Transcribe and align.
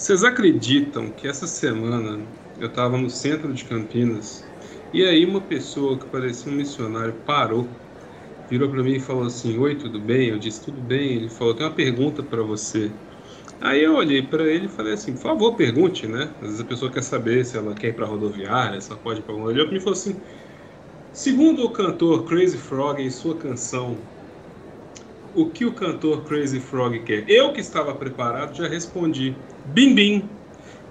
Vocês 0.00 0.24
acreditam 0.24 1.12
que 1.12 1.28
essa 1.28 1.46
semana 1.46 2.26
eu 2.58 2.68
estava 2.68 2.96
no 2.96 3.10
centro 3.10 3.52
de 3.52 3.66
Campinas 3.66 4.42
e 4.94 5.04
aí 5.04 5.26
uma 5.26 5.42
pessoa 5.42 5.98
que 5.98 6.06
parecia 6.06 6.50
um 6.50 6.54
missionário 6.54 7.12
parou, 7.22 7.68
virou 8.48 8.70
para 8.70 8.82
mim 8.82 8.92
e 8.92 8.98
falou 8.98 9.26
assim: 9.26 9.58
Oi, 9.58 9.76
tudo 9.76 10.00
bem? 10.00 10.30
Eu 10.30 10.38
disse: 10.38 10.64
Tudo 10.64 10.80
bem. 10.80 11.16
Ele 11.16 11.28
falou: 11.28 11.54
Tem 11.54 11.66
uma 11.66 11.74
pergunta 11.74 12.22
para 12.22 12.42
você. 12.42 12.90
Aí 13.60 13.84
eu 13.84 13.94
olhei 13.94 14.22
para 14.22 14.44
ele 14.44 14.64
e 14.64 14.68
falei 14.70 14.94
assim: 14.94 15.12
Por 15.12 15.20
favor, 15.20 15.54
pergunte, 15.54 16.06
né? 16.06 16.34
Às 16.40 16.46
vezes 16.46 16.60
a 16.60 16.64
pessoa 16.64 16.90
quer 16.90 17.02
saber 17.02 17.44
se 17.44 17.58
ela 17.58 17.74
quer 17.74 17.88
ir 17.88 17.92
para 17.92 18.06
rodoviária, 18.06 18.80
se 18.80 18.90
ela 18.90 18.98
pode 19.02 19.20
ir 19.20 19.22
para 19.22 19.34
algum. 19.34 19.50
Ele 19.50 19.60
olhou 19.60 19.80
falou 19.80 19.92
assim: 19.92 20.18
Segundo 21.12 21.62
o 21.62 21.72
cantor 21.74 22.24
Crazy 22.24 22.56
Frog 22.56 23.02
em 23.02 23.10
sua 23.10 23.36
canção 23.36 23.98
o 25.34 25.50
que 25.50 25.64
o 25.64 25.74
cantor 25.74 26.24
Crazy 26.24 26.60
Frog 26.60 26.98
quer? 27.04 27.28
Eu 27.28 27.52
que 27.52 27.60
estava 27.60 27.94
preparado 27.94 28.56
já 28.56 28.66
respondi: 28.66 29.36
Bim 29.64 29.94
Bim. 29.94 30.28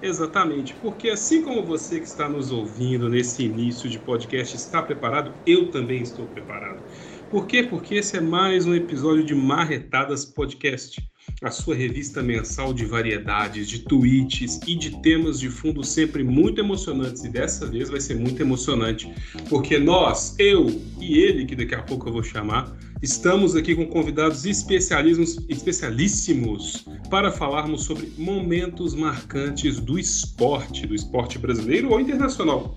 Exatamente, 0.02 0.74
porque 0.76 1.10
assim 1.10 1.42
como 1.42 1.62
você 1.62 2.00
que 2.00 2.06
está 2.06 2.26
nos 2.26 2.50
ouvindo 2.50 3.06
nesse 3.06 3.44
início 3.44 3.88
de 3.88 3.98
podcast 3.98 4.56
está 4.56 4.82
preparado, 4.82 5.34
eu 5.44 5.70
também 5.70 6.00
estou 6.00 6.26
preparado. 6.26 6.82
Por 7.28 7.46
quê? 7.46 7.62
Porque 7.62 7.96
esse 7.96 8.16
é 8.16 8.20
mais 8.20 8.64
um 8.64 8.74
episódio 8.74 9.22
de 9.22 9.34
Marretadas 9.34 10.24
Podcast, 10.24 11.00
a 11.42 11.50
sua 11.50 11.74
revista 11.74 12.22
mensal 12.22 12.72
de 12.72 12.86
variedades, 12.86 13.68
de 13.68 13.80
tweets 13.80 14.58
e 14.66 14.74
de 14.74 15.00
temas 15.02 15.38
de 15.38 15.50
fundo 15.50 15.84
sempre 15.84 16.24
muito 16.24 16.60
emocionantes. 16.60 17.22
E 17.22 17.28
dessa 17.28 17.66
vez 17.66 17.90
vai 17.90 18.00
ser 18.00 18.16
muito 18.16 18.40
emocionante, 18.40 19.12
porque 19.50 19.78
nós, 19.78 20.34
eu 20.38 20.66
e 20.98 21.18
ele, 21.18 21.44
que 21.44 21.54
daqui 21.54 21.74
a 21.74 21.82
pouco 21.82 22.08
eu 22.08 22.12
vou 22.14 22.22
chamar, 22.22 22.74
Estamos 23.02 23.56
aqui 23.56 23.74
com 23.74 23.86
convidados 23.86 24.44
especialíssimos 24.44 26.84
para 27.08 27.32
falarmos 27.32 27.84
sobre 27.84 28.12
momentos 28.18 28.94
marcantes 28.94 29.80
do 29.80 29.98
esporte, 29.98 30.86
do 30.86 30.94
esporte 30.94 31.38
brasileiro 31.38 31.92
ou 31.92 31.98
internacional. 31.98 32.76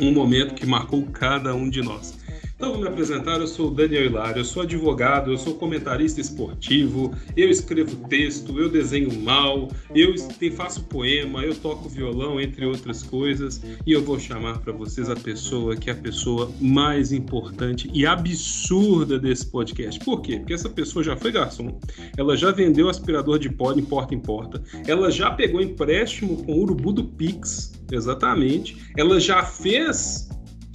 Um 0.00 0.12
momento 0.12 0.54
que 0.54 0.64
marcou 0.64 1.04
cada 1.10 1.54
um 1.54 1.68
de 1.68 1.82
nós. 1.82 2.19
Então, 2.60 2.72
vou 2.72 2.82
me 2.82 2.88
apresentar. 2.88 3.40
Eu 3.40 3.46
sou 3.46 3.68
o 3.68 3.70
Daniel 3.70 4.04
Hilário, 4.04 4.40
eu 4.40 4.44
sou 4.44 4.64
advogado, 4.64 5.30
eu 5.30 5.38
sou 5.38 5.54
comentarista 5.54 6.20
esportivo, 6.20 7.10
eu 7.34 7.48
escrevo 7.48 8.06
texto, 8.06 8.60
eu 8.60 8.68
desenho 8.68 9.18
mal, 9.22 9.70
eu 9.94 10.14
faço 10.54 10.84
poema, 10.84 11.42
eu 11.42 11.54
toco 11.54 11.88
violão, 11.88 12.38
entre 12.38 12.66
outras 12.66 13.02
coisas. 13.02 13.62
E 13.86 13.92
eu 13.92 14.04
vou 14.04 14.20
chamar 14.20 14.58
para 14.58 14.74
vocês 14.74 15.08
a 15.08 15.16
pessoa 15.16 15.74
que 15.74 15.88
é 15.88 15.94
a 15.94 15.96
pessoa 15.96 16.52
mais 16.60 17.12
importante 17.12 17.90
e 17.94 18.04
absurda 18.04 19.18
desse 19.18 19.46
podcast. 19.46 19.98
Por 20.04 20.20
quê? 20.20 20.36
Porque 20.36 20.52
essa 20.52 20.68
pessoa 20.68 21.02
já 21.02 21.16
foi 21.16 21.32
garçom, 21.32 21.80
ela 22.14 22.36
já 22.36 22.52
vendeu 22.52 22.90
aspirador 22.90 23.38
de 23.38 23.48
pó 23.48 23.72
de 23.72 23.80
porta 23.80 24.14
em 24.14 24.20
porta, 24.20 24.62
ela 24.86 25.10
já 25.10 25.30
pegou 25.30 25.62
empréstimo 25.62 26.44
com 26.44 26.52
o 26.52 26.60
urubu 26.60 26.92
do 26.92 27.04
Pix, 27.04 27.72
exatamente, 27.90 28.76
ela 28.98 29.18
já 29.18 29.42
fez 29.42 30.28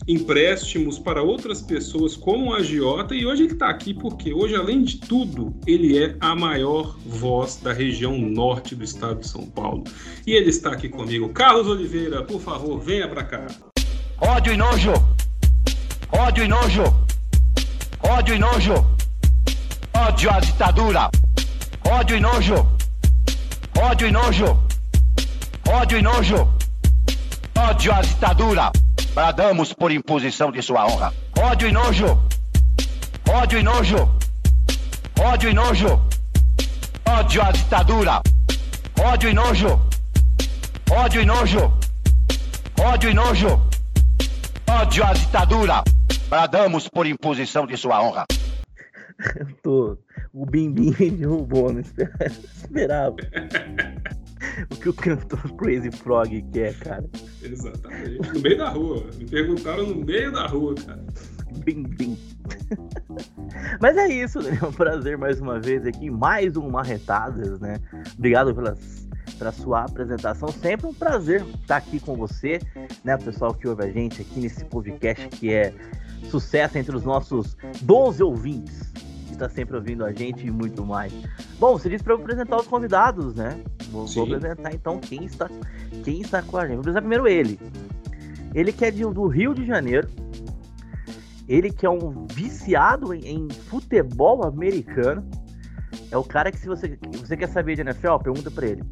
empréstimos 0.08 1.00
para 1.00 1.24
outras 1.24 1.62
pessoas 1.62 2.16
como 2.16 2.54
agiota 2.54 3.16
e 3.16 3.26
hoje 3.26 3.44
ele 3.44 3.54
está 3.54 3.70
aqui 3.70 3.94
porque 3.94 4.34
hoje, 4.34 4.56
além 4.56 4.84
de 4.84 4.98
tudo, 4.98 5.56
ele 5.66 5.98
é 5.98 6.16
a 6.20 6.36
maior 6.36 6.96
voz 7.06 7.56
da 7.58 7.74
região 7.74 8.18
norte 8.18 8.76
do 8.76 8.84
estado 8.84 9.22
de 9.22 9.28
São 9.28 9.48
Paulo. 9.48 9.84
E 10.26 10.34
ele 10.34 10.50
está 10.50 10.72
aqui 10.72 10.90
comigo. 10.90 11.30
Carlos 11.30 11.68
Oliveira, 11.68 12.24
por 12.24 12.40
favor, 12.40 12.80
venha 12.80 13.08
para 13.08 13.24
cá. 13.24 13.48
Ódio 14.22 14.54
e 14.54 14.58
nojo! 14.58 14.94
Ódio 16.12 16.46
e 16.46 16.48
nojo! 16.48 16.84
Ódio 18.04 18.36
e 18.36 18.40
nojo! 18.40 18.74
Ódio 19.94 20.30
à 20.30 20.40
ditadura! 20.40 21.10
Ódio 21.84 22.18
e 22.18 22.20
nojo! 22.20 22.56
Ódio 23.78 24.08
e 24.08 24.12
nojo! 24.12 24.60
Ódio 25.68 25.98
e 25.98 26.02
nojo! 26.02 26.48
Ódio 27.58 27.94
à 27.94 28.02
ditadura! 28.02 28.85
Bradamos 29.16 29.72
por 29.72 29.94
imposição 29.94 30.52
de 30.52 30.62
sua 30.62 30.86
honra. 30.86 31.14
Ódio 31.40 31.70
e 31.70 31.72
nojo! 31.72 32.22
Ódio 33.30 33.60
e 33.60 33.64
nojo! 33.64 33.96
Ódio 35.18 35.50
e 35.50 35.54
nojo! 35.54 36.02
Ódio 37.08 37.42
à 37.42 37.52
ditadura! 37.54 38.22
Ódio 39.02 39.30
e 39.30 39.34
nojo! 39.34 39.80
Ódio 40.92 41.22
e 41.22 41.26
nojo! 41.26 41.74
Ódio 42.78 43.10
e 43.10 43.14
nojo! 43.14 43.62
Ódio 44.68 45.06
à 45.06 45.14
ditadura! 45.14 45.82
Bradamos 46.28 46.90
por 46.90 47.08
imposição 47.08 47.66
de 47.66 47.78
sua 47.78 48.04
honra. 48.04 48.26
Tô... 49.64 49.98
O 50.34 50.46
Bim 50.46 50.74
Bim 50.74 50.94
me 51.00 51.12
derrubou, 51.12 51.72
não 51.72 51.80
esperava. 51.80 53.16
o 54.72 54.76
que 54.76 54.90
o 54.90 54.94
cantor 54.94 55.52
Crazy 55.56 55.92
Frog 55.92 56.42
quer, 56.52 56.78
cara. 56.80 57.06
Exatamente. 57.42 58.34
No 58.34 58.40
meio 58.40 58.58
da 58.58 58.70
rua. 58.70 59.06
Me 59.18 59.26
perguntaram 59.26 59.88
no 59.88 60.06
meio 60.06 60.32
da 60.32 60.48
rua, 60.48 60.76
cara. 60.76 61.06
Bim, 61.64 61.84
bim. 61.84 62.18
Mas 63.80 63.98
é 63.98 64.08
isso, 64.08 64.42
né? 64.42 64.58
É 64.62 64.66
um 64.66 64.72
prazer 64.72 65.18
mais 65.18 65.40
uma 65.40 65.60
vez 65.60 65.86
aqui, 65.86 66.10
mais 66.10 66.58
um 66.58 66.70
Marretadas, 66.70 67.60
né? 67.60 67.80
Obrigado 68.18 68.54
pelas, 68.54 69.08
pela 69.38 69.52
sua 69.52 69.84
apresentação. 69.84 70.50
Sempre 70.50 70.88
um 70.88 70.94
prazer 70.94 71.46
estar 71.62 71.78
aqui 71.78 72.00
com 72.00 72.16
você, 72.16 72.60
né? 73.04 73.16
O 73.16 73.24
pessoal 73.24 73.54
que 73.54 73.68
ouve 73.68 73.84
a 73.84 73.92
gente 73.92 74.22
aqui 74.22 74.40
nesse 74.40 74.66
podcast 74.66 75.28
que 75.30 75.54
é 75.54 75.74
sucesso 76.30 76.78
entre 76.78 76.96
os 76.96 77.04
nossos 77.04 77.56
12 77.82 78.24
ouvintes 78.24 78.92
está 79.36 79.50
sempre 79.50 79.76
ouvindo 79.76 80.04
a 80.04 80.12
gente 80.12 80.46
e 80.46 80.52
muito 80.52 80.86
mais. 80.86 81.14
Bom, 81.60 81.78
você 81.78 81.90
disse 81.90 82.04
para 82.04 82.14
eu 82.14 82.18
apresentar 82.18 82.58
os 82.58 82.68
convidados, 82.68 83.36
né? 83.36 83.62
Vou, 83.92 84.06
vou, 84.06 84.24
apresentar 84.24 84.74
então 84.74 85.00
quem 85.00 85.26
está, 85.26 85.50
quem 86.04 86.22
está 86.22 86.42
com 86.42 86.58
a 86.58 86.62
gente. 86.62 86.76
Vou 86.76 86.80
apresentar 86.82 87.02
primeiro 87.02 87.28
ele. 87.28 87.60
Ele 88.54 88.72
que 88.72 88.86
é 88.86 88.92
de, 88.92 89.04
do 89.04 89.28
Rio 89.28 89.54
de 89.54 89.66
Janeiro. 89.66 90.08
Ele 91.48 91.72
que 91.72 91.86
é 91.86 91.90
um 91.90 92.26
viciado 92.32 93.14
em, 93.14 93.20
em 93.28 93.50
futebol 93.50 94.44
americano. 94.46 95.28
É 96.12 96.18
o 96.18 96.24
cara 96.24 96.52
que 96.52 96.58
se 96.58 96.68
você, 96.68 96.98
você 97.12 97.38
quer 97.38 97.50
saber 97.50 97.76
de 97.76 97.82
NFL, 97.82 98.18
pergunta 98.24 98.50
para 98.50 98.68
ele 98.68 98.84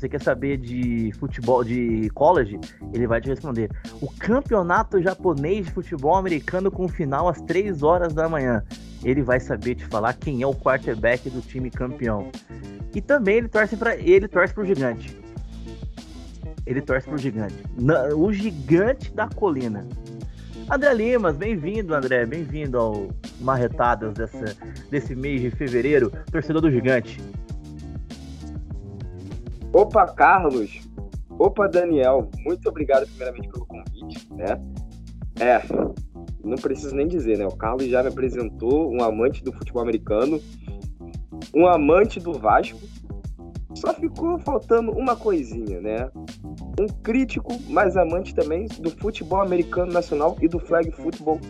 você 0.00 0.08
quer 0.08 0.22
saber 0.22 0.56
de 0.56 1.12
futebol, 1.18 1.62
de 1.62 2.08
college, 2.14 2.58
ele 2.94 3.06
vai 3.06 3.20
te 3.20 3.28
responder. 3.28 3.70
O 4.00 4.10
campeonato 4.10 5.00
japonês 5.02 5.66
de 5.66 5.72
futebol 5.72 6.16
americano 6.16 6.70
com 6.70 6.88
final 6.88 7.28
às 7.28 7.40
3 7.42 7.82
horas 7.82 8.14
da 8.14 8.26
manhã. 8.26 8.64
Ele 9.02 9.22
vai 9.22 9.40
saber 9.40 9.76
te 9.76 9.86
falar 9.86 10.12
quem 10.14 10.42
é 10.42 10.46
o 10.46 10.54
quarterback 10.54 11.28
do 11.30 11.40
time 11.40 11.70
campeão. 11.70 12.30
E 12.94 13.00
também 13.00 13.36
ele 13.36 13.48
torce 13.48 13.76
para 13.76 13.96
ele 13.96 14.28
torce 14.28 14.52
pro 14.52 14.64
gigante. 14.64 15.18
Ele 16.66 16.82
torce 16.82 17.08
pro 17.08 17.18
gigante. 17.18 17.56
O 18.16 18.32
gigante 18.32 19.12
da 19.12 19.28
colina. 19.28 19.86
André 20.70 20.94
Limas, 20.94 21.36
bem-vindo, 21.36 21.94
André. 21.94 22.24
Bem-vindo 22.26 22.78
ao 22.78 23.08
Marretadas 23.40 24.14
dessa, 24.14 24.56
desse 24.90 25.16
mês 25.16 25.40
de 25.40 25.50
fevereiro, 25.50 26.12
torcedor 26.30 26.62
do 26.62 26.70
gigante. 26.70 27.20
Opa, 29.72 30.06
Carlos. 30.14 30.88
Opa, 31.30 31.66
Daniel. 31.66 32.30
Muito 32.44 32.68
obrigado, 32.68 33.06
primeiramente, 33.06 33.48
pelo 33.48 33.66
convite, 33.66 34.32
né? 34.34 34.60
É, 35.40 35.60
não 36.44 36.56
preciso 36.56 36.94
nem 36.94 37.06
dizer, 37.06 37.38
né? 37.38 37.46
O 37.46 37.56
Carlos 37.56 37.86
já 37.86 38.02
me 38.02 38.08
apresentou 38.08 38.92
um 38.92 39.02
amante 39.02 39.42
do 39.42 39.52
futebol 39.52 39.82
americano, 39.82 40.40
um 41.54 41.66
amante 41.66 42.20
do 42.20 42.32
Vasco. 42.32 42.78
Só 43.74 43.94
ficou 43.94 44.38
faltando 44.38 44.90
uma 44.92 45.16
coisinha, 45.16 45.80
né? 45.80 46.10
Um 46.78 46.86
crítico, 47.02 47.52
mas 47.68 47.96
amante 47.96 48.34
também 48.34 48.66
do 48.80 48.90
futebol 48.90 49.40
americano 49.40 49.92
nacional 49.92 50.36
e 50.40 50.48
do 50.48 50.58
flag 50.58 50.90
football 50.90 51.40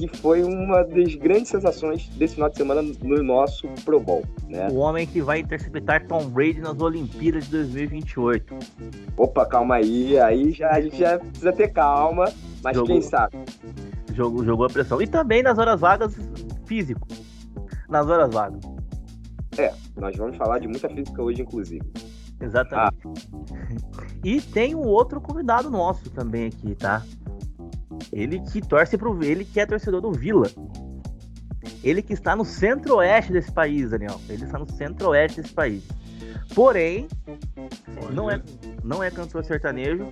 que 0.00 0.08
foi 0.16 0.42
uma 0.42 0.82
das 0.82 1.14
grandes 1.14 1.48
sensações 1.48 2.08
desse 2.16 2.34
final 2.34 2.48
de 2.48 2.56
semana 2.56 2.80
no 2.80 3.22
nosso 3.22 3.68
Pro 3.84 4.00
Bowl. 4.00 4.24
Né? 4.48 4.66
O 4.70 4.76
homem 4.76 5.06
que 5.06 5.20
vai 5.20 5.40
interceptar 5.40 6.06
Tom 6.06 6.24
Brady 6.30 6.60
nas 6.60 6.80
Olimpíadas 6.80 7.44
de 7.44 7.50
2028. 7.50 8.54
Opa, 9.18 9.44
calma 9.44 9.74
aí, 9.74 10.18
aí 10.18 10.52
já, 10.52 10.70
a 10.70 10.80
gente 10.80 10.96
já 10.96 11.18
precisa 11.18 11.52
ter 11.52 11.68
calma, 11.68 12.32
mas 12.64 12.74
jogou, 12.74 12.94
quem 12.94 13.02
sabe? 13.02 13.36
Jogou, 14.14 14.44
jogou 14.44 14.66
a 14.66 14.70
pressão. 14.70 15.00
E 15.00 15.06
também 15.06 15.42
nas 15.42 15.58
horas 15.58 15.80
vagas, 15.80 16.14
físico. 16.66 17.06
Nas 17.88 18.06
horas 18.08 18.32
vagas. 18.32 18.60
É, 19.58 19.72
nós 19.96 20.16
vamos 20.16 20.36
falar 20.36 20.58
de 20.58 20.68
muita 20.68 20.88
física 20.88 21.22
hoje, 21.22 21.42
inclusive. 21.42 21.82
Exatamente. 22.40 23.06
Ah. 23.06 24.06
E 24.24 24.40
tem 24.40 24.74
um 24.74 24.86
outro 24.86 25.20
convidado 25.20 25.70
nosso 25.70 26.10
também 26.10 26.46
aqui, 26.46 26.74
tá? 26.74 27.02
Ele 28.12 28.40
que 28.40 28.60
torce 28.60 28.96
pro. 28.96 29.22
Ele 29.22 29.44
que 29.44 29.60
é 29.60 29.66
torcedor 29.66 30.00
do 30.00 30.12
Vila. 30.12 30.48
Ele 31.82 32.02
que 32.02 32.12
está 32.12 32.34
no 32.34 32.44
centro-oeste 32.44 33.32
desse 33.32 33.52
país, 33.52 33.90
Daniel. 33.90 34.20
Ele 34.28 34.44
está 34.44 34.58
no 34.58 34.70
centro-oeste 34.70 35.40
desse 35.40 35.54
país. 35.54 35.86
Porém, 36.54 37.06
não 38.12 38.30
é, 38.30 38.42
não 38.82 39.02
é 39.02 39.10
cantor 39.10 39.44
sertanejo. 39.44 40.08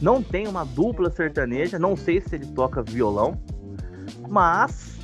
Não 0.00 0.22
tem 0.22 0.48
uma 0.48 0.64
dupla 0.64 1.10
sertaneja. 1.10 1.78
Não 1.78 1.96
sei 1.96 2.20
se 2.20 2.34
ele 2.34 2.46
toca 2.46 2.82
violão. 2.82 3.40
Mas 4.28 4.98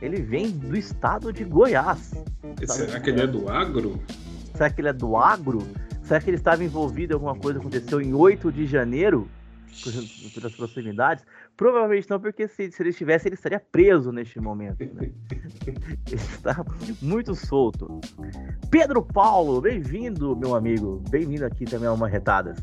ele 0.00 0.20
vem 0.20 0.50
do 0.50 0.76
estado 0.76 1.32
de 1.32 1.44
Goiás. 1.44 2.12
Será 2.66 3.00
que 3.00 3.10
ele 3.10 3.22
é 3.22 3.26
do 3.26 3.48
agro? 3.48 4.00
Será 4.54 4.70
que 4.70 4.80
ele 4.80 4.88
é 4.88 4.92
do 4.92 5.16
agro? 5.16 5.66
Será 6.02 6.20
que 6.20 6.28
ele 6.28 6.36
estava 6.36 6.62
envolvido 6.62 7.12
em 7.12 7.14
alguma 7.14 7.34
coisa 7.34 7.58
que 7.58 7.66
aconteceu 7.66 8.00
em 8.00 8.12
8 8.12 8.52
de 8.52 8.66
janeiro? 8.66 9.28
Pelas 10.34 10.54
proximidades? 10.54 11.24
Provavelmente 11.56 12.10
não, 12.10 12.20
porque 12.20 12.48
se, 12.48 12.70
se 12.70 12.82
ele 12.82 12.90
estivesse, 12.90 13.28
ele 13.28 13.34
estaria 13.34 13.60
preso 13.60 14.10
neste 14.10 14.40
momento. 14.40 14.84
Né? 14.94 15.12
ele 16.06 16.14
está 16.14 16.64
muito 17.00 17.34
solto. 17.34 18.00
Pedro 18.70 19.02
Paulo, 19.02 19.60
bem-vindo, 19.60 20.36
meu 20.36 20.54
amigo. 20.54 21.02
Bem-vindo 21.10 21.44
aqui 21.44 21.64
também 21.64 21.88
ao 21.88 21.96
Marretadas. 21.96 22.58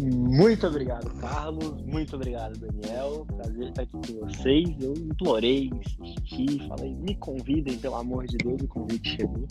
Muito 0.00 0.66
obrigado, 0.66 1.12
Carlos. 1.20 1.82
Muito 1.82 2.16
obrigado, 2.16 2.58
Daniel. 2.58 3.26
Prazer 3.36 3.68
estar 3.68 3.82
aqui 3.82 3.92
com 3.92 4.26
vocês. 4.26 4.76
Eu 4.80 4.94
implorei, 4.94 5.70
insisti, 5.72 6.66
falei, 6.68 6.94
me 6.96 7.14
convidem, 7.16 7.78
pelo 7.78 7.96
amor 7.96 8.26
de 8.26 8.36
Deus, 8.38 8.60
o 8.62 8.68
convite 8.68 9.16
chegou. 9.16 9.46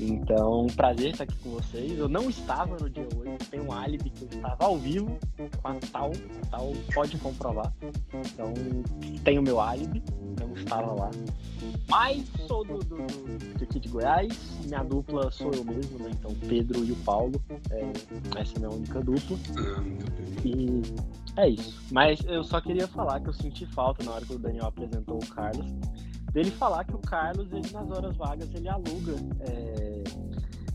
Então, 0.00 0.66
prazer 0.74 1.10
estar 1.10 1.24
aqui 1.24 1.36
com 1.36 1.50
vocês. 1.50 1.96
Eu 1.98 2.08
não 2.08 2.28
estava 2.28 2.76
no 2.76 2.90
dia 2.90 3.06
8, 3.16 3.50
tem 3.50 3.60
um 3.60 3.72
álibi 3.72 4.10
que 4.10 4.22
eu 4.22 4.28
estava 4.28 4.64
ao 4.64 4.78
vivo 4.78 5.18
com 5.60 5.68
a 5.68 5.74
Tal. 5.92 6.10
A 6.42 6.46
Tal 6.46 6.72
pode 6.92 7.16
comprovar. 7.18 7.72
Então, 8.12 8.52
tenho 9.22 9.42
meu 9.42 9.60
álibi, 9.60 10.02
não 10.40 10.52
estava 10.54 10.92
lá. 10.92 11.10
Mas 11.88 12.24
sou 12.48 12.64
do, 12.64 12.78
do, 12.78 12.96
do, 12.96 13.62
aqui 13.62 13.78
de 13.78 13.88
Goiás, 13.88 14.58
minha 14.64 14.82
dupla 14.82 15.30
sou 15.30 15.52
eu 15.52 15.64
mesmo, 15.64 15.98
né? 15.98 16.10
Então, 16.12 16.34
Pedro 16.48 16.84
e 16.84 16.92
o 16.92 16.96
Paulo. 16.96 17.40
É, 17.70 17.92
essa 18.40 18.54
é 18.54 18.56
a 18.56 18.58
minha 18.60 18.70
única 18.70 19.00
dupla. 19.00 19.38
E 20.44 20.82
é 21.36 21.48
isso. 21.48 21.80
Mas 21.92 22.20
eu 22.26 22.42
só 22.42 22.60
queria 22.60 22.88
falar 22.88 23.20
que 23.20 23.28
eu 23.28 23.32
senti 23.32 23.66
falta 23.66 24.04
na 24.04 24.12
hora 24.12 24.24
que 24.24 24.34
o 24.34 24.38
Daniel 24.38 24.66
apresentou 24.66 25.18
o 25.18 25.26
Carlos 25.28 25.66
dele 26.32 26.50
falar 26.50 26.84
que 26.84 26.94
o 26.94 26.98
Carlos, 26.98 27.52
ele, 27.52 27.70
nas 27.72 27.90
horas 27.90 28.16
vagas, 28.16 28.48
ele 28.54 28.68
aluga 28.68 29.14
é, 29.40 30.02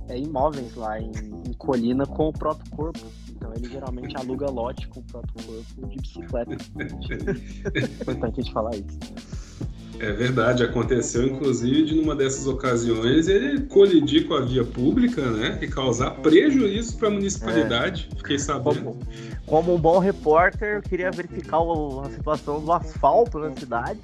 é, 0.09 0.19
imóveis 0.19 0.75
lá 0.75 0.99
em, 0.99 1.11
em, 1.47 1.53
Colina 1.53 2.05
com 2.05 2.29
o 2.29 2.33
próprio 2.33 2.69
corpo. 2.71 3.05
Então 3.29 3.51
ele 3.53 3.69
geralmente 3.69 4.15
aluga 4.17 4.49
lote 4.49 4.87
com 4.87 4.99
o 4.99 5.03
próprio 5.03 5.45
corpo 5.45 5.87
de 5.87 5.97
bicicleta. 5.97 6.51
é 6.53 7.79
importante 8.01 8.39
a 8.39 8.43
gente 8.43 8.53
falar 8.53 8.75
isso. 8.75 9.36
É 9.99 10.11
verdade, 10.11 10.63
aconteceu 10.63 11.25
inclusive 11.27 11.85
de 11.85 11.95
numa 11.95 12.15
dessas 12.15 12.45
ocasiões 12.45 13.27
ele 13.27 13.61
colidir 13.61 14.27
com 14.27 14.35
a 14.35 14.41
via 14.41 14.63
pública, 14.63 15.21
né? 15.31 15.57
E 15.61 15.67
causar 15.67 16.11
prejuízo 16.11 16.97
para 16.97 17.07
a 17.07 17.11
municipalidade. 17.11 18.09
É. 18.11 18.17
Fiquei 18.17 18.37
sabendo. 18.37 18.83
Como, 18.83 18.99
como, 19.45 19.75
um 19.75 19.79
bom 19.79 19.97
repórter, 19.97 20.75
eu 20.75 20.81
queria 20.81 21.09
verificar 21.09 21.59
o, 21.59 22.01
a 22.01 22.09
situação 22.11 22.63
do 22.63 22.71
asfalto 22.71 23.39
na 23.39 23.55
cidade 23.55 23.99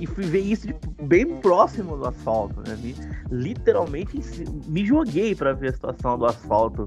e 0.00 0.06
fui 0.06 0.24
ver 0.24 0.40
isso 0.40 0.66
de, 0.66 0.74
bem 1.02 1.26
próximo 1.40 1.96
do 1.96 2.06
asfalto, 2.06 2.60
né? 2.66 2.76
Me, 2.80 2.94
literalmente 3.30 4.20
me 4.66 4.86
joguei 4.86 5.34
para 5.34 5.52
ver 5.52 5.70
a 5.70 5.72
situação 5.72 6.16
do 6.16 6.26
asfalto 6.26 6.86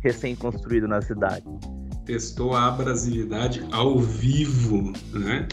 recém-construído 0.00 0.88
na 0.88 1.00
cidade. 1.00 1.44
Testou 2.04 2.54
a 2.54 2.66
abrasividade 2.66 3.64
ao 3.70 4.00
vivo, 4.00 4.92
né? 5.12 5.46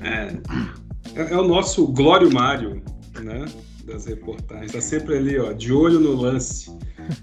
É, 0.00 0.32
é, 1.14 1.32
é 1.32 1.36
o 1.36 1.46
nosso 1.46 1.86
Glório 1.86 2.32
Mário, 2.32 2.82
né? 3.20 3.46
Das 3.84 4.06
reportagens. 4.06 4.72
Tá 4.72 4.80
sempre 4.80 5.16
ali, 5.16 5.38
ó, 5.38 5.52
de 5.52 5.72
olho 5.72 5.98
no 5.98 6.14
lance. 6.14 6.70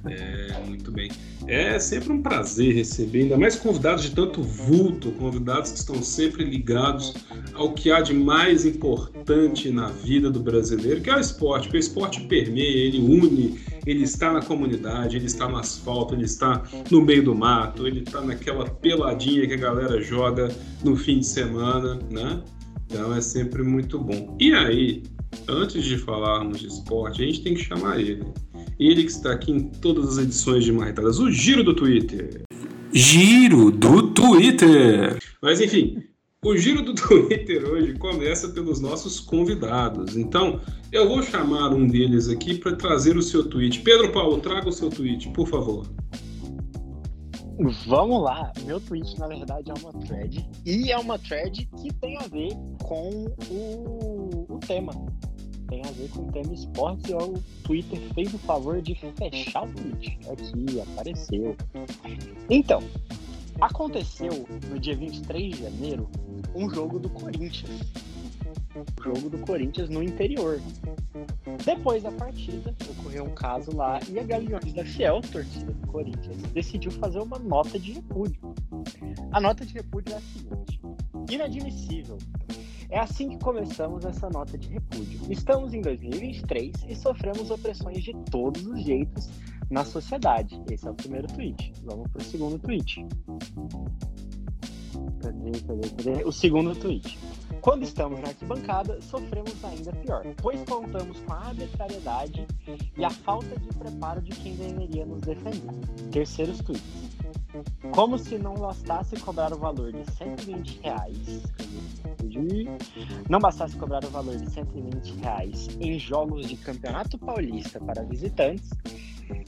É, 0.05 0.59
muito 0.65 0.91
bem. 0.91 1.09
É 1.47 1.79
sempre 1.79 2.11
um 2.11 2.21
prazer 2.21 2.75
receber, 2.75 3.21
ainda 3.21 3.37
mais 3.37 3.55
convidados 3.55 4.03
de 4.03 4.11
tanto 4.11 4.43
vulto, 4.43 5.11
convidados 5.13 5.71
que 5.71 5.77
estão 5.77 6.01
sempre 6.03 6.43
ligados 6.43 7.13
ao 7.53 7.73
que 7.73 7.89
há 7.89 8.01
de 8.01 8.13
mais 8.13 8.65
importante 8.65 9.69
na 9.71 9.87
vida 9.87 10.29
do 10.29 10.41
brasileiro, 10.41 10.99
que 10.99 11.09
é 11.09 11.15
o 11.15 11.19
esporte, 11.19 11.63
porque 11.63 11.77
o 11.77 11.79
esporte 11.79 12.21
permeia, 12.27 12.85
ele 12.87 12.99
une, 12.99 13.59
ele 13.85 14.03
está 14.03 14.33
na 14.33 14.41
comunidade, 14.41 15.15
ele 15.15 15.27
está 15.27 15.47
no 15.47 15.57
asfalto, 15.57 16.13
ele 16.13 16.25
está 16.25 16.63
no 16.91 17.01
meio 17.01 17.23
do 17.23 17.33
mato, 17.33 17.87
ele 17.87 18.01
está 18.01 18.19
naquela 18.19 18.69
peladinha 18.69 19.47
que 19.47 19.53
a 19.53 19.57
galera 19.57 20.01
joga 20.01 20.49
no 20.83 20.97
fim 20.97 21.19
de 21.19 21.27
semana, 21.27 21.97
né? 22.11 22.41
Então 22.89 23.13
é 23.13 23.21
sempre 23.21 23.63
muito 23.63 23.99
bom. 23.99 24.37
E 24.39 24.53
aí, 24.53 25.03
antes 25.47 25.83
de 25.83 25.97
falarmos 25.97 26.59
de 26.59 26.67
esporte, 26.67 27.21
a 27.21 27.25
gente 27.25 27.43
tem 27.43 27.53
que 27.53 27.63
chamar 27.63 27.99
ele. 27.99 28.23
Ele 28.79 29.03
que 29.03 29.11
está 29.11 29.33
aqui 29.33 29.51
em 29.51 29.59
todas 29.59 30.17
as 30.17 30.23
edições 30.23 30.63
de 30.63 30.71
Marretadas, 30.71 31.19
o 31.19 31.29
Giro 31.31 31.63
do 31.63 31.75
Twitter. 31.75 32.43
Giro 32.93 33.71
do 33.71 34.13
Twitter! 34.13 35.19
Mas 35.41 35.59
enfim, 35.59 36.01
o 36.45 36.55
Giro 36.55 36.81
do 36.81 36.93
Twitter 36.95 37.65
hoje 37.67 37.93
começa 37.95 38.47
pelos 38.49 38.79
nossos 38.79 39.19
convidados. 39.19 40.15
Então, 40.15 40.61
eu 40.91 41.07
vou 41.07 41.21
chamar 41.21 41.73
um 41.73 41.85
deles 41.85 42.29
aqui 42.29 42.57
para 42.57 42.75
trazer 42.75 43.17
o 43.17 43.21
seu 43.21 43.43
tweet. 43.43 43.81
Pedro 43.81 44.11
Paulo, 44.11 44.39
traga 44.39 44.69
o 44.69 44.71
seu 44.71 44.89
tweet, 44.89 45.29
por 45.29 45.47
favor. 45.47 45.85
Vamos 47.87 48.21
lá, 48.21 48.53
meu 48.65 48.79
tweet 48.79 49.17
na 49.19 49.27
verdade 49.27 49.71
é 49.71 49.73
uma 49.73 49.91
thread 50.05 50.47
e 50.63 50.91
é 50.91 50.97
uma 50.97 51.17
thread 51.17 51.67
que 51.81 51.91
tem 51.95 52.15
a 52.17 52.27
ver 52.27 52.51
com 52.83 53.25
o, 53.49 54.45
o 54.47 54.59
tema. 54.59 54.93
Tem 55.67 55.81
a 55.83 55.91
ver 55.91 56.07
com 56.11 56.27
o 56.27 56.31
tema 56.31 56.53
esporte 56.53 57.11
e 57.11 57.15
o 57.15 57.33
Twitter 57.63 57.99
fez 58.13 58.31
o 58.31 58.37
favor 58.37 58.79
de 58.79 58.93
fechar 58.93 59.63
o 59.63 59.73
tweet. 59.73 60.19
Aqui, 60.31 60.81
apareceu. 60.81 61.57
Então, 62.47 62.79
aconteceu 63.59 64.45
no 64.69 64.79
dia 64.79 64.95
23 64.95 65.55
de 65.55 65.63
janeiro 65.63 66.07
um 66.53 66.69
jogo 66.69 66.99
do 66.99 67.09
Corinthians 67.09 67.81
jogo 69.03 69.29
do 69.29 69.37
Corinthians 69.39 69.89
no 69.89 70.03
interior. 70.03 70.59
Depois 71.65 72.03
da 72.03 72.11
partida, 72.11 72.73
ocorreu 72.89 73.25
um 73.25 73.33
caso 73.33 73.75
lá 73.75 73.99
e 74.09 74.19
a 74.19 74.23
Gaviões 74.23 74.73
da 74.73 74.85
Fiel, 74.85 75.21
torcida 75.21 75.71
do 75.71 75.87
Corinthians, 75.87 76.37
decidiu 76.53 76.91
fazer 76.91 77.19
uma 77.19 77.39
nota 77.39 77.79
de 77.79 77.93
repúdio. 77.93 78.53
A 79.31 79.41
nota 79.41 79.65
de 79.65 79.73
repúdio 79.73 80.13
é 80.13 80.17
a 80.17 80.21
seguinte: 80.21 80.81
inadmissível. 81.29 82.17
É 82.89 82.99
assim 82.99 83.29
que 83.29 83.39
começamos 83.39 84.05
essa 84.05 84.29
nota 84.29 84.57
de 84.57 84.69
repúdio. 84.69 85.19
Estamos 85.29 85.73
em 85.73 85.81
2023 85.81 86.85
e 86.87 86.95
sofremos 86.95 87.51
opressões 87.51 88.01
de 88.01 88.13
todos 88.31 88.65
os 88.65 88.81
jeitos 88.81 89.29
na 89.69 89.83
sociedade. 89.83 90.61
Esse 90.71 90.87
é 90.87 90.91
o 90.91 90.93
primeiro 90.93 91.27
tweet. 91.27 91.73
Vamos 91.83 92.09
para 92.09 92.21
o 92.21 92.23
segundo 92.23 92.57
tweet. 92.59 93.05
Cadê, 95.21 95.51
cadê, 95.67 95.89
cadê? 95.89 96.23
O 96.23 96.31
segundo 96.31 96.73
tweet. 96.75 97.19
Quando 97.61 97.83
estamos 97.83 98.19
na 98.19 98.29
arquibancada, 98.29 99.01
sofremos 99.01 99.63
ainda 99.63 99.91
pior, 99.91 100.23
pois 100.41 100.63
contamos 100.63 101.19
com 101.21 101.33
a 101.33 101.47
arbitrariedade 101.47 102.47
e 102.97 103.03
a 103.03 103.09
falta 103.09 103.59
de 103.59 103.67
preparo 103.77 104.21
de 104.21 104.31
quem 104.31 104.55
deveria 104.55 105.05
nos 105.05 105.21
defender. 105.21 106.09
Terceiros 106.11 106.59
tweets. 106.59 107.07
Como 107.91 108.17
se 108.17 108.37
não 108.37 108.53
bastasse 108.53 109.19
cobrar 109.19 109.53
o 109.53 109.57
valor 109.57 109.91
de 109.91 110.03
120 110.11 110.79
reais. 110.81 111.43
Não 113.29 113.39
bastasse 113.39 113.75
cobrar 113.77 114.03
o 114.03 114.09
valor 114.09 114.37
de 114.37 114.49
120 114.51 115.13
reais 115.21 115.67
em 115.79 115.97
jogos 115.97 116.47
de 116.47 116.55
campeonato 116.57 117.17
paulista 117.17 117.79
para 117.79 118.03
visitantes, 118.03 118.69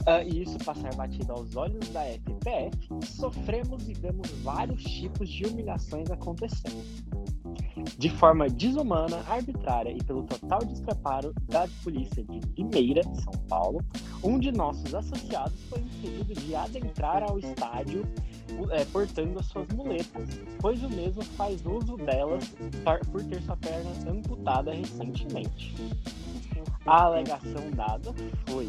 Uh, 0.00 0.22
e 0.26 0.42
isso 0.42 0.58
passar 0.58 0.94
batido 0.94 1.32
aos 1.32 1.56
olhos 1.56 1.88
da 1.88 2.02
FPF, 2.04 2.76
sofremos 3.04 3.88
e 3.88 3.94
vemos 3.94 4.30
vários 4.42 4.82
tipos 4.82 5.28
de 5.28 5.44
humilhações 5.44 6.10
acontecendo. 6.10 6.84
De 7.98 8.08
forma 8.10 8.48
desumana, 8.48 9.22
arbitrária 9.28 9.90
e 9.90 10.02
pelo 10.02 10.22
total 10.24 10.60
despreparo 10.64 11.32
da 11.48 11.66
polícia 11.82 12.22
de 12.24 12.40
Limeira, 12.56 13.02
São 13.22 13.32
Paulo, 13.48 13.80
um 14.22 14.38
de 14.38 14.52
nossos 14.52 14.94
associados 14.94 15.58
foi 15.68 15.80
impedido 15.80 16.34
de 16.34 16.54
adentrar 16.54 17.22
ao 17.22 17.38
estádio 17.38 18.04
é, 18.70 18.84
portando 18.86 19.38
as 19.38 19.46
suas 19.46 19.68
muletas, 19.68 20.28
pois 20.58 20.82
o 20.82 20.90
mesmo 20.90 21.22
faz 21.22 21.64
uso 21.64 21.96
delas 21.96 22.52
por 23.10 23.24
ter 23.24 23.42
sua 23.42 23.56
perna 23.56 23.90
amputada 24.10 24.72
recentemente. 24.72 25.74
A 26.90 27.04
alegação 27.04 27.70
dada 27.70 28.12
foi: 28.48 28.68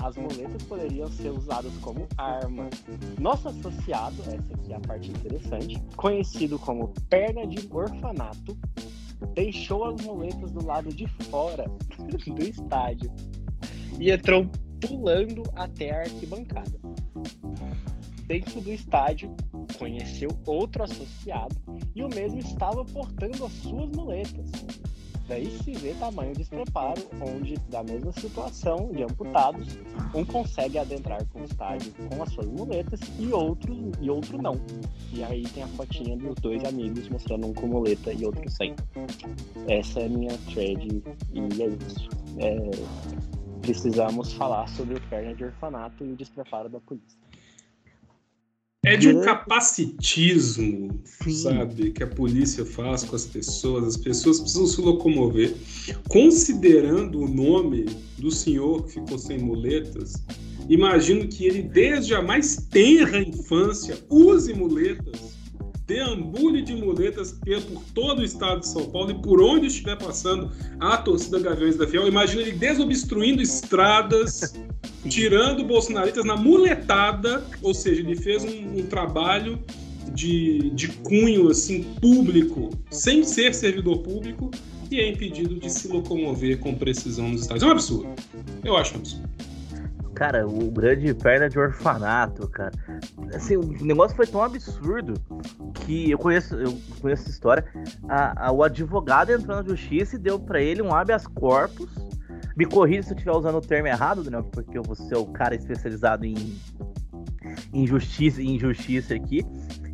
as 0.00 0.16
muletas 0.16 0.62
poderiam 0.62 1.10
ser 1.10 1.30
usadas 1.30 1.76
como 1.78 2.06
arma. 2.16 2.70
Nosso 3.18 3.48
associado, 3.48 4.22
essa 4.22 4.54
aqui 4.54 4.72
é 4.72 4.76
a 4.76 4.80
parte 4.80 5.10
interessante, 5.10 5.82
conhecido 5.96 6.60
como 6.60 6.94
perna 7.08 7.44
de 7.48 7.68
orfanato, 7.72 8.56
deixou 9.34 9.84
as 9.84 10.00
muletas 10.00 10.52
do 10.52 10.64
lado 10.64 10.94
de 10.94 11.08
fora 11.28 11.64
do 12.24 12.40
estádio 12.40 13.10
e 13.98 14.12
entrou 14.12 14.48
pulando 14.80 15.42
até 15.56 15.90
a 15.90 16.00
arquibancada. 16.02 16.78
Dentro 18.28 18.60
do 18.60 18.72
estádio, 18.72 19.34
conheceu 19.76 20.30
outro 20.46 20.84
associado 20.84 21.56
e 21.96 22.04
o 22.04 22.08
mesmo 22.08 22.38
estava 22.38 22.84
portando 22.84 23.44
as 23.44 23.52
suas 23.54 23.90
muletas. 23.90 24.52
Daí 25.30 25.48
se 25.62 25.70
vê 25.74 25.94
tamanho 25.94 26.34
despreparo, 26.34 27.00
onde, 27.20 27.56
da 27.68 27.84
mesma 27.84 28.10
situação 28.10 28.90
de 28.90 29.04
amputados, 29.04 29.78
um 30.12 30.24
consegue 30.24 30.76
adentrar 30.76 31.24
com 31.28 31.42
o 31.42 31.44
estádio 31.44 31.92
com 32.08 32.20
as 32.20 32.32
suas 32.32 32.48
muletas 32.48 32.98
e 33.16 33.32
outro, 33.32 33.72
e 34.00 34.10
outro 34.10 34.42
não. 34.42 34.60
E 35.12 35.22
aí 35.22 35.44
tem 35.44 35.62
a 35.62 35.68
fotinha 35.68 36.16
dos 36.16 36.34
dois 36.40 36.64
amigos 36.64 37.08
mostrando 37.08 37.46
um 37.46 37.54
com 37.54 37.68
muleta 37.68 38.12
e 38.12 38.24
outro 38.24 38.50
sem. 38.50 38.74
Essa 39.68 40.00
é 40.00 40.06
a 40.06 40.08
minha 40.08 40.36
thread 40.52 41.00
e 41.32 41.62
é 41.62 41.66
isso. 41.68 42.08
É... 42.38 43.60
precisamos 43.60 44.32
falar 44.32 44.66
sobre 44.70 44.96
o 44.96 45.00
perna 45.02 45.32
de 45.32 45.44
orfanato 45.44 46.04
e 46.04 46.10
o 46.12 46.16
despreparo 46.16 46.68
da 46.68 46.80
polícia. 46.80 47.20
É 48.82 48.96
de 48.96 49.08
um 49.08 49.20
capacitismo, 49.20 51.02
Sim. 51.04 51.30
sabe, 51.30 51.90
que 51.90 52.02
a 52.02 52.06
polícia 52.06 52.64
faz 52.64 53.04
com 53.04 53.14
as 53.14 53.26
pessoas. 53.26 53.84
As 53.84 53.96
pessoas 53.98 54.40
precisam 54.40 54.66
se 54.66 54.80
locomover. 54.80 55.54
Considerando 56.08 57.20
o 57.20 57.28
nome 57.28 57.84
do 58.18 58.30
senhor 58.30 58.86
que 58.86 58.94
ficou 58.94 59.18
sem 59.18 59.38
muletas, 59.38 60.14
imagino 60.66 61.28
que 61.28 61.44
ele, 61.44 61.62
desde 61.62 62.14
a 62.14 62.22
mais 62.22 62.56
tenra 62.56 63.20
infância, 63.20 63.98
use 64.08 64.54
muletas 64.54 65.39
deambule 65.90 66.62
de 66.62 66.76
muletas 66.76 67.32
por 67.32 67.82
todo 67.92 68.20
o 68.20 68.24
estado 68.24 68.60
de 68.60 68.68
São 68.68 68.88
Paulo 68.90 69.10
e 69.10 69.14
por 69.14 69.42
onde 69.42 69.66
estiver 69.66 69.98
passando 69.98 70.52
a 70.78 70.96
torcida 70.96 71.40
Gaviões 71.40 71.76
da 71.76 71.86
Fiel. 71.86 72.06
Imagina 72.06 72.42
ele 72.42 72.52
desobstruindo 72.52 73.42
estradas, 73.42 74.54
tirando 75.08 75.64
bolsonaristas 75.64 76.24
na 76.24 76.36
muletada, 76.36 77.44
ou 77.60 77.74
seja, 77.74 78.02
ele 78.02 78.14
fez 78.14 78.44
um, 78.44 78.78
um 78.78 78.86
trabalho 78.86 79.58
de, 80.14 80.70
de 80.70 80.86
cunho 80.88 81.48
assim 81.48 81.82
público, 82.00 82.70
sem 82.92 83.24
ser 83.24 83.52
servidor 83.52 83.98
público, 83.98 84.48
e 84.92 85.00
é 85.00 85.08
impedido 85.08 85.56
de 85.56 85.70
se 85.70 85.88
locomover 85.88 86.60
com 86.60 86.72
precisão 86.72 87.30
nos 87.30 87.42
estádios. 87.42 87.64
É 87.64 87.66
um 87.66 87.72
absurdo. 87.72 88.08
Eu 88.64 88.76
acho 88.76 88.94
um 88.94 88.98
absurdo. 88.98 89.28
Cara, 90.14 90.46
o 90.46 90.70
grande 90.70 91.14
perna 91.14 91.48
de 91.48 91.58
orfanato, 91.58 92.48
cara. 92.48 92.72
Assim, 93.34 93.56
o 93.56 93.84
negócio 93.84 94.16
foi 94.16 94.26
tão 94.26 94.42
absurdo 94.42 95.14
que 95.74 96.10
eu 96.10 96.18
conheço, 96.18 96.54
eu 96.56 96.78
conheço 97.00 97.22
essa 97.22 97.30
história. 97.30 97.64
A, 98.08 98.48
a, 98.48 98.52
o 98.52 98.62
advogado 98.62 99.30
entrou 99.30 99.56
na 99.56 99.62
justiça 99.62 100.16
e 100.16 100.18
deu 100.18 100.38
para 100.38 100.60
ele 100.60 100.82
um 100.82 100.94
habeas 100.94 101.26
corpus. 101.26 101.90
Me 102.56 102.66
corrija 102.66 103.04
se 103.04 103.10
eu 103.12 103.16
estiver 103.16 103.32
usando 103.32 103.56
o 103.56 103.60
termo 103.60 103.88
errado, 103.88 104.22
Daniel, 104.22 104.44
porque 104.44 104.76
eu 104.76 104.82
vou 104.82 104.94
ser 104.94 105.16
o 105.16 105.26
cara 105.26 105.54
especializado 105.54 106.26
em 106.26 106.58
injustiça 107.72 108.42
e 108.42 108.46
injustiça 108.46 109.14
aqui. 109.14 109.44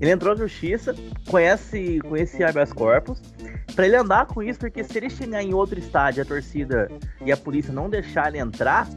Ele 0.00 0.10
entrou 0.10 0.34
na 0.34 0.40
justiça, 0.40 0.94
conhece, 1.28 2.00
conhece 2.00 2.42
habeas 2.42 2.72
corpus, 2.72 3.20
para 3.74 3.86
ele 3.86 3.96
andar 3.96 4.26
com 4.26 4.42
isso, 4.42 4.58
porque 4.58 4.82
se 4.82 4.96
ele 4.98 5.10
chegar 5.10 5.42
em 5.42 5.54
outro 5.54 5.78
estádio, 5.78 6.22
a 6.22 6.26
torcida 6.26 6.88
e 7.24 7.32
a 7.32 7.36
polícia 7.36 7.72
não 7.72 7.88
deixar 7.88 8.28
ele 8.28 8.38
entrar, 8.38 8.88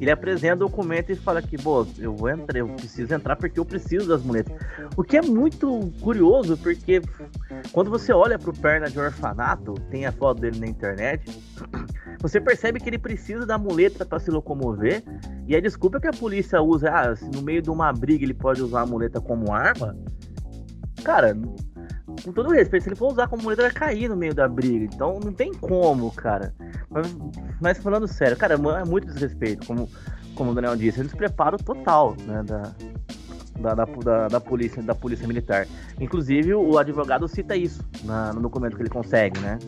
ele 0.00 0.10
apresenta 0.10 0.64
o 0.64 0.68
documento 0.68 1.10
e 1.10 1.16
fala 1.16 1.42
que, 1.42 1.56
pô, 1.56 1.86
eu 1.98 2.14
vou 2.14 2.28
entrar, 2.28 2.58
eu 2.58 2.68
preciso 2.68 3.12
entrar 3.12 3.36
porque 3.36 3.58
eu 3.58 3.64
preciso 3.64 4.08
das 4.08 4.22
muletas. 4.22 4.54
O 4.96 5.02
que 5.02 5.16
é 5.16 5.22
muito 5.22 5.92
curioso, 6.00 6.56
porque 6.56 7.02
quando 7.72 7.90
você 7.90 8.12
olha 8.12 8.38
pro 8.38 8.52
perna 8.52 8.88
de 8.88 8.98
orfanato, 8.98 9.74
tem 9.90 10.06
a 10.06 10.12
foto 10.12 10.40
dele 10.40 10.60
na 10.60 10.66
internet, 10.66 11.24
você 12.20 12.40
percebe 12.40 12.80
que 12.80 12.88
ele 12.88 12.98
precisa 12.98 13.44
da 13.44 13.58
muleta 13.58 14.04
para 14.04 14.18
se 14.18 14.30
locomover. 14.30 15.02
E 15.46 15.56
a 15.56 15.60
desculpa 15.60 16.00
que 16.00 16.06
a 16.06 16.12
polícia 16.12 16.60
usa, 16.60 16.90
ah, 16.90 17.14
no 17.34 17.42
meio 17.42 17.62
de 17.62 17.70
uma 17.70 17.92
briga 17.92 18.24
ele 18.24 18.34
pode 18.34 18.62
usar 18.62 18.82
a 18.82 18.86
muleta 18.86 19.20
como 19.20 19.52
arma. 19.52 19.96
Cara, 21.02 21.36
com 22.22 22.32
todo 22.32 22.50
respeito, 22.50 22.84
se 22.84 22.88
ele 22.88 22.96
for 22.96 23.12
usar 23.12 23.28
como 23.28 23.42
muleta, 23.42 23.62
vai 23.62 23.72
cair 23.72 24.08
no 24.08 24.16
meio 24.16 24.34
da 24.34 24.48
briga. 24.48 24.84
Então 24.92 25.18
não 25.22 25.32
tem 25.32 25.52
como, 25.52 26.10
cara. 26.12 26.54
Mas, 26.90 27.16
mas 27.60 27.78
falando 27.78 28.06
sério, 28.06 28.36
cara, 28.36 28.54
é 28.54 28.84
muito 28.84 29.06
desrespeito, 29.06 29.66
como, 29.66 29.88
como 30.34 30.50
o 30.50 30.54
Daniel 30.54 30.76
disse, 30.76 30.98
é 30.98 31.02
um 31.02 31.06
despreparo 31.06 31.56
total, 31.58 32.16
né, 32.26 32.42
da, 32.42 32.74
da, 33.58 33.74
da, 33.74 33.84
da, 33.84 34.28
da, 34.28 34.40
polícia, 34.40 34.82
da 34.82 34.94
polícia 34.94 35.26
militar. 35.26 35.66
Inclusive, 36.00 36.54
o 36.54 36.78
advogado 36.78 37.26
cita 37.28 37.56
isso 37.56 37.84
na, 38.04 38.32
no 38.32 38.40
documento 38.40 38.76
que 38.76 38.82
ele 38.82 38.90
consegue, 38.90 39.38
né? 39.40 39.58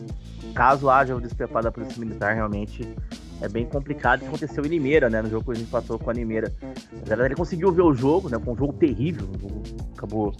Caso 0.53 0.89
haja 0.89 1.15
o 1.15 1.21
despreparo 1.21 1.65
da 1.65 1.71
polícia 1.71 1.99
militar, 1.99 2.33
realmente 2.33 2.95
é 3.41 3.49
bem 3.49 3.65
complicado. 3.65 4.19
Isso 4.19 4.29
aconteceu 4.29 4.65
em 4.65 4.69
Limeira, 4.69 5.09
né? 5.09 5.21
No 5.21 5.29
jogo 5.29 5.45
que 5.45 5.51
a 5.51 5.55
gente 5.55 5.69
passou 5.69 5.97
com 5.97 6.09
a 6.09 6.13
Limeira. 6.13 6.53
Ele 7.25 7.35
conseguiu 7.35 7.71
ver 7.71 7.81
o 7.81 7.93
jogo, 7.93 8.29
né? 8.29 8.37
Com 8.37 8.53
um 8.53 8.57
jogo 8.57 8.73
terrível. 8.73 9.27
O 9.35 9.39
jogo 9.39 9.61
acabou 9.95 10.33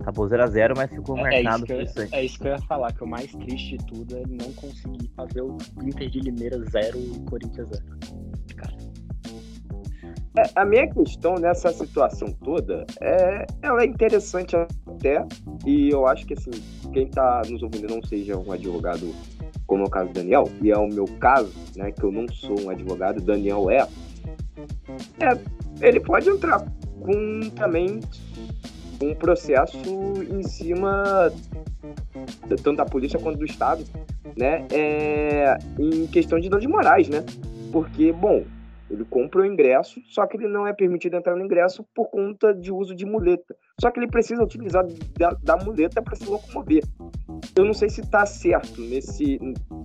Acabou 0.00 0.28
0x0, 0.28 0.74
mas 0.76 0.90
ficou 0.90 1.16
é, 1.18 1.22
marcado 1.22 1.72
é 1.72 1.82
isso, 1.82 1.98
eu, 1.98 2.08
é 2.12 2.24
isso 2.24 2.38
que 2.38 2.46
eu 2.46 2.52
ia 2.52 2.60
falar, 2.62 2.92
que 2.92 3.02
o 3.02 3.06
mais 3.06 3.32
triste 3.32 3.78
de 3.78 3.86
tudo 3.86 4.16
é 4.16 4.22
não 4.28 4.52
conseguir 4.52 5.10
fazer 5.16 5.40
o 5.40 5.56
Inter 5.82 6.10
de 6.10 6.20
Limeira 6.20 6.58
0 6.58 6.98
e 6.98 7.30
Corinthians 7.30 7.68
0. 7.70 7.82
Cara. 8.56 8.76
É, 10.38 10.42
a 10.54 10.64
minha 10.66 10.86
questão 10.92 11.36
nessa 11.36 11.72
situação 11.72 12.30
toda 12.44 12.84
é 13.00 13.46
ela 13.62 13.82
é 13.82 13.86
interessante 13.86 14.54
até, 14.54 15.26
e 15.64 15.88
eu 15.88 16.06
acho 16.06 16.26
que 16.26 16.34
assim, 16.34 16.50
quem 16.92 17.06
está 17.06 17.40
nos 17.48 17.62
ouvindo 17.62 17.88
não 17.88 18.02
seja 18.02 18.36
um 18.36 18.52
advogado 18.52 19.14
como 19.66 19.84
é 19.84 19.86
o 19.86 19.90
caso 19.90 20.08
do 20.10 20.14
Daniel, 20.14 20.48
e 20.62 20.70
é 20.70 20.78
o 20.78 20.86
meu 20.86 21.06
caso, 21.20 21.52
né, 21.74 21.90
que 21.90 22.02
eu 22.02 22.12
não 22.12 22.26
sou 22.28 22.60
um 22.60 22.70
advogado, 22.70 23.20
Daniel 23.20 23.70
é, 23.70 23.86
é 25.20 25.38
ele 25.80 26.00
pode 26.00 26.28
entrar 26.28 26.64
com 27.00 27.50
também 27.50 28.00
um 29.02 29.14
processo 29.14 29.78
em 30.30 30.42
cima 30.42 31.30
tanto 32.48 32.76
da 32.76 32.84
polícia 32.84 33.18
quanto 33.18 33.38
do 33.38 33.44
Estado, 33.44 33.84
né, 34.36 34.66
é, 34.70 35.58
em 35.78 36.06
questão 36.06 36.38
de 36.38 36.48
danos 36.48 36.66
morais, 36.66 37.08
né? 37.08 37.24
Porque, 37.72 38.12
bom, 38.12 38.44
ele 38.90 39.04
compra 39.04 39.42
o 39.42 39.46
ingresso, 39.46 40.00
só 40.06 40.26
que 40.26 40.36
ele 40.36 40.48
não 40.48 40.66
é 40.66 40.72
permitido 40.72 41.16
entrar 41.16 41.34
no 41.36 41.44
ingresso 41.44 41.84
por 41.94 42.08
conta 42.08 42.54
de 42.54 42.72
uso 42.72 42.94
de 42.94 43.04
muleta. 43.04 43.56
Só 43.80 43.90
que 43.90 43.98
ele 43.98 44.08
precisa 44.08 44.42
utilizar 44.42 44.86
da, 45.18 45.30
da 45.42 45.56
muleta 45.56 46.00
para 46.00 46.14
se 46.14 46.28
locomover. 46.28 46.84
Eu 47.56 47.64
não 47.64 47.74
sei 47.74 47.88
se 47.88 48.00
está 48.00 48.24
certo 48.24 48.80
nesse 48.80 49.38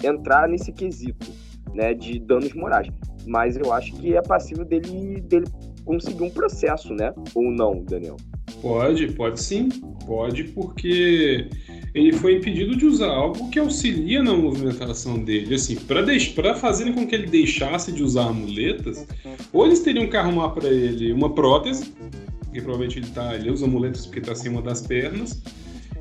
entrar 0.03 0.47
nesse 0.47 0.71
quesito, 0.71 1.31
né, 1.73 1.93
de 1.93 2.19
danos 2.19 2.53
morais, 2.53 2.87
mas 3.25 3.57
eu 3.57 3.73
acho 3.73 3.93
que 3.95 4.15
é 4.15 4.21
passível 4.21 4.65
dele, 4.65 5.21
dele 5.21 5.45
conseguir 5.83 6.23
um 6.23 6.29
processo, 6.29 6.93
né? 6.93 7.13
Ou 7.33 7.51
não, 7.51 7.83
Daniel? 7.83 8.17
Pode, 8.61 9.11
pode 9.13 9.41
sim, 9.41 9.69
pode, 10.05 10.43
porque 10.49 11.49
ele 11.93 12.13
foi 12.13 12.35
impedido 12.35 12.75
de 12.75 12.85
usar 12.85 13.09
algo 13.09 13.49
que 13.49 13.59
auxilia 13.59 14.23
na 14.23 14.33
movimentação 14.33 15.19
dele. 15.19 15.55
Assim, 15.55 15.75
para 15.75 16.55
fazerem 16.55 16.93
com 16.93 17.05
que 17.05 17.13
ele 17.13 17.27
deixasse 17.27 17.91
de 17.91 18.01
usar 18.01 18.31
muletas, 18.31 19.05
ou 19.51 19.65
eles 19.65 19.81
teriam 19.81 20.07
que 20.07 20.15
arrumar 20.15 20.49
para 20.49 20.69
ele 20.69 21.11
uma 21.11 21.33
prótese, 21.33 21.93
porque 22.39 22.61
provavelmente 22.61 22.99
ele, 22.99 23.07
tá, 23.07 23.35
ele 23.35 23.51
usa 23.51 23.67
muletas 23.67 24.05
porque 24.05 24.19
está 24.19 24.31
acima 24.31 24.61
das 24.61 24.81
pernas, 24.81 25.41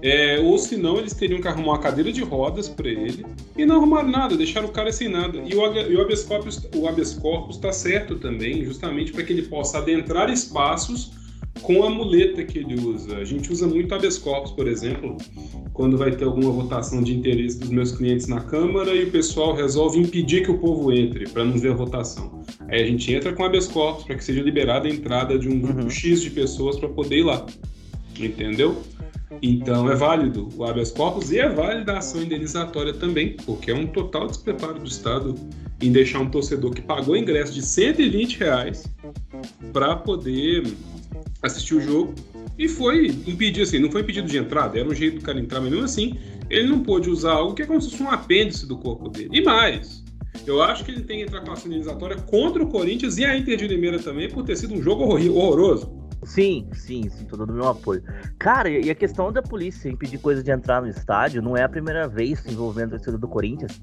é, 0.02 0.40
ou 0.40 0.56
senão 0.58 0.96
eles 0.96 1.12
teriam 1.12 1.40
que 1.40 1.48
arrumar 1.48 1.72
uma 1.72 1.78
cadeira 1.78 2.10
de 2.10 2.22
rodas 2.22 2.68
para 2.68 2.88
ele 2.88 3.26
e 3.56 3.66
não 3.66 3.76
arrumaram 3.76 4.08
nada, 4.08 4.36
deixaram 4.36 4.68
o 4.68 4.72
cara 4.72 4.90
sem 4.92 5.08
nada. 5.08 5.38
E 5.38 5.54
o, 5.54 5.76
e 5.76 5.96
o 5.96 6.00
habeas 6.00 7.14
corpus 7.14 7.56
está 7.56 7.72
certo 7.72 8.16
também, 8.16 8.64
justamente 8.64 9.12
para 9.12 9.22
que 9.24 9.32
ele 9.32 9.42
possa 9.42 9.78
adentrar 9.78 10.30
espaços 10.30 11.19
com 11.62 11.84
a 11.84 11.90
muleta 11.90 12.44
que 12.44 12.58
ele 12.58 12.80
usa. 12.80 13.18
A 13.18 13.24
gente 13.24 13.52
usa 13.52 13.66
muito 13.66 13.94
habeas 13.94 14.18
corpus, 14.18 14.52
por 14.52 14.66
exemplo, 14.66 15.16
quando 15.72 15.96
vai 15.96 16.10
ter 16.10 16.24
alguma 16.24 16.50
votação 16.50 17.02
de 17.02 17.14
interesse 17.14 17.58
dos 17.58 17.70
meus 17.70 17.92
clientes 17.92 18.26
na 18.26 18.40
Câmara 18.40 18.94
e 18.94 19.04
o 19.04 19.10
pessoal 19.10 19.54
resolve 19.54 19.98
impedir 19.98 20.42
que 20.42 20.50
o 20.50 20.58
povo 20.58 20.92
entre 20.92 21.28
para 21.28 21.44
não 21.44 21.58
ver 21.58 21.72
a 21.72 21.74
votação. 21.74 22.42
Aí 22.68 22.82
a 22.82 22.86
gente 22.86 23.12
entra 23.12 23.32
com 23.32 23.44
habeas 23.44 23.66
corpus 23.66 24.04
para 24.04 24.16
que 24.16 24.24
seja 24.24 24.42
liberada 24.42 24.88
a 24.88 24.90
entrada 24.90 25.38
de 25.38 25.48
um 25.48 25.58
grupo 25.58 25.82
uhum. 25.82 25.90
X 25.90 26.22
de 26.22 26.30
pessoas 26.30 26.78
para 26.78 26.88
poder 26.88 27.18
ir 27.18 27.24
lá. 27.24 27.46
Entendeu? 28.18 28.82
Então 29.42 29.90
é 29.90 29.94
válido 29.94 30.48
o 30.56 30.64
habeas 30.64 30.90
corpus 30.90 31.30
e 31.30 31.38
é 31.38 31.48
válida 31.48 31.92
a 31.92 31.98
ação 31.98 32.22
indenizatória 32.22 32.92
também, 32.92 33.36
porque 33.46 33.70
é 33.70 33.74
um 33.74 33.86
total 33.86 34.26
despreparo 34.26 34.78
do 34.78 34.86
Estado 34.86 35.34
em 35.80 35.90
deixar 35.90 36.20
um 36.20 36.28
torcedor 36.28 36.72
que 36.72 36.82
pagou 36.82 37.16
ingresso 37.16 37.54
de 37.54 37.62
120 37.62 38.38
reais 38.38 38.84
para 39.72 39.96
poder 39.96 40.64
assistir 41.42 41.74
o 41.74 41.80
jogo 41.80 42.14
e 42.58 42.68
foi 42.68 43.06
impedido, 43.06 43.62
assim, 43.62 43.78
não 43.78 43.90
foi 43.90 44.02
impedido 44.02 44.28
de 44.28 44.36
entrada, 44.36 44.78
era 44.78 44.88
um 44.88 44.94
jeito 44.94 45.18
do 45.18 45.22
cara 45.22 45.40
entrar, 45.40 45.60
mas 45.60 45.70
mesmo 45.70 45.84
assim, 45.84 46.18
ele 46.48 46.68
não 46.68 46.80
pôde 46.80 47.08
usar 47.08 47.32
algo 47.32 47.54
que 47.54 47.62
é 47.62 47.66
como 47.66 47.80
se 47.80 47.90
fosse 47.90 48.02
um 48.02 48.10
apêndice 48.10 48.66
do 48.66 48.76
corpo 48.76 49.08
dele. 49.08 49.30
E 49.32 49.42
mais, 49.42 50.04
eu 50.46 50.62
acho 50.62 50.84
que 50.84 50.90
ele 50.90 51.02
tem 51.02 51.18
que 51.18 51.24
entrar 51.24 51.40
com 51.40 51.50
a 51.50 51.54
ação 51.54 51.70
contra 52.26 52.62
o 52.62 52.68
Corinthians 52.68 53.18
e 53.18 53.24
a 53.24 53.36
Inter 53.36 53.56
de 53.56 53.68
Limeira 53.68 53.98
também 53.98 54.28
por 54.28 54.44
ter 54.44 54.56
sido 54.56 54.74
um 54.74 54.82
jogo 54.82 55.04
horroroso. 55.04 55.99
Sim, 56.22 56.68
sim, 56.74 57.08
sim, 57.08 57.24
tô 57.24 57.36
dando 57.36 57.54
meu 57.54 57.66
apoio. 57.66 58.02
Cara, 58.38 58.68
e 58.68 58.90
a 58.90 58.94
questão 58.94 59.32
da 59.32 59.42
polícia 59.42 59.88
impedir 59.88 60.18
coisa 60.18 60.42
de 60.42 60.50
entrar 60.50 60.82
no 60.82 60.88
estádio 60.88 61.40
não 61.40 61.56
é 61.56 61.62
a 61.62 61.68
primeira 61.68 62.06
vez 62.06 62.44
envolvendo 62.46 62.94
a 62.94 62.98
torcida 62.98 63.16
do 63.16 63.26
Corinthians. 63.26 63.80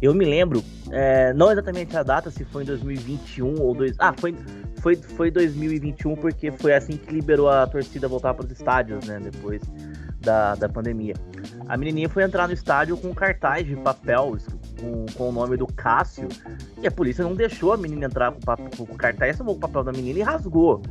Eu 0.00 0.14
me 0.14 0.24
lembro, 0.24 0.62
é, 0.90 1.32
não 1.34 1.52
exatamente 1.52 1.94
a 1.96 2.02
data, 2.02 2.30
se 2.30 2.44
foi 2.44 2.62
em 2.62 2.66
2021 2.66 3.60
ou 3.60 3.74
dois. 3.74 3.94
Ah, 3.98 4.14
foi, 4.16 4.34
foi, 4.80 4.96
foi 4.96 5.30
2021, 5.30 6.16
porque 6.16 6.50
foi 6.52 6.74
assim 6.74 6.96
que 6.96 7.12
liberou 7.12 7.50
a 7.50 7.66
torcida 7.66 8.08
voltar 8.08 8.32
para 8.32 8.46
os 8.46 8.50
estádios, 8.50 9.06
né? 9.06 9.20
Depois 9.20 9.60
da, 10.20 10.54
da 10.54 10.68
pandemia. 10.68 11.14
A 11.68 11.76
menininha 11.76 12.08
foi 12.08 12.22
entrar 12.22 12.46
no 12.46 12.54
estádio 12.54 12.96
com 12.96 13.08
um 13.08 13.14
cartaz 13.14 13.66
de 13.66 13.74
papel 13.76 14.36
com, 14.80 15.06
com 15.14 15.28
o 15.28 15.32
nome 15.32 15.56
do 15.56 15.66
Cássio 15.66 16.28
e 16.82 16.86
a 16.86 16.90
polícia 16.90 17.24
não 17.24 17.34
deixou 17.34 17.72
a 17.72 17.76
menina 17.76 18.06
entrar 18.06 18.32
com, 18.32 18.86
com, 18.86 18.92
o 18.92 18.96
cartaz, 18.96 19.38
tomou 19.38 19.54
o 19.54 19.58
papel 19.58 19.82
da 19.82 19.92
menina 19.92 20.18
e 20.18 20.22
rasgou 20.22 20.82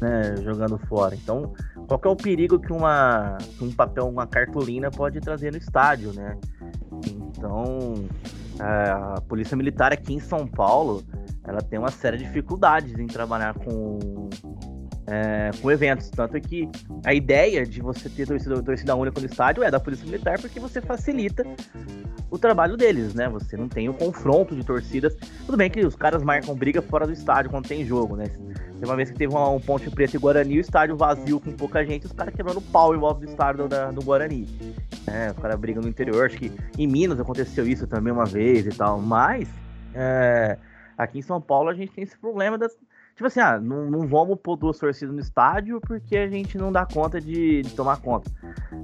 né, 0.00 0.36
jogando 0.42 0.78
fora. 0.78 1.14
Então, 1.14 1.54
qual 1.86 2.00
é 2.04 2.08
o 2.08 2.16
perigo 2.16 2.58
que 2.58 2.72
uma 2.72 3.38
um 3.60 3.70
papel, 3.72 4.08
uma 4.08 4.26
cartolina 4.26 4.90
pode 4.90 5.20
trazer 5.20 5.52
no 5.52 5.58
estádio, 5.58 6.12
né? 6.12 6.36
Então, 7.06 7.94
a 8.58 9.20
polícia 9.22 9.56
militar 9.56 9.92
aqui 9.92 10.14
em 10.14 10.20
São 10.20 10.46
Paulo, 10.46 11.04
ela 11.44 11.60
tem 11.60 11.78
uma 11.78 11.90
série 11.90 12.18
de 12.18 12.24
dificuldades 12.24 12.98
em 12.98 13.06
trabalhar 13.06 13.54
com, 13.54 14.28
é, 15.06 15.50
com 15.60 15.70
eventos. 15.70 16.10
Tanto 16.10 16.40
que 16.40 16.68
a 17.04 17.14
ideia 17.14 17.64
de 17.64 17.80
você 17.80 18.08
ter 18.08 18.26
torcida, 18.26 18.62
torcida 18.62 18.94
única 18.94 19.20
no 19.20 19.26
estádio 19.26 19.62
é 19.62 19.70
da 19.70 19.80
Polícia 19.80 20.04
Militar, 20.04 20.40
porque 20.40 20.58
você 20.58 20.80
facilita 20.80 21.44
o 22.30 22.38
trabalho 22.38 22.76
deles, 22.76 23.14
né? 23.14 23.28
Você 23.28 23.56
não 23.56 23.68
tem 23.68 23.88
o 23.88 23.94
confronto 23.94 24.54
de 24.54 24.64
torcidas. 24.64 25.16
Tudo 25.44 25.56
bem 25.56 25.70
que 25.70 25.80
os 25.80 25.94
caras 25.94 26.22
marcam 26.22 26.54
briga 26.54 26.82
fora 26.82 27.06
do 27.06 27.12
estádio 27.12 27.50
quando 27.50 27.68
tem 27.68 27.84
jogo, 27.84 28.16
né? 28.16 28.24
Tem 28.26 28.84
uma 28.84 28.96
vez 28.96 29.10
que 29.10 29.16
teve 29.16 29.34
um, 29.34 29.54
um 29.54 29.60
Ponte 29.60 29.88
Preto 29.90 30.14
e 30.14 30.18
Guarani, 30.18 30.58
o 30.58 30.60
estádio 30.60 30.96
vazio 30.96 31.40
com 31.40 31.52
pouca 31.52 31.84
gente, 31.84 32.06
os 32.06 32.12
caras 32.12 32.34
quebrando 32.34 32.60
pau 32.60 32.94
em 32.94 32.98
volta 32.98 33.20
do 33.20 33.26
estádio 33.26 33.68
do, 33.68 33.92
do 33.92 34.02
Guarani. 34.02 34.46
É, 35.06 35.30
os 35.30 35.38
caras 35.38 35.58
brigam 35.58 35.82
no 35.82 35.88
interior. 35.88 36.26
Acho 36.26 36.36
que 36.36 36.52
em 36.76 36.86
Minas 36.86 37.18
aconteceu 37.20 37.66
isso 37.66 37.86
também 37.86 38.12
uma 38.12 38.26
vez 38.26 38.66
e 38.66 38.70
tal. 38.70 39.00
Mas 39.00 39.48
é, 39.94 40.58
aqui 40.98 41.18
em 41.18 41.22
São 41.22 41.40
Paulo 41.40 41.70
a 41.70 41.74
gente 41.74 41.92
tem 41.92 42.04
esse 42.04 42.18
problema 42.18 42.58
das. 42.58 42.76
Tipo 43.16 43.28
assim, 43.28 43.40
ah, 43.40 43.58
não, 43.58 43.90
não 43.90 44.06
vamos 44.06 44.38
pôr 44.42 44.56
duas 44.56 44.78
torcidas 44.78 45.14
no 45.14 45.20
estádio 45.20 45.80
porque 45.80 46.18
a 46.18 46.28
gente 46.28 46.58
não 46.58 46.70
dá 46.70 46.84
conta 46.84 47.18
de, 47.18 47.62
de 47.62 47.70
tomar 47.74 47.96
conta. 47.96 48.30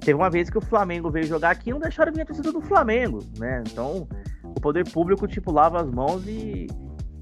Teve 0.01 0.15
uma 0.15 0.31
vez 0.31 0.49
que 0.49 0.57
o 0.57 0.61
Flamengo 0.63 1.11
veio 1.11 1.27
jogar 1.27 1.51
aqui 1.51 1.69
e 1.69 1.73
não 1.73 1.79
deixaram 1.79 2.11
vir 2.11 2.23
a 2.23 2.25
torcida 2.25 2.51
do 2.51 2.63
Flamengo, 2.63 3.19
né? 3.39 3.63
Então, 3.71 4.09
o 4.43 4.59
poder 4.59 4.89
público, 4.89 5.29
tipo, 5.29 5.53
lava 5.53 5.83
as 5.83 5.91
mãos 5.91 6.27
e 6.27 6.67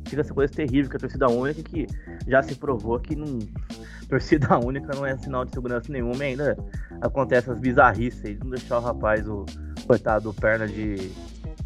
fica 0.07 0.21
essa 0.21 0.33
coisa 0.33 0.53
terrível 0.53 0.89
que 0.89 0.97
a 0.99 1.01
torcida 1.01 1.29
única, 1.29 1.61
que 1.65 1.89
já 2.29 2.45
se 2.45 2.55
provou 2.55 3.01
que 3.01 3.17
não, 3.17 3.41
torcida 4.09 4.57
única 4.65 4.95
não 4.95 5.05
é 5.05 5.17
sinal 5.19 5.45
de 5.45 5.51
segurança 5.51 5.91
nenhuma 5.91 6.19
e 6.19 6.29
ainda 6.29 6.57
acontece 7.01 7.51
as 7.51 7.59
bizarrices 7.59 8.25
aí, 8.25 8.39
não 8.41 8.51
deixar 8.51 8.79
o 8.79 8.83
rapaz, 8.83 9.29
o 9.29 9.45
coitado 9.85 10.33
do 10.33 10.41
perna 10.41 10.69
de, 10.69 11.11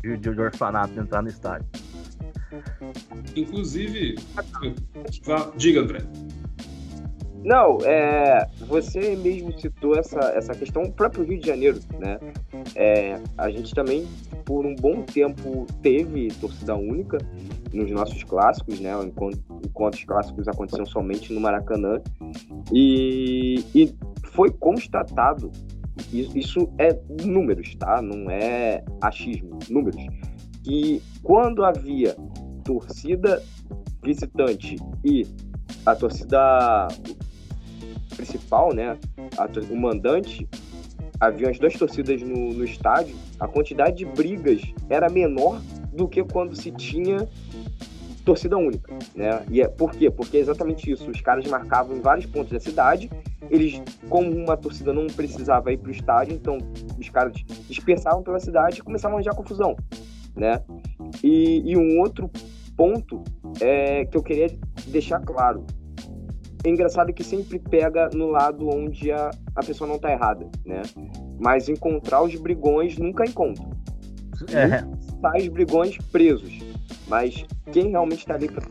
de, 0.01 0.17
de 0.17 0.41
orfanato 0.41 0.99
entrar 0.99 1.21
no 1.21 1.29
estádio. 1.29 1.67
Inclusive, 3.37 4.17
diga, 5.57 5.81
André. 5.81 6.01
Não, 7.45 7.77
é, 7.85 8.47
você 8.67 9.15
mesmo 9.17 9.53
citou 9.61 9.95
essa, 9.97 10.19
essa 10.35 10.55
questão, 10.55 10.83
o 10.83 10.91
próprio 10.91 11.25
Rio 11.25 11.39
de 11.39 11.47
Janeiro, 11.47 11.79
né? 11.99 12.19
É, 12.75 13.21
a 13.37 13.51
gente 13.51 13.75
também, 13.75 14.09
por 14.47 14.65
um 14.65 14.75
bom 14.75 15.03
tempo, 15.03 15.67
teve 15.83 16.29
torcida 16.41 16.75
única 16.75 17.19
nos 17.71 17.91
nossos 17.91 18.25
clássicos, 18.25 18.81
né? 18.81 18.93
Enquanto, 19.05 19.39
enquanto 19.63 19.95
os 19.95 20.05
clássicos 20.05 20.49
aconteciam 20.49 20.87
somente 20.87 21.35
no 21.35 21.41
Maracanã. 21.41 22.01
E, 22.73 23.63
e 23.75 23.95
foi 24.33 24.51
constatado, 24.51 25.53
isso 26.11 26.71
é 26.79 26.99
números, 27.23 27.75
tá? 27.75 28.01
Não 28.01 28.31
é 28.31 28.83
achismo, 29.03 29.59
números. 29.69 30.03
Que 30.63 31.03
quando 31.23 31.63
havia 31.63 32.17
torcida 32.65 33.43
visitante 34.03 34.77
e 35.05 35.27
a 35.85 35.95
torcida 35.95 36.89
principal, 38.17 38.75
né, 38.75 38.99
a, 39.37 39.49
o 39.71 39.77
mandante, 39.77 40.49
havia 41.21 41.51
as 41.51 41.59
duas 41.59 41.75
torcidas 41.75 42.23
no, 42.23 42.53
no 42.53 42.65
estádio, 42.65 43.15
a 43.39 43.49
quantidade 43.49 43.97
de 43.99 44.05
brigas 44.05 44.63
era 44.89 45.09
menor 45.09 45.61
do 45.93 46.09
que 46.09 46.23
quando 46.25 46.55
se 46.55 46.71
tinha 46.71 47.29
torcida 48.25 48.57
única, 48.57 48.93
né? 49.15 49.45
E 49.51 49.61
é 49.61 49.69
por 49.69 49.93
quê? 49.93 50.11
Porque 50.11 50.39
é 50.39 50.41
exatamente 50.41 50.91
isso. 50.91 51.11
Os 51.11 51.21
caras 51.21 51.47
marcavam 51.47 51.97
em 51.97 52.01
vários 52.01 52.25
pontos 52.25 52.53
da 52.53 52.59
cidade. 52.59 53.11
Eles, 53.51 53.83
como 54.09 54.31
uma 54.31 54.57
torcida 54.57 54.93
não 54.93 55.07
precisava 55.07 55.71
ir 55.73 55.77
para 55.77 55.89
o 55.89 55.93
estádio, 55.93 56.35
então 56.35 56.59
os 56.99 57.09
caras 57.11 57.35
dispersavam 57.69 58.23
pela 58.23 58.41
cidade 58.41 58.79
e 58.79 58.83
começavam 58.83 59.17
a 59.17 59.21
arranjar 59.21 59.35
confusão, 59.35 59.77
né? 60.35 60.63
E, 61.23 61.63
e 61.71 61.77
um 61.77 62.01
outro 62.01 62.31
ponto 62.77 63.23
é, 63.61 64.05
que 64.05 64.17
eu 64.17 64.23
queria 64.23 64.47
deixar 64.87 65.21
claro. 65.21 65.65
É 66.65 66.69
engraçado 66.69 67.13
que 67.13 67.23
sempre 67.23 67.59
pega 67.59 68.09
no 68.15 68.29
lado 68.29 68.69
onde 68.69 69.13
a, 69.13 69.31
a 69.55 69.63
pessoa 69.63 69.87
não 69.87 69.99
tá 69.99 70.11
errada, 70.11 70.49
né? 70.65 70.83
Mas 71.39 71.69
encontrar 71.69 72.23
os 72.23 72.35
brigões 72.37 72.97
nunca 72.97 73.25
encontra. 73.25 73.65
É. 74.51 74.83
Sai 75.21 75.43
os 75.43 75.49
brigões 75.49 75.99
presos. 76.11 76.59
Mas 77.07 77.45
quem 77.71 77.91
realmente 77.91 78.21
está 78.21 78.35
ali 78.35 78.49
para 78.49 78.65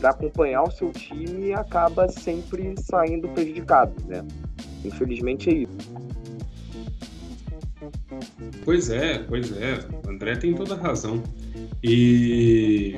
para 0.00 0.10
acompanhar 0.10 0.62
o 0.62 0.70
seu 0.70 0.90
time, 0.92 1.52
acaba 1.52 2.08
sempre 2.08 2.74
saindo 2.80 3.28
prejudicado, 3.28 3.94
né? 4.06 4.24
Infelizmente 4.84 5.50
é 5.50 5.54
isso. 5.54 5.76
Pois 8.64 8.90
é, 8.90 9.18
pois 9.18 9.52
é. 9.52 9.78
O 10.04 10.10
André 10.10 10.36
tem 10.36 10.54
toda 10.54 10.74
a 10.74 10.78
razão. 10.78 11.22
E 11.82 12.96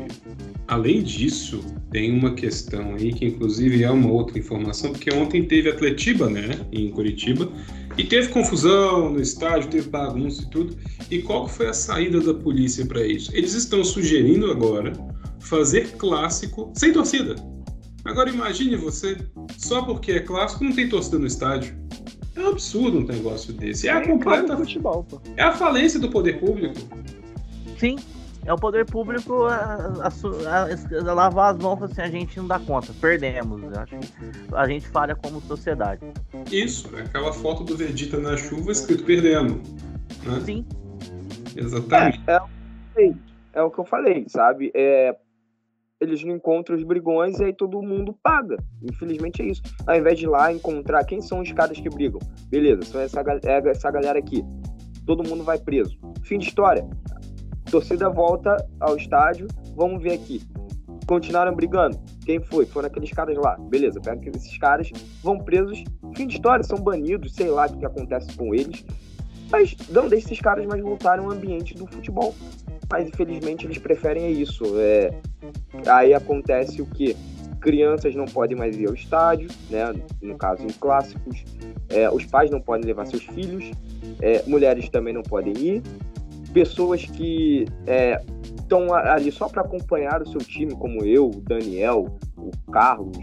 além 0.66 1.02
disso, 1.02 1.64
tem 1.90 2.12
uma 2.12 2.34
questão 2.34 2.94
aí 2.94 3.12
que 3.12 3.24
inclusive 3.24 3.82
é 3.82 3.90
uma 3.90 4.10
outra 4.10 4.38
informação, 4.38 4.92
porque 4.92 5.12
ontem 5.12 5.44
teve 5.44 5.68
Atletiba, 5.70 6.28
né, 6.28 6.50
em 6.72 6.90
Curitiba, 6.90 7.50
e 7.96 8.04
teve 8.04 8.28
confusão 8.28 9.10
no 9.10 9.20
estádio, 9.20 9.70
teve 9.70 9.88
bagunça 9.88 10.42
e 10.42 10.46
tudo. 10.50 10.76
E 11.10 11.20
qual 11.20 11.48
foi 11.48 11.68
a 11.68 11.72
saída 11.72 12.20
da 12.20 12.34
polícia 12.34 12.86
para 12.86 13.04
isso? 13.06 13.30
Eles 13.34 13.54
estão 13.54 13.82
sugerindo 13.82 14.50
agora 14.50 14.92
fazer 15.40 15.92
clássico 15.92 16.70
sem 16.74 16.92
torcida. 16.92 17.34
Agora 18.04 18.30
imagine 18.30 18.76
você, 18.76 19.16
só 19.56 19.82
porque 19.82 20.12
é 20.12 20.20
clássico 20.20 20.64
não 20.64 20.72
tem 20.72 20.88
torcida 20.88 21.18
no 21.18 21.26
estádio. 21.26 21.76
É 22.38 22.42
um 22.42 22.48
absurdo 22.48 22.98
um 22.98 23.04
negócio 23.04 23.52
desse. 23.52 23.88
É 23.88 23.92
a 23.92 24.06
completa. 24.06 24.56
Futebol, 24.56 25.04
pô. 25.04 25.20
É 25.36 25.42
a 25.42 25.52
falência 25.52 25.98
do 25.98 26.08
poder 26.08 26.38
público. 26.38 26.76
Sim, 27.76 27.96
é 28.46 28.52
o 28.52 28.56
poder 28.56 28.86
público 28.86 29.44
a, 29.44 29.56
a, 29.56 30.08
a, 30.08 31.10
a 31.10 31.14
lavar 31.14 31.54
as 31.54 31.62
mãos 31.62 31.82
assim, 31.82 32.00
a 32.00 32.08
gente 32.08 32.36
não 32.38 32.46
dá 32.46 32.58
conta, 32.58 32.92
perdemos. 33.00 33.60
A 34.52 34.68
gente 34.68 34.88
falha 34.88 35.16
como 35.16 35.40
sociedade. 35.42 36.00
Isso, 36.50 36.88
é 36.96 37.02
aquela 37.02 37.32
foto 37.32 37.64
do 37.64 37.76
Vegeta 37.76 38.18
na 38.18 38.36
chuva 38.36 38.72
escrito 38.72 39.04
perdemos. 39.04 39.68
Né? 40.24 40.40
Sim. 40.44 40.66
Exatamente. 41.56 42.22
É, 42.26 42.40
é, 42.96 43.12
é, 43.54 43.62
o 43.62 43.70
que 43.70 43.80
eu 43.80 43.84
falei, 43.84 44.24
sabe? 44.28 44.70
É, 44.74 45.14
eles 46.00 46.22
não 46.24 46.36
encontram 46.36 46.76
os 46.76 46.84
brigões 46.84 47.38
e 47.40 47.44
aí 47.44 47.52
todo 47.52 47.82
mundo 47.82 48.14
paga. 48.22 48.56
Infelizmente 48.82 49.42
é 49.42 49.46
isso. 49.46 49.62
Ao 49.86 49.96
invés 49.96 50.18
de 50.18 50.24
ir 50.24 50.28
lá 50.28 50.52
encontrar 50.52 51.04
quem 51.04 51.20
são 51.20 51.40
os 51.40 51.52
caras 51.52 51.78
que 51.78 51.88
brigam. 51.88 52.20
Beleza, 52.48 52.82
são 52.82 53.00
essa, 53.00 53.20
é 53.44 53.68
essa 53.68 53.90
galera 53.90 54.18
aqui. 54.18 54.44
Todo 55.04 55.26
mundo 55.28 55.42
vai 55.42 55.58
preso. 55.58 55.98
Fim 56.22 56.38
de 56.38 56.46
história 56.46 56.86
torcida 57.70 58.08
volta 58.08 58.56
ao 58.80 58.96
estádio, 58.96 59.46
vamos 59.76 60.02
ver 60.02 60.14
aqui. 60.14 60.42
Continuaram 61.06 61.54
brigando. 61.54 61.98
Quem 62.24 62.40
foi? 62.40 62.66
Foram 62.66 62.88
aqueles 62.88 63.10
caras 63.10 63.36
lá. 63.36 63.56
Beleza, 63.58 64.00
pega 64.00 64.28
esses 64.30 64.58
caras, 64.58 64.90
vão 65.22 65.38
presos. 65.38 65.82
Fim 66.14 66.26
de 66.26 66.34
história, 66.34 66.62
são 66.62 66.78
banidos, 66.78 67.34
sei 67.34 67.48
lá 67.48 67.66
o 67.66 67.78
que, 67.78 67.86
acontece 67.86 68.36
com 68.36 68.54
eles. 68.54 68.84
Mas 69.50 69.74
não 69.88 70.08
deixe 70.08 70.26
esses 70.26 70.40
caras 70.40 70.66
mais 70.66 70.82
voltarem 70.82 71.24
ao 71.24 71.30
ambiente 71.30 71.74
do 71.74 71.86
futebol. 71.86 72.34
Mas 72.90 73.08
infelizmente 73.08 73.66
eles 73.66 73.78
preferem 73.78 74.32
isso. 74.32 74.64
É... 74.78 75.10
Aí 75.86 76.14
acontece 76.14 76.80
o 76.80 76.86
que? 76.86 77.16
Crianças 77.60 78.14
não 78.14 78.24
podem 78.24 78.56
mais 78.56 78.76
ir 78.76 78.88
ao 78.88 78.94
estádio, 78.94 79.48
né? 79.68 79.92
no 80.22 80.36
caso 80.36 80.62
em 80.62 80.68
clássicos. 80.68 81.44
É, 81.88 82.08
os 82.08 82.24
pais 82.24 82.50
não 82.50 82.60
podem 82.60 82.86
levar 82.86 83.06
seus 83.06 83.24
filhos. 83.24 83.70
É, 84.20 84.42
mulheres 84.46 84.88
também 84.88 85.12
não 85.12 85.22
podem 85.22 85.56
ir 85.56 85.82
pessoas 86.52 87.04
que 87.04 87.66
estão 88.58 88.96
é, 88.96 89.10
ali 89.10 89.30
só 89.30 89.48
para 89.48 89.62
acompanhar 89.62 90.22
o 90.22 90.28
seu 90.28 90.40
time, 90.40 90.74
como 90.74 91.04
eu, 91.04 91.28
o 91.28 91.40
Daniel, 91.40 92.06
o 92.36 92.50
Carlos, 92.70 93.16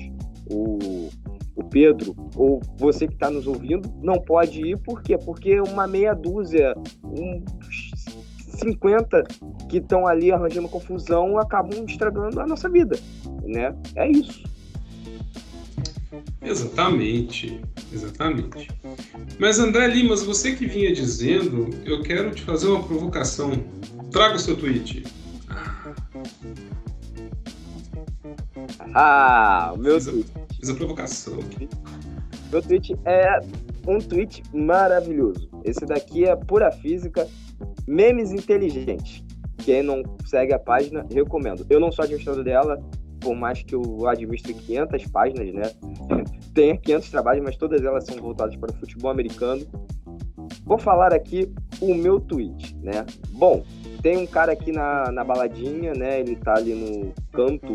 o, 0.50 1.10
o 1.56 1.64
Pedro, 1.64 2.16
ou 2.36 2.62
você 2.78 3.08
que 3.08 3.14
está 3.14 3.30
nos 3.30 3.48
ouvindo, 3.48 3.90
não 4.02 4.16
pode 4.16 4.62
ir, 4.62 4.78
por 4.80 5.02
quê? 5.02 5.18
Porque 5.18 5.60
uma 5.60 5.88
meia 5.88 6.14
dúzia, 6.14 6.76
uns 7.04 7.85
50 8.56 9.24
que 9.70 9.78
estão 9.78 10.08
ali 10.08 10.32
arranjando 10.32 10.68
confusão 10.68 11.38
acabam 11.38 11.86
estragando 11.88 12.40
a 12.40 12.48
nossa 12.48 12.70
vida, 12.70 13.00
né? 13.44 13.76
É 13.96 14.10
isso. 14.10 14.44
Exatamente, 16.42 17.60
exatamente. 17.92 18.70
Mas 19.40 19.60
André 19.60 19.88
Limas, 19.88 20.24
você 20.24 20.56
que 20.56 20.66
vinha 20.66 20.94
dizendo, 20.94 21.70
eu 21.84 22.02
quero 22.04 22.32
te 22.32 22.44
fazer 22.44 22.68
uma 22.68 22.84
provocação. 22.84 23.52
Traga 24.12 24.36
o 24.36 24.40
seu 24.40 24.56
tweet. 24.56 25.04
Ah, 28.94 29.74
meu 29.78 30.00
fiz 30.00 30.12
tweet. 30.12 30.32
A, 30.36 30.54
fiz 30.54 30.70
a 30.70 30.76
provocação. 30.76 31.40
Meu 32.52 32.62
tweet 32.62 32.96
é 33.06 33.40
um 33.88 34.00
tweet 34.00 34.44
maravilhoso. 34.54 35.50
Esse 35.64 35.86
daqui 35.86 36.26
é 36.26 36.36
pura 36.36 36.72
física, 36.72 37.28
memes 37.88 38.32
inteligentes. 38.32 39.24
Quem 39.58 39.82
não 39.82 40.04
segue 40.26 40.54
a 40.54 40.60
página, 40.60 41.06
recomendo. 41.12 41.66
Eu 41.70 41.80
não 41.80 41.92
sou 41.92 42.04
administrador 42.04 42.44
dela, 42.44 42.80
por 43.20 43.36
mais 43.36 43.64
que 43.64 43.74
eu 43.74 44.08
administre 44.08 44.54
500 44.54 45.08
páginas, 45.08 45.54
né? 45.54 45.64
Tenha 46.54 46.78
500 46.78 47.10
trabalhos, 47.10 47.44
mas 47.44 47.58
todas 47.58 47.84
elas 47.84 48.06
são 48.06 48.18
voltadas 48.18 48.56
para 48.56 48.72
o 48.72 48.76
futebol 48.76 49.12
americano. 49.12 49.66
Vou 50.66 50.78
falar 50.78 51.14
aqui 51.14 51.52
o 51.82 51.94
meu 51.94 52.20
tweet, 52.20 52.76
né? 52.78 53.06
Bom, 53.32 53.64
tem 54.02 54.18
um 54.18 54.28
cara 54.28 54.52
aqui 54.52 54.72
na, 54.72 55.12
na 55.12 55.24
baladinha, 55.24 55.94
né? 55.94 56.20
Ele 56.20 56.36
tá 56.36 56.56
ali 56.56 56.74
no 56.74 57.14
canto 57.32 57.74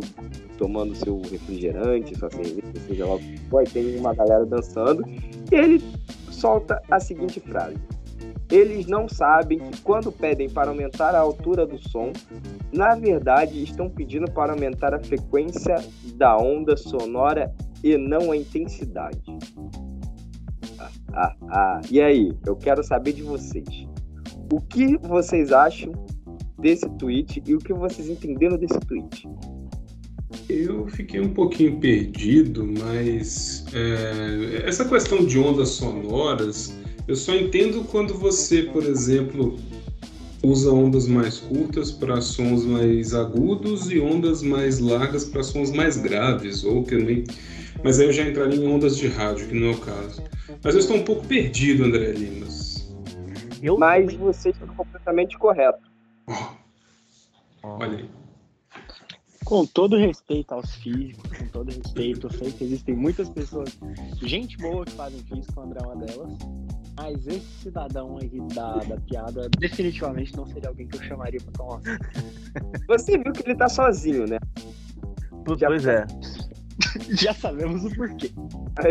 tomando 0.56 0.94
seu 0.94 1.20
refrigerante, 1.22 2.16
sua 2.16 2.30
cerveja, 2.30 2.72
seja 2.86 3.06
lá 3.06 3.14
o 3.14 3.18
que 3.18 3.72
tem 3.72 3.96
uma 3.96 4.14
galera 4.14 4.46
dançando, 4.46 5.02
e 5.50 5.54
ele 5.54 5.82
solta 6.30 6.80
a 6.90 7.00
seguinte 7.00 7.40
frase. 7.40 7.76
Eles 8.50 8.86
não 8.86 9.08
sabem 9.08 9.58
que 9.58 9.80
quando 9.82 10.10
pedem 10.10 10.50
para 10.50 10.70
aumentar 10.70 11.14
a 11.14 11.20
altura 11.20 11.64
do 11.64 11.78
som, 11.78 12.12
na 12.72 12.96
verdade 12.96 13.62
estão 13.62 13.88
pedindo 13.88 14.30
para 14.30 14.52
aumentar 14.52 14.92
a 14.92 14.98
frequência 14.98 15.76
da 16.16 16.36
onda 16.36 16.76
sonora 16.76 17.54
e 17.82 17.96
não 17.96 18.32
a 18.32 18.36
intensidade. 18.36 19.38
Ah, 20.78 20.90
ah, 21.12 21.36
ah. 21.50 21.80
E 21.90 22.00
aí, 22.00 22.32
eu 22.46 22.56
quero 22.56 22.82
saber 22.82 23.12
de 23.12 23.22
vocês. 23.22 23.86
O 24.52 24.60
que 24.60 24.96
vocês 24.98 25.52
acham 25.52 25.92
desse 26.58 26.88
tweet 26.98 27.42
e 27.46 27.54
o 27.54 27.58
que 27.58 27.72
vocês 27.72 28.08
entenderam 28.08 28.56
desse 28.56 28.78
tweet? 28.80 29.28
Eu 30.48 30.88
fiquei 30.88 31.20
um 31.20 31.32
pouquinho 31.32 31.78
perdido, 31.78 32.66
mas 32.66 33.64
é, 33.72 34.66
essa 34.66 34.84
questão 34.88 35.24
de 35.24 35.38
ondas 35.38 35.70
sonoras, 35.70 36.76
eu 37.10 37.16
só 37.16 37.34
entendo 37.34 37.82
quando 37.90 38.14
você, 38.14 38.62
por 38.62 38.84
exemplo, 38.84 39.58
usa 40.44 40.72
ondas 40.72 41.08
mais 41.08 41.38
curtas 41.38 41.90
para 41.90 42.20
sons 42.20 42.64
mais 42.64 43.12
agudos 43.12 43.90
e 43.90 43.98
ondas 43.98 44.44
mais 44.44 44.78
largas 44.78 45.24
para 45.24 45.42
sons 45.42 45.72
mais 45.72 45.96
graves, 45.96 46.62
ou 46.62 46.84
que 46.84 46.94
nem. 46.94 47.24
Mas 47.82 47.98
aí 47.98 48.06
eu 48.06 48.12
já 48.12 48.22
entraria 48.22 48.64
em 48.64 48.68
ondas 48.68 48.96
de 48.96 49.08
rádio, 49.08 49.48
que 49.48 49.54
não 49.56 49.70
é 49.70 49.72
o 49.72 49.78
caso. 49.78 50.22
Mas 50.62 50.74
eu 50.74 50.80
estou 50.80 50.98
um 50.98 51.02
pouco 51.02 51.26
perdido, 51.26 51.82
André 51.82 52.12
Limas. 52.12 52.94
Eu... 53.60 53.76
Mas 53.76 54.14
você 54.14 54.50
está 54.50 54.64
completamente 54.68 55.36
correto. 55.36 55.80
Oh. 56.28 56.54
Olha 57.64 57.98
aí 57.98 58.20
com 59.50 59.66
todo 59.66 59.96
respeito 59.96 60.54
aos 60.54 60.72
físicos, 60.76 61.36
com 61.36 61.48
todo 61.48 61.72
respeito, 61.72 62.28
eu 62.28 62.30
sei 62.30 62.52
que 62.52 62.62
existem 62.62 62.94
muitas 62.94 63.28
pessoas, 63.28 63.76
gente 64.22 64.56
boa 64.58 64.84
que 64.84 64.92
fazem 64.92 65.18
físico, 65.24 65.58
o 65.58 65.64
André 65.64 65.80
é 65.82 65.86
uma 65.86 65.96
delas, 65.96 66.38
mas 66.96 67.26
esse 67.26 67.62
cidadão 67.62 68.18
aí 68.20 68.30
da, 68.54 68.76
da 68.76 68.96
piada 69.00 69.48
definitivamente 69.58 70.36
não 70.36 70.46
seria 70.46 70.68
alguém 70.68 70.86
que 70.86 70.96
eu 70.96 71.02
chamaria 71.02 71.40
pra 71.40 71.52
tomar. 71.52 71.80
Você 72.88 73.18
viu 73.18 73.32
que 73.32 73.42
ele 73.42 73.56
tá 73.56 73.68
sozinho, 73.68 74.26
né? 74.26 74.38
Já, 75.58 75.66
pois 75.68 75.86
é. 75.86 76.06
já 77.10 77.34
sabemos 77.34 77.84
o 77.84 77.94
porquê. 77.94 78.30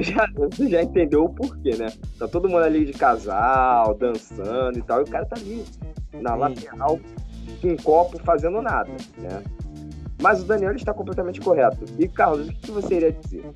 Já, 0.02 0.28
você 0.36 0.70
já 0.70 0.84
entendeu 0.84 1.26
o 1.26 1.30
porquê, 1.30 1.76
né? 1.76 1.88
Tá 2.18 2.28
todo 2.28 2.50
mundo 2.50 2.64
ali 2.64 2.86
de 2.86 2.94
casal, 2.94 3.96
dançando 3.96 4.78
e 4.78 4.82
tal, 4.82 5.00
e 5.00 5.04
o 5.04 5.08
cara 5.08 5.26
tá 5.26 5.36
ali 5.38 5.64
na 6.22 6.36
lateral 6.36 7.00
com 7.62 7.70
um 7.70 7.78
copo 7.78 8.20
fazendo 8.20 8.62
nada, 8.62 8.92
né? 9.18 9.44
Mas 10.22 10.42
o 10.42 10.46
Daniel 10.46 10.76
está 10.76 10.94
completamente 10.94 11.40
correto. 11.40 11.86
E 11.98 12.08
Carlos, 12.08 12.50
o 12.50 12.54
que 12.54 12.72
você 12.72 12.96
iria 12.96 13.12
dizer? 13.14 13.50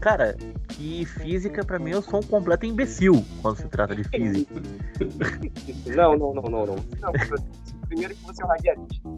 Cara, 0.00 0.36
que 0.68 1.04
física 1.04 1.64
para 1.64 1.78
mim 1.78 1.90
eu 1.90 2.02
sou 2.02 2.20
um 2.20 2.22
completo 2.22 2.64
imbecil 2.64 3.24
quando 3.42 3.58
se 3.58 3.68
trata 3.68 3.94
de 3.94 4.04
física. 4.04 4.54
não, 5.94 6.16
não, 6.16 6.34
não, 6.34 6.42
não, 6.42 6.66
não. 6.66 6.76
não 6.76 7.73
primeiro 7.94 8.14
que 8.14 8.22
você 8.24 8.42
é 8.42 8.46
um 8.46 8.48
radialista. 8.48 9.10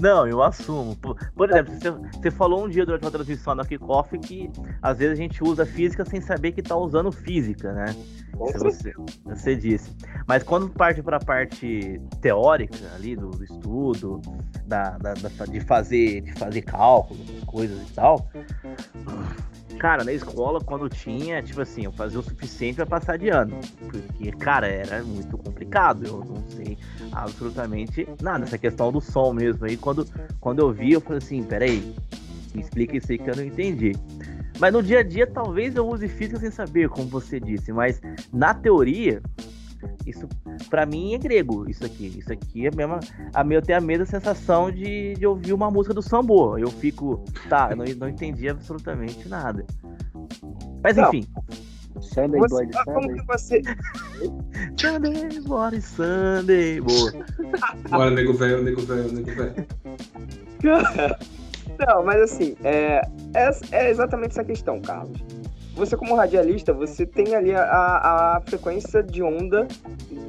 Não, 0.00 0.26
eu 0.26 0.42
assumo. 0.42 0.96
Por, 0.96 1.16
por 1.34 1.50
exemplo, 1.50 1.74
você, 1.74 1.90
você, 1.90 2.30
falou 2.30 2.64
um 2.64 2.68
dia 2.68 2.84
durante 2.84 3.04
uma 3.04 3.10
transmissão 3.10 3.54
na 3.54 3.64
Kickoff 3.64 4.16
que 4.18 4.50
às 4.80 4.98
vezes 4.98 5.12
a 5.12 5.22
gente 5.22 5.42
usa 5.42 5.66
física 5.66 6.04
sem 6.04 6.20
saber 6.20 6.52
que 6.52 6.60
está 6.60 6.76
usando 6.76 7.10
física, 7.10 7.72
né? 7.72 7.86
Você, 8.34 8.92
você, 9.24 9.56
disse. 9.56 9.94
Mas 10.26 10.42
quando 10.42 10.68
parte 10.68 11.02
para 11.02 11.18
a 11.18 11.20
parte 11.20 12.00
teórica 12.20 12.76
ali 12.94 13.14
do, 13.14 13.30
do 13.30 13.44
estudo, 13.44 14.20
da, 14.66 14.98
da, 14.98 15.14
da, 15.14 15.46
de 15.46 15.60
fazer 15.60 16.22
de 16.22 16.32
fazer 16.32 16.62
cálculos, 16.62 17.28
coisas 17.46 17.80
e 17.88 17.92
tal, 17.92 18.28
cara, 19.78 20.04
na 20.04 20.12
escola 20.12 20.60
quando 20.60 20.88
tinha, 20.88 21.42
tipo 21.42 21.60
assim, 21.60 21.84
eu 21.84 21.92
fazia 21.92 22.18
o 22.18 22.22
suficiente 22.22 22.76
para 22.76 22.86
passar 22.86 23.18
de 23.18 23.28
ano, 23.28 23.58
porque 23.78 24.32
cara 24.32 24.66
era 24.66 25.02
muito 25.02 25.36
complicado. 25.38 26.06
Eu 26.06 26.24
não 26.24 26.42
sei 26.48 26.78
absolutamente 27.12 28.08
nada 28.20 28.44
essa 28.44 28.58
questão 28.58 28.90
do 28.92 29.00
som 29.00 29.32
mesmo. 29.32 29.64
Aí 29.64 29.76
quando 29.76 30.06
quando 30.40 30.58
eu 30.60 30.72
vi, 30.72 30.92
eu 30.92 31.00
falei 31.00 31.18
assim, 31.18 31.42
peraí, 31.42 31.94
me 32.54 32.60
explica 32.60 32.96
isso 32.96 33.10
aí 33.10 33.18
que 33.18 33.30
eu 33.30 33.36
não 33.36 33.44
entendi. 33.44 33.92
Mas 34.58 34.72
no 34.72 34.82
dia 34.82 35.00
a 35.00 35.02
dia, 35.02 35.26
talvez 35.26 35.74
eu 35.74 35.86
use 35.88 36.06
física 36.08 36.38
sem 36.38 36.50
saber, 36.50 36.88
como 36.88 37.08
você 37.08 37.40
disse. 37.40 37.72
Mas 37.72 38.00
na 38.32 38.54
teoria, 38.54 39.20
isso 40.06 40.28
para 40.68 40.86
mim 40.86 41.14
é 41.14 41.18
grego. 41.18 41.68
Isso 41.68 41.84
aqui, 41.84 42.18
isso 42.18 42.32
aqui 42.32 42.66
é 42.66 42.70
mesmo. 42.74 42.98
A 43.34 43.44
eu 43.50 43.62
tenho 43.62 43.78
a 43.78 43.80
mesma 43.80 44.06
sensação 44.06 44.70
de, 44.70 45.14
de 45.14 45.26
ouvir 45.26 45.52
uma 45.52 45.70
música 45.70 45.94
do 45.94 46.02
sambô. 46.02 46.58
Eu 46.58 46.70
fico, 46.70 47.24
tá, 47.48 47.68
eu 47.70 47.76
não, 47.76 47.84
não 47.98 48.08
entendi 48.08 48.48
absolutamente 48.48 49.28
nada. 49.28 49.64
Mas 50.82 50.98
enfim. 50.98 51.26
Sunday 52.00 52.40
você, 52.40 52.66
Bloody 52.66 52.72
Sunday. 52.72 52.94
Como 52.94 53.14
que 53.14 53.26
você. 53.26 53.62
Sunday 54.76 55.40
Bloody 55.40 55.80
Sunday. 55.80 56.80
Boa. 56.80 57.12
Bora, 57.88 58.10
nego 58.10 58.34
velho, 58.34 58.62
nego 58.62 58.82
velho, 58.82 59.12
nego 59.12 59.30
velho. 59.30 59.66
Não, 61.86 62.04
mas 62.04 62.22
assim, 62.22 62.56
é, 62.62 63.00
é, 63.34 63.50
é, 63.72 63.90
exatamente 63.90 64.32
essa 64.32 64.44
questão, 64.44 64.80
Carlos. 64.80 65.18
Você, 65.74 65.96
como 65.96 66.14
radialista, 66.14 66.72
você 66.72 67.04
tem 67.04 67.34
ali 67.34 67.52
a, 67.52 68.36
a 68.36 68.40
frequência 68.46 69.02
de 69.02 69.22
onda 69.22 69.66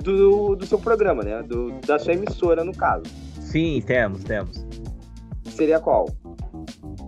do, 0.02 0.56
do 0.56 0.66
seu 0.66 0.80
programa, 0.80 1.24
né? 1.24 1.44
Do, 1.44 1.72
da 1.82 2.00
sua 2.00 2.14
emissora, 2.14 2.64
no 2.64 2.76
caso. 2.76 3.04
Sim, 3.40 3.82
temos, 3.86 4.24
temos. 4.24 4.66
Seria 5.46 5.80
qual? 5.80 6.08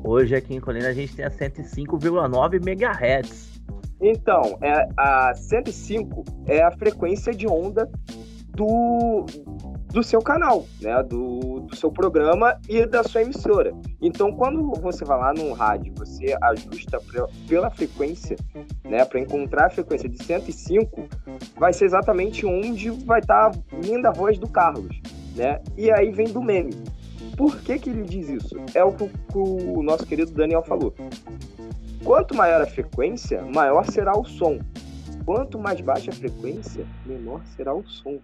Hoje 0.04 0.36
aqui 0.36 0.56
em 0.56 0.60
Colina 0.60 0.90
a 0.90 0.94
gente 0.94 1.16
tem 1.16 1.26
a 1.26 1.32
105,9 1.32 2.56
MHz. 2.56 3.62
Então, 4.00 4.58
é, 4.62 4.88
a 4.96 5.34
105 5.34 6.24
é 6.46 6.64
a 6.64 6.72
frequência 6.72 7.34
de 7.34 7.48
onda 7.48 7.90
do, 8.50 9.26
do 9.88 10.04
seu 10.04 10.22
canal, 10.22 10.66
né? 10.82 11.02
Do, 11.04 11.62
do 11.62 11.76
seu 11.76 11.92
programa 11.92 12.60
e 12.68 12.86
da 12.86 13.04
sua 13.04 13.22
emissora. 13.22 13.74
Então, 14.02 14.32
quando 14.32 14.74
você 14.82 15.04
vai 15.06 15.18
lá 15.18 15.34
no 15.34 15.54
rádio, 15.54 15.94
você 15.96 16.38
ajusta 16.42 17.00
pra, 17.00 17.28
pela 17.48 17.70
frequência, 17.70 18.36
né? 18.84 19.06
Para 19.06 19.20
encontrar 19.20 19.68
a 19.68 19.70
frequência 19.70 20.10
de 20.10 20.22
105, 20.24 21.08
vai 21.58 21.74
ser 21.74 21.86
exatamente 21.86 22.46
onde 22.46 22.90
vai 22.90 23.20
estar 23.20 23.52
tá 23.52 23.60
vindo 23.82 24.06
a 24.06 24.12
voz 24.12 24.38
do 24.38 24.48
Carlos, 24.48 25.02
né? 25.36 25.62
E 25.78 25.92
aí 25.92 26.12
vem 26.12 26.28
do 26.28 26.42
meme. 26.42 26.74
Por 27.36 27.60
que, 27.60 27.78
que 27.78 27.90
ele 27.90 28.04
diz 28.04 28.30
isso? 28.30 28.56
É 28.74 28.84
o 28.84 28.92
que 28.94 29.10
o 29.36 29.84
nosso 29.84 30.06
querido 30.06 30.32
Daniel 30.32 30.64
falou. 30.64 30.94
Quanto 32.04 32.36
maior 32.36 32.62
a 32.62 32.66
frequência, 32.66 33.44
maior 33.44 33.86
será 33.86 34.18
o 34.18 34.26
som. 34.26 34.60
Quanto 35.26 35.60
mais 35.60 35.80
baixa 35.82 36.10
a 36.10 36.14
frequência, 36.14 36.86
menor 37.06 37.42
será 37.56 37.74
o 37.74 37.84
som. 37.86 38.18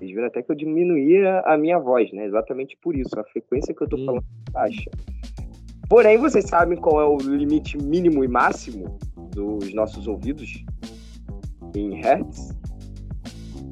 Eles 0.00 0.14
viram 0.14 0.26
até 0.26 0.42
que 0.42 0.50
eu 0.50 0.56
diminuía 0.56 1.40
a 1.44 1.58
minha 1.58 1.78
voz, 1.78 2.10
né? 2.12 2.24
Exatamente 2.24 2.76
por 2.82 2.96
isso, 2.96 3.18
a 3.18 3.24
frequência 3.24 3.74
que 3.74 3.82
eu 3.82 3.88
tô 3.88 3.98
Sim. 3.98 4.06
falando 4.06 4.24
é 4.48 4.50
baixa. 4.50 4.90
Porém, 5.88 6.16
vocês 6.16 6.46
sabem 6.46 6.78
qual 6.78 7.00
é 7.00 7.04
o 7.04 7.16
limite 7.18 7.76
mínimo 7.76 8.24
e 8.24 8.28
máximo 8.28 8.96
dos 9.34 9.74
nossos 9.74 10.06
ouvidos 10.06 10.64
em 11.76 12.00
hertz? 12.00 12.56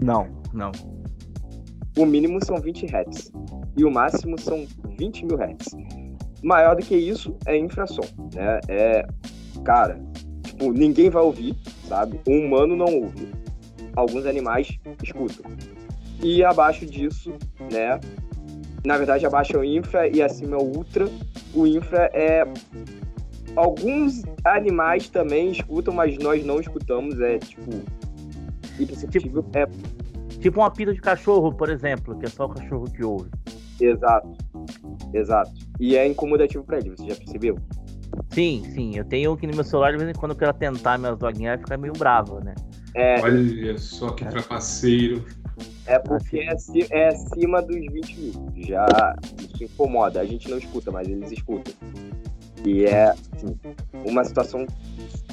Não, 0.03 0.29
não. 0.53 0.73
O 1.97 2.05
mínimo 2.05 2.45
são 2.45 2.57
20 2.57 2.87
hertz 2.87 3.33
e 3.77 3.85
o 3.85 3.91
máximo 3.91 4.39
são 4.39 4.67
20 4.99 5.27
mil 5.27 5.37
hertz. 5.37 5.77
Maior 6.43 6.77
do 6.77 6.83
que 6.83 6.97
isso 6.97 7.37
é 7.47 7.57
infrasom, 7.57 8.03
né? 8.35 8.61
É, 8.69 9.07
cara, 9.65 10.01
tipo, 10.43 10.73
ninguém 10.73 11.11
vai 11.11 11.23
ouvir, 11.23 11.55
sabe? 11.89 12.21
Um 12.29 12.47
humano 12.47 12.77
não 12.77 12.87
ouve. 12.87 13.29
Alguns 13.97 14.27
animais 14.27 14.79
escutam. 15.03 15.51
E 16.23 16.45
abaixo 16.45 16.85
disso, 16.85 17.33
né? 17.73 18.01
Na 18.85 18.97
verdade, 18.97 19.27
abaixo 19.27 19.57
é 19.57 19.59
o 19.59 19.65
infra 19.65 20.09
e 20.09 20.23
acima 20.23 20.57
é 20.57 20.59
o 20.59 20.65
ultra. 20.65 21.09
O 21.55 21.67
infra 21.67 22.11
é. 22.13 22.45
Alguns 23.57 24.23
animais 24.45 25.09
também 25.09 25.51
escutam, 25.51 25.93
mas 25.93 26.17
nós 26.19 26.45
não 26.45 26.61
escutamos. 26.61 27.21
É 27.21 27.39
tipo. 27.39 27.71
Imperceptível. 28.79 29.43
Tipo, 29.43 29.59
é... 29.59 29.67
tipo 30.39 30.61
um 30.61 30.65
apito 30.65 30.95
de 30.95 31.01
cachorro, 31.01 31.53
por 31.53 31.69
exemplo, 31.69 32.17
que 32.19 32.27
é 32.27 32.29
só 32.29 32.47
o 32.47 32.49
cachorro 32.49 32.85
que 32.85 33.05
ouve. 33.05 33.31
Exato. 33.81 34.29
Exato. 35.13 35.53
E 35.81 35.97
é 35.97 36.07
incomodativo 36.07 36.65
pra 36.65 36.79
ele, 36.79 36.91
você 36.91 37.09
já 37.09 37.15
percebeu? 37.15 37.59
Sim, 38.31 38.63
sim. 38.75 38.97
Eu 38.97 39.05
tenho 39.05 39.33
aqui 39.33 39.47
no 39.47 39.55
meu 39.55 39.65
celular, 39.65 39.93
de 39.93 39.99
vez 39.99 40.11
em 40.11 40.19
quando 40.19 40.33
eu 40.33 40.39
quero 40.39 40.53
tentar 40.55 40.99
minhas 40.99 41.19
doguinhas, 41.19 41.61
fica 41.61 41.77
meio 41.77 41.93
bravo, 41.93 42.41
né? 42.41 42.55
É... 42.95 43.21
Olha 43.21 43.79
só 43.79 44.11
que 44.11 44.25
trapaceiro. 44.25 45.25
É 45.87 45.99
porque 45.99 46.39
é, 46.41 46.55
é 46.91 47.09
acima 47.09 47.63
dos 47.63 47.77
20 47.77 48.21
mil. 48.21 48.33
Já 48.57 49.17
isso 49.39 49.65
incomoda. 49.65 50.21
A 50.21 50.25
gente 50.25 50.49
não 50.51 50.59
escuta, 50.59 50.91
mas 50.91 51.09
eles 51.09 51.33
escutam. 51.33 51.73
E 52.65 52.85
é, 52.85 53.11
assim, 53.11 53.59
uma 54.05 54.25
situação 54.25 54.67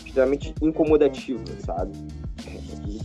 extremamente 0.06 0.54
incomodativa, 0.62 1.44
sabe? 1.66 1.92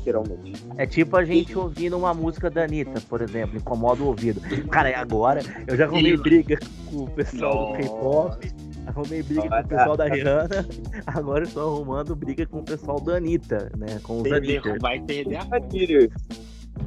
literalmente. 0.01 0.65
É 0.77 0.87
tipo 0.87 1.17
a 1.17 1.25
gente 1.25 1.57
ouvindo 1.57 1.97
uma 1.97 2.15
música 2.15 2.51
da 2.51 2.65
Anitta, 2.65 3.01
por 3.09 3.21
exemplo, 3.21 3.57
incomoda 3.57 4.03
o 4.03 4.07
ouvido. 4.07 4.41
Cara, 4.69 4.91
e 4.91 4.95
agora 4.95 5.41
eu 5.67 5.77
já 5.77 5.85
arrumei 5.85 6.17
briga 6.17 6.59
com 6.91 7.05
o 7.05 7.11
pessoal 7.11 7.73
do 7.73 7.79
K-pop, 7.79 8.53
arrumei 8.87 9.23
briga 9.23 9.49
com 9.49 9.59
o 9.59 9.69
pessoal 9.69 9.97
da 9.97 10.05
Rihanna, 10.07 10.67
agora 11.07 11.45
eu 11.45 11.51
tô 11.51 11.61
arrumando 11.61 12.17
briga 12.17 12.47
com 12.47 12.59
o 12.59 12.65
pessoal 12.65 13.01
da 13.01 13.17
Anitta, 13.17 13.71
né? 13.77 14.01
Com 14.03 14.23
os 14.23 14.33
Anitta. 14.33 14.77
Vai 14.81 15.01
perder 15.01 15.37
a 15.37 15.57
Anirers. 15.57 16.13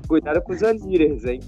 Cuidado 0.08 0.42
com 0.42 0.54
os 0.54 0.64
Anirers, 0.64 1.26
hein? 1.26 1.40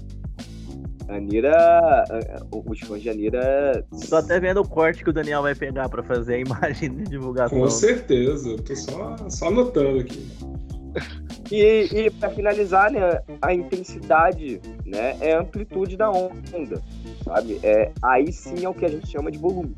Anira. 1.08 2.04
Os 2.50 2.80
fãs 2.80 3.02
de 3.02 3.10
Anira. 3.10 3.84
Tô 4.08 4.16
até 4.16 4.40
vendo 4.40 4.60
o 4.60 4.68
corte 4.68 5.04
que 5.04 5.10
o 5.10 5.12
Daniel 5.12 5.42
vai 5.42 5.54
pegar 5.54 5.88
pra 5.88 6.02
fazer 6.02 6.34
a 6.34 6.38
imagem 6.40 6.94
de 6.94 7.04
divulgação. 7.04 7.58
Com 7.58 7.70
certeza, 7.70 8.50
eu 8.50 8.62
tô 8.62 8.74
só, 8.74 9.16
só 9.28 9.48
anotando 9.48 10.00
aqui. 10.00 10.26
E, 11.50 11.88
e 11.92 12.10
para 12.10 12.30
finalizar, 12.30 12.90
né, 12.90 13.20
a 13.40 13.54
intensidade, 13.54 14.60
né, 14.84 15.16
é 15.20 15.34
a 15.34 15.40
amplitude 15.40 15.96
da 15.96 16.10
onda, 16.10 16.82
sabe? 17.24 17.60
É, 17.62 17.92
aí 18.02 18.32
sim 18.32 18.64
é 18.64 18.68
o 18.68 18.74
que 18.74 18.84
a 18.84 18.88
gente 18.88 19.08
chama 19.08 19.30
de 19.30 19.38
volume. 19.38 19.74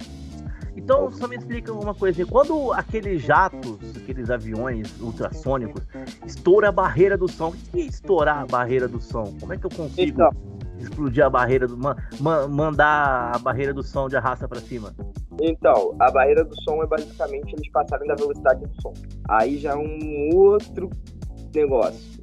Então, 0.78 1.10
só 1.10 1.26
me 1.28 1.36
explica 1.36 1.72
uma 1.72 1.94
coisa. 1.94 2.24
Quando 2.26 2.72
aqueles 2.72 3.22
jatos, 3.22 3.78
aqueles 3.96 4.30
aviões 4.30 4.98
ultrassônicos, 5.00 5.82
estoura 6.26 6.68
a 6.68 6.72
barreira 6.72 7.16
do 7.16 7.28
som, 7.28 7.48
o 7.48 7.52
que 7.52 7.80
é 7.80 7.84
estourar 7.84 8.38
a 8.38 8.46
barreira 8.46 8.86
do 8.88 9.00
som? 9.00 9.34
Como 9.40 9.52
é 9.52 9.56
que 9.56 9.66
eu 9.66 9.70
consigo 9.70 10.10
Então, 10.10 10.30
explodir 10.78 11.24
a 11.24 11.30
barreira 11.30 11.66
do. 11.66 11.76
ma- 11.76 11.96
ma- 12.20 12.46
mandar 12.48 13.32
a 13.34 13.38
barreira 13.38 13.74
do 13.74 13.82
som 13.82 14.08
de 14.08 14.16
arrasta 14.16 14.46
pra 14.48 14.60
cima? 14.60 14.94
então, 15.40 15.94
a 16.00 16.10
barreira 16.10 16.44
do 16.44 16.54
som 16.62 16.82
é 16.82 16.86
basicamente 16.86 17.52
eles 17.54 17.70
passarem 17.70 18.08
da 18.08 18.14
velocidade 18.16 18.60
do 18.64 18.82
som. 18.82 18.92
Aí 19.28 19.58
já 19.58 19.72
é 19.72 19.76
um 19.76 20.34
outro 20.34 20.90
negócio. 21.54 22.18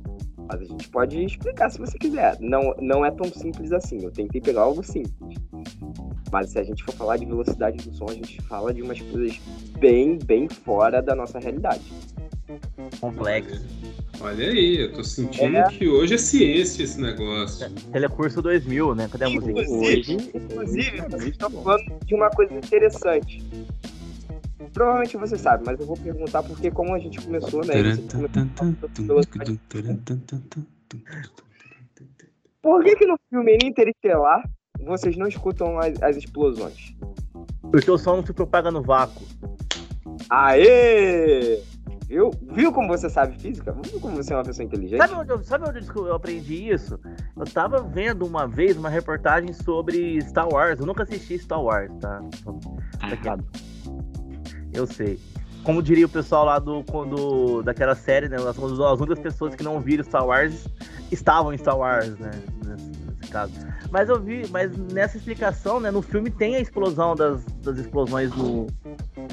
Mas 0.51 0.61
a 0.61 0.63
gente 0.65 0.89
pode 0.89 1.23
explicar 1.25 1.69
se 1.71 1.79
você 1.79 1.97
quiser. 1.97 2.37
Não, 2.39 2.75
não 2.79 3.05
é 3.05 3.11
tão 3.11 3.25
simples 3.25 3.71
assim. 3.71 4.03
Eu 4.03 4.11
tentei 4.11 4.39
pegar 4.41 4.61
algo 4.63 4.83
simples. 4.83 5.13
Mas 6.31 6.49
se 6.49 6.59
a 6.59 6.63
gente 6.63 6.83
for 6.83 6.93
falar 6.93 7.17
de 7.17 7.25
velocidade 7.25 7.77
do 7.77 7.95
som, 7.95 8.05
a 8.09 8.13
gente 8.13 8.41
fala 8.43 8.73
de 8.73 8.81
umas 8.81 8.99
coisas 8.99 9.39
bem, 9.79 10.17
bem 10.17 10.49
fora 10.49 11.01
da 11.01 11.15
nossa 11.15 11.39
realidade. 11.39 11.83
Complexo. 12.99 13.65
Olha 14.21 14.47
aí, 14.47 14.81
eu 14.81 14.93
tô 14.93 15.03
sentindo 15.03 15.57
É. 15.57 15.67
que 15.69 15.88
hoje 15.88 16.13
é 16.13 16.17
ciência 16.17 16.83
esse 16.83 16.99
negócio. 16.99 17.69
Telecurso 17.91 18.41
2000, 18.41 18.95
né? 18.95 19.09
Cadê 19.11 19.25
a 19.25 19.29
música? 19.29 19.51
Inclusive, 19.61 20.31
inclusive, 20.33 21.01
vocês 21.01 21.23
estão 21.31 21.51
falando 21.51 21.99
de 22.05 22.15
uma 22.15 22.29
coisa 22.29 22.53
interessante. 22.53 23.43
Provavelmente 24.73 25.17
você 25.17 25.38
sabe, 25.38 25.63
mas 25.65 25.79
eu 25.79 25.85
vou 25.85 25.97
perguntar 25.97 26.43
porque 26.43 26.71
como 26.71 26.93
a 26.93 26.99
gente 26.99 27.21
começou, 27.21 27.63
né? 27.65 27.73
Por 32.61 32.83
que, 32.83 32.95
que 32.95 33.05
no 33.05 33.17
filme 33.29 33.57
Interestelar 33.63 34.43
vocês 34.83 35.15
não 35.17 35.27
escutam 35.27 35.77
as, 35.79 36.01
as 36.01 36.17
explosões? 36.17 36.95
Porque 37.71 37.89
o 37.89 37.97
som 37.97 38.17
não 38.17 38.25
se 38.25 38.33
propaga 38.33 38.71
no 38.71 38.81
vácuo. 38.81 39.23
Aê! 40.29 41.61
Viu? 42.07 42.31
Viu 42.51 42.71
como 42.71 42.88
você 42.88 43.09
sabe 43.09 43.38
física? 43.39 43.75
Viu 43.83 43.99
como 43.99 44.15
você 44.15 44.31
é 44.31 44.38
uma 44.38 44.43
pessoa 44.43 44.65
inteligente? 44.65 44.99
Sabe 44.99 45.15
onde, 45.15 45.31
eu, 45.31 45.43
sabe 45.43 45.67
onde 45.67 45.88
eu 45.95 46.13
aprendi 46.13 46.69
isso? 46.69 46.99
Eu 47.35 47.45
tava 47.45 47.81
vendo 47.81 48.25
uma 48.25 48.47
vez 48.47 48.77
uma 48.77 48.89
reportagem 48.89 49.51
sobre 49.53 50.21
Star 50.21 50.47
Wars. 50.47 50.79
Eu 50.79 50.85
nunca 50.85 51.03
assisti 51.03 51.38
Star 51.39 51.61
Wars, 51.61 51.91
tá? 51.99 52.21
Tá 52.99 53.11
errado. 53.11 53.43
Eu 54.71 54.85
sei. 54.85 55.19
Como 55.63 55.81
diria 55.81 56.05
o 56.05 56.09
pessoal 56.09 56.45
lá 56.45 56.59
do 56.59 56.83
quando 56.83 57.63
daquela 57.63 57.95
série, 57.95 58.29
né? 58.29 58.38
As, 58.38 58.57
as 58.57 58.99
únicas 58.99 59.19
pessoas 59.19 59.55
que 59.55 59.63
não 59.63 59.79
viram 59.79 60.03
Star 60.03 60.25
Wars 60.25 60.67
estavam 61.11 61.53
em 61.53 61.57
Star 61.57 61.75
Wars, 61.75 62.19
né? 62.19 62.31
Nesse, 62.67 62.91
nesse 62.91 63.31
caso. 63.31 63.53
Mas 63.91 64.10
eu 64.10 64.19
vi, 64.21 64.48
mas 64.50 64.76
nessa 64.91 65.17
explicação, 65.17 65.80
né? 65.80 65.91
No 65.91 66.02
filme 66.02 66.30
tem 66.30 66.56
a 66.56 66.60
explosão 66.60 67.15
das, 67.15 67.45
das 67.63 67.78
explosões 67.78 68.36
no, 68.36 68.67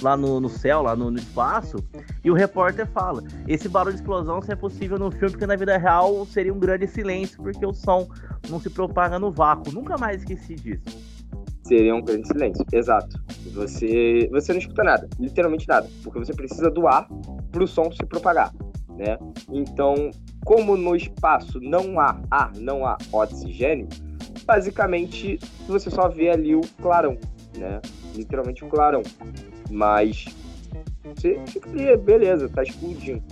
lá 0.01 0.17
no, 0.17 0.41
no 0.41 0.49
céu, 0.49 0.83
lá 0.83 0.95
no, 0.95 1.11
no 1.11 1.19
espaço. 1.19 1.77
E 2.25 2.31
o 2.31 2.35
repórter 2.35 2.87
fala: 2.87 3.23
esse 3.49 3.69
barulho 3.69 3.95
de 3.95 4.01
explosão 4.01 4.41
só 4.43 4.53
é 4.53 4.57
possível 4.57 4.99
no 4.99 5.11
filme, 5.11 5.31
porque 5.31 5.47
na 5.47 5.57
vida 5.57 5.77
real 5.77 6.25
seria 6.27 6.53
um 6.53 6.59
grande 6.59 6.87
silêncio, 6.87 7.43
porque 7.43 7.65
o 7.65 7.73
som 7.73 8.09
não 8.49 8.61
se 8.61 8.71
propaga 8.71 9.19
no 9.19 9.31
vácuo. 9.31 9.73
Nunca 9.73 9.97
mais 9.97 10.21
esqueci 10.21 10.55
disso. 10.55 11.13
Seria 11.65 11.95
um 11.95 12.03
grande 12.03 12.27
silêncio. 12.27 12.65
Exato. 12.73 13.23
Você, 13.55 14.29
você 14.31 14.53
não 14.53 14.59
escuta 14.59 14.83
nada, 14.83 15.09
literalmente 15.19 15.67
nada, 15.69 15.89
porque 16.03 16.19
você 16.19 16.33
precisa 16.33 16.71
do 16.71 16.87
ar 16.87 17.07
para 17.51 17.63
o 17.63 17.67
som 17.67 17.91
se 17.93 18.05
propagar, 18.07 18.53
né? 18.97 19.19
Então, 19.51 20.11
como 20.45 20.77
no 20.77 20.97
espaço 20.97 21.61
não 21.61 22.01
há 22.01 22.21
ar, 22.31 22.53
não 22.57 22.87
há 22.87 22.97
oxigênio, 23.13 23.87
basicamente 24.45 25.39
você 25.67 25.91
só 25.91 26.09
vê 26.09 26.31
ali 26.31 26.55
o 26.55 26.61
clarão, 26.81 27.17
né? 27.57 27.81
Literalmente 28.15 28.65
o 28.65 28.69
clarão. 28.69 29.03
Mas 29.71 30.25
você 31.15 31.41
fica 31.47 31.69
ali, 31.71 31.97
beleza, 31.97 32.49
tá 32.49 32.63
explodindo. 32.63 33.23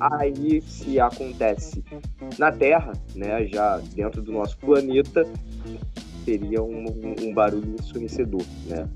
Aí, 0.00 0.60
se 0.62 0.98
acontece 0.98 1.82
na 2.38 2.50
Terra, 2.50 2.92
né, 3.14 3.46
já 3.46 3.78
dentro 3.94 4.20
do 4.22 4.32
nosso 4.32 4.58
planeta, 4.58 5.24
seria 6.24 6.62
um, 6.62 6.84
um- 7.22 7.34
barulho 7.34 7.74
ensurdecedor, 7.78 8.42
né? 8.66 8.88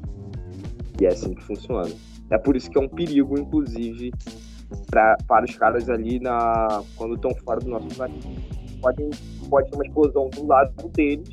E 1.00 1.06
é 1.06 1.11
assim 1.11 1.35
que 1.35 1.42
funciona. 1.44 1.90
É 2.30 2.38
por 2.38 2.56
isso 2.56 2.70
que 2.70 2.78
é 2.78 2.80
um 2.80 2.88
perigo, 2.88 3.38
inclusive, 3.38 4.12
pra, 4.90 5.16
para 5.28 5.44
os 5.44 5.54
caras 5.56 5.88
ali 5.88 6.18
na 6.18 6.82
quando 6.96 7.14
estão 7.14 7.32
fora 7.37 7.61
do 7.61 7.68
nosso 7.68 7.87
planeta. 7.88 8.26
Pode, 8.80 9.02
pode 9.48 9.70
ter 9.70 9.76
uma 9.76 9.87
explosão 9.87 10.28
do 10.30 10.46
lado 10.46 10.88
deles, 10.90 11.28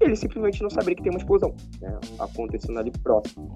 e 0.00 0.04
eles 0.04 0.18
simplesmente 0.18 0.62
não 0.62 0.70
saberem 0.70 0.96
que 0.96 1.02
tem 1.02 1.12
uma 1.12 1.18
explosão, 1.18 1.54
né? 1.80 1.98
Acontecendo 2.18 2.78
ali 2.78 2.90
próximo. 3.02 3.50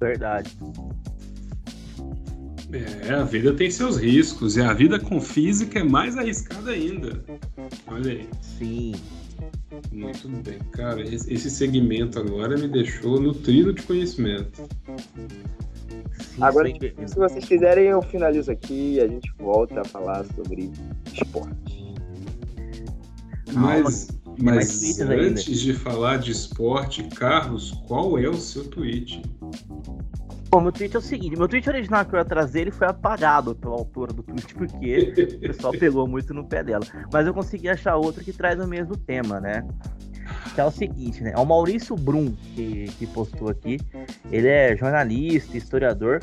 Verdade. 0.00 0.56
É, 2.72 3.14
a 3.14 3.24
vida 3.24 3.52
tem 3.52 3.70
seus 3.70 3.96
riscos 3.96 4.56
e 4.56 4.62
a 4.62 4.72
vida 4.72 4.98
com 4.98 5.20
física 5.20 5.80
é 5.80 5.82
mais 5.82 6.16
arriscada 6.16 6.70
ainda. 6.70 7.22
Olha 7.88 8.12
aí, 8.12 8.28
Sim. 8.40 8.94
muito 9.92 10.28
bem. 10.28 10.58
Cara, 10.72 11.02
esse 11.02 11.50
segmento 11.50 12.20
agora 12.20 12.56
me 12.56 12.68
deixou 12.68 13.20
nutrido 13.20 13.72
de 13.72 13.82
conhecimento. 13.82 14.62
Sim, 16.20 16.42
Agora, 16.42 16.68
Se 17.06 17.16
vocês 17.16 17.44
quiserem, 17.44 17.86
eu 17.86 18.00
finalizo 18.02 18.52
aqui 18.52 18.94
e 18.94 19.00
a 19.00 19.08
gente 19.08 19.32
volta 19.38 19.80
a 19.80 19.84
falar 19.84 20.24
sobre 20.26 20.70
esporte. 21.12 21.79
Mas, 23.52 24.08
mas 24.40 24.80
tweets 24.80 25.00
ainda. 25.00 25.14
antes 25.14 25.60
de 25.60 25.74
falar 25.74 26.18
de 26.18 26.32
esporte, 26.32 27.02
Carlos, 27.04 27.72
qual 27.86 28.18
é 28.18 28.28
o 28.28 28.36
seu 28.36 28.64
tweet? 28.64 29.22
Bom, 30.50 30.60
meu 30.60 30.72
tweet 30.72 30.96
é 30.96 30.98
o 30.98 31.02
seguinte: 31.02 31.36
meu 31.36 31.46
tweet 31.46 31.68
original 31.68 32.04
que 32.04 32.14
eu 32.14 32.18
ia 32.18 32.24
trazer 32.24 32.62
ele 32.62 32.70
foi 32.72 32.88
apagado 32.88 33.54
pela 33.54 33.74
autora 33.74 34.12
do 34.12 34.22
tweet, 34.22 34.52
porque 34.54 35.14
o 35.36 35.40
pessoal 35.40 35.72
pegou 35.78 36.08
muito 36.08 36.34
no 36.34 36.44
pé 36.44 36.64
dela. 36.64 36.84
Mas 37.12 37.26
eu 37.26 37.32
consegui 37.32 37.68
achar 37.68 37.96
outro 37.96 38.24
que 38.24 38.32
traz 38.32 38.58
o 38.58 38.66
mesmo 38.66 38.96
tema, 38.96 39.40
né? 39.40 39.64
Que 40.54 40.60
é 40.60 40.64
o 40.64 40.70
seguinte, 40.70 41.22
né? 41.22 41.32
É 41.34 41.38
o 41.38 41.46
Maurício 41.46 41.94
Brum 41.94 42.32
que, 42.32 42.86
que 42.98 43.06
postou 43.06 43.48
aqui. 43.48 43.78
Ele 44.30 44.48
é 44.48 44.76
jornalista, 44.76 45.56
historiador. 45.56 46.20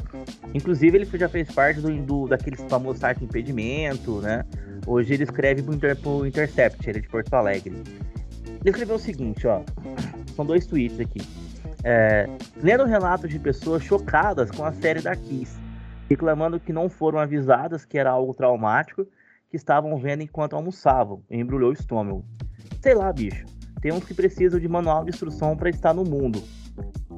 Inclusive, 0.53 0.97
ele 0.97 1.17
já 1.17 1.29
fez 1.29 1.49
parte 1.51 1.79
do, 1.79 1.89
do 2.01 2.27
daquele 2.27 2.57
famoso 2.57 2.99
site 2.99 3.23
Impedimento, 3.23 4.19
né? 4.21 4.43
Hoje 4.85 5.13
ele 5.13 5.23
escreve 5.23 5.61
pro, 5.61 5.73
Inter, 5.73 5.95
pro 5.97 6.25
Intercept, 6.25 6.89
ele 6.89 6.99
é 6.99 7.01
de 7.01 7.09
Porto 7.09 7.33
Alegre. 7.33 7.73
Ele 8.45 8.69
escreveu 8.69 8.95
o 8.95 8.99
seguinte, 8.99 9.45
ó. 9.47 9.61
São 10.35 10.45
dois 10.45 10.65
tweets 10.65 10.99
aqui. 10.99 11.21
É, 11.83 12.27
lendo 12.61 12.85
relatos 12.85 13.29
de 13.29 13.39
pessoas 13.39 13.83
chocadas 13.83 14.51
com 14.51 14.63
a 14.65 14.71
série 14.71 15.01
da 15.01 15.15
Kiss, 15.15 15.57
reclamando 16.09 16.59
que 16.59 16.73
não 16.73 16.89
foram 16.89 17.19
avisadas 17.19 17.85
que 17.85 17.97
era 17.97 18.09
algo 18.11 18.33
traumático, 18.33 19.05
que 19.49 19.55
estavam 19.55 19.95
vendo 19.97 20.23
enquanto 20.23 20.55
almoçavam, 20.55 21.21
embrulhou 21.29 21.69
o 21.69 21.73
estômago. 21.73 22.25
Sei 22.81 22.93
lá, 22.93 23.11
bicho. 23.11 23.45
Tem 23.81 23.91
uns 23.91 24.03
que 24.03 24.13
precisam 24.13 24.59
de 24.59 24.67
manual 24.67 25.03
de 25.03 25.09
instrução 25.09 25.55
para 25.55 25.69
estar 25.69 25.93
no 25.93 26.03
mundo. 26.03 26.41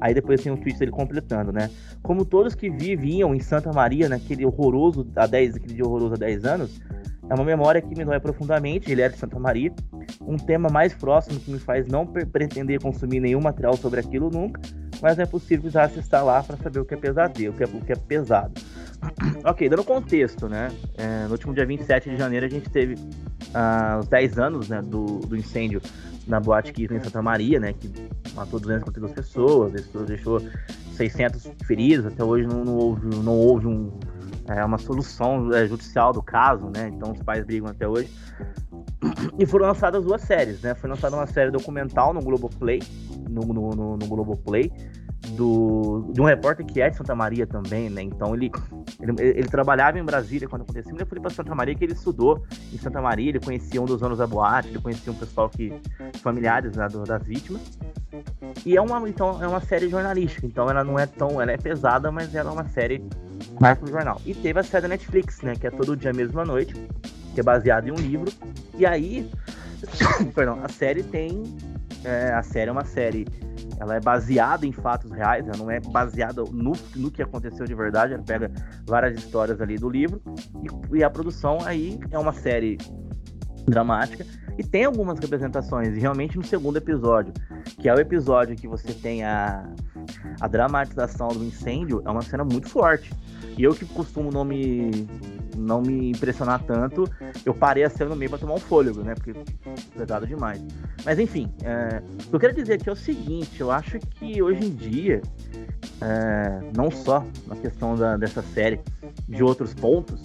Aí 0.00 0.14
depois 0.14 0.42
tem 0.42 0.50
um 0.50 0.56
tweet 0.56 0.78
dele 0.78 0.90
completando, 0.90 1.52
né? 1.52 1.70
Como 2.02 2.24
todos 2.24 2.54
que 2.54 2.70
viviam 2.70 3.34
em 3.34 3.40
Santa 3.40 3.72
Maria, 3.72 4.08
naquele 4.08 4.46
horroroso, 4.46 5.06
há 5.14 5.26
10, 5.26 5.56
aquele 5.56 5.74
dia 5.74 5.84
horroroso 5.84 6.14
há 6.14 6.16
10 6.16 6.44
anos, 6.44 6.80
é 7.28 7.34
uma 7.34 7.44
memória 7.44 7.80
que 7.80 7.94
me 7.94 8.04
dói 8.04 8.18
profundamente, 8.18 8.90
ele 8.90 9.02
é 9.02 9.08
de 9.08 9.16
Santa 9.16 9.38
Maria, 9.38 9.72
um 10.22 10.36
tema 10.36 10.68
mais 10.68 10.94
próximo 10.94 11.38
que 11.38 11.50
me 11.50 11.58
faz 11.58 11.86
não 11.86 12.06
pre- 12.06 12.26
pretender 12.26 12.80
consumir 12.80 13.20
nenhum 13.20 13.40
material 13.40 13.76
sobre 13.76 14.00
aquilo 14.00 14.30
nunca, 14.30 14.60
mas 15.00 15.18
é 15.18 15.26
possível 15.26 15.62
precisar 15.62 15.88
se 15.90 15.98
estar 15.98 16.22
lá 16.22 16.42
para 16.42 16.56
saber 16.56 16.80
o 16.80 16.84
que 16.84 16.94
é 16.94 16.96
pesadelo, 16.96 17.54
o 17.54 17.56
que 17.56 17.62
é, 17.62 17.66
o 17.66 17.80
que 17.80 17.92
é 17.92 17.96
pesado. 17.96 18.52
ok, 19.44 19.68
dando 19.68 19.84
contexto, 19.84 20.48
né? 20.48 20.70
É, 20.96 21.24
no 21.24 21.32
último 21.32 21.54
dia 21.54 21.64
27 21.64 22.10
de 22.10 22.16
janeiro 22.16 22.46
a 22.46 22.48
gente 22.48 22.68
teve 22.68 22.96
ah, 23.54 23.98
os 24.00 24.08
10 24.08 24.38
anos 24.38 24.68
né, 24.68 24.82
do, 24.82 25.20
do 25.20 25.36
incêndio 25.36 25.80
na 26.30 26.40
Boate 26.40 26.72
Kiss 26.72 26.94
em 26.94 27.00
Santa 27.00 27.20
Maria, 27.20 27.58
né? 27.58 27.72
Que 27.72 27.92
matou 28.34 28.60
252 28.60 29.12
pessoas, 29.12 29.72
deixou, 29.72 30.04
deixou 30.04 30.40
600 30.96 31.50
feridos, 31.66 32.06
até 32.06 32.22
hoje 32.22 32.46
não, 32.46 32.64
não 32.64 32.76
houve, 32.76 33.16
não 33.16 33.36
houve 33.36 33.66
um, 33.66 33.90
é 34.46 34.64
uma 34.64 34.78
solução 34.78 35.52
é, 35.52 35.66
judicial 35.66 36.12
do 36.12 36.22
caso, 36.22 36.70
né? 36.74 36.88
Então 36.94 37.12
os 37.12 37.20
pais 37.22 37.44
brigam 37.44 37.68
até 37.68 37.86
hoje. 37.86 38.08
E 39.38 39.46
foram 39.46 39.66
lançadas 39.66 40.04
duas 40.04 40.20
séries, 40.22 40.60
né? 40.60 40.74
Foi 40.74 40.88
lançada 40.88 41.16
uma 41.16 41.26
série 41.26 41.50
documental 41.50 42.12
no 42.12 42.20
Globoplay, 42.20 42.82
no, 43.28 43.40
no, 43.42 43.70
no, 43.70 43.96
no 43.96 44.06
Globoplay, 44.06 44.70
do, 45.28 46.10
de 46.12 46.20
um 46.20 46.24
repórter 46.24 46.64
que 46.64 46.80
é 46.80 46.90
de 46.90 46.96
Santa 46.96 47.14
Maria 47.14 47.46
também, 47.46 47.90
né? 47.90 48.02
Então 48.02 48.34
ele, 48.34 48.50
ele, 49.00 49.14
ele 49.18 49.48
trabalhava 49.48 49.98
em 49.98 50.04
Brasília 50.04 50.48
quando 50.48 50.62
aconteceu, 50.62 50.94
ele 50.94 51.04
foi 51.04 51.20
para 51.20 51.30
Santa 51.30 51.54
Maria 51.54 51.74
que 51.74 51.84
ele 51.84 51.92
estudou 51.92 52.44
em 52.72 52.78
Santa 52.78 53.00
Maria, 53.00 53.30
ele 53.30 53.40
conhecia 53.40 53.80
um 53.80 53.84
dos 53.84 54.02
anos 54.02 54.18
da 54.18 54.26
boate, 54.26 54.68
ele 54.68 54.80
conhecia 54.80 55.12
um 55.12 55.16
pessoal 55.16 55.48
que 55.48 55.72
familiares 56.22 56.76
né, 56.76 56.86
das 57.06 57.22
vítimas. 57.22 57.62
E 58.64 58.76
é 58.76 58.80
uma 58.80 59.08
então 59.08 59.42
é 59.42 59.46
uma 59.46 59.60
série 59.60 59.88
jornalística, 59.88 60.46
então 60.46 60.68
ela 60.68 60.82
não 60.82 60.98
é 60.98 61.06
tão, 61.06 61.40
ela 61.40 61.52
é 61.52 61.56
pesada, 61.56 62.10
mas 62.10 62.34
ela 62.34 62.50
é 62.50 62.52
uma 62.52 62.68
série 62.68 63.02
mais 63.60 63.78
pro 63.78 63.88
jornal. 63.88 64.20
E 64.26 64.34
teve 64.34 64.58
a 64.58 64.62
série 64.62 64.82
da 64.82 64.88
Netflix, 64.88 65.42
né, 65.42 65.54
que 65.54 65.66
é 65.66 65.70
todo 65.70 65.96
dia 65.96 66.12
mesmo 66.12 66.40
à 66.40 66.44
noite, 66.44 66.74
que 67.34 67.40
é 67.40 67.42
baseado 67.42 67.88
em 67.88 67.92
um 67.92 67.96
livro. 67.96 68.32
E 68.76 68.86
aí, 68.86 69.30
perdão, 70.34 70.58
a 70.62 70.68
série 70.68 71.02
tem 71.02 71.42
é, 72.04 72.32
a 72.32 72.42
série 72.42 72.68
é 72.70 72.72
uma 72.72 72.84
série 72.84 73.26
ela 73.78 73.96
é 73.96 74.00
baseada 74.00 74.66
em 74.66 74.72
fatos 74.72 75.10
reais, 75.10 75.46
ela 75.46 75.56
não 75.56 75.70
é 75.70 75.80
baseada 75.80 76.42
no, 76.50 76.72
no 76.94 77.10
que 77.10 77.22
aconteceu 77.22 77.64
de 77.64 77.74
verdade, 77.74 78.12
ela 78.12 78.22
pega 78.22 78.50
várias 78.86 79.18
histórias 79.18 79.60
ali 79.60 79.76
do 79.76 79.88
livro 79.88 80.20
e, 80.62 80.98
e 80.98 81.04
a 81.04 81.08
produção 81.08 81.58
aí 81.64 81.98
é 82.10 82.18
uma 82.18 82.32
série 82.32 82.76
dramática 83.66 84.26
e 84.58 84.62
tem 84.62 84.84
algumas 84.84 85.18
representações, 85.18 85.96
realmente 85.96 86.36
no 86.36 86.44
segundo 86.44 86.76
episódio, 86.76 87.32
que 87.78 87.88
é 87.88 87.94
o 87.94 87.98
episódio 87.98 88.54
que 88.54 88.68
você 88.68 88.92
tem 88.92 89.24
a, 89.24 89.66
a 90.40 90.46
dramatização 90.46 91.28
do 91.28 91.42
incêndio, 91.42 92.02
é 92.04 92.10
uma 92.10 92.22
cena 92.22 92.44
muito 92.44 92.68
forte. 92.68 93.10
E 93.60 93.64
eu 93.64 93.74
que 93.74 93.84
costumo 93.84 94.30
não 94.32 94.42
me, 94.42 95.06
não 95.54 95.82
me 95.82 96.12
impressionar 96.12 96.62
tanto, 96.62 97.04
eu 97.44 97.52
parei 97.52 97.84
a 97.84 97.90
cena 97.90 98.08
no 98.08 98.16
meio 98.16 98.30
para 98.30 98.38
tomar 98.38 98.54
um 98.54 98.58
fôlego, 98.58 99.02
né? 99.02 99.14
Porque 99.14 99.34
pesado 99.94 100.26
demais. 100.26 100.62
Mas 101.04 101.18
enfim, 101.18 101.52
é, 101.62 102.02
o 102.24 102.30
que 102.30 102.36
eu 102.36 102.40
quero 102.40 102.54
dizer 102.54 102.72
aqui 102.76 102.88
é 102.88 102.92
o 102.92 102.96
seguinte, 102.96 103.60
eu 103.60 103.70
acho 103.70 103.98
que 103.98 104.42
hoje 104.42 104.64
em 104.64 104.74
dia, 104.74 105.20
é, 106.00 106.60
não 106.74 106.90
só 106.90 107.22
na 107.46 107.54
questão 107.54 107.96
da, 107.96 108.16
dessa 108.16 108.40
série, 108.40 108.80
de 109.28 109.44
outros 109.44 109.74
pontos, 109.74 110.18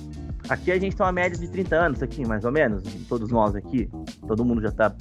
aqui 0.48 0.72
a 0.72 0.80
gente 0.80 0.96
tem 0.96 1.06
uma 1.06 1.12
média 1.12 1.38
de 1.38 1.50
30 1.50 1.76
anos 1.76 2.02
aqui, 2.02 2.26
mais 2.26 2.46
ou 2.46 2.54
menos, 2.54 2.84
todos 3.10 3.32
nós 3.32 3.54
aqui, 3.54 3.90
todo 4.26 4.46
mundo 4.46 4.62
já 4.62 4.72
tá 4.72 4.96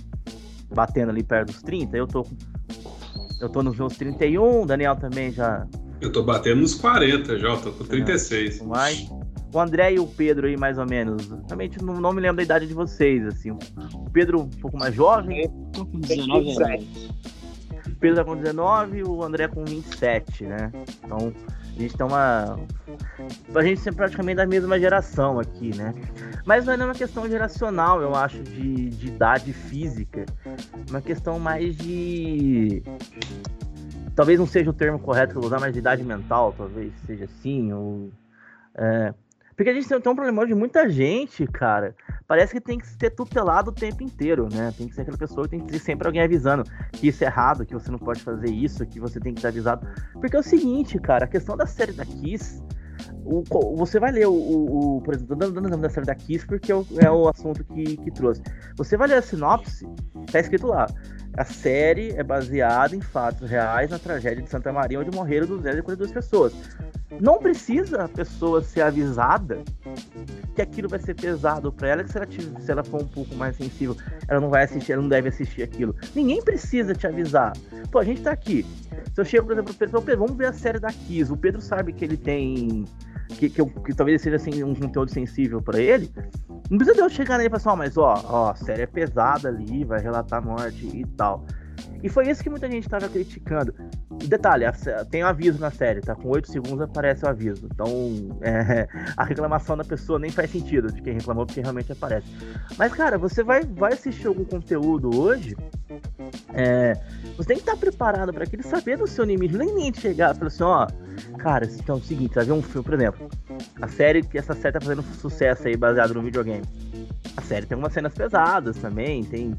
batendo 0.75 1.11
ali 1.11 1.23
perto 1.23 1.53
dos 1.53 1.62
30, 1.62 1.97
eu 1.97 2.09
tô 2.09 2.27
eu 3.40 3.49
tô 3.49 3.62
nos 3.62 3.77
meus 3.77 3.97
31, 3.97 4.66
Daniel 4.66 4.97
também 4.97 5.31
já 5.31 5.64
eu 6.07 6.12
tô 6.12 6.23
batendo 6.23 6.61
nos 6.61 6.75
40 6.75 7.38
já, 7.38 7.57
tô 7.57 7.73
com 7.73 7.85
36. 7.85 8.61
É, 8.61 8.64
mais. 8.64 9.09
O 9.53 9.61
André 9.61 9.93
e 9.95 9.99
o 10.01 10.07
Pedro 10.07 10.49
aí, 10.49 10.57
mais 10.57 10.79
ou 10.79 10.87
menos. 10.87 11.29
Realmente 11.47 11.83
não, 11.83 12.01
não 12.01 12.12
me 12.12 12.21
lembro 12.21 12.38
da 12.38 12.43
idade 12.43 12.67
de 12.67 12.75
vocês, 12.75 13.25
assim. 13.25 13.53
O 13.53 14.11
Pedro 14.12 14.40
um 14.40 14.49
pouco 14.49 14.77
mais 14.77 14.95
jovem. 14.95 15.43
Eu 15.43 15.51
tô 15.73 15.87
com 15.87 16.01
19 16.01 16.62
anos. 16.62 17.11
O 17.87 17.97
Pedro 18.01 18.17
tá 18.17 18.25
com 18.25 18.37
19 18.37 19.05
o 19.05 19.23
André 19.23 19.47
com 19.47 19.64
27, 19.64 20.45
né? 20.45 20.73
Então, 21.05 21.33
a 21.77 21.81
gente 21.81 21.97
tem 21.97 22.07
uma. 22.07 22.59
A 23.55 23.62
gente 23.62 23.81
sempre 23.81 23.99
praticamente 23.99 24.37
da 24.37 24.47
mesma 24.47 24.79
geração 24.79 25.38
aqui, 25.38 25.77
né? 25.77 25.95
Mas 26.45 26.67
não 26.67 26.73
é 26.73 26.77
uma 26.77 26.95
questão 26.95 27.29
geracional, 27.29 28.03
eu 28.03 28.14
acho, 28.14 28.43
de, 28.43 28.90
de 28.90 29.07
idade 29.07 29.53
física. 29.53 30.27
Uma 30.90 31.01
questão 31.01 31.38
mais 31.38 31.77
de 31.77 32.83
talvez 34.14 34.38
não 34.38 34.46
seja 34.46 34.70
o 34.70 34.74
termo 34.74 34.98
correto 34.98 35.33
que 35.33 35.38
eu 35.38 35.42
vou 35.42 35.48
usar, 35.48 35.61
mas 35.61 35.72
de 35.72 35.79
idade 35.79 36.03
mental, 36.03 36.55
talvez 36.57 36.92
seja 37.07 37.24
assim, 37.24 37.72
ou... 37.72 38.11
É, 38.77 39.14
porque 39.57 39.70
a 39.70 39.74
gente 39.74 39.87
tem 39.87 39.96
um 39.96 40.16
problema 40.16 40.46
de 40.46 40.55
muita 40.55 40.88
gente, 40.88 41.46
cara. 41.46 41.94
Parece 42.27 42.53
que 42.53 42.61
tem 42.61 42.79
que 42.79 42.87
ser 42.87 43.11
tutelado 43.11 43.70
o 43.70 43.74
tempo 43.74 44.03
inteiro, 44.03 44.48
né? 44.53 44.74
Tem 44.77 44.88
que 44.88 44.94
ser 44.94 45.03
aquela 45.03 45.16
pessoa 45.16 45.44
que 45.44 45.50
tem 45.50 45.61
que 45.61 45.72
ter 45.72 45.79
sempre 45.79 46.07
alguém 46.09 46.22
avisando 46.22 46.64
que 46.92 47.09
isso 47.09 47.22
é 47.22 47.27
errado, 47.29 47.64
que 47.64 47.72
você 47.72 47.90
não 47.90 47.98
pode 47.98 48.20
fazer 48.20 48.50
isso, 48.50 48.85
que 48.85 48.98
você 48.98 49.20
tem 49.20 49.33
que 49.33 49.38
estar 49.38 49.50
avisado. 49.50 49.87
Porque 50.14 50.35
é 50.35 50.38
o 50.40 50.42
seguinte, 50.42 50.98
cara, 50.98 51.24
a 51.24 51.29
questão 51.29 51.57
da 51.57 51.66
série 51.66 51.92
da 51.92 52.05
Kiss. 52.05 52.62
O, 53.24 53.42
você 53.77 53.98
vai 53.98 54.12
ler 54.12 54.27
o, 54.27 54.33
o, 54.33 54.96
o 54.96 55.03
por 55.03 55.14
exemplo, 55.14 55.37
dando 55.37 55.57
o 55.57 55.61
nome 55.61 55.83
da 55.83 55.90
série 55.90 56.07
da 56.07 56.14
Kiss 56.14 56.46
porque 56.46 56.72
é 56.72 56.74
o, 56.74 56.87
é 57.00 57.11
o 57.11 57.29
assunto 57.29 57.62
que, 57.64 57.96
que 57.96 58.11
trouxe. 58.11 58.42
Você 58.77 58.96
vai 58.96 59.09
ler 59.09 59.16
a 59.18 59.22
sinopse, 59.22 59.87
tá 60.31 60.40
escrito 60.40 60.66
lá. 60.66 60.87
A 61.37 61.44
série 61.44 62.12
é 62.12 62.23
baseada 62.23 62.94
em 62.94 63.01
fatos 63.01 63.51
reais 63.51 63.90
na 63.90 63.99
tragédia 63.99 64.42
de 64.42 64.49
Santa 64.49 64.73
Maria, 64.73 65.01
onde 65.01 65.11
morreram 65.11 65.47
242 65.47 66.12
pessoas. 66.12 66.53
Não 67.20 67.38
precisa 67.38 68.05
a 68.05 68.09
pessoa 68.09 68.62
ser 68.62 68.83
avisada 68.83 69.62
que 70.55 70.62
aquilo 70.62 70.88
vai 70.88 70.98
ser 70.98 71.14
pesado 71.14 71.72
para 71.72 71.88
ela, 71.88 72.05
que 72.05 72.11
se 72.11 72.18
ela, 72.18 72.29
se 72.61 72.70
ela 72.70 72.85
for 72.85 73.03
um 73.03 73.07
pouco 73.07 73.35
mais 73.35 73.57
sensível, 73.57 73.96
ela 74.29 74.40
não 74.40 74.50
vai 74.50 74.64
assistir, 74.64 74.92
ela 74.92 75.03
não 75.03 75.09
deve 75.09 75.29
assistir 75.29 75.62
aquilo. 75.62 75.94
Ninguém 76.14 76.42
precisa 76.42 76.94
te 76.94 77.07
avisar. 77.07 77.53
Pô, 77.90 77.98
a 77.98 78.05
gente 78.05 78.22
tá 78.22 78.33
aqui. 78.33 78.64
Se 79.12 79.20
eu 79.20 79.24
chego, 79.24 79.46
por 79.46 79.53
exemplo, 79.53 79.74
pro 79.74 79.79
Pedro, 79.79 80.03
Pedro, 80.03 80.20
vamos 80.20 80.37
ver 80.37 80.46
a 80.46 80.53
série 80.53 80.79
da 80.79 80.88
Kiss. 80.88 81.33
O 81.33 81.37
Pedro 81.37 81.61
sabe 81.61 81.92
que 81.92 82.05
ele 82.05 82.16
tem 82.16 82.85
que, 83.29 83.48
que, 83.48 83.64
que, 83.64 83.94
talvez 83.94 84.22
seja 84.22 84.37
assim, 84.37 84.62
um 84.62 84.74
conteúdo 84.74 85.11
sensível 85.11 85.61
para 85.61 85.81
ele, 85.81 86.11
não 86.70 86.79
precisa 86.79 86.94
de 86.94 87.00
eu 87.00 87.09
chegar 87.09 87.38
nele 87.38 87.48
e 87.48 87.50
falar 87.50 87.57
assim, 87.57 87.68
ó, 87.68 87.77
mas 87.77 87.96
ó, 87.96 88.22
ó, 88.29 88.50
a 88.50 88.55
série 88.55 88.83
é 88.83 88.87
pesada 88.87 89.48
ali, 89.48 89.85
vai 89.85 90.00
relatar 90.00 90.44
morte 90.44 90.87
e 90.87 91.05
tal. 91.16 91.44
E 92.03 92.09
foi 92.09 92.29
isso 92.29 92.43
que 92.43 92.51
muita 92.51 92.71
gente 92.71 92.85
estava 92.85 93.09
criticando. 93.09 93.75
Detalhe, 94.27 94.65
tem 95.11 95.25
um 95.25 95.27
aviso 95.27 95.59
na 95.59 95.71
série, 95.71 96.01
tá? 96.01 96.15
Com 96.15 96.29
8 96.29 96.51
segundos 96.51 96.83
aparece 96.83 97.25
o 97.25 97.29
aviso. 97.29 97.67
Então, 97.73 97.89
é, 98.43 98.87
a 99.17 99.25
reclamação 99.25 99.77
da 99.77 99.85
pessoa 99.85 100.19
nem 100.19 100.31
faz 100.31 100.51
sentido 100.51 100.93
de 100.93 101.01
quem 101.01 101.15
reclamou, 101.15 101.47
porque 101.47 101.61
realmente 101.61 101.93
aparece. 101.93 102.27
Mas, 102.77 102.93
cara, 102.93 103.17
você 103.17 103.43
vai, 103.43 103.65
vai 103.65 103.95
assistir 103.95 104.27
algum 104.27 104.45
conteúdo 104.45 105.19
hoje, 105.19 105.57
é, 106.53 106.93
você 107.37 107.49
tem 107.49 107.57
que 107.57 107.63
estar 107.63 107.77
preparado 107.77 108.33
para 108.33 108.45
aquele 108.45 108.63
saber 108.63 108.99
do 108.99 109.07
seu 109.07 109.25
limite. 109.25 109.57
Nem 109.57 109.75
nem 109.75 109.93
chegar 109.93 110.35
e 110.35 110.39
falar 110.39 110.49
assim, 110.49 110.63
ó, 110.63 110.87
cara, 111.39 111.67
então 111.67 111.97
é 111.97 111.99
o 111.99 112.03
seguinte, 112.03 112.35
vai 112.35 112.45
ver 112.45 112.53
um 112.53 112.63
filme, 112.63 112.85
por 112.85 112.95
exemplo, 112.95 113.29
a 113.81 113.89
série 113.89 114.23
que 114.23 114.39
essa 114.39 114.55
série 114.55 114.73
tá 114.73 114.81
fazendo 114.81 115.03
sucesso 115.03 115.67
aí, 115.67 115.77
baseado 115.77 116.15
no 116.15 116.23
videogame. 116.23 116.65
A 117.37 117.43
série 117.43 117.67
tem 117.67 117.77
umas 117.77 117.93
cenas 117.93 118.15
pesadas 118.15 118.77
também, 118.77 119.25
tem 119.25 119.55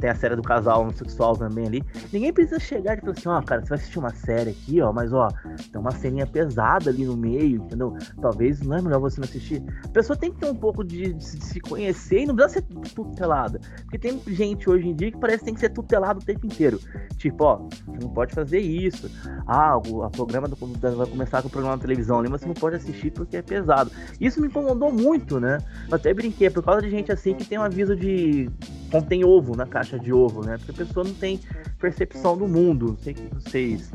tem 0.00 0.10
a 0.10 0.14
série 0.14 0.34
do 0.34 0.42
casal 0.42 0.82
homossexual 0.82 1.36
também 1.36 1.66
ali. 1.66 1.84
Ninguém 2.12 2.32
precisa 2.32 2.58
chegar 2.58 2.96
e 2.96 3.00
falar 3.00 3.12
assim, 3.12 3.28
ó, 3.28 3.38
oh, 3.38 3.42
cara, 3.42 3.60
você 3.60 3.68
vai 3.68 3.78
assistir 3.78 3.98
uma 3.98 4.10
série 4.10 4.50
aqui, 4.50 4.80
ó, 4.80 4.92
mas 4.92 5.12
ó, 5.12 5.28
tem 5.70 5.80
uma 5.80 5.92
ceninha 5.92 6.26
pesada 6.26 6.90
ali 6.90 7.04
no 7.04 7.16
meio, 7.16 7.56
entendeu? 7.58 7.96
Talvez 8.20 8.60
não 8.60 8.76
é 8.76 8.82
melhor 8.82 9.00
você 9.00 9.20
não 9.20 9.28
assistir. 9.28 9.62
A 9.84 9.88
pessoa 9.88 10.16
tem 10.16 10.32
que 10.32 10.40
ter 10.40 10.50
um 10.50 10.54
pouco 10.54 10.82
de, 10.82 11.12
de 11.12 11.24
se 11.24 11.60
conhecer 11.60 12.20
e 12.22 12.26
não 12.26 12.34
precisa 12.34 12.60
ser 12.60 12.92
tutelada. 12.94 13.60
Porque 13.82 13.98
tem 13.98 14.20
gente 14.28 14.68
hoje 14.68 14.88
em 14.88 14.94
dia 14.94 15.12
que 15.12 15.18
parece 15.18 15.40
que 15.40 15.44
tem 15.44 15.54
que 15.54 15.60
ser 15.60 15.70
tutelado 15.70 16.20
o 16.20 16.24
tempo 16.24 16.46
inteiro. 16.46 16.80
Tipo, 17.16 17.44
ó, 17.44 17.56
você 17.56 17.98
não 18.00 18.10
pode 18.10 18.34
fazer 18.34 18.58
isso. 18.58 19.10
Ah, 19.46 19.78
o 19.78 20.02
a 20.02 20.10
programa 20.10 20.48
do, 20.48 20.56
vai 20.56 21.06
começar 21.06 21.42
com 21.42 21.48
o 21.48 21.50
programa 21.50 21.76
na 21.76 21.82
televisão 21.82 22.18
ali, 22.18 22.28
mas 22.28 22.40
você 22.40 22.46
não 22.46 22.54
pode 22.54 22.76
assistir 22.76 23.10
porque 23.10 23.36
é 23.36 23.42
pesado. 23.42 23.90
Isso 24.20 24.40
me 24.40 24.46
incomodou 24.48 24.92
muito, 24.92 25.38
né? 25.38 25.58
Eu 25.88 25.96
até 25.96 26.14
brinquei, 26.14 26.48
por 26.50 26.62
causa 26.62 26.82
de 26.82 26.90
gente 26.90 27.12
assim 27.12 27.34
que 27.34 27.44
tem 27.44 27.58
um 27.58 27.62
aviso 27.62 27.94
de 27.94 28.50
contém 28.90 29.24
ovo 29.24 29.56
na 29.56 29.66
caixa 29.66 29.89
de 29.98 30.12
ovo, 30.12 30.44
né? 30.44 30.56
Porque 30.58 30.70
a 30.72 30.86
pessoa 30.86 31.04
não 31.04 31.14
tem 31.14 31.40
percepção 31.78 32.36
do 32.36 32.46
mundo. 32.46 32.88
Não 32.88 32.98
sei 32.98 33.12
o 33.12 33.16
que 33.16 33.34
vocês 33.34 33.92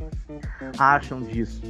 acham 0.77 1.21
disso. 1.21 1.61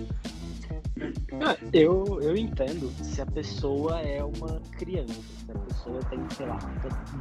Ah, 1.42 1.58
eu, 1.74 2.22
eu 2.22 2.38
entendo 2.38 2.90
se 3.04 3.22
a 3.22 3.26
pessoa 3.26 4.00
é 4.00 4.24
uma 4.24 4.62
criança, 4.78 5.14
se 5.14 5.52
a 5.52 5.60
pessoa 5.60 6.00
tem, 6.10 6.20
sei 6.30 6.46
lá, 6.46 6.58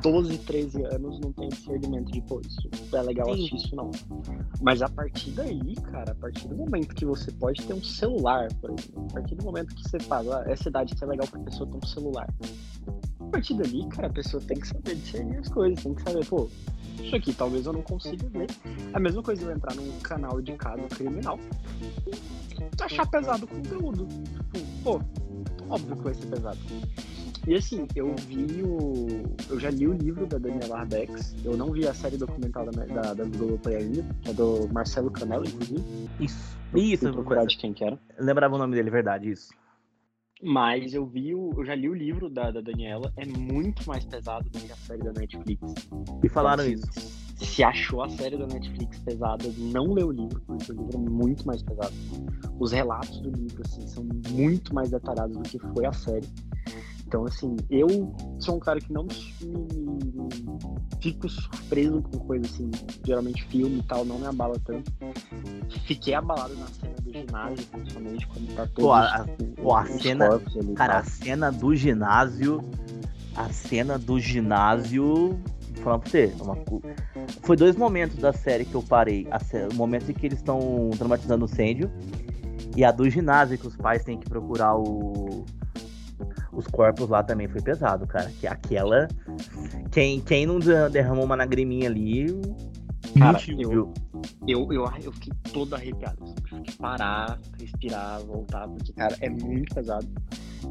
12, 0.01 0.38
13 0.38 0.85
anos, 0.85 1.19
não 1.19 1.33
tem 1.33 1.49
discernimento 1.49 2.12
de, 2.12 2.21
pô, 2.23 2.40
isso 2.40 2.97
é 2.97 3.03
legal 3.03 3.27
Sim. 3.27 3.33
assistir 3.33 3.57
isso 3.57 3.75
não. 3.75 3.90
Mas 4.62 4.81
a 4.81 4.88
partir 4.88 5.33
daí, 5.33 5.75
cara, 5.90 6.12
a 6.12 6.14
partir 6.14 6.47
do 6.47 6.55
momento 6.55 6.95
que 6.95 7.05
você 7.05 7.33
pode 7.33 7.67
ter 7.67 7.75
um 7.75 7.83
celular, 7.83 8.49
por 8.61 8.71
exemplo, 8.71 9.07
a 9.11 9.14
partir 9.14 9.35
do 9.35 9.45
momento 9.45 9.74
que 9.74 9.83
você 9.83 9.99
fala, 9.99 10.45
ah, 10.47 10.51
essa 10.51 10.68
idade 10.68 10.95
que 10.95 11.03
é 11.03 11.07
legal 11.09 11.26
pra 11.26 11.41
pessoa 11.41 11.68
ter 11.68 11.76
um 11.76 11.89
celular. 11.89 12.28
A 13.18 13.24
partir 13.24 13.55
dali, 13.55 13.89
cara, 13.89 14.07
a 14.07 14.12
pessoa 14.12 14.41
tem 14.41 14.59
que 14.59 14.68
saber 14.68 14.95
discernir 14.95 15.39
as 15.39 15.49
coisas, 15.49 15.83
tem 15.83 15.95
que 15.95 16.03
saber, 16.03 16.24
pô, 16.26 16.49
isso 17.01 17.16
aqui 17.16 17.32
talvez 17.32 17.66
eu 17.66 17.72
não 17.72 17.82
consiga 17.82 18.26
ver. 18.28 18.47
A 18.92 19.01
mesma 19.01 19.22
coisa 19.22 19.45
eu 19.45 19.51
entrar 19.51 19.74
num 19.74 19.99
canal 20.01 20.40
de 20.40 20.53
caso 20.53 20.82
criminal 20.88 21.38
e 21.80 22.82
achar 22.82 23.07
pesado 23.07 23.45
o 23.45 23.49
conteúdo. 23.49 24.07
Tipo, 24.07 24.82
pô, 24.82 25.01
óbvio 25.68 25.97
que 25.97 26.03
vai 26.03 26.14
ser 26.14 26.26
pesado. 26.26 26.59
E 27.47 27.55
assim, 27.55 27.86
eu 27.95 28.14
vi 28.26 28.62
o. 28.62 29.07
Eu 29.51 29.61
já 29.61 29.68
li 29.70 29.86
o 29.86 29.92
livro 29.92 30.26
da 30.26 30.38
Daniela 30.38 30.80
Arbex. 30.80 31.36
Eu 31.45 31.57
não 31.57 31.72
vi 31.72 31.86
a 31.86 31.92
série 31.92 32.16
documental 32.16 32.64
da, 32.70 32.84
da, 32.86 33.14
da 33.14 33.24
Globoplay 33.24 33.76
ainda, 33.76 34.05
que 34.22 34.30
é 34.30 34.32
do 34.32 34.66
Marcelo 34.72 35.11
Canelo, 35.11 35.47
inclusive. 35.47 35.84
Isso. 36.18 36.57
Eu 36.72 36.78
isso, 36.80 37.12
procurar 37.12 37.45
de 37.45 37.57
quem 37.59 37.74
que 37.74 37.84
era. 37.84 37.99
lembrava 38.18 38.55
o 38.55 38.59
nome 38.59 38.74
dele, 38.74 38.90
verdade, 38.90 39.30
isso. 39.30 39.53
Mas 40.43 40.93
eu 40.93 41.07
vi 41.07 41.35
o, 41.35 41.51
eu 41.57 41.64
já 41.64 41.74
li 41.74 41.89
o 41.89 41.95
livro 41.95 42.28
da, 42.28 42.51
da 42.51 42.61
Daniela, 42.61 43.12
é 43.16 43.24
muito 43.24 43.87
mais 43.89 44.05
pesado 44.05 44.49
do 44.51 44.59
que 44.59 44.70
a 44.70 44.76
série 44.76 45.03
da 45.03 45.12
Netflix. 45.12 45.74
E 46.22 46.28
falaram 46.28 46.66
então, 46.66 46.91
isso. 46.91 47.45
se 47.45 47.62
achou 47.62 48.03
a 48.03 48.09
série 48.09 48.37
da 48.37 48.47
Netflix 48.47 48.99
pesada, 49.01 49.45
não 49.57 49.93
leu 49.93 50.09
o 50.09 50.12
livro, 50.12 50.41
porque 50.43 50.72
o 50.72 50.74
livro 50.74 50.97
é 50.97 51.11
muito 51.11 51.47
mais 51.47 51.62
pesado. 51.62 51.95
Os 52.59 52.72
relatos 52.72 53.20
do 53.20 53.30
livro, 53.30 53.62
assim, 53.64 53.87
são 53.87 54.07
muito 54.30 54.74
mais 54.74 54.91
detalhados 54.91 55.37
do 55.37 55.43
que 55.43 55.59
foi 55.59 55.87
a 55.87 55.93
série. 55.93 56.28
Então, 57.07 57.24
assim, 57.24 57.57
eu 57.70 57.87
sou 58.41 58.57
um 58.57 58.61
cara 58.61 58.80
que 58.80 58.93
não 58.93 59.05
me, 59.05 59.14
fico 61.05 61.28
surpreso 61.28 62.00
com 62.00 62.18
coisa 62.20 62.46
assim, 62.46 62.70
geralmente 63.05 63.44
filme 63.44 63.80
e 63.80 63.82
tal, 63.82 64.07
não 64.07 64.18
me 64.18 64.26
abala 64.26 64.59
tanto. 64.64 64.90
Fiquei 65.86 66.14
abalado 66.14 66.55
na 66.57 66.66
cena 66.66 66.94
do 67.02 67.12
ginásio, 67.12 67.66
principalmente 67.66 68.26
quando 68.26 68.55
tá 68.57 68.66
todo. 68.66 68.84
Pô, 68.86 68.92
a, 68.94 69.26
pô, 69.57 69.76
a 69.76 69.84
cena. 69.84 70.34
Ali, 70.34 70.74
cara, 70.74 70.98
a 70.98 71.05
cena 71.05 71.52
do 71.52 71.76
ginásio. 71.76 72.62
A 73.36 73.52
cena 73.52 73.98
do 73.98 74.18
ginásio. 74.18 75.38
Vou 75.74 75.84
falar 75.84 75.98
pra 75.98 76.11
você, 76.11 76.32
é 76.38 76.42
uma, 76.42 76.57
foi 77.42 77.57
dois 77.57 77.76
momentos 77.76 78.16
da 78.16 78.32
série 78.32 78.64
que 78.64 78.74
eu 78.74 78.82
parei. 78.82 79.26
o 79.70 79.74
momento 79.74 80.11
em 80.11 80.14
que 80.14 80.24
eles 80.24 80.38
estão 80.38 80.88
dramatizando 80.96 81.44
o 81.44 81.48
incêndio 81.48 81.90
e 82.74 82.82
a 82.84 82.90
do 82.90 83.09
ginásio 83.11 83.59
que 83.59 83.66
os 83.66 83.76
pais 83.76 84.02
têm 84.05 84.18
que 84.18 84.28
procurar 84.28 84.74
o, 84.76 85.44
os 86.55 86.66
corpos 86.66 87.09
lá 87.09 87.22
também 87.22 87.48
foi 87.48 87.61
pesado, 87.61 88.07
cara. 88.07 88.30
Que 88.40 88.46
aquela. 88.46 89.09
Quem, 89.90 90.20
quem 90.20 90.46
não 90.46 90.59
derramou 90.90 91.24
uma 91.24 91.36
lagriminha 91.36 91.88
ali. 91.88 92.26
Cara, 93.18 93.38
eu, 93.59 93.92
eu, 94.47 94.73
eu, 94.73 94.85
eu 95.03 95.12
fiquei 95.12 95.33
todo 95.53 95.75
arrepiado. 95.75 96.35
Tive 96.49 96.62
que 96.62 96.77
parar, 96.77 97.39
respirar, 97.59 98.21
voltar, 98.21 98.69
porque, 98.69 98.93
cara, 98.93 99.17
é 99.21 99.29
muito 99.29 99.75
pesado. 99.75 100.07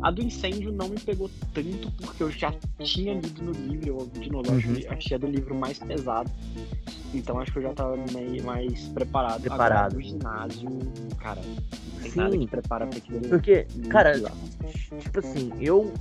A 0.02 0.10
do 0.10 0.22
incêndio 0.24 0.72
não 0.72 0.90
me 0.90 1.00
pegou 1.00 1.30
tanto 1.54 1.92
porque 2.02 2.24
eu 2.24 2.32
já 2.32 2.52
tinha 2.80 3.14
lido 3.14 3.44
no 3.44 3.52
livro, 3.52 3.88
eu, 3.88 4.12
de 4.20 4.32
novo, 4.32 4.52
uhum. 4.52 4.58
achei, 4.58 4.88
achei 4.88 5.16
a 5.16 5.20
do 5.20 5.28
livro 5.28 5.54
mais 5.54 5.78
pesado. 5.78 6.32
Então 7.14 7.40
acho 7.40 7.52
que 7.52 7.60
eu 7.60 7.64
já 7.64 7.74
tava 7.74 7.96
meio 8.12 8.44
mais 8.44 8.88
preparado. 8.90 9.42
Preparado. 9.42 9.72
Agora, 9.72 9.96
no 9.96 10.02
ginásio, 10.02 10.70
cara, 11.20 11.42
Sim, 12.10 12.20
nada 12.20 12.38
que 12.38 12.48
prepara 12.48 12.88
pra 12.88 12.98
aquilo. 12.98 13.22
Porque, 13.22 13.68
cara, 13.90 14.20
tipo 15.00 15.20
assim, 15.20 15.52
eu. 15.62 15.94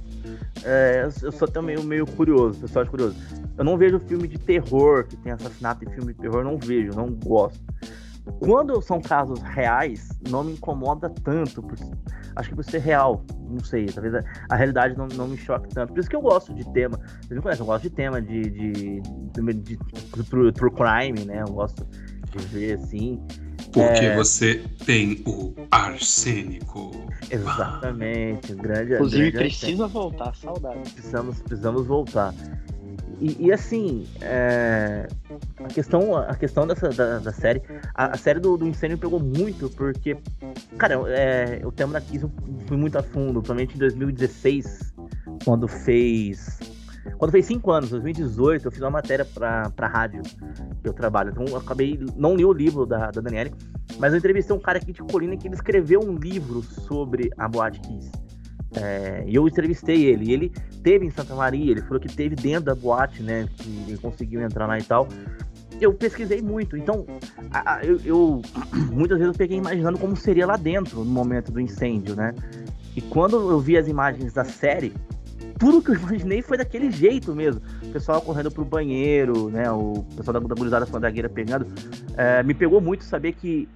É, 0.64 1.09
eu 1.22 1.32
sou 1.32 1.49
também 1.49 1.76
meio 1.84 2.07
curioso, 2.07 2.61
pessoal 2.61 2.86
curioso. 2.86 3.16
Eu 3.57 3.64
não 3.64 3.76
vejo 3.76 3.99
filme 4.01 4.26
de 4.26 4.38
terror, 4.38 5.05
que 5.05 5.16
tem 5.16 5.32
assassinato 5.32 5.84
em 5.84 5.90
filme 5.90 6.12
de 6.12 6.20
terror, 6.20 6.45
não 6.45 6.59
vejo, 6.59 6.93
não 6.93 7.11
gosto. 7.11 7.31
Quando 8.38 8.80
são 8.80 9.00
casos 9.00 9.40
reais, 9.40 10.08
não 10.28 10.44
me 10.44 10.52
incomoda 10.52 11.10
tanto. 11.10 11.62
Por, 11.62 11.76
acho 12.36 12.48
que 12.48 12.54
por 12.54 12.64
ser 12.64 12.78
real, 12.78 13.24
não 13.48 13.60
sei, 13.60 13.86
talvez 13.86 14.14
a, 14.14 14.24
a, 14.48 14.56
realidade 14.56 14.96
não, 14.96 15.08
não 15.08 15.28
me 15.28 15.36
choque 15.36 15.68
tanto. 15.68 15.92
Por 15.92 16.00
isso 16.00 16.08
que 16.08 16.16
eu 16.16 16.22
gosto 16.22 16.54
de 16.54 16.64
tema. 16.72 16.98
Vocês 17.20 17.36
me 17.36 17.42
conhecem, 17.42 17.62
eu 17.62 17.66
gosto 17.66 17.82
de 17.82 17.90
tema 17.90 18.22
de, 18.22 18.42
de, 18.42 18.72
de, 18.72 19.52
de, 19.54 19.76
de 19.76 20.24
true, 20.30 20.52
true 20.52 20.70
crime, 20.70 21.24
né? 21.24 21.42
Eu 21.42 21.52
gosto 21.52 21.84
de 22.30 22.38
ver 22.46 22.78
assim. 22.78 23.20
Porque 23.72 24.04
é... 24.04 24.14
você 24.14 24.62
tem 24.84 25.22
o 25.26 25.54
arsênico. 25.70 26.90
Exatamente, 27.30 28.54
grande. 28.54 28.94
Inclusive 28.94 29.30
grande 29.30 29.48
precisa 29.48 29.86
voltar, 29.86 30.34
saudade. 30.36 30.90
Precisamos, 30.90 31.40
precisamos 31.40 31.86
voltar. 31.86 32.34
E, 33.20 33.46
e 33.46 33.52
assim, 33.52 34.06
é... 34.20 35.08
a 35.58 35.68
questão, 35.68 36.16
a 36.16 36.34
questão 36.34 36.66
dessa 36.66 36.88
da, 36.90 37.18
da 37.18 37.32
série, 37.32 37.62
a, 37.94 38.14
a, 38.14 38.16
série 38.18 38.40
do, 38.40 38.56
do 38.56 38.66
incêndio 38.66 38.98
pegou 38.98 39.20
muito 39.20 39.70
porque, 39.70 40.16
cara, 40.76 40.94
é, 41.08 41.62
o 41.64 41.72
tema 41.72 41.94
da 41.94 42.00
Kiss 42.00 42.24
eu 42.24 42.30
fui 42.66 42.76
muito 42.76 42.98
a 42.98 43.02
fundo, 43.02 43.40
principalmente 43.40 43.74
em 43.74 43.78
2016, 43.78 44.92
quando 45.44 45.66
fez 45.66 46.58
quando 47.18 47.30
fez 47.30 47.46
cinco 47.46 47.70
anos, 47.70 47.90
2018, 47.90 48.64
eu 48.64 48.70
fiz 48.70 48.80
uma 48.80 48.90
matéria 48.90 49.24
pra 49.24 49.86
rádio 49.86 50.22
que 50.22 50.88
eu 50.88 50.92
trabalho. 50.92 51.30
Então 51.30 51.44
eu 51.46 51.57
acabei. 51.57 51.98
Não 52.16 52.36
li 52.36 52.44
o 52.44 52.53
livro 52.53 52.86
da, 52.86 53.11
da 53.11 53.20
Daniele, 53.20 53.53
mas 53.98 54.12
eu 54.12 54.18
entrevistei 54.18 54.55
um 54.55 54.61
cara 54.61 54.78
aqui 54.78 54.92
de 54.92 55.03
Colina 55.03 55.36
que 55.36 55.46
ele 55.46 55.55
escreveu 55.55 56.00
um 56.00 56.14
livro 56.16 56.62
sobre 56.62 57.30
a 57.36 57.48
Boate 57.48 57.80
Kiss. 57.80 58.11
É, 58.74 59.24
e 59.26 59.34
eu 59.34 59.46
entrevistei 59.46 60.07
ele. 60.07 60.30
E 60.30 60.32
ele 60.32 60.48
teve 60.82 61.05
em 61.05 61.11
Santa 61.11 61.34
Maria, 61.34 61.70
ele 61.70 61.82
falou 61.82 62.00
que 62.00 62.09
teve 62.09 62.34
dentro 62.34 62.64
da 62.64 62.74
boate, 62.74 63.22
né? 63.22 63.48
Que 63.57 63.68
ele 63.88 63.98
conseguiu 63.98 64.40
entrar 64.40 64.66
lá 64.66 64.78
e 64.78 64.82
tal. 64.82 65.09
Eu 65.80 65.92
pesquisei 65.92 66.40
muito, 66.40 66.76
então 66.76 67.05
a, 67.50 67.74
a, 67.76 67.84
eu, 67.84 67.98
eu, 68.05 68.42
muitas 68.92 69.18
vezes 69.18 69.34
eu 69.34 69.38
peguei 69.38 69.59
imaginando 69.59 69.98
como 69.98 70.14
seria 70.14 70.46
lá 70.46 70.57
dentro 70.57 71.05
no 71.05 71.11
momento 71.11 71.50
do 71.50 71.61
incêndio, 71.61 72.14
né? 72.14 72.32
E 72.94 73.00
quando 73.00 73.50
eu 73.50 73.59
vi 73.59 73.76
as 73.76 73.88
imagens 73.88 74.32
da 74.32 74.44
série, 74.44 74.92
tudo 75.62 75.80
que 75.80 75.92
eu 75.92 75.94
imaginei 75.94 76.42
foi 76.42 76.58
daquele 76.58 76.90
jeito 76.90 77.32
mesmo. 77.36 77.62
O 77.84 77.92
pessoal 77.92 78.20
correndo 78.20 78.50
pro 78.50 78.64
banheiro, 78.64 79.48
né? 79.48 79.70
O 79.70 80.04
pessoal 80.16 80.32
da, 80.32 80.40
da 80.40 80.56
gurizada 80.56 80.84
fandagueira 80.84 81.28
pegando. 81.28 81.68
É, 82.16 82.42
me 82.42 82.52
pegou 82.52 82.80
muito 82.80 83.04
saber 83.04 83.32
que 83.34 83.68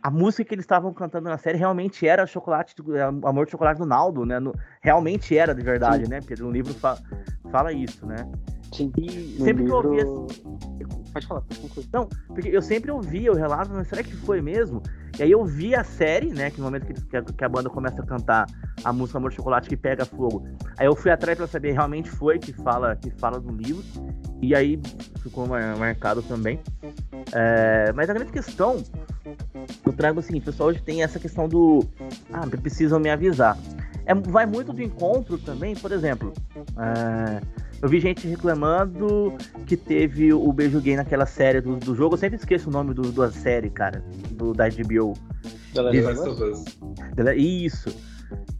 a 0.00 0.08
música 0.08 0.44
que 0.44 0.54
eles 0.54 0.62
estavam 0.62 0.94
cantando 0.94 1.28
na 1.28 1.36
série 1.36 1.58
realmente 1.58 2.06
era 2.06 2.24
Chocolate, 2.28 2.76
é, 2.94 3.02
Amor 3.02 3.46
de 3.46 3.50
Chocolate 3.50 3.80
do 3.80 3.86
Naldo, 3.86 4.24
né? 4.24 4.38
No, 4.38 4.54
realmente 4.80 5.36
era 5.36 5.52
de 5.52 5.62
verdade, 5.62 6.04
Sim. 6.04 6.10
né? 6.10 6.20
Porque 6.20 6.40
no 6.40 6.48
livro 6.48 6.72
fa, 6.74 6.96
fala 7.50 7.72
isso, 7.72 8.06
né? 8.06 8.18
Sim. 8.72 8.90
E 8.96 9.36
sempre 9.38 9.64
livro... 9.64 9.64
que 9.64 9.70
eu 9.70 10.08
ouvia. 10.08 10.42
Pode 11.12 11.26
falar, 11.26 11.40
pode 11.42 11.60
concluir. 11.60 11.88
Não, 11.92 12.08
porque 12.28 12.48
eu 12.48 12.62
sempre 12.62 12.90
ouvia 12.90 13.30
o 13.30 13.34
relato, 13.34 13.70
mas 13.72 13.86
será 13.86 14.02
que 14.02 14.16
foi 14.16 14.40
mesmo? 14.40 14.82
E 15.18 15.22
aí 15.22 15.30
eu 15.30 15.44
vi 15.44 15.74
a 15.74 15.84
série, 15.84 16.32
né? 16.32 16.50
Que 16.50 16.58
no 16.58 16.64
momento 16.64 16.86
que, 16.86 17.16
a, 17.16 17.22
que 17.22 17.44
a 17.44 17.48
banda 17.48 17.68
começa 17.68 18.00
a 18.00 18.06
cantar 18.06 18.46
a 18.82 18.92
música 18.92 19.18
Amor 19.18 19.30
de 19.30 19.36
Chocolate 19.36 19.68
que 19.68 19.76
pega 19.76 20.06
fogo. 20.06 20.46
Aí 20.78 20.86
eu 20.86 20.96
fui 20.96 21.10
atrás 21.10 21.36
para 21.36 21.46
saber 21.46 21.72
realmente 21.72 22.08
foi 22.08 22.38
que 22.38 22.52
fala 22.52 22.96
que 22.96 23.10
fala 23.10 23.38
do 23.38 23.54
livro. 23.54 23.84
E 24.40 24.54
aí 24.54 24.80
ficou 25.22 25.46
marcado 25.46 26.22
também. 26.22 26.58
É, 27.32 27.92
mas 27.92 28.08
a 28.08 28.14
grande 28.14 28.32
questão, 28.32 28.82
eu 29.84 29.92
trago 29.92 30.20
o 30.20 30.22
seguinte, 30.22 30.44
pessoal, 30.44 30.70
hoje 30.70 30.82
tem 30.82 31.02
essa 31.02 31.18
questão 31.18 31.46
do. 31.46 31.84
Ah, 32.32 32.46
precisam 32.46 32.98
me 32.98 33.10
avisar. 33.10 33.56
É, 34.04 34.14
vai 34.14 34.46
muito 34.46 34.72
do 34.72 34.82
encontro 34.82 35.38
também, 35.38 35.76
por 35.76 35.92
exemplo. 35.92 36.32
É, 36.56 37.40
eu 37.82 37.88
vi 37.88 37.98
gente 37.98 38.28
reclamando 38.28 39.36
que 39.66 39.76
teve 39.76 40.32
o 40.32 40.52
beijo 40.52 40.80
gay 40.80 40.94
naquela 40.94 41.26
série 41.26 41.60
do, 41.60 41.76
do 41.76 41.96
jogo. 41.96 42.14
Eu 42.14 42.18
sempre 42.18 42.36
esqueço 42.36 42.68
o 42.68 42.72
nome 42.72 42.94
do, 42.94 43.10
da 43.10 43.30
série, 43.32 43.68
cara, 43.68 44.04
do, 44.30 44.54
da 44.54 44.68
HBO. 44.68 45.14
The 45.74 45.82
Last 45.82 46.28
of 46.28 46.42
Us. 46.44 46.64
Isso. 47.36 48.11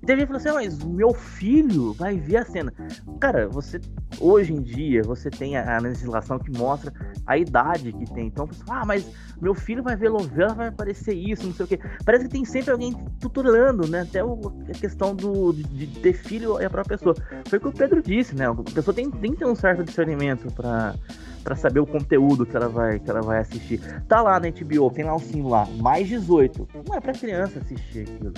Teve 0.04 0.20
gente 0.20 0.26
falou 0.26 0.40
assim, 0.40 0.48
ah, 0.48 0.54
mas 0.54 0.84
meu 0.84 1.14
filho 1.14 1.92
vai 1.92 2.16
ver 2.16 2.38
a 2.38 2.44
cena. 2.44 2.72
Cara, 3.20 3.48
você 3.48 3.80
hoje 4.20 4.52
em 4.52 4.60
dia 4.60 5.02
você 5.02 5.30
tem 5.30 5.56
a, 5.56 5.76
a 5.76 5.80
legislação 5.80 6.38
que 6.38 6.50
mostra 6.56 6.92
a 7.26 7.38
idade 7.38 7.92
que 7.92 8.04
tem. 8.12 8.26
Então, 8.26 8.48
ah, 8.68 8.84
mas 8.84 9.08
meu 9.40 9.54
filho 9.54 9.82
vai 9.82 9.96
ver 9.96 10.10
novela, 10.10 10.54
vai 10.54 10.68
aparecer 10.68 11.14
isso, 11.14 11.46
não 11.46 11.54
sei 11.54 11.64
o 11.64 11.68
quê. 11.68 11.80
Parece 12.04 12.24
que 12.24 12.30
tem 12.30 12.44
sempre 12.44 12.70
alguém 12.70 12.94
tutorando, 13.20 13.86
né? 13.86 14.02
Até 14.02 14.24
o, 14.24 14.40
a 14.68 14.78
questão 14.78 15.14
do, 15.14 15.52
de, 15.52 15.62
de, 15.62 15.86
ter 16.00 16.12
filho 16.12 16.58
é 16.58 16.66
a 16.66 16.70
própria 16.70 16.98
pessoa. 16.98 17.14
Foi 17.46 17.58
o 17.58 17.60
que 17.60 17.68
o 17.68 17.72
Pedro 17.72 18.02
disse, 18.02 18.34
né? 18.34 18.46
A 18.48 18.54
pessoa 18.54 18.94
tem, 18.94 19.10
tem 19.10 19.32
que 19.32 19.38
ter 19.38 19.46
um 19.46 19.54
certo 19.54 19.84
discernimento 19.84 20.52
para 20.52 20.94
para 21.42 21.56
saber 21.56 21.80
o 21.80 21.86
conteúdo 21.86 22.46
que 22.46 22.56
ela 22.56 22.68
vai 22.68 22.98
que 22.98 23.10
ela 23.10 23.20
vai 23.20 23.40
assistir. 23.40 23.80
Tá 24.06 24.22
lá 24.22 24.38
na 24.38 24.50
HBO, 24.50 24.90
tem 24.90 25.04
lá 25.04 25.14
o 25.14 25.18
sim 25.18 25.42
lá, 25.42 25.66
mais 25.80 26.08
18. 26.08 26.68
Não 26.88 26.96
é 26.96 27.00
para 27.00 27.12
criança 27.12 27.58
assistir 27.58 28.02
aquilo. 28.02 28.32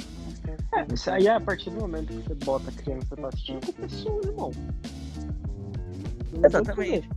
É, 0.73 0.87
isso 0.93 1.11
aí 1.11 1.27
é 1.27 1.35
a 1.35 1.41
partir 1.41 1.71
do 1.71 1.81
momento 1.81 2.09
que 2.09 2.23
você 2.23 2.35
bota 2.45 2.71
a 2.71 2.73
criança 2.73 3.15
pra 3.15 3.29
assistir, 3.29 3.57
a 3.57 3.83
pessoa, 3.83 4.21
irmão. 4.25 4.51
Exatamente. 6.45 7.09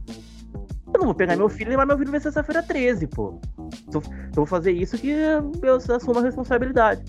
Eu 0.94 1.00
não 1.00 1.06
vou 1.06 1.16
pegar 1.16 1.36
meu 1.36 1.50
filho 1.50 1.68
e 1.68 1.72
levar 1.72 1.86
meu 1.86 1.98
filho 1.98 2.12
ver 2.12 2.22
sexta-feira 2.22 2.64
13, 2.64 3.08
pô. 3.08 3.40
Se 3.90 3.98
eu, 3.98 4.02
se 4.02 4.10
eu 4.10 4.34
vou 4.34 4.46
fazer 4.46 4.72
isso, 4.72 4.98
que 4.98 5.10
eu 5.10 5.96
assumo 5.96 6.20
a 6.20 6.22
responsabilidade. 6.22 7.04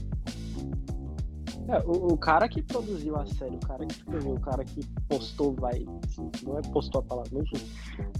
É, 1.68 1.78
o, 1.84 2.12
o, 2.12 2.16
cara 2.16 2.48
que 2.48 2.62
produziu 2.62 3.16
a 3.16 3.26
série, 3.26 3.56
o 3.56 3.60
cara 3.60 3.84
que 3.84 3.92
escreveu, 3.92 4.32
o 4.32 4.40
cara 4.40 4.64
que 4.64 4.80
postou, 5.08 5.54
vai. 5.54 5.86
Assim, 6.06 6.30
não 6.44 6.58
é 6.58 6.62
postou 6.62 7.00
a 7.00 7.04
palavra, 7.04 7.30
enfim. 7.34 7.64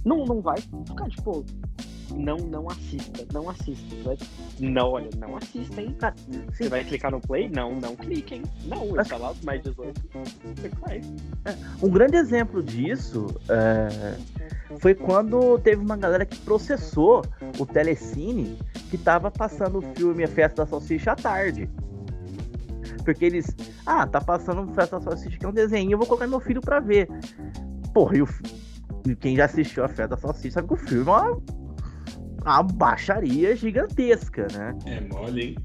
Não, 0.05 0.23
não 0.23 0.39
vai 0.39 0.57
ficar, 0.59 1.09
tipo, 1.09 1.43
não, 2.15 2.37
não 2.37 2.69
assista, 2.69 3.25
não 3.33 3.49
assista. 3.49 3.95
Vai, 4.03 4.17
não, 4.59 4.91
olha, 4.91 5.09
não 5.17 5.35
assista, 5.35 5.81
hein? 5.81 5.95
Cara, 5.99 6.15
você 6.51 6.69
vai 6.69 6.83
clicar 6.83 7.11
no 7.11 7.19
play? 7.19 7.49
Não, 7.49 7.75
não 7.75 7.95
clique, 7.95 8.35
hein? 8.35 8.43
Não, 8.65 8.95
ele 8.95 9.03
tá 9.03 9.17
lá 9.17 9.33
mais 9.43 9.61
18. 9.63 10.01
É, 11.45 11.55
um 11.81 11.89
grande 11.89 12.17
exemplo 12.17 12.61
disso 12.61 13.27
é, 13.49 14.17
foi 14.79 14.93
quando 14.93 15.57
teve 15.59 15.81
uma 15.81 15.97
galera 15.97 16.25
que 16.25 16.37
processou 16.39 17.23
o 17.57 17.65
Telecine 17.65 18.57
que 18.89 18.97
tava 18.97 19.29
passando 19.29 19.79
o 19.79 19.81
filme 19.95 20.23
A 20.23 20.27
Festa 20.27 20.63
da 20.63 20.69
Salsicha 20.69 21.11
à 21.11 21.15
tarde. 21.15 21.69
Porque 23.09 23.25
eles. 23.25 23.55
Ah, 23.87 24.05
tá 24.05 24.21
passando 24.21 24.71
Festa 24.75 25.01
Salsicha, 25.01 25.39
que 25.39 25.43
é 25.43 25.49
um 25.49 25.53
desenho, 25.53 25.93
eu 25.93 25.97
vou 25.97 26.05
colocar 26.05 26.27
meu 26.27 26.39
filho 26.39 26.61
pra 26.61 26.79
ver. 26.79 27.07
Porra, 27.91 28.17
e, 28.17 28.21
o, 28.21 28.27
quem 29.19 29.35
já 29.35 29.45
assistiu 29.45 29.83
a 29.83 29.87
Festa 29.87 30.15
Salsicha 30.15 30.53
sabe 30.53 30.67
que 30.67 30.75
o 30.75 30.77
filme 30.77 31.09
é 31.09 31.11
uma, 31.11 31.41
uma 32.43 32.61
baixaria 32.61 33.55
gigantesca, 33.55 34.45
né? 34.53 34.77
É 34.85 35.01
mole, 35.01 35.41
hein? 35.41 35.55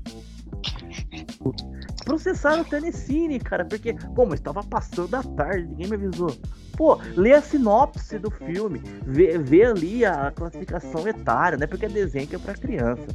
Processaram 2.06 2.62
o 2.62 2.64
Telecine, 2.64 3.38
cara, 3.38 3.66
porque, 3.66 3.92
pô, 4.14 4.24
mas 4.24 4.40
estava 4.40 4.62
passando 4.62 5.08
da 5.08 5.22
tarde, 5.22 5.68
ninguém 5.68 5.88
me 5.88 5.96
avisou. 5.96 6.34
Pô, 6.78 6.98
lê 7.14 7.34
a 7.34 7.42
sinopse 7.42 8.18
do 8.18 8.30
filme, 8.30 8.80
vê, 9.06 9.36
vê 9.36 9.66
ali 9.66 10.04
a 10.04 10.30
classificação 10.30 11.06
etária, 11.06 11.58
né? 11.58 11.66
Porque 11.66 11.84
é 11.84 11.90
desenho 11.90 12.26
que 12.26 12.36
é 12.36 12.38
pra 12.38 12.54
criança. 12.54 13.06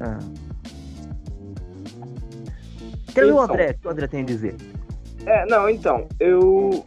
Ah. 0.00 0.18
Quero 3.14 3.26
ver 3.28 3.32
o 3.32 3.34
Então. 3.36 3.44
André, 3.44 3.70
o 3.70 3.78
que 3.80 3.86
o 3.86 3.90
André 3.90 4.06
tem 4.06 4.20
a 4.22 4.24
dizer. 4.24 4.54
É, 5.26 5.46
não, 5.46 5.68
então, 5.68 6.06
eu. 6.20 6.84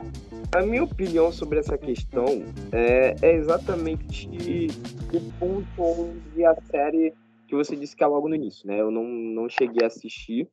A 0.54 0.62
minha 0.62 0.84
opinião 0.84 1.32
sobre 1.32 1.60
essa 1.60 1.78
questão 1.78 2.26
é, 2.74 3.16
é 3.22 3.36
exatamente 3.36 4.68
o 5.14 5.22
ponto 5.40 5.66
onde 5.82 6.44
a 6.44 6.54
série 6.70 7.14
que 7.48 7.56
você 7.56 7.74
disse 7.76 7.96
que 7.96 8.04
é 8.04 8.08
logo 8.08 8.28
no 8.28 8.36
início, 8.36 8.68
né? 8.68 8.82
Eu 8.82 8.92
não, 8.92 9.04
não 9.04 9.48
cheguei 9.48 9.84
a 9.84 9.88
assistir. 9.88 10.50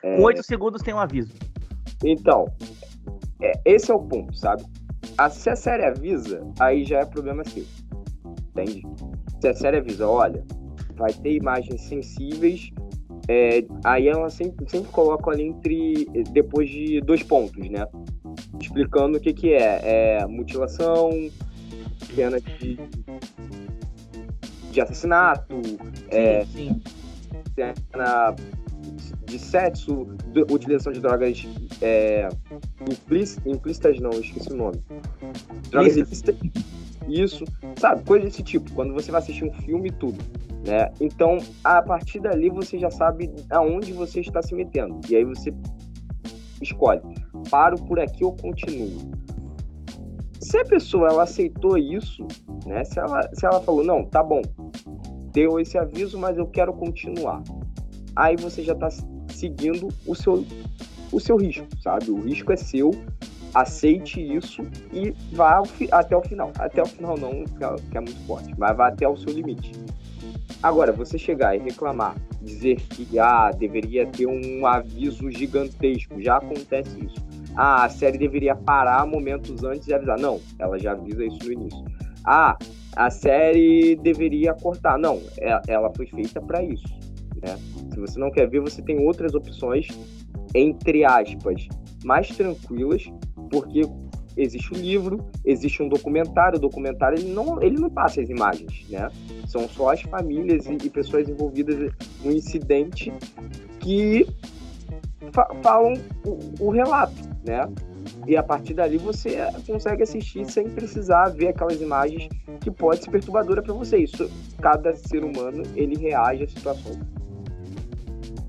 Com 0.00 0.22
8 0.22 0.42
segundos 0.44 0.82
tem 0.82 0.94
um 0.94 1.00
aviso. 1.00 1.32
Então, 2.04 2.46
é, 3.42 3.52
esse 3.64 3.90
é 3.90 3.94
o 3.94 3.98
ponto, 4.00 4.36
sabe? 4.36 4.62
A- 5.18 5.30
se 5.30 5.50
a 5.50 5.56
série 5.56 5.84
avisa, 5.84 6.40
aí 6.60 6.84
já 6.84 7.00
é 7.00 7.04
problema 7.04 7.42
seu. 7.44 7.64
Entende? 8.50 8.82
Se 9.40 9.48
a 9.48 9.54
série 9.54 9.78
avisa, 9.78 10.06
olha, 10.08 10.44
vai 10.94 11.12
ter 11.12 11.32
imagens 11.32 11.80
sensíveis, 11.82 12.70
é, 13.28 13.64
aí 13.84 14.08
ela 14.08 14.28
sempre, 14.30 14.68
sempre 14.68 14.90
coloca 14.90 15.30
ali 15.30 15.44
entre. 15.44 16.06
depois 16.30 16.68
de 16.68 17.00
dois 17.00 17.22
pontos, 17.22 17.68
né? 17.68 17.86
Explicando 18.60 19.18
o 19.18 19.20
que, 19.20 19.32
que 19.32 19.52
é. 19.54 20.18
É 20.20 20.26
mutilação, 20.26 21.10
cena 22.14 22.40
de, 22.40 22.78
de 24.70 24.80
assassinato, 24.80 25.54
é, 26.10 26.44
sim. 26.46 26.80
cena 27.54 28.34
de 29.24 29.38
sexo, 29.38 30.06
de- 30.32 30.42
utilização 30.52 30.92
de 30.92 31.00
drogas 31.00 31.46
é, 31.80 32.28
implíc- 32.90 33.38
implícitas, 33.46 33.98
não, 34.00 34.10
esqueci 34.10 34.52
o 34.52 34.56
nome. 34.56 34.80
Drogas 35.70 35.96
ilícitas. 35.96 36.36
Isso, 37.08 37.44
sabe? 37.76 38.04
Coisa 38.04 38.26
desse 38.26 38.42
tipo, 38.42 38.72
quando 38.72 38.92
você 38.94 39.10
vai 39.10 39.20
assistir 39.20 39.44
um 39.44 39.52
filme 39.52 39.88
e 39.88 39.92
tudo. 39.92 40.18
Né? 40.66 40.90
Então, 41.00 41.38
a 41.62 41.82
partir 41.82 42.20
dali 42.20 42.48
você 42.48 42.78
já 42.78 42.90
sabe 42.90 43.30
aonde 43.50 43.92
você 43.92 44.20
está 44.20 44.40
se 44.40 44.54
metendo. 44.54 44.98
E 45.08 45.16
aí 45.16 45.24
você 45.24 45.52
escolhe, 46.62 47.00
paro 47.50 47.76
por 47.84 48.00
aqui 48.00 48.24
ou 48.24 48.34
continuo. 48.34 49.12
Se 50.40 50.58
a 50.58 50.64
pessoa 50.64 51.08
ela 51.08 51.22
aceitou 51.22 51.76
isso, 51.76 52.26
né? 52.66 52.84
Se 52.84 52.98
ela, 52.98 53.22
se 53.32 53.46
ela 53.46 53.60
falou, 53.60 53.84
não, 53.84 54.04
tá 54.04 54.22
bom, 54.22 54.42
deu 55.32 55.58
esse 55.58 55.76
aviso, 55.76 56.18
mas 56.18 56.38
eu 56.38 56.46
quero 56.46 56.72
continuar. 56.72 57.42
Aí 58.16 58.36
você 58.36 58.62
já 58.62 58.72
está 58.72 58.88
seguindo 59.28 59.88
o 60.06 60.14
seu, 60.14 60.44
o 61.12 61.20
seu 61.20 61.36
risco, 61.36 61.66
sabe? 61.82 62.10
O 62.10 62.20
risco 62.20 62.52
é 62.52 62.56
seu, 62.56 62.90
aceite 63.54 64.20
isso 64.20 64.62
e 64.92 65.14
vá 65.32 65.62
até 65.92 66.16
o 66.16 66.22
final. 66.22 66.52
Até 66.58 66.82
o 66.82 66.86
final 66.86 67.16
não, 67.16 67.44
que 67.44 67.64
é, 67.64 67.74
que 67.90 67.98
é 67.98 68.00
muito 68.00 68.26
forte, 68.26 68.52
mas 68.58 68.76
vá 68.76 68.88
até 68.88 69.08
o 69.08 69.16
seu 69.16 69.32
limite. 69.32 69.72
Agora, 70.62 70.92
você 70.92 71.18
chegar 71.18 71.54
e 71.54 71.58
reclamar, 71.58 72.16
dizer 72.40 72.76
que 72.76 73.18
ah, 73.18 73.50
deveria 73.50 74.06
ter 74.06 74.26
um 74.26 74.66
aviso 74.66 75.30
gigantesco, 75.30 76.20
já 76.20 76.36
acontece 76.36 76.98
isso. 77.04 77.22
Ah, 77.54 77.84
a 77.84 77.88
série 77.88 78.18
deveria 78.18 78.56
parar 78.56 79.06
momentos 79.06 79.62
antes 79.62 79.86
de 79.86 79.94
avisar. 79.94 80.18
Não, 80.18 80.40
ela 80.58 80.78
já 80.78 80.92
avisa 80.92 81.24
isso 81.24 81.38
no 81.44 81.52
início. 81.52 81.84
Ah, 82.24 82.56
a 82.96 83.10
série 83.10 83.96
deveria 83.96 84.54
cortar. 84.54 84.98
Não, 84.98 85.20
é- 85.38 85.60
ela 85.68 85.92
foi 85.94 86.06
feita 86.06 86.40
para 86.40 86.62
isso. 86.62 86.86
Né? 87.42 87.56
Se 87.92 88.00
você 88.00 88.18
não 88.18 88.30
quer 88.30 88.48
ver, 88.48 88.60
você 88.60 88.82
tem 88.82 88.98
outras 89.06 89.34
opções, 89.34 89.86
entre 90.54 91.04
aspas, 91.04 91.68
mais 92.04 92.28
tranquilas, 92.28 93.04
porque 93.54 93.82
existe 94.36 94.72
o 94.72 94.76
livro, 94.76 95.24
existe 95.44 95.80
um 95.80 95.88
documentário. 95.88 96.58
O 96.58 96.60
documentário 96.60 97.16
ele 97.18 97.32
não, 97.32 97.62
ele 97.62 97.78
não 97.78 97.88
passa 97.88 98.20
as 98.20 98.28
imagens, 98.28 98.84
né? 98.88 99.08
São 99.46 99.68
só 99.68 99.92
as 99.92 100.02
famílias 100.02 100.66
e, 100.66 100.72
e 100.84 100.90
pessoas 100.90 101.28
envolvidas 101.28 101.92
no 102.24 102.32
incidente 102.32 103.12
que 103.78 104.26
fa- 105.32 105.48
falam 105.62 105.94
o, 106.26 106.66
o 106.66 106.70
relato, 106.70 107.14
né? 107.46 107.60
E 108.26 108.36
a 108.36 108.42
partir 108.42 108.74
dali 108.74 108.98
você 108.98 109.36
consegue 109.66 110.02
assistir 110.02 110.44
sem 110.50 110.68
precisar 110.68 111.28
ver 111.28 111.48
aquelas 111.48 111.80
imagens 111.80 112.28
que 112.60 112.70
pode 112.70 113.04
ser 113.04 113.10
perturbadora 113.10 113.62
para 113.62 113.72
você. 113.72 113.98
Isso, 113.98 114.28
cada 114.60 114.92
ser 114.96 115.22
humano 115.22 115.62
ele 115.76 115.96
reage 115.96 116.42
a 116.42 116.48
situações 116.48 116.98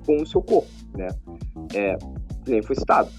com 0.06 0.18
o 0.18 0.26
seu 0.26 0.42
corpo, 0.42 0.68
né? 0.98 1.08
É, 1.76 1.96
nem 2.48 2.62
foi 2.64 2.76
citado. 2.76 3.10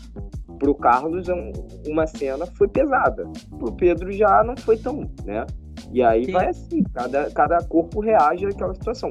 Pro 0.59 0.75
Carlos, 0.75 1.29
é 1.29 1.35
um- 1.35 1.53
uma 1.87 2.07
cena 2.07 2.47
foi 2.47 2.69
pesada. 2.69 3.29
Pro 3.59 3.73
Pedro 3.73 4.11
já 4.13 4.43
não 4.45 4.57
foi 4.57 4.77
tão, 4.77 5.09
né? 5.25 5.47
E 5.93 6.03
aí 6.03 6.25
Sim. 6.25 6.33
vai 6.33 6.49
assim, 6.49 6.83
cada, 6.95 7.31
cada 7.31 7.59
corpo 7.65 8.01
reage 8.01 8.47
àquela 8.47 8.75
situação. 8.75 9.11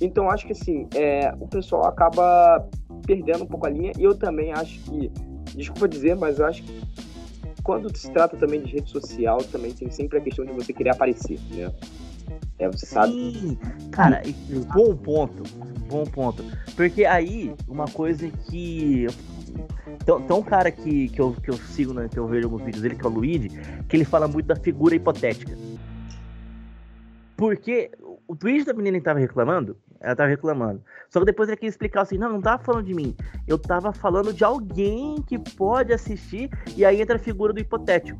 Então 0.00 0.30
acho 0.30 0.46
que 0.46 0.52
assim, 0.52 0.86
é, 0.94 1.32
o 1.40 1.48
pessoal 1.48 1.86
acaba 1.86 2.66
perdendo 3.06 3.44
um 3.44 3.46
pouco 3.46 3.66
a 3.66 3.70
linha. 3.70 3.92
E 3.98 4.04
eu 4.04 4.14
também 4.14 4.52
acho 4.52 4.78
que, 4.80 5.10
desculpa 5.54 5.88
dizer, 5.88 6.14
mas 6.16 6.38
eu 6.38 6.46
acho 6.46 6.62
que 6.62 6.80
quando 7.62 7.94
se 7.96 8.10
trata 8.10 8.36
também 8.36 8.62
de 8.62 8.72
rede 8.72 8.90
social, 8.90 9.38
também 9.38 9.72
tem 9.72 9.90
sempre 9.90 10.18
a 10.18 10.20
questão 10.20 10.44
de 10.44 10.52
você 10.52 10.72
querer 10.72 10.90
aparecer, 10.90 11.38
né? 11.50 11.72
É, 12.58 12.68
você 12.68 12.86
sabe. 12.86 13.12
Sim, 13.12 13.58
cara, 13.90 14.22
e- 14.24 14.32
bom 14.72 14.94
ponto, 14.94 15.42
bom 15.88 16.04
ponto. 16.04 16.44
Porque 16.76 17.04
aí, 17.04 17.52
uma 17.66 17.86
coisa 17.86 18.30
que. 18.48 19.06
Tem, 20.04 20.20
tem 20.26 20.36
um 20.36 20.42
cara 20.42 20.70
que, 20.70 21.08
que, 21.08 21.20
eu, 21.20 21.32
que 21.42 21.50
eu 21.50 21.54
sigo, 21.54 21.92
né, 21.94 22.08
que 22.10 22.18
eu 22.18 22.26
vejo 22.26 22.46
alguns 22.46 22.62
vídeos 22.62 22.82
dele, 22.82 22.96
que 22.96 23.04
é 23.04 23.08
o 23.08 23.12
Luigi, 23.12 23.48
que 23.88 23.96
ele 23.96 24.04
fala 24.04 24.26
muito 24.28 24.46
da 24.46 24.56
figura 24.56 24.94
hipotética. 24.94 25.56
Porque 27.36 27.90
o- 28.26 28.36
tweet 28.36 28.64
da 28.64 28.72
menina 28.72 28.98
que 28.98 29.04
tava 29.04 29.18
reclamando, 29.18 29.76
ela 30.00 30.14
tava 30.14 30.28
reclamando. 30.28 30.82
Só 31.10 31.18
que 31.20 31.26
depois 31.26 31.48
ele 31.48 31.56
quis 31.58 31.70
explicar 31.70 32.02
assim, 32.02 32.16
não, 32.18 32.30
não 32.32 32.40
tava 32.40 32.62
falando 32.62 32.86
de 32.86 32.94
mim. 32.94 33.14
Eu 33.46 33.58
tava 33.58 33.92
falando 33.92 34.32
de 34.32 34.44
alguém 34.44 35.20
que 35.22 35.38
pode 35.38 35.92
assistir, 35.92 36.48
e 36.76 36.84
aí 36.84 37.00
entra 37.00 37.16
a 37.16 37.18
figura 37.18 37.52
do 37.52 37.60
hipotético. 37.60 38.18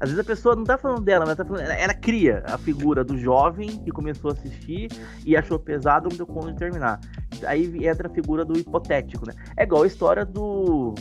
Às 0.00 0.08
vezes 0.08 0.18
a 0.18 0.24
pessoa 0.24 0.56
não 0.56 0.64
tá 0.64 0.78
falando 0.78 1.02
dela, 1.02 1.26
mas 1.26 1.36
tá 1.36 1.44
falando, 1.44 1.62
ela, 1.62 1.74
ela 1.74 1.92
cria 1.92 2.42
a 2.46 2.56
figura 2.56 3.04
do 3.04 3.18
jovem 3.18 3.68
que 3.84 3.90
começou 3.90 4.30
a 4.30 4.32
assistir 4.32 4.88
e 5.26 5.36
achou 5.36 5.58
pesado, 5.58 6.08
não 6.08 6.16
deu 6.16 6.26
conta 6.26 6.52
de 6.52 6.58
terminar. 6.58 6.98
Aí 7.46 7.86
entra 7.86 8.08
a 8.08 8.10
figura 8.10 8.42
do 8.44 8.58
hipotético, 8.58 9.26
né? 9.26 9.34
É 9.56 9.64
igual 9.64 9.82
a 9.82 9.86
história 9.86 10.24
do. 10.24 10.94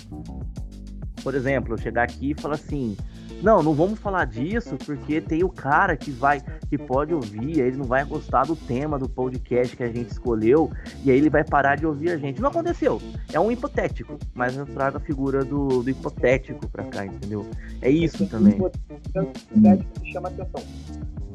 Por 1.24 1.34
exemplo, 1.34 1.78
chegar 1.78 2.04
aqui 2.04 2.32
e 2.32 2.42
falar 2.42 2.56
assim. 2.56 2.98
Não, 3.42 3.64
não 3.64 3.74
vamos 3.74 4.00
falar 4.00 4.26
disso 4.26 4.76
porque 4.86 5.22
tem 5.22 5.44
o 5.44 5.50
cara 5.50 5.96
que 5.96 6.12
vai, 6.12 6.42
que 6.70 6.78
pode 6.78 7.14
ouvir, 7.14 7.62
aí 7.62 7.68
ele 7.68 7.78
não 7.78 7.86
vai 7.86 8.04
gostar 8.04 8.46
do 8.46 8.56
tema 8.56 9.00
do 9.00 9.08
podcast 9.08 9.76
que 9.78 9.84
a 9.84 9.88
gente 9.88 10.12
escolheu 10.12 10.70
e 11.06 11.12
aí 11.12 11.18
ele 11.18 11.30
vai 11.30 11.44
parar 11.44 11.78
de 11.78 11.86
ouvir 11.86 12.12
a 12.12 12.18
gente. 12.18 12.42
Não 12.42 12.50
aconteceu. 12.50 13.02
É 13.32 13.40
um 13.40 13.52
hipotético, 13.52 14.18
mas 14.34 14.58
eu 14.58 14.66
trago 14.66 14.98
a 14.98 15.00
figura 15.00 15.44
do, 15.46 15.82
do 15.82 15.90
hipotético 15.90 16.68
pra 16.68 16.84
cá, 16.84 17.06
entendeu? 17.06 17.46
É 17.82 17.90
isso 17.90 18.28
também. 18.28 18.54
hipotético 18.54 20.02
que 20.02 20.12
chama 20.12 20.28
atenção. 20.30 20.64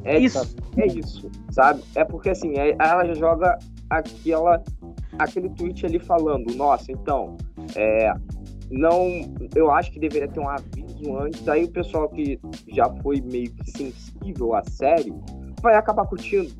É 0.04 0.18
Isso. 0.18 0.54
É 0.76 0.86
isso, 0.86 1.30
sabe? 1.50 1.82
É 1.94 2.04
porque 2.04 2.28
assim, 2.28 2.52
é- 2.58 2.76
ela 2.78 3.06
já 3.06 3.14
joga 3.14 3.58
aquela, 3.88 4.62
aquele 5.18 5.48
tweet 5.48 5.86
ali 5.86 5.98
falando, 5.98 6.54
nossa, 6.54 6.92
então, 6.92 7.38
é, 7.74 8.12
não, 8.70 9.08
eu 9.54 9.70
acho 9.70 9.90
que 9.90 9.98
deveria 9.98 10.28
ter 10.28 10.40
um 10.40 10.48
aviso 10.48 10.83
antes, 11.16 11.46
aí 11.48 11.64
o 11.64 11.70
pessoal 11.70 12.08
que 12.08 12.38
já 12.68 12.88
foi 13.02 13.20
meio 13.20 13.50
que 13.52 13.70
sensível 13.70 14.54
à 14.54 14.62
série 14.64 15.12
vai 15.60 15.74
acabar 15.76 16.06
curtindo, 16.06 16.50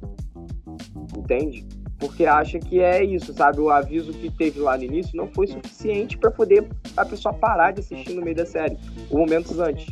entende? 1.17 1.67
Porque 1.99 2.27
acha 2.27 2.59
que 2.59 2.81
é 2.81 3.03
isso, 3.05 3.33
sabe? 3.33 3.61
O 3.61 3.71
aviso 3.71 4.13
que 4.13 4.29
teve 4.31 4.61
lá 4.61 4.77
no 4.77 4.83
início 4.85 5.17
não 5.17 5.29
foi 5.29 5.47
suficiente 5.47 6.19
para 6.19 6.31
poder 6.31 6.69
a 6.97 7.05
pessoa 7.05 7.33
parar 7.33 7.71
de 7.73 7.81
assistir 7.81 8.13
no 8.15 8.23
meio 8.23 8.37
da 8.37 8.45
série, 8.45 8.77
ou 9.11 9.19
momentos 9.21 9.59
antes. 9.59 9.87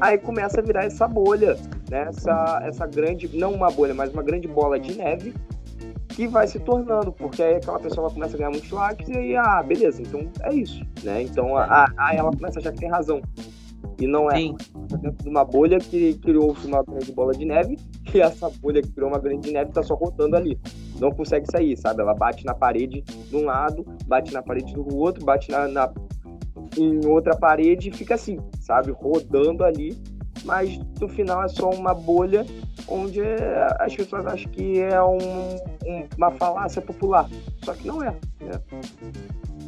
Aí 0.00 0.16
começa 0.16 0.60
a 0.60 0.62
virar 0.62 0.84
essa 0.84 1.06
bolha, 1.06 1.56
né? 1.90 2.06
Essa, 2.08 2.62
essa 2.64 2.86
grande, 2.86 3.28
não 3.36 3.52
uma 3.52 3.70
bolha, 3.70 3.92
mas 3.92 4.12
uma 4.12 4.22
grande 4.22 4.48
bola 4.48 4.78
de 4.78 4.94
neve 4.96 5.34
que 6.08 6.26
vai 6.26 6.46
se 6.46 6.58
tornando, 6.60 7.12
porque 7.12 7.42
aí 7.42 7.56
aquela 7.56 7.78
pessoa 7.78 8.10
começa 8.10 8.34
a 8.36 8.38
ganhar 8.38 8.50
muitos 8.50 8.70
likes 8.70 9.08
e 9.08 9.16
aí, 9.16 9.36
ah, 9.36 9.62
beleza, 9.62 10.02
então 10.02 10.28
é 10.42 10.54
isso, 10.54 10.82
né? 11.02 11.22
Então 11.22 11.56
a, 11.56 11.86
a- 11.96 12.14
ela 12.14 12.30
começa 12.30 12.58
a 12.58 12.60
achar 12.60 12.72
que 12.72 12.78
tem 12.80 12.90
razão. 12.90 13.20
E 14.00 14.06
não 14.06 14.30
é. 14.30 14.36
Sim. 14.36 14.56
Dentro 15.00 15.12
de 15.24 15.28
uma 15.28 15.44
bolha 15.44 15.78
que 15.78 16.14
criou-se 16.18 16.66
uma 16.66 16.82
grande 16.82 17.12
bola 17.12 17.32
de 17.32 17.44
neve, 17.44 17.78
e 18.14 18.20
essa 18.20 18.48
bolha 18.60 18.80
que 18.82 18.90
criou 18.92 19.08
uma 19.10 19.18
grande 19.18 19.50
neve 19.52 19.72
tá 19.72 19.82
só 19.82 19.94
rodando 19.94 20.36
ali. 20.36 20.58
Não 20.98 21.10
consegue 21.10 21.46
sair, 21.50 21.76
sabe? 21.76 22.00
Ela 22.02 22.14
bate 22.14 22.44
na 22.44 22.54
parede 22.54 23.02
de 23.02 23.36
um 23.36 23.44
lado, 23.44 23.84
bate 24.06 24.32
na 24.32 24.42
parede 24.42 24.72
do 24.74 24.96
outro, 24.96 25.24
bate 25.24 25.50
na, 25.50 25.68
na- 25.68 25.92
em 26.78 27.04
outra 27.06 27.36
parede 27.36 27.88
e 27.88 27.92
fica 27.92 28.14
assim, 28.14 28.38
sabe? 28.60 28.90
Rodando 28.92 29.64
ali. 29.64 29.96
Mas 30.44 30.78
no 31.00 31.08
final 31.08 31.42
é 31.42 31.48
só 31.48 31.68
uma 31.70 31.92
bolha 31.92 32.46
onde 32.88 33.20
é, 33.20 33.68
as 33.78 33.94
pessoas 33.94 34.24
acham 34.26 34.50
que 34.50 34.80
é 34.80 35.02
um- 35.02 35.18
um- 35.86 36.08
uma 36.16 36.30
falácia 36.30 36.80
popular. 36.80 37.28
Só 37.62 37.74
que 37.74 37.86
não 37.86 38.02
é, 38.02 38.10
né? 38.40 38.52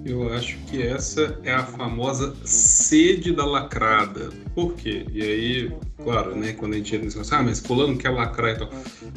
Eu 0.04 0.32
acho 0.32 0.58
que 0.66 0.82
essa 0.82 1.38
é 1.44 1.52
a 1.52 1.64
famosa 1.64 2.34
sede 2.44 3.32
da 3.32 3.44
lacrada. 3.44 4.30
Por 4.54 4.74
quê? 4.74 5.06
E 5.12 5.22
aí, 5.22 5.72
claro, 6.02 6.34
né, 6.34 6.52
quando 6.54 6.74
a 6.74 6.76
gente 6.76 6.96
entra 6.96 7.06
nesse 7.06 7.34
ah, 7.34 7.42
mas 7.42 7.60
fulano 7.60 7.96
quer 7.96 8.10
lacrar 8.10 8.56
e 8.56 8.58
tal. 8.58 8.70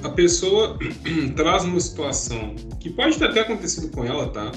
A 0.04 0.10
pessoa 0.10 0.78
traz 1.36 1.64
uma 1.64 1.80
situação 1.80 2.56
que 2.80 2.90
pode 2.92 3.18
ter 3.18 3.26
até 3.26 3.42
acontecido 3.42 3.90
com 3.90 4.06
ela, 4.06 4.28
tá? 4.30 4.52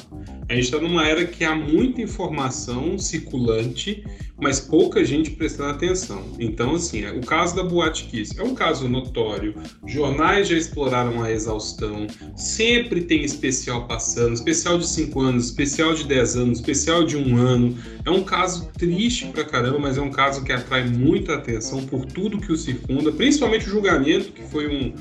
A 0.49 0.55
gente 0.55 0.65
está 0.65 0.79
numa 0.79 1.07
era 1.07 1.27
que 1.27 1.45
há 1.45 1.55
muita 1.55 2.03
informação 2.03 2.99
circulante 2.99 4.05
mas 4.41 4.61
pouca 4.61 5.05
gente 5.05 5.33
prestando 5.33 5.71
atenção. 5.71 6.23
Então, 6.39 6.77
assim, 6.77 7.05
o 7.07 7.21
caso 7.21 7.57
da 7.57 7.63
Boate 7.65 8.05
Kiss 8.05 8.39
é 8.39 8.43
um 8.43 8.55
caso 8.55 8.89
notório, 8.89 9.55
jornais 9.87 10.49
já 10.49 10.57
exploraram 10.57 11.23
a 11.23 11.31
exaustão, 11.31 12.07
sempre 12.37 13.03
tem 13.03 13.25
especial 13.25 13.87
passando, 13.87 14.35
especial 14.35 14.79
de 14.79 14.87
5 14.87 15.21
anos, 15.21 15.47
especial 15.47 15.93
de 15.95 16.05
10 16.05 16.37
anos, 16.37 16.59
especial 16.61 17.05
de 17.05 17.17
um 17.17 17.37
ano. 17.37 17.77
É 18.05 18.11
um 18.11 18.23
caso 18.23 18.71
triste 18.79 19.27
pra 19.27 19.45
caramba, 19.45 19.79
mas 19.79 19.99
é 19.99 20.01
um 20.01 20.11
caso 20.11 20.45
que 20.45 20.53
atrai 20.53 20.89
muita 20.89 21.35
atenção 21.35 21.85
por 21.85 22.07
tudo 22.07 22.39
que 22.39 22.53
o 22.53 22.57
circunda, 22.57 23.11
principalmente 23.11 23.67
o 23.67 23.71
julgamento, 23.71 24.33
que 24.33 24.43
foi 24.43 24.69
um, 24.69 24.95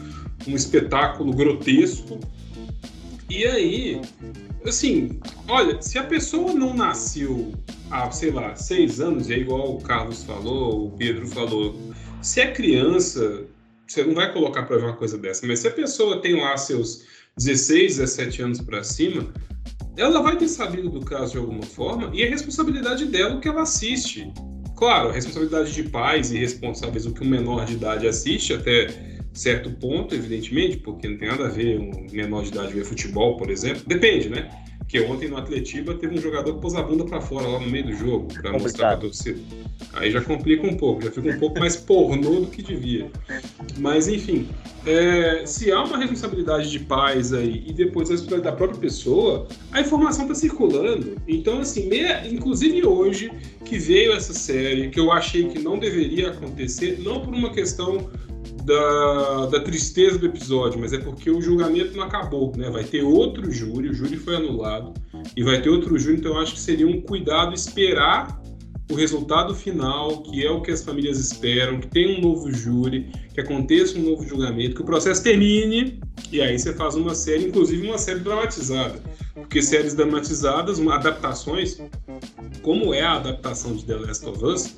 um 0.48 0.56
espetáculo 0.56 1.32
grotesco. 1.32 2.20
E 3.30 3.46
aí, 3.46 4.02
assim, 4.66 5.20
olha, 5.48 5.80
se 5.82 6.00
a 6.00 6.04
pessoa 6.04 6.54
não 6.54 6.74
nasceu 6.74 7.54
há, 7.92 8.10
sei 8.12 8.32
lá, 8.32 8.56
seis 8.56 9.00
anos, 9.00 9.30
é 9.30 9.38
igual 9.38 9.76
o 9.76 9.82
Carlos 9.82 10.24
falou, 10.24 10.88
o 10.88 10.92
Pedro 10.92 11.28
falou, 11.28 11.76
se 12.22 12.42
é 12.42 12.52
criança, 12.52 13.46
você 13.86 14.04
não 14.04 14.14
vai 14.14 14.32
colocar 14.32 14.64
para 14.64 14.78
ver 14.78 14.84
uma 14.86 14.96
coisa 14.96 15.18
dessa, 15.18 15.46
mas 15.48 15.60
se 15.60 15.68
a 15.68 15.72
pessoa 15.72 16.22
tem 16.22 16.40
lá 16.40 16.58
seus 16.58 17.06
16, 17.38 17.98
17 17.98 18.42
anos 18.42 18.62
para 18.62 18.84
cima, 18.84 19.32
ela 19.96 20.22
vai 20.22 20.38
ter 20.38 20.48
sabido 20.48 20.90
do 20.90 21.06
caso 21.06 21.34
de 21.34 21.38
alguma 21.38 21.64
forma 21.64 22.12
e 22.14 22.22
é 22.22 22.30
responsabilidade 22.30 23.06
dela 23.06 23.36
o 23.36 23.40
que 23.40 23.48
ela 23.48 23.64
assiste. 23.64 24.32
Claro, 24.76 25.10
a 25.10 25.12
responsabilidade 25.12 25.74
de 25.74 25.84
pais 25.84 26.32
e 26.32 26.38
responsáveis 26.38 27.06
o 27.06 27.14
que 27.14 27.24
um 27.24 27.30
menor 27.30 27.66
de 27.66 27.74
idade 27.74 28.08
assiste 28.08 28.54
até 28.54 28.88
certo 29.34 29.72
ponto, 29.72 30.14
evidentemente, 30.14 30.78
porque 30.78 31.08
não 31.08 31.18
tem 31.18 31.28
nada 31.28 31.46
a 31.46 31.50
ver 31.50 31.80
um 31.80 32.08
menor 32.12 32.44
de 32.44 32.50
idade 32.50 32.74
ver 32.74 32.84
futebol, 32.84 33.38
por 33.38 33.50
exemplo. 33.50 33.84
Depende, 33.88 34.30
né? 34.30 34.50
Porque 34.88 35.02
ontem 35.02 35.28
no 35.28 35.36
Atletiba 35.36 35.94
teve 35.96 36.18
um 36.18 36.22
jogador 36.22 36.54
que 36.54 36.62
pôs 36.62 36.74
a 36.74 36.82
bunda 36.82 37.04
pra 37.04 37.20
fora 37.20 37.46
lá 37.46 37.60
no 37.60 37.70
meio 37.70 37.88
do 37.88 37.94
jogo 37.94 38.34
para 38.42 38.54
mostrar 38.54 38.92
pra 38.92 38.98
torcida. 38.98 39.38
Aí 39.92 40.10
já 40.10 40.22
complica 40.22 40.66
um 40.66 40.78
pouco, 40.78 41.04
já 41.04 41.12
fica 41.12 41.30
um 41.30 41.40
pouco 41.40 41.60
mais 41.60 41.76
pornô 41.76 42.40
do 42.40 42.48
que 42.48 42.62
devia. 42.62 43.12
Mas 43.80 44.08
enfim, 44.08 44.48
é, 44.86 45.46
se 45.46 45.74
há 45.74 45.84
uma 45.84 45.98
responsabilidade 45.98 46.72
de 46.72 46.80
pais 46.80 47.34
aí 47.34 47.66
e 47.68 47.74
depois 47.74 48.10
a 48.10 48.14
responsabilidade 48.14 48.44
da 48.44 48.58
própria 48.58 48.80
pessoa, 48.80 49.46
a 49.74 49.82
informação 49.82 50.22
está 50.22 50.36
circulando. 50.36 51.18
Então, 51.28 51.60
assim, 51.60 51.90
inclusive 52.32 52.88
hoje 52.88 53.30
que 53.66 53.78
veio 53.78 54.14
essa 54.14 54.34
série, 54.34 54.90
que 54.90 55.00
eu 55.02 55.12
achei 55.12 55.50
que 55.50 55.60
não 55.60 55.78
deveria 55.78 56.30
acontecer, 56.30 56.98
não 57.04 57.20
por 57.20 57.34
uma 57.34 57.52
questão 57.52 58.10
da, 58.68 59.46
da 59.46 59.60
tristeza 59.62 60.18
do 60.18 60.26
episódio, 60.26 60.78
mas 60.78 60.92
é 60.92 60.98
porque 60.98 61.32
o 61.32 61.42
julgamento 61.42 61.96
não 61.96 62.04
acabou, 62.04 62.52
né? 62.58 62.70
Vai 62.70 62.84
ter 62.84 63.02
outro 63.02 63.50
júri, 63.50 63.90
o 63.90 63.94
júri 63.94 64.18
foi 64.18 64.36
anulado 64.36 64.94
e 65.36 65.42
vai 65.42 65.62
ter 65.62 65.70
outro 65.70 65.98
júri, 65.98 66.18
então 66.18 66.34
eu 66.34 66.40
acho 66.40 66.54
que 66.54 66.60
seria 66.60 66.86
um 66.86 67.00
cuidado 67.00 67.54
esperar 67.54 68.42
o 68.92 68.94
resultado 68.94 69.56
final, 69.56 70.22
que 70.22 70.46
é 70.46 70.52
o 70.52 70.62
que 70.62 70.72
as 70.72 70.84
famílias 70.84 71.18
esperam, 71.18 71.80
que 71.80 71.88
tenha 71.88 72.18
um 72.18 72.22
novo 72.22 72.52
júri, 72.52 73.10
que 73.34 73.40
aconteça 73.40 73.98
um 73.98 74.02
novo 74.02 74.26
julgamento, 74.26 74.76
que 74.76 74.82
o 74.82 74.86
processo 74.86 75.24
termine, 75.24 76.00
e 76.32 76.42
aí 76.42 76.60
você 76.60 76.74
faz 76.74 76.96
uma 76.96 77.16
série, 77.16 77.48
inclusive 77.48 77.88
uma 77.88 77.98
série 77.98 78.20
dramatizada. 78.20 79.02
Porque 79.38 79.62
séries 79.62 79.94
dramatizadas, 79.94 80.80
adaptações, 80.80 81.80
como 82.64 82.92
é 82.94 83.02
a 83.02 83.14
adaptação 83.14 83.76
de 83.76 83.86
The 83.86 83.96
Last 83.96 84.26
of 84.26 84.44
Us, 84.44 84.76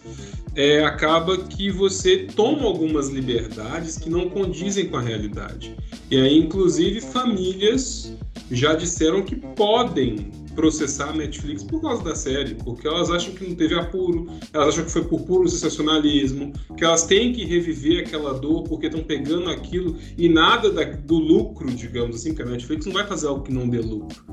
é, 0.54 0.84
acaba 0.84 1.38
que 1.38 1.72
você 1.72 2.28
toma 2.36 2.64
algumas 2.64 3.08
liberdades 3.08 3.98
que 3.98 4.10
não 4.10 4.30
condizem 4.30 4.90
com 4.90 4.98
a 4.98 5.02
realidade. 5.02 5.76
E 6.12 6.20
aí, 6.20 6.38
inclusive, 6.38 7.00
famílias 7.00 8.14
já 8.52 8.76
disseram 8.76 9.24
que 9.24 9.36
podem 9.36 10.30
processar 10.56 11.10
a 11.10 11.14
Netflix 11.14 11.64
por 11.64 11.82
causa 11.82 12.04
da 12.04 12.16
série, 12.16 12.56
porque 12.56 12.88
elas 12.88 13.10
acham 13.10 13.34
que 13.34 13.48
não 13.48 13.56
teve 13.56 13.76
apuro, 13.76 14.28
elas 14.54 14.70
acham 14.70 14.86
que 14.86 14.92
foi 14.92 15.04
por 15.04 15.22
puro 15.22 15.48
sensacionalismo, 15.48 16.54
que 16.78 16.84
elas 16.84 17.06
têm 17.06 17.34
que 17.34 17.46
reviver 17.46 18.06
aquela 18.06 18.34
dor 18.34 18.64
porque 18.64 18.88
estão 18.88 19.04
pegando 19.04 19.50
aquilo 19.50 19.96
e 20.18 20.28
nada 20.28 20.72
da, 20.72 20.84
do 20.84 21.18
lucro, 21.18 21.70
digamos 21.72 22.18
assim, 22.18 22.34
que 22.34 22.42
a 22.42 22.46
Netflix 22.46 22.86
não 22.86 22.94
vai 22.94 23.06
fazer 23.06 23.28
algo 23.28 23.44
que 23.44 23.54
não 23.54 23.68
dê 23.68 23.80
lucro. 23.80 24.24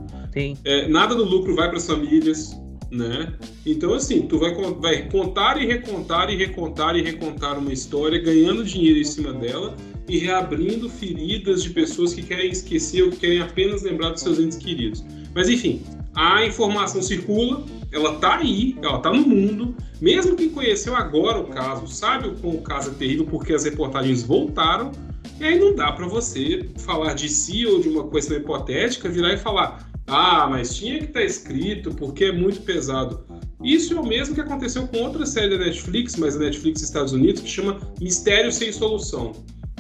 É, 0.64 0.88
nada 0.88 1.14
do 1.14 1.24
lucro 1.24 1.54
vai 1.54 1.68
para 1.68 1.78
as 1.78 1.86
famílias, 1.86 2.56
né? 2.90 3.34
Então, 3.64 3.94
assim, 3.94 4.22
tu 4.22 4.38
vai, 4.38 4.54
vai 4.74 5.08
contar 5.08 5.60
e 5.60 5.66
recontar 5.66 6.30
e 6.30 6.36
recontar 6.36 6.96
e 6.96 7.02
recontar 7.02 7.58
uma 7.58 7.72
história, 7.72 8.18
ganhando 8.18 8.64
dinheiro 8.64 8.98
em 8.98 9.04
cima 9.04 9.32
dela 9.32 9.76
e 10.08 10.18
reabrindo 10.18 10.88
feridas 10.88 11.62
de 11.62 11.70
pessoas 11.70 12.14
que 12.14 12.22
querem 12.22 12.50
esquecer 12.50 13.02
ou 13.02 13.10
que 13.10 13.16
querem 13.18 13.40
apenas 13.40 13.82
lembrar 13.82 14.10
dos 14.10 14.22
seus 14.22 14.38
entes 14.38 14.56
queridos. 14.56 15.04
Mas, 15.34 15.48
enfim, 15.48 15.82
a 16.16 16.46
informação 16.46 17.02
circula, 17.02 17.62
ela 17.92 18.16
tá 18.16 18.38
aí, 18.38 18.74
ela 18.82 18.98
tá 18.98 19.12
no 19.12 19.20
mundo. 19.20 19.76
Mesmo 20.00 20.34
quem 20.34 20.48
conheceu 20.48 20.96
agora 20.96 21.38
o 21.38 21.48
caso 21.48 21.86
sabe 21.86 22.34
como 22.40 22.56
o 22.56 22.62
caso 22.62 22.90
é 22.90 22.94
terrível 22.94 23.26
porque 23.26 23.52
as 23.52 23.64
reportagens 23.64 24.22
voltaram. 24.22 24.92
E 25.38 25.44
aí 25.44 25.58
não 25.58 25.74
dá 25.74 25.92
para 25.92 26.06
você 26.06 26.70
falar 26.78 27.12
de 27.12 27.28
si 27.28 27.66
ou 27.66 27.80
de 27.80 27.90
uma 27.90 28.08
questão 28.08 28.34
hipotética, 28.34 29.10
virar 29.10 29.34
e 29.34 29.36
falar: 29.36 29.90
ah, 30.06 30.46
mas 30.48 30.74
tinha 30.74 30.98
que 30.98 31.04
estar 31.04 31.20
tá 31.20 31.26
escrito 31.26 31.90
porque 31.94 32.24
é 32.24 32.32
muito 32.32 32.62
pesado. 32.62 33.26
Isso 33.62 33.94
é 33.94 34.00
o 34.00 34.06
mesmo 34.06 34.34
que 34.34 34.40
aconteceu 34.40 34.86
com 34.86 34.98
outra 35.02 35.26
série 35.26 35.50
da 35.58 35.64
Netflix, 35.64 36.16
mas 36.16 36.34
da 36.34 36.44
Netflix 36.44 36.80
Estados 36.80 37.12
Unidos, 37.12 37.42
que 37.42 37.48
chama 37.48 37.78
Mistério 38.00 38.50
Sem 38.50 38.72
Solução. 38.72 39.32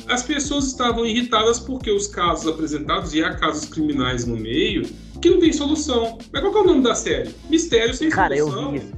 As 0.08 0.22
pessoas 0.22 0.66
estavam 0.66 1.04
irritadas 1.04 1.58
porque 1.58 1.90
os 1.90 2.06
casos 2.06 2.46
apresentados, 2.46 3.12
e 3.14 3.22
há 3.22 3.34
casos 3.34 3.68
criminais 3.68 4.24
no 4.24 4.36
meio, 4.36 4.88
que 5.20 5.30
não 5.30 5.40
tem 5.40 5.52
solução. 5.52 6.18
Mas 6.32 6.42
qual 6.42 6.54
é 6.54 6.60
o 6.60 6.64
nome 6.64 6.82
da 6.82 6.94
série? 6.94 7.34
Mistério 7.50 7.94
Sem 7.94 8.08
Cara, 8.08 8.36
Solução. 8.36 8.56
Cara, 8.56 8.66
eu 8.66 8.70
vi 8.72 8.78
isso. 8.78 8.96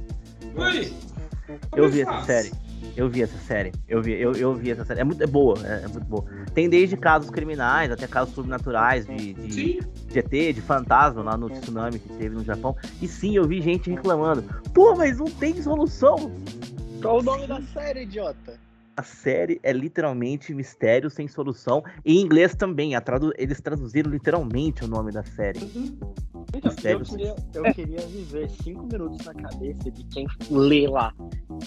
Ué, 0.57 0.91
eu 1.75 1.89
vi 1.89 2.01
essa 2.01 2.21
série. 2.23 2.51
Eu 2.95 3.09
vi 3.09 3.21
essa 3.21 3.37
série. 3.37 3.71
Eu 3.87 4.01
vi, 4.01 4.11
eu, 4.13 4.33
eu 4.33 4.53
vi 4.53 4.71
essa 4.71 4.83
série. 4.83 4.99
É 4.99 5.03
muito 5.03 5.23
é 5.23 5.27
boa, 5.27 5.57
é, 5.65 5.83
é, 5.85 5.87
muito 5.87 6.05
boa. 6.05 6.25
Tem 6.53 6.69
desde 6.69 6.97
casos 6.97 7.29
criminais 7.29 7.91
até 7.91 8.05
casos 8.07 8.33
sobrenaturais 8.35 9.05
de, 9.05 9.33
de, 9.33 9.79
de 9.79 10.19
ET, 10.19 10.55
de 10.55 10.61
fantasma 10.61 11.23
lá 11.23 11.37
no 11.37 11.49
tsunami 11.49 11.97
que 11.97 12.09
teve 12.09 12.35
no 12.35 12.43
Japão. 12.43 12.75
E 13.01 13.07
sim, 13.07 13.35
eu 13.35 13.47
vi 13.47 13.61
gente 13.61 13.89
reclamando. 13.89 14.43
Pô, 14.73 14.95
mas 14.95 15.17
não 15.17 15.27
tem 15.27 15.61
solução. 15.61 16.31
Qual 17.01 17.19
o 17.19 17.23
nome 17.23 17.47
da 17.47 17.61
série, 17.61 18.03
idiota? 18.03 18.59
A 18.99 19.03
série 19.03 19.61
é 19.63 19.71
literalmente 19.71 20.53
Mistério 20.53 21.09
Sem 21.09 21.25
Solução. 21.25 21.81
Em 22.03 22.19
inglês 22.19 22.53
também. 22.53 22.99
Tradu 22.99 23.31
eles 23.37 23.61
traduziram 23.61 24.11
literalmente 24.11 24.83
o 24.83 24.89
nome 24.89 25.09
da 25.09 25.23
série. 25.23 25.59
Uhum. 25.59 25.97
Então, 26.53 26.69
eu, 26.83 26.99
queria, 26.99 27.35
eu 27.53 27.63
queria 27.73 28.01
viver 28.07 28.49
cinco 28.49 28.85
minutos 28.91 29.25
na 29.25 29.33
cabeça 29.35 29.89
de 29.89 30.03
quem 30.03 30.27
lê 30.51 30.85
lá. 30.85 31.15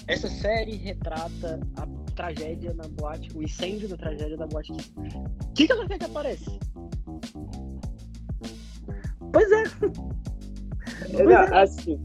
Essa 0.08 0.28
série 0.28 0.76
retrata 0.76 1.58
a 1.78 1.86
tragédia 2.14 2.74
na 2.74 2.86
boate, 2.88 3.34
o 3.34 3.42
incêndio 3.42 3.88
da 3.88 3.96
tragédia 3.96 4.36
da 4.36 4.46
boate. 4.46 4.72
O 4.72 5.52
que, 5.54 5.66
que 5.66 5.72
ela 5.72 5.88
quer 5.88 6.00
que 6.00 6.04
apareça? 6.04 6.50
Pois 9.32 9.52
é. 9.52 9.62
Pois 11.12 11.30
é. 11.30 11.62
Assim, 11.62 11.98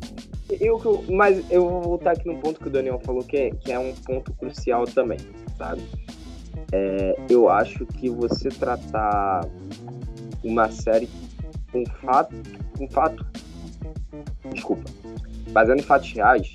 eu, 0.49 1.03
mas 1.09 1.43
eu 1.51 1.69
vou 1.69 1.81
voltar 1.81 2.11
aqui 2.11 2.27
no 2.27 2.37
ponto 2.39 2.59
que 2.59 2.67
o 2.67 2.71
Daniel 2.71 2.99
falou, 3.03 3.23
que 3.23 3.37
é, 3.37 3.49
que 3.51 3.71
é 3.71 3.79
um 3.79 3.93
ponto 3.93 4.33
crucial 4.33 4.85
também, 4.85 5.19
sabe? 5.57 5.81
É, 6.71 7.15
eu 7.29 7.49
acho 7.49 7.85
que 7.85 8.09
você 8.09 8.49
tratar 8.49 9.47
uma 10.43 10.69
série 10.69 11.09
com 11.71 11.85
fato, 11.85 12.35
com 12.77 12.87
fato, 12.89 13.25
desculpa, 14.53 14.83
baseado 15.51 15.79
em 15.79 15.83
fatos 15.83 16.11
reais, 16.13 16.53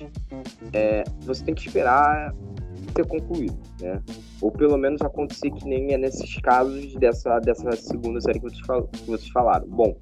é, 0.73 1.03
você 1.25 1.43
tem 1.43 1.53
que 1.53 1.67
esperar 1.67 2.33
ter 2.93 3.05
concluído, 3.07 3.57
né? 3.81 4.01
Ou 4.41 4.51
pelo 4.51 4.77
menos 4.77 5.01
acontecer 5.01 5.49
que 5.51 5.65
nem 5.67 5.93
é 5.93 5.97
nesses 5.97 6.35
casos 6.37 6.93
dessa, 6.95 7.39
dessa 7.39 7.71
segunda 7.73 8.21
série 8.21 8.39
que 8.39 8.45
vocês, 8.45 8.65
fal 8.65 8.87
que 8.87 9.05
vocês 9.05 9.29
falaram. 9.29 9.67
Bom, 9.67 9.95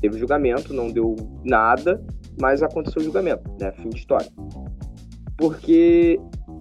teve 0.00 0.18
julgamento, 0.18 0.72
não 0.72 0.90
deu 0.90 1.16
nada, 1.42 2.00
mas 2.40 2.62
aconteceu 2.62 3.00
o 3.00 3.04
julgamento, 3.04 3.50
né? 3.60 3.72
Fim 3.72 3.90
de 3.90 3.98
história. 3.98 4.28
Porque 5.36 6.20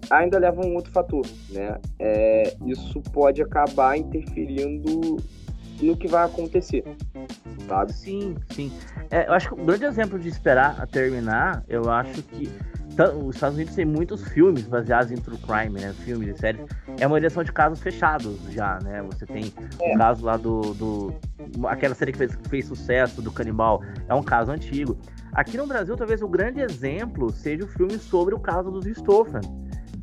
ainda 0.09 0.39
leva 0.39 0.65
um 0.65 0.75
outro 0.75 0.91
fator, 0.91 1.25
né? 1.49 1.79
É, 1.99 2.55
isso 2.65 3.01
pode 3.11 3.41
acabar 3.41 3.97
interferindo 3.97 5.17
no 5.81 5.97
que 5.97 6.07
vai 6.07 6.25
acontecer, 6.25 6.83
sabe? 7.67 7.93
Sim, 7.93 8.35
sim. 8.51 8.71
É, 9.11 9.27
eu 9.27 9.33
acho 9.33 9.49
que 9.49 9.61
um 9.61 9.65
grande 9.65 9.85
exemplo 9.85 10.17
de 10.17 10.29
esperar 10.29 10.79
a 10.79 10.87
terminar, 10.87 11.63
eu 11.67 11.89
acho 11.89 12.21
que 12.23 12.49
os 13.25 13.35
Estados 13.35 13.55
Unidos 13.55 13.75
tem 13.75 13.85
muitos 13.85 14.27
filmes 14.29 14.67
baseados 14.67 15.11
em 15.11 15.15
true 15.15 15.37
crime, 15.37 15.81
né? 15.81 15.93
Filmes 16.05 16.35
e 16.35 16.39
séries. 16.39 16.61
É 16.99 17.07
uma 17.07 17.19
direção 17.19 17.43
de 17.43 17.51
casos 17.51 17.79
fechados 17.81 18.39
já, 18.51 18.79
né? 18.83 19.01
Você 19.03 19.25
tem 19.25 19.51
é. 19.81 19.95
o 19.95 19.97
caso 19.97 20.23
lá 20.23 20.37
do, 20.37 20.73
do. 20.73 21.13
Aquela 21.67 21.95
série 21.95 22.11
que 22.11 22.19
fez, 22.19 22.37
fez 22.47 22.65
sucesso 22.65 23.21
do 23.21 23.31
canibal. 23.31 23.81
É 24.07 24.13
um 24.13 24.21
caso 24.21 24.51
antigo. 24.51 24.97
Aqui 25.33 25.57
no 25.57 25.65
Brasil, 25.67 25.95
talvez 25.95 26.21
o 26.21 26.27
grande 26.27 26.61
exemplo 26.61 27.31
seja 27.31 27.63
o 27.63 27.67
filme 27.67 27.97
sobre 27.97 28.35
o 28.35 28.39
caso 28.39 28.69
dos 28.71 28.85
Stoffen, 28.85 29.41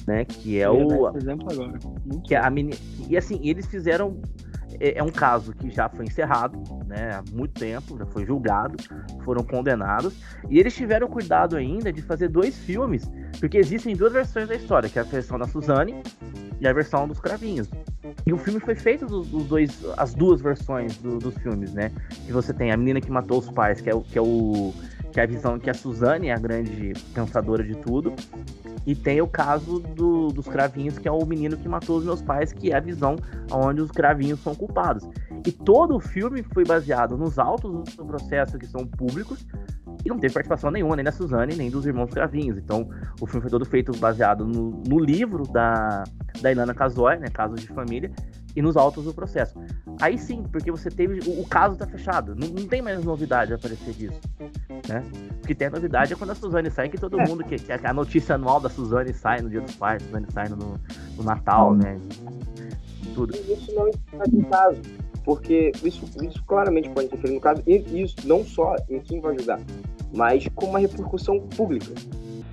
né? 0.06 0.24
Que 0.24 0.60
é 0.60 0.68
o. 0.68 1.16
Exemplo 1.16 1.48
agora. 1.50 1.78
que 2.26 2.34
é 2.34 2.38
a 2.38 2.50
meni... 2.50 2.74
E 3.08 3.16
assim, 3.16 3.40
eles 3.42 3.66
fizeram 3.66 4.20
é, 4.78 4.98
é 4.98 5.02
um 5.02 5.10
caso 5.10 5.52
que 5.52 5.70
já 5.70 5.88
foi 5.88 6.06
encerrado, 6.06 6.58
né, 6.86 7.12
há 7.12 7.24
muito 7.32 7.58
tempo, 7.58 7.98
já 7.98 8.06
foi 8.06 8.24
julgado, 8.24 8.76
foram 9.24 9.42
condenados, 9.42 10.14
e 10.48 10.58
eles 10.58 10.74
tiveram 10.74 11.06
cuidado 11.08 11.56
ainda 11.56 11.92
de 11.92 12.02
fazer 12.02 12.28
dois 12.28 12.58
filmes, 12.58 13.10
porque 13.38 13.58
existem 13.58 13.94
duas 13.94 14.12
versões 14.12 14.48
da 14.48 14.54
história, 14.54 14.88
que 14.88 14.98
é 14.98 15.02
a 15.02 15.04
versão 15.04 15.38
da 15.38 15.46
Suzane 15.46 16.02
e 16.60 16.66
a 16.66 16.72
versão 16.72 17.06
dos 17.06 17.20
Cravinhos. 17.20 17.68
E 18.26 18.32
o 18.32 18.38
filme 18.38 18.60
foi 18.60 18.74
feito 18.74 19.06
dos, 19.06 19.28
dos 19.28 19.46
dois, 19.46 19.84
as 19.96 20.14
duas 20.14 20.40
versões 20.40 20.96
do, 20.98 21.18
dos 21.18 21.34
filmes, 21.38 21.72
né? 21.72 21.90
Que 22.26 22.32
você 22.32 22.52
tem 22.52 22.70
a 22.70 22.76
menina 22.76 23.00
que 23.00 23.10
matou 23.10 23.38
os 23.38 23.50
pais, 23.50 23.80
que 23.80 23.88
é 23.88 23.94
o 23.94 24.00
que 24.02 24.18
é 24.18 24.22
o 24.22 24.72
que 25.12 25.20
é 25.20 25.22
a 25.22 25.26
visão 25.26 25.58
que 25.58 25.68
a 25.68 25.74
Suzane 25.74 26.28
é 26.28 26.32
a 26.32 26.38
grande 26.38 26.92
pensadora 27.14 27.62
de 27.62 27.74
tudo, 27.76 28.12
e 28.86 28.94
tem 28.94 29.20
o 29.20 29.26
caso 29.26 29.80
do, 29.80 30.28
dos 30.28 30.46
cravinhos, 30.46 30.98
que 30.98 31.06
é 31.06 31.12
o 31.12 31.24
menino 31.24 31.56
que 31.56 31.68
matou 31.68 31.98
os 31.98 32.04
meus 32.04 32.22
pais, 32.22 32.52
que 32.52 32.72
é 32.72 32.76
a 32.76 32.80
visão 32.80 33.16
onde 33.52 33.82
os 33.82 33.90
cravinhos 33.90 34.40
são 34.40 34.54
culpados. 34.54 35.06
E 35.46 35.52
todo 35.52 35.96
o 35.96 36.00
filme 36.00 36.42
foi 36.42 36.64
baseado 36.64 37.16
nos 37.16 37.38
autos 37.38 37.94
do 37.94 38.04
processo 38.04 38.58
que 38.58 38.66
são 38.66 38.86
públicos, 38.86 39.46
e 40.04 40.08
não 40.08 40.18
teve 40.18 40.32
participação 40.32 40.70
nenhuma, 40.70 40.96
nem 40.96 41.04
da 41.04 41.12
Suzane, 41.12 41.54
nem 41.54 41.70
dos 41.70 41.84
irmãos 41.84 42.10
cravinhos. 42.10 42.56
Então, 42.56 42.88
o 43.20 43.26
filme 43.26 43.42
foi 43.42 43.50
todo 43.50 43.64
feito 43.66 43.92
baseado 43.98 44.46
no, 44.46 44.82
no 44.88 44.98
livro 44.98 45.46
da, 45.46 46.04
da 46.40 46.50
Ilana 46.50 46.72
Casoy, 46.72 47.18
né, 47.18 47.28
Casos 47.28 47.60
de 47.60 47.68
Família, 47.68 48.10
e 48.54 48.62
nos 48.62 48.76
autos 48.76 49.04
do 49.04 49.14
processo. 49.14 49.58
Aí 50.00 50.18
sim, 50.18 50.42
porque 50.50 50.70
você 50.70 50.90
teve. 50.90 51.20
O, 51.28 51.40
o 51.40 51.48
caso 51.48 51.76
tá 51.76 51.86
fechado. 51.86 52.34
Não, 52.34 52.48
não, 52.48 52.66
tem 52.66 52.82
mais 52.82 53.04
novidade 53.04 53.52
a 53.52 53.56
aparecer 53.56 53.94
disso. 53.94 54.20
Né? 54.88 55.02
O 55.42 55.46
que 55.46 55.54
tem 55.54 55.70
novidade 55.70 56.12
é 56.12 56.16
quando 56.16 56.30
a 56.30 56.34
Suzane 56.34 56.70
sai, 56.70 56.88
que 56.88 56.98
todo 56.98 57.20
é. 57.20 57.26
mundo. 57.26 57.44
Que, 57.44 57.56
que, 57.56 57.72
a 57.72 57.92
notícia 57.92 58.34
anual 58.34 58.60
da 58.60 58.68
Suzane 58.68 59.12
sai 59.12 59.40
no 59.40 59.50
dia 59.50 59.60
dos 59.60 59.74
pais, 59.76 60.02
a 60.02 60.06
Suzane 60.06 60.26
sai 60.32 60.48
no, 60.48 60.80
no 61.16 61.22
Natal, 61.22 61.74
né? 61.74 61.98
Tudo. 63.14 63.34
Isso 63.36 63.74
não 63.74 63.88
está 63.88 64.24
no 64.30 64.44
caso. 64.46 64.80
Porque 65.24 65.70
isso, 65.84 66.06
isso 66.24 66.42
claramente 66.44 66.88
pode 66.90 67.06
interferir 67.06 67.34
no 67.34 67.40
caso, 67.40 67.62
e 67.66 68.02
isso 68.02 68.16
não 68.24 68.42
só 68.42 68.74
em 68.88 69.00
quem 69.00 69.20
vai 69.20 69.36
julgar, 69.36 69.60
mas 70.14 70.48
com 70.54 70.66
uma 70.66 70.78
repercussão 70.78 71.38
pública. 71.40 71.92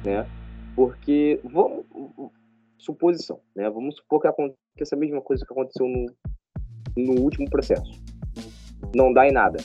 Né? 0.03 0.27
Porque, 0.75 1.39
vamos, 1.45 1.85
suposição, 2.77 3.39
né? 3.55 3.69
Vamos 3.69 3.95
supor 3.95 4.21
que 4.21 4.27
aconteça 4.77 4.95
a 4.95 4.99
mesma 4.99 5.21
coisa 5.21 5.43
que 5.45 5.51
aconteceu 5.51 5.87
no, 5.87 6.05
no 6.95 7.21
último 7.21 7.49
processo. 7.49 7.91
Não 8.95 9.11
dá 9.11 9.27
em 9.27 9.31
nada. 9.31 9.57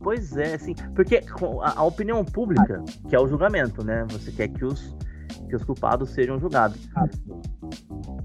Pois 0.00 0.36
é, 0.36 0.58
sim, 0.58 0.74
porque 0.96 1.22
a, 1.62 1.80
a, 1.80 1.84
opinião 1.84 2.24
pública, 2.24 2.82
que 3.08 3.14
é 3.14 3.20
o 3.20 3.28
julgamento, 3.28 3.84
né? 3.84 4.04
Você 4.10 4.32
quer 4.32 4.48
que 4.48 4.64
os, 4.64 4.96
que 5.48 5.54
os 5.54 5.62
culpados 5.62 6.10
sejam 6.10 6.40
julgados. 6.40 6.88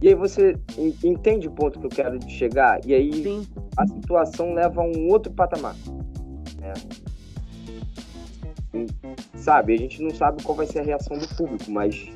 E 0.02 0.08
aí 0.08 0.16
você 0.16 0.56
entende 1.04 1.48
o 1.48 1.52
ponto 1.52 1.80
que 1.80 1.86
eu 1.86 1.90
quero 1.90 2.20
chegar? 2.28 2.84
E 2.84 2.96
aí 2.96 3.24
sim. 3.24 3.48
a 3.78 3.86
situação 3.86 4.54
leva 4.56 4.82
a 4.82 4.84
um 4.84 5.08
outro 5.10 5.32
patamar. 5.32 5.76
Né? 6.60 6.74
Sabe, 9.36 9.76
a 9.76 9.78
gente 9.78 10.02
não 10.02 10.10
sabe 10.10 10.42
qual 10.42 10.56
vai 10.56 10.66
ser 10.66 10.80
a 10.80 10.84
reação 10.84 11.18
do 11.18 11.28
público, 11.36 11.70
mas 11.70 12.12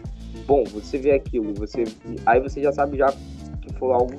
bom, 0.45 0.63
você 0.65 0.97
vê 0.97 1.11
aquilo, 1.11 1.53
você 1.53 1.83
aí 2.25 2.39
você 2.39 2.61
já 2.61 2.71
sabe 2.71 2.97
já 2.97 3.11
que 3.61 3.73
foi 3.77 3.93
algo 3.93 4.13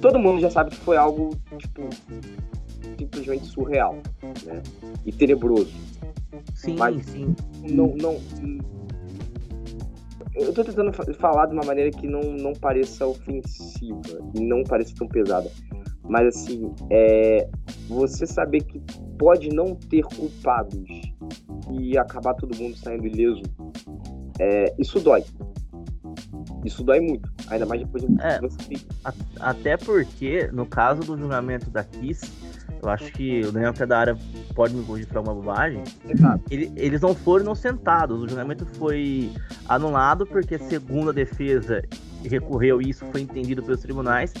todo 0.00 0.18
mundo 0.18 0.40
já 0.40 0.50
sabe 0.50 0.70
que 0.70 0.76
foi 0.76 0.96
algo 0.96 1.30
tipo 1.58 1.88
simplesmente 2.98 3.46
surreal, 3.46 3.96
né? 4.44 4.62
E 5.04 5.12
tenebroso. 5.12 5.72
Sim, 6.54 6.76
Mas 6.76 7.04
sim. 7.06 7.34
Não, 7.62 7.94
não. 7.96 8.18
Eu 10.34 10.52
tô 10.52 10.64
tentando 10.64 10.92
falar 11.14 11.46
de 11.46 11.52
uma 11.52 11.64
maneira 11.64 11.90
que 11.90 12.06
não, 12.06 12.20
não 12.20 12.52
pareça 12.52 13.06
ofensiva 13.06 14.00
e 14.34 14.40
não 14.40 14.62
pareça 14.64 14.94
tão 14.96 15.06
pesada. 15.06 15.50
Mas 16.08 16.28
assim, 16.28 16.72
é, 16.90 17.48
você 17.88 18.26
saber 18.26 18.62
que 18.64 18.80
pode 19.18 19.50
não 19.50 19.74
ter 19.74 20.02
culpados 20.02 20.88
e 21.70 21.96
acabar 21.96 22.34
todo 22.34 22.56
mundo 22.56 22.76
saindo 22.76 23.06
ileso, 23.06 23.42
é, 24.38 24.74
isso 24.78 25.00
dói. 25.00 25.24
Isso 26.64 26.84
dói 26.84 27.00
muito, 27.00 27.28
ainda 27.48 27.66
mais 27.66 27.80
depois 27.80 28.04
de 28.04 28.22
é, 28.22 28.40
você 28.40 28.56
Até 29.40 29.76
porque, 29.76 30.48
no 30.52 30.64
caso 30.64 31.00
do 31.00 31.18
julgamento 31.18 31.68
da 31.70 31.82
Kiss, 31.82 32.30
eu 32.82 32.88
acho 32.88 33.12
que 33.12 33.40
o 33.42 33.52
Daniel 33.52 33.72
que 33.72 33.82
é 33.82 33.86
da 33.86 33.98
área 33.98 34.18
pode 34.54 34.74
me 34.74 34.84
corrigir 34.84 35.08
para 35.08 35.20
uma 35.20 35.34
bobagem. 35.34 35.82
Ele, 36.50 36.72
eles 36.76 37.00
não 37.00 37.14
foram 37.14 37.44
inocentados. 37.44 38.20
O 38.20 38.28
julgamento 38.28 38.66
foi 38.66 39.32
anulado 39.68 40.26
porque, 40.26 40.58
segundo 40.58 41.10
a 41.10 41.12
defesa, 41.12 41.82
recorreu 42.24 42.82
e 42.82 42.90
isso 42.90 43.04
foi 43.12 43.22
entendido 43.22 43.62
pelos 43.62 43.80
tribunais 43.80 44.32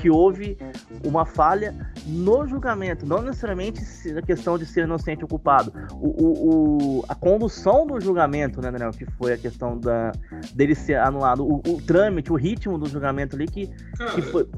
que 0.00 0.10
houve 0.10 0.56
uma 1.04 1.26
falha 1.26 1.74
no 2.06 2.46
julgamento, 2.46 3.06
não 3.06 3.22
necessariamente 3.22 3.80
a 4.16 4.22
questão 4.22 4.58
de 4.58 4.64
ser 4.64 4.84
inocente 4.84 5.22
ou 5.22 5.28
culpado. 5.28 5.72
O, 5.92 6.08
o, 6.08 6.98
o, 7.00 7.04
a 7.08 7.14
condução 7.14 7.86
do 7.86 8.00
julgamento, 8.00 8.60
né, 8.60 8.70
Daniel, 8.70 8.90
que 8.90 9.04
foi 9.18 9.34
a 9.34 9.38
questão 9.38 9.78
da, 9.78 10.12
dele 10.54 10.74
ser 10.74 10.98
anulado, 10.98 11.44
o, 11.44 11.56
o 11.56 11.82
trâmite, 11.82 12.32
o 12.32 12.36
ritmo 12.36 12.78
do 12.78 12.86
julgamento 12.86 13.36
ali 13.36 13.46
que, 13.46 13.68
que 14.14 14.22
foi 14.22 14.48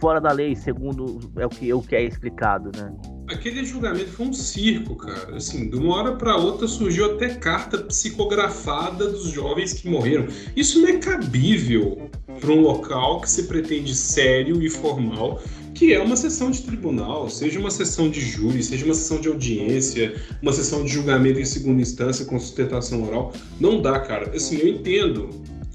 fora 0.00 0.20
da 0.20 0.32
lei, 0.32 0.54
segundo 0.54 1.18
é 1.36 1.46
o 1.46 1.48
que, 1.48 1.70
é 1.70 1.74
o 1.74 1.82
que 1.82 1.96
é 1.96 2.02
explicado, 2.02 2.70
né? 2.76 2.92
Aquele 3.28 3.64
julgamento 3.64 4.10
foi 4.10 4.26
um 4.26 4.32
circo, 4.32 4.96
cara. 4.96 5.36
Assim, 5.36 5.68
de 5.70 5.76
uma 5.76 5.94
hora 5.96 6.16
para 6.16 6.36
outra 6.36 6.66
surgiu 6.66 7.14
até 7.14 7.30
carta 7.30 7.78
psicografada 7.78 9.08
dos 9.08 9.30
jovens 9.30 9.72
que 9.72 9.88
morreram. 9.88 10.26
Isso 10.56 10.80
não 10.80 10.88
é 10.88 10.98
cabível 10.98 12.10
para 12.40 12.50
um 12.50 12.60
local 12.60 13.20
que 13.20 13.30
se 13.30 13.44
pretende 13.44 13.94
sério 13.94 14.62
e 14.62 14.68
formal, 14.68 15.40
que 15.74 15.92
é 15.92 16.02
uma 16.02 16.16
sessão 16.16 16.50
de 16.50 16.62
tribunal, 16.62 17.30
seja 17.30 17.58
uma 17.58 17.70
sessão 17.70 18.10
de 18.10 18.20
júri, 18.20 18.62
seja 18.62 18.84
uma 18.84 18.94
sessão 18.94 19.20
de 19.20 19.28
audiência, 19.28 20.14
uma 20.40 20.52
sessão 20.52 20.84
de 20.84 20.92
julgamento 20.92 21.38
em 21.38 21.44
segunda 21.44 21.80
instância 21.80 22.24
com 22.24 22.38
sustentação 22.38 23.02
oral. 23.04 23.32
Não 23.58 23.80
dá, 23.80 24.00
cara. 24.00 24.34
Assim, 24.34 24.56
eu 24.56 24.68
entendo 24.68 25.30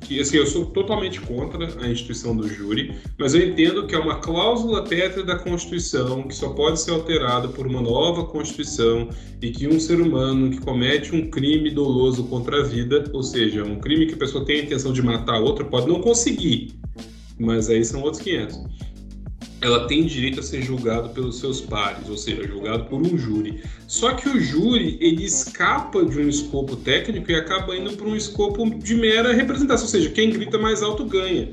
que 0.08 0.22
assim, 0.22 0.38
eu 0.38 0.47
sou 0.47 0.66
totalmente 0.66 1.20
contra 1.20 1.68
a 1.84 1.89
instituição 1.89 2.36
do 2.36 2.47
júri, 2.47 2.95
mas 3.18 3.36
eu 3.36 3.45
entendo 3.45 3.86
que 3.86 3.93
é 3.93 3.99
uma 3.99 4.16
cláusula 4.16 4.84
pétrea 4.84 5.24
da 5.24 5.38
Constituição 5.38 6.24
que 6.24 6.34
só 6.34 6.49
pode 6.49 6.80
ser 6.80 6.91
alterada 6.91 7.49
por 7.49 7.68
uma 7.68 7.82
nova 7.82 8.26
Constituição 8.26 9.10
e 9.41 9.51
que 9.51 9.68
um 9.68 9.80
ser 9.80 9.99
humano 9.99 10.49
que 10.49 10.62
comete 10.62 11.14
um 11.14 11.30
crime 11.30 11.70
doloso 11.70 12.24
contra 12.24 12.62
a 12.62 12.64
vida, 12.64 13.03
ou 13.12 13.22
seja, 13.22 13.66
um 13.66 13.80
crime 13.80 14.08
que 14.08 14.14
a 14.14 14.18
pessoa 14.18 14.45
tem 14.45 14.62
a 14.62 14.64
intenção 14.64 14.93
de 14.93 15.01
matar 15.01 15.39
outra, 15.41 15.66
pode 15.66 15.88
não 15.88 15.99
conseguir, 15.99 16.80
mas 17.38 17.70
aí 17.70 17.84
são 17.84 18.01
outros 18.01 18.24
500 18.24 18.86
ela 19.62 19.88
tem 19.88 20.05
direito 20.05 20.39
a 20.39 20.43
ser 20.43 20.62
julgado 20.62 21.10
pelos 21.10 21.39
seus 21.39 21.60
pares, 21.62 22.08
ou 22.10 22.18
seja, 22.18 22.47
julgado 22.47 22.86
por 22.86 23.01
um 23.01 23.18
júri. 23.18 23.64
Só 23.88 24.14
que 24.14 24.30
o 24.30 24.39
júri 24.39 24.97
ele 25.01 25.26
escapa 25.26 26.05
de 26.05 26.20
um 26.20 26.30
escopo 26.30 26.76
técnico 26.76 27.32
e 27.32 27.36
acaba 27.36 27.76
indo 27.76 27.93
para 27.93 28.08
um 28.08 28.16
escopo 28.16 28.70
de 28.70 28.95
mera 28.95 29.34
representação, 29.34 29.86
ou 29.86 29.91
seja, 29.91 30.10
quem 30.12 30.30
grita 30.30 30.58
mais 30.58 30.84
alto 30.84 31.05
ganha. 31.05 31.49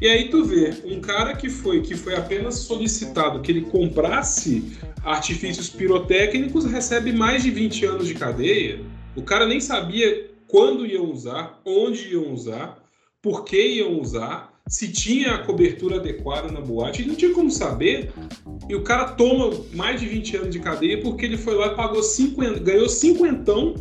E 0.00 0.06
aí 0.06 0.28
tu 0.28 0.44
vê 0.44 0.74
um 0.84 1.00
cara 1.00 1.34
que 1.34 1.48
foi 1.48 1.80
que 1.80 1.94
foi 1.94 2.14
apenas 2.14 2.56
solicitado 2.56 3.40
que 3.40 3.50
ele 3.50 3.62
comprasse 3.62 4.76
artifícios 5.02 5.70
pirotécnicos 5.70 6.66
recebe 6.66 7.12
mais 7.12 7.42
de 7.42 7.50
20 7.50 7.86
anos 7.86 8.08
de 8.08 8.14
cadeia. 8.14 8.80
O 9.14 9.22
cara 9.22 9.46
nem 9.46 9.60
sabia 9.60 10.28
quando 10.46 10.84
iam 10.84 11.10
usar, 11.10 11.60
onde 11.64 12.12
iam 12.12 12.30
usar, 12.32 12.78
por 13.22 13.44
que 13.44 13.76
iam 13.76 13.98
usar 13.98 14.52
se 14.68 14.88
tinha 14.88 15.34
a 15.34 15.38
cobertura 15.38 15.96
adequada 15.96 16.50
na 16.50 16.60
boate, 16.60 17.02
ele 17.02 17.10
não 17.10 17.16
tinha 17.16 17.32
como 17.32 17.50
saber. 17.50 18.12
E 18.68 18.74
o 18.74 18.82
cara 18.82 19.12
toma 19.12 19.50
mais 19.72 20.00
de 20.00 20.06
20 20.06 20.36
anos 20.36 20.50
de 20.50 20.58
cadeia 20.58 21.00
porque 21.00 21.24
ele 21.24 21.36
foi 21.36 21.54
lá 21.54 21.68
e 21.68 21.76
pagou 21.76 22.02
50, 22.02 22.60
ganhou 22.60 22.88
cinquentão 22.88 23.74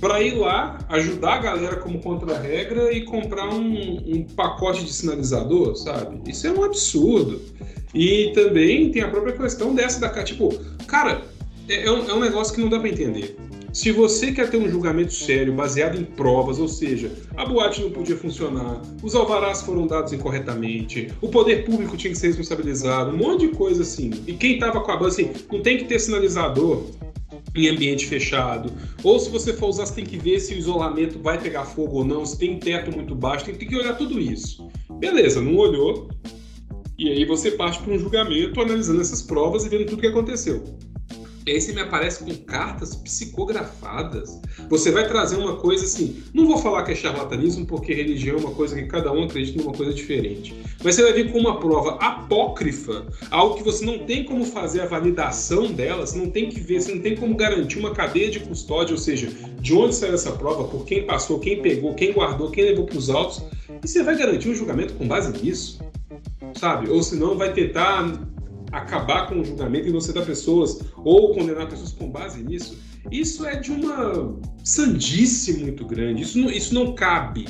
para 0.00 0.20
ir 0.20 0.34
lá 0.34 0.78
ajudar 0.88 1.34
a 1.34 1.38
galera 1.38 1.76
como 1.76 2.00
contra-regra 2.00 2.92
e 2.92 3.04
comprar 3.04 3.48
um, 3.48 3.96
um, 4.06 4.24
pacote 4.24 4.84
de 4.84 4.92
sinalizador, 4.92 5.76
sabe? 5.76 6.20
Isso 6.28 6.46
é 6.46 6.52
um 6.52 6.64
absurdo. 6.64 7.40
E 7.94 8.32
também 8.34 8.90
tem 8.90 9.02
a 9.02 9.08
própria 9.08 9.32
questão 9.36 9.74
dessa 9.74 10.00
da 10.00 10.22
tipo, 10.22 10.52
cara, 10.86 11.22
é, 11.68 11.86
é, 11.86 11.90
um, 11.90 12.08
é 12.08 12.14
um 12.14 12.20
negócio 12.20 12.54
que 12.54 12.60
não 12.60 12.68
dá 12.68 12.78
para 12.78 12.88
entender. 12.88 13.36
Se 13.72 13.92
você 13.92 14.32
quer 14.32 14.50
ter 14.50 14.56
um 14.56 14.68
julgamento 14.68 15.12
sério, 15.12 15.52
baseado 15.52 16.00
em 16.00 16.04
provas, 16.04 16.58
ou 16.58 16.68
seja, 16.68 17.12
a 17.36 17.44
boate 17.44 17.82
não 17.82 17.90
podia 17.90 18.16
funcionar, 18.16 18.80
os 19.02 19.14
alvarás 19.14 19.62
foram 19.62 19.86
dados 19.86 20.12
incorretamente, 20.12 21.08
o 21.20 21.28
poder 21.28 21.64
público 21.64 21.96
tinha 21.96 22.12
que 22.12 22.18
ser 22.18 22.28
responsabilizado, 22.28 23.14
um 23.14 23.18
monte 23.18 23.46
de 23.46 23.54
coisa 23.54 23.82
assim. 23.82 24.10
E 24.26 24.32
quem 24.32 24.54
estava 24.54 24.80
com 24.80 24.90
a 24.90 24.96
banda, 24.96 25.08
assim, 25.08 25.30
não 25.52 25.60
tem 25.60 25.76
que 25.76 25.84
ter 25.84 25.98
sinalizador, 25.98 26.84
em 27.54 27.68
ambiente 27.68 28.06
fechado. 28.06 28.72
Ou 29.02 29.18
se 29.18 29.30
você 29.30 29.52
for 29.52 29.68
usar, 29.68 29.86
você 29.86 29.96
tem 29.96 30.04
que 30.04 30.16
ver 30.16 30.40
se 30.40 30.54
o 30.54 30.58
isolamento 30.58 31.18
vai 31.18 31.40
pegar 31.40 31.64
fogo 31.64 31.98
ou 31.98 32.04
não, 32.04 32.24
se 32.24 32.38
tem 32.38 32.58
teto 32.58 32.94
muito 32.94 33.14
baixo, 33.14 33.44
tem, 33.44 33.54
tem 33.54 33.68
que 33.68 33.76
olhar 33.76 33.96
tudo 33.96 34.18
isso. 34.18 34.68
Beleza, 34.98 35.40
não 35.40 35.56
olhou. 35.56 36.08
E 36.98 37.10
aí 37.10 37.24
você 37.24 37.52
parte 37.52 37.80
para 37.80 37.92
um 37.92 37.98
julgamento 37.98 38.60
analisando 38.60 39.00
essas 39.00 39.22
provas 39.22 39.64
e 39.64 39.68
vendo 39.68 39.86
tudo 39.86 39.98
o 39.98 40.00
que 40.00 40.06
aconteceu. 40.08 40.64
E 41.46 41.52
aí 41.52 41.60
você 41.60 41.72
me 41.72 41.80
aparece 41.80 42.24
com 42.24 42.34
cartas 42.44 42.94
psicografadas. 42.96 44.40
Você 44.68 44.90
vai 44.90 45.06
trazer 45.08 45.36
uma 45.36 45.56
coisa 45.56 45.84
assim. 45.84 46.22
Não 46.34 46.46
vou 46.46 46.58
falar 46.58 46.82
que 46.82 46.92
é 46.92 46.94
charlatanismo, 46.94 47.66
porque 47.66 47.94
religião 47.94 48.36
é 48.36 48.40
uma 48.40 48.50
coisa 48.50 48.74
que 48.74 48.82
cada 48.86 49.12
um 49.12 49.24
acredita 49.24 49.62
numa 49.62 49.72
coisa 49.72 49.92
diferente. 49.94 50.54
Mas 50.82 50.94
você 50.94 51.02
vai 51.02 51.12
vir 51.12 51.32
com 51.32 51.38
uma 51.38 51.58
prova 51.58 51.96
apócrifa, 51.96 53.06
algo 53.30 53.56
que 53.56 53.64
você 53.64 53.84
não 53.84 54.00
tem 54.00 54.24
como 54.24 54.44
fazer 54.44 54.82
a 54.82 54.86
validação 54.86 55.72
dela, 55.72 56.06
você 56.06 56.18
não 56.18 56.30
tem 56.30 56.48
que 56.48 56.60
ver, 56.60 56.80
você 56.80 56.94
não 56.94 57.00
tem 57.00 57.16
como 57.16 57.34
garantir 57.34 57.78
uma 57.78 57.92
cadeia 57.92 58.30
de 58.30 58.40
custódia, 58.40 58.92
ou 58.92 58.98
seja, 59.00 59.28
de 59.60 59.74
onde 59.74 59.94
saiu 59.94 60.14
essa 60.14 60.32
prova, 60.32 60.64
por 60.64 60.84
quem 60.84 61.04
passou, 61.04 61.38
quem 61.38 61.62
pegou, 61.62 61.94
quem 61.94 62.12
guardou, 62.12 62.50
quem 62.50 62.64
levou 62.64 62.86
para 62.86 62.98
os 62.98 63.10
autos. 63.10 63.42
E 63.82 63.88
você 63.88 64.02
vai 64.02 64.16
garantir 64.16 64.48
um 64.48 64.54
julgamento 64.54 64.94
com 64.94 65.06
base 65.06 65.32
nisso, 65.42 65.80
sabe? 66.54 66.90
Ou 66.90 67.02
senão 67.02 67.36
vai 67.36 67.52
tentar 67.52 68.18
acabar 68.72 69.28
com 69.28 69.40
o 69.40 69.44
julgamento 69.44 69.86
e 69.86 69.90
inocente 69.90 70.20
pessoas 70.24 70.80
ou 70.96 71.34
condenar 71.34 71.68
pessoas 71.68 71.92
com 71.92 72.10
base 72.10 72.42
nisso, 72.42 72.78
isso 73.10 73.46
é 73.46 73.56
de 73.56 73.70
uma 73.70 74.36
sandice 74.62 75.54
muito 75.54 75.86
grande. 75.86 76.22
Isso 76.22 76.38
não, 76.38 76.50
isso 76.50 76.74
não 76.74 76.94
cabe 76.94 77.46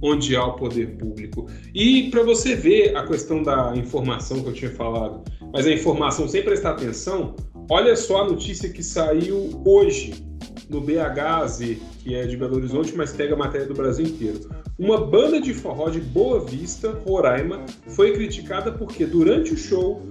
onde 0.00 0.34
há 0.34 0.44
o 0.44 0.54
poder 0.54 0.96
público. 0.96 1.46
E 1.74 2.10
para 2.10 2.22
você 2.22 2.56
ver 2.56 2.96
a 2.96 3.06
questão 3.06 3.42
da 3.42 3.72
informação 3.76 4.42
que 4.42 4.48
eu 4.48 4.52
tinha 4.52 4.70
falado, 4.70 5.22
mas 5.52 5.66
a 5.66 5.72
informação 5.72 6.26
sem 6.26 6.42
prestar 6.42 6.72
atenção, 6.72 7.36
olha 7.70 7.94
só 7.94 8.22
a 8.22 8.26
notícia 8.26 8.68
que 8.68 8.82
saiu 8.82 9.62
hoje 9.64 10.24
no 10.68 10.80
BHZ, 10.80 11.76
que 12.02 12.14
é 12.14 12.26
de 12.26 12.36
Belo 12.36 12.56
Horizonte, 12.56 12.94
mas 12.96 13.12
pega 13.12 13.34
a 13.34 13.38
matéria 13.38 13.66
do 13.66 13.74
Brasil 13.74 14.06
inteiro. 14.06 14.40
Uma 14.78 15.06
banda 15.06 15.40
de 15.40 15.54
forró 15.54 15.88
de 15.88 16.00
Boa 16.00 16.40
Vista, 16.40 16.90
Roraima, 17.06 17.64
foi 17.88 18.12
criticada 18.12 18.72
porque 18.72 19.06
durante 19.06 19.52
o 19.52 19.56
show 19.56 20.04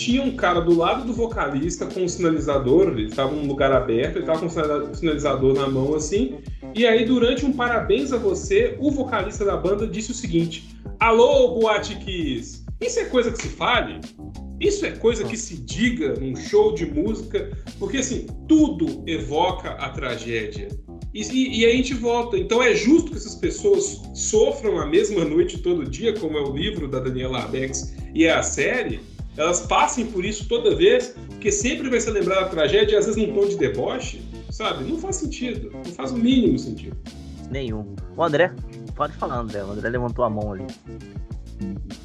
tinha 0.00 0.22
um 0.22 0.34
cara 0.34 0.60
do 0.60 0.74
lado 0.74 1.04
do 1.04 1.12
vocalista 1.12 1.84
com 1.84 2.00
um 2.00 2.08
sinalizador, 2.08 2.88
ele 2.88 3.04
estava 3.04 3.32
num 3.32 3.46
lugar 3.46 3.70
aberto, 3.70 4.16
ele 4.16 4.20
estava 4.20 4.40
com 4.40 4.46
um 4.46 4.94
sinalizador 4.94 5.52
na 5.52 5.68
mão 5.68 5.94
assim, 5.94 6.38
e 6.74 6.86
aí 6.86 7.04
durante 7.04 7.44
um 7.44 7.52
parabéns 7.52 8.10
a 8.10 8.16
você, 8.16 8.76
o 8.80 8.90
vocalista 8.90 9.44
da 9.44 9.58
banda 9.58 9.86
disse 9.86 10.10
o 10.10 10.14
seguinte: 10.14 10.74
Alô, 10.98 11.60
Boate 11.60 11.96
Kiss! 11.96 12.64
Isso 12.80 12.98
é 12.98 13.04
coisa 13.04 13.30
que 13.30 13.42
se 13.42 13.48
fale? 13.48 14.00
Isso 14.58 14.86
é 14.86 14.90
coisa 14.90 15.22
que 15.22 15.36
se 15.36 15.58
diga 15.58 16.14
num 16.14 16.34
show 16.34 16.72
de 16.74 16.86
música? 16.86 17.50
Porque 17.78 17.98
assim, 17.98 18.26
tudo 18.48 19.04
evoca 19.06 19.72
a 19.72 19.90
tragédia. 19.90 20.68
E, 21.12 21.22
e, 21.22 21.60
e, 21.60 21.66
a 21.66 21.72
gente 21.72 21.92
volta. 21.92 22.38
Então 22.38 22.62
é 22.62 22.74
justo 22.74 23.10
que 23.10 23.16
essas 23.16 23.34
pessoas 23.34 24.00
sofram 24.14 24.78
a 24.78 24.86
mesma 24.86 25.24
noite 25.24 25.58
todo 25.58 25.84
dia, 25.84 26.14
como 26.14 26.38
é 26.38 26.40
o 26.40 26.56
livro 26.56 26.88
da 26.88 27.00
Daniela 27.00 27.40
Arbex 27.40 27.94
e 28.14 28.24
é 28.24 28.32
a 28.32 28.42
série, 28.42 29.00
elas 29.36 29.60
passem 29.66 30.06
por 30.06 30.24
isso 30.24 30.48
toda 30.48 30.74
vez, 30.74 31.16
porque 31.28 31.50
sempre 31.50 31.88
vai 31.88 32.00
ser 32.00 32.10
lembrada 32.10 32.42
a 32.42 32.48
tragédia, 32.48 32.98
às 32.98 33.06
vezes 33.06 33.26
num 33.26 33.34
tom 33.34 33.48
de 33.48 33.56
deboche, 33.56 34.22
sabe? 34.50 34.84
Não 34.84 34.98
faz 34.98 35.16
sentido, 35.16 35.70
não 35.72 35.84
faz 35.84 36.10
o 36.12 36.16
mínimo 36.16 36.58
sentido. 36.58 36.96
Nenhum. 37.50 37.94
O 38.16 38.22
André, 38.22 38.52
pode 38.94 39.12
falar, 39.14 39.38
André. 39.38 39.62
O 39.64 39.70
André 39.70 39.88
levantou 39.88 40.24
a 40.24 40.30
mão 40.30 40.52
ali. 40.52 40.66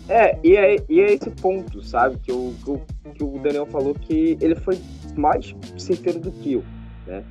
É, 0.07 0.37
e 0.43 0.55
é, 0.55 0.75
e 0.87 0.99
é 0.99 1.13
esse 1.13 1.29
ponto, 1.31 1.81
sabe, 1.81 2.17
que 2.19 2.31
o, 2.31 2.53
que, 2.63 2.71
o, 2.71 2.79
que 3.13 3.23
o 3.23 3.39
Daniel 3.39 3.65
falou 3.65 3.93
que 3.93 4.37
ele 4.39 4.55
foi 4.55 4.79
mais 5.15 5.55
certeiro 5.77 6.19
do 6.19 6.31
que 6.31 6.53
eu, 6.53 6.63
né? 7.07 7.23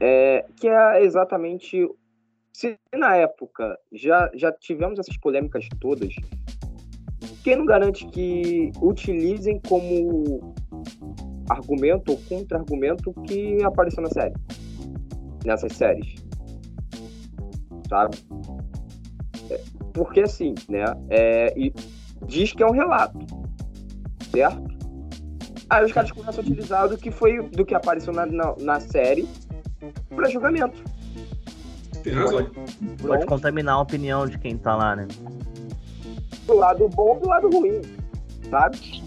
É, 0.00 0.44
que 0.56 0.68
é 0.68 1.02
exatamente 1.02 1.88
se 2.52 2.78
na 2.94 3.16
época 3.16 3.78
já, 3.92 4.30
já 4.34 4.50
tivemos 4.50 4.98
essas 4.98 5.16
polêmicas 5.18 5.68
todas, 5.78 6.14
quem 7.46 7.54
não 7.54 7.64
garante 7.64 8.04
que 8.08 8.72
utilizem 8.82 9.60
como 9.68 10.52
argumento 11.48 12.10
ou 12.10 12.18
contra-argumento 12.28 13.12
que 13.22 13.62
apareceu 13.62 14.02
na 14.02 14.10
série? 14.10 14.34
Nessas 15.44 15.72
séries. 15.74 16.16
Sabe? 17.88 18.16
É, 19.48 19.60
porque 19.94 20.22
assim, 20.22 20.56
né? 20.68 20.86
É, 21.08 21.56
e 21.56 21.72
diz 22.26 22.52
que 22.52 22.64
é 22.64 22.66
um 22.66 22.72
relato. 22.72 23.16
Certo? 24.32 24.66
Aí 25.70 25.84
os 25.84 25.92
caras 25.92 26.10
começam 26.10 26.42
a 26.42 26.44
utilizar 26.44 26.88
do 26.88 26.98
que 26.98 27.12
foi 27.12 27.40
do 27.50 27.64
que 27.64 27.76
apareceu 27.76 28.12
na, 28.12 28.26
na, 28.26 28.56
na 28.58 28.80
série 28.80 29.28
para 30.08 30.28
julgamento. 30.28 30.82
Tem 32.02 32.12
razão. 32.12 32.44
Pode, 32.44 33.02
pode 33.06 33.26
contaminar 33.26 33.76
a 33.76 33.82
opinião 33.82 34.26
de 34.26 34.36
quem 34.36 34.58
tá 34.58 34.74
lá, 34.74 34.96
né? 34.96 35.06
Do 36.46 36.56
lado 36.56 36.88
bom 36.88 37.16
e 37.16 37.20
do 37.20 37.28
lado 37.28 37.50
ruim, 37.50 37.82
sabe? 38.48 39.02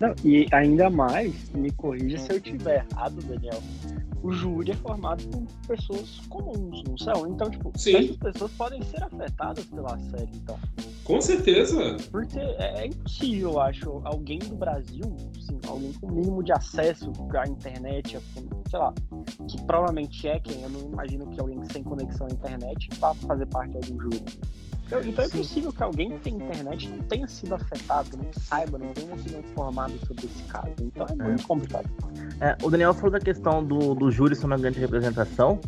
Não, 0.00 0.14
e 0.24 0.46
ainda 0.52 0.90
mais, 0.90 1.50
me 1.50 1.70
corrija 1.72 2.18
se 2.18 2.32
eu 2.32 2.36
estiver 2.36 2.86
errado, 2.90 3.22
Daniel. 3.22 3.60
O 4.20 4.32
júri 4.32 4.72
é 4.72 4.74
formado 4.74 5.22
por 5.28 5.46
pessoas 5.68 6.20
comuns, 6.28 6.82
não 6.82 6.98
são? 6.98 7.26
Então, 7.28 7.48
tipo, 7.48 7.72
Sim. 7.76 7.96
essas 7.96 8.16
pessoas 8.16 8.52
podem 8.52 8.82
ser 8.82 9.02
afetadas 9.02 9.64
pela 9.66 9.96
série, 9.96 10.30
então. 10.34 10.58
Com 11.04 11.20
certeza. 11.20 11.96
Porque 12.10 12.38
é, 12.38 12.82
é 12.82 12.86
impossível, 12.86 13.52
eu 13.52 13.60
acho, 13.60 14.02
alguém 14.04 14.40
do 14.40 14.56
Brasil, 14.56 15.04
assim, 15.36 15.58
alguém 15.68 15.92
com 15.94 16.06
o 16.08 16.12
mínimo 16.12 16.42
de 16.42 16.52
acesso 16.52 17.12
à 17.32 17.48
internet, 17.48 18.18
sei 18.68 18.78
lá, 18.78 18.92
que 19.48 19.62
provavelmente 19.62 20.26
é 20.26 20.40
quem, 20.40 20.62
eu 20.62 20.70
não 20.70 20.80
imagino 20.92 21.26
que 21.28 21.40
alguém 21.40 21.62
sem 21.72 21.84
conexão 21.84 22.26
à 22.26 22.30
internet 22.30 22.88
vá 22.98 23.14
fazer 23.14 23.46
parte 23.46 23.70
de 23.70 23.76
algum 23.76 24.02
júri. 24.02 24.24
Então, 24.88 25.02
então 25.04 25.22
é 25.22 25.28
possível 25.28 25.70
que 25.70 25.82
alguém 25.82 26.10
que 26.12 26.20
tem 26.20 26.34
internet 26.36 26.88
não 26.88 26.98
tenha 27.00 27.28
sido 27.28 27.54
afetado, 27.54 28.16
não 28.16 28.32
saiba, 28.32 28.78
não 28.78 28.88
tenha 28.94 29.18
sido 29.18 29.38
informado 29.38 29.92
sobre 30.06 30.24
esse 30.24 30.42
caso. 30.44 30.72
Então 30.80 31.06
é, 31.06 31.12
é. 31.12 31.28
muito 31.28 31.46
complicado. 31.46 31.90
É, 32.40 32.56
o 32.62 32.70
Daniel 32.70 32.94
falou 32.94 33.10
da 33.10 33.20
questão 33.20 33.62
do, 33.62 33.94
do 33.94 34.10
júri 34.10 34.34
ser 34.34 34.46
uma 34.46 34.56
grande 34.56 34.80
representação, 34.80 35.60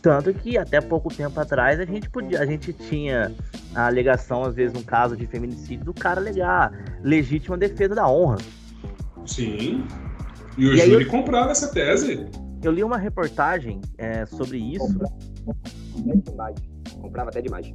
tanto 0.00 0.32
que 0.32 0.56
até 0.56 0.80
pouco 0.80 1.12
tempo 1.12 1.38
atrás 1.40 1.80
a 1.80 1.84
gente 1.84 2.08
podia, 2.08 2.40
a 2.40 2.46
gente 2.46 2.72
tinha 2.72 3.34
a 3.74 3.86
alegação, 3.86 4.44
às 4.44 4.54
vezes, 4.54 4.72
no 4.72 4.84
caso 4.84 5.16
de 5.16 5.26
feminicídio, 5.26 5.86
do 5.86 5.94
cara 5.94 6.20
alegar 6.20 6.72
legítima 7.02 7.58
defesa 7.58 7.96
da 7.96 8.08
honra. 8.08 8.36
Sim. 9.26 9.84
E 10.56 10.68
o 10.68 10.74
e 10.74 10.76
júri 10.78 11.04
eu, 11.04 11.10
comprava 11.10 11.50
essa 11.50 11.66
tese. 11.72 12.24
Eu 12.62 12.70
li 12.70 12.84
uma 12.84 12.98
reportagem 12.98 13.80
é, 13.98 14.24
sobre 14.26 14.58
isso. 14.58 14.96
Comprava. 15.92 16.73
Comprava 17.00 17.30
até 17.30 17.40
demais 17.40 17.72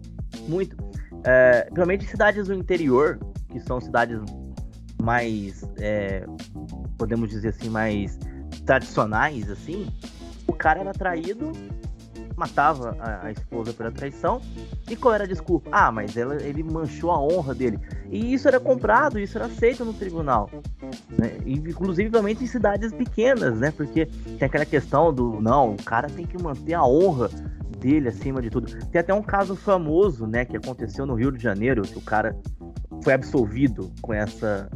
muito. 0.47 0.75
É, 1.23 1.61
principalmente 1.63 2.05
cidades 2.05 2.47
do 2.47 2.53
interior, 2.53 3.19
que 3.49 3.59
são 3.59 3.79
cidades 3.79 4.19
mais, 5.01 5.63
é, 5.79 6.25
podemos 6.97 7.29
dizer 7.29 7.49
assim, 7.49 7.69
mais 7.69 8.17
tradicionais, 8.65 9.49
assim, 9.49 9.91
o 10.47 10.53
cara 10.53 10.81
era 10.81 10.91
traído, 10.91 11.51
matava 12.39 12.95
a, 12.99 13.27
a, 13.27 13.31
esposa 13.31 13.73
pela 13.73 13.91
traição, 13.91 14.41
e 14.89 14.95
qual 14.95 15.13
era 15.13 15.25
a 15.25 15.27
desculpa? 15.27 15.69
Ah, 15.71 15.91
mas 15.91 16.15
ela, 16.15 16.41
ele 16.41 16.63
manchou 16.63 17.11
a 17.11 17.21
honra 17.21 17.53
dele. 17.53 17.79
E 18.09 18.33
isso 18.33 18.47
era 18.47 18.59
comprado, 18.59 19.19
isso 19.19 19.37
era 19.37 19.45
aceito 19.47 19.83
no 19.83 19.93
tribunal. 19.93 20.49
Né? 21.17 21.37
Inclusive 21.45 22.09
em 22.29 22.47
cidades 22.47 22.93
pequenas, 22.93 23.59
né? 23.59 23.71
Porque 23.71 24.05
tem 24.05 24.45
aquela 24.45 24.65
questão 24.65 25.13
do, 25.13 25.41
não, 25.41 25.73
o 25.73 25.83
cara 25.83 26.07
tem 26.07 26.25
que 26.25 26.41
manter 26.41 26.73
a 26.73 26.83
honra 26.83 27.29
dele 27.79 28.07
acima 28.07 28.41
de 28.41 28.49
tudo. 28.49 28.67
Tem 28.87 29.01
até 29.01 29.13
um 29.13 29.21
caso 29.21 29.55
famoso, 29.55 30.27
né, 30.27 30.45
que 30.45 30.55
aconteceu 30.55 31.05
no 31.05 31.15
Rio 31.15 31.31
de 31.31 31.41
Janeiro, 31.41 31.81
que 31.81 31.97
o 31.97 32.01
cara 32.01 32.37
foi 33.03 33.13
absolvido 33.13 33.91
com 34.01 34.13
essa 34.13 34.69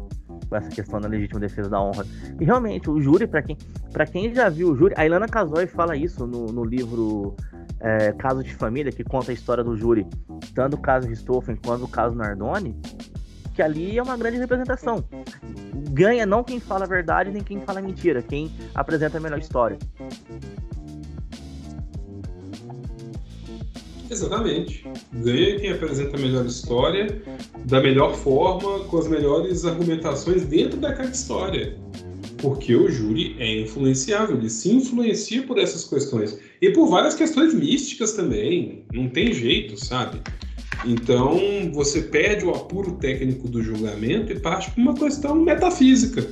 com 0.54 0.58
essa 0.58 0.70
questão 0.70 1.02
da 1.02 1.08
legítima 1.08 1.40
defesa 1.40 1.68
da 1.68 1.82
honra. 1.82 2.06
E 2.40 2.46
realmente, 2.46 2.88
o 2.90 3.02
júri, 3.02 3.26
para 3.26 3.42
quem, 3.42 3.58
pra 3.92 4.06
quem 4.06 4.34
já 4.34 4.50
viu 4.50 4.72
o 4.72 4.76
júri, 4.76 4.94
a 4.96 5.04
Ilana 5.04 5.28
Casoy 5.28 5.66
fala 5.66 5.98
isso 5.98 6.28
no, 6.28 6.48
no 6.48 6.64
livro 6.64 7.36
é, 7.84 8.14
Caso 8.14 8.42
de 8.42 8.56
Família, 8.56 8.92
que 8.92 9.04
conta 9.04 9.32
a 9.32 9.34
história 9.34 9.64
do 9.64 9.76
júri, 9.76 10.08
tanto 10.56 10.76
o 10.76 10.82
caso 10.82 11.08
Ristoffen 11.08 11.58
quanto 11.58 11.84
o 11.84 11.88
caso 11.88 12.16
Nardoni, 12.16 12.76
que 13.54 13.62
ali 13.62 13.98
é 13.98 14.02
uma 14.02 14.18
grande 14.18 14.38
representação. 14.38 15.04
Ganha 15.92 16.26
não 16.26 16.44
quem 16.44 16.60
fala 16.60 16.86
a 16.86 16.88
verdade, 16.88 17.30
nem 17.30 17.44
quem 17.44 17.60
fala 17.62 17.80
a 17.80 17.82
mentira, 17.82 18.22
quem 18.22 18.50
apresenta 18.74 19.18
a 19.18 19.22
melhor 19.22 19.38
história. 19.38 19.78
Exatamente. 24.10 24.88
Ganha 25.12 25.60
quem 25.60 25.72
apresenta 25.72 26.16
a 26.16 26.20
melhor 26.20 26.46
história, 26.46 27.22
da 27.66 27.82
melhor 27.82 28.16
forma, 28.16 28.86
com 28.86 28.98
as 28.98 29.08
melhores 29.08 29.66
argumentações 29.66 30.46
dentro 30.46 30.80
daquela 30.80 31.10
história. 31.10 31.78
Porque 32.44 32.76
o 32.76 32.92
júri 32.92 33.38
é 33.40 33.62
influenciável, 33.62 34.36
ele 34.36 34.50
se 34.50 34.70
influencia 34.70 35.44
por 35.44 35.58
essas 35.58 35.86
questões. 35.86 36.38
E 36.62 36.72
por 36.72 36.90
várias 36.90 37.16
questões 37.16 37.54
místicas 37.54 38.12
também. 38.12 38.84
Não 38.92 39.08
tem 39.08 39.34
jeito, 39.34 39.82
sabe? 39.82 40.20
Então 40.86 41.40
você 41.72 42.02
perde 42.02 42.44
o 42.44 42.50
apuro 42.50 42.98
técnico 42.98 43.48
do 43.48 43.64
julgamento 43.64 44.34
e 44.34 44.40
parte 44.42 44.70
para 44.72 44.82
uma 44.82 44.94
questão 44.94 45.36
metafísica. 45.36 46.30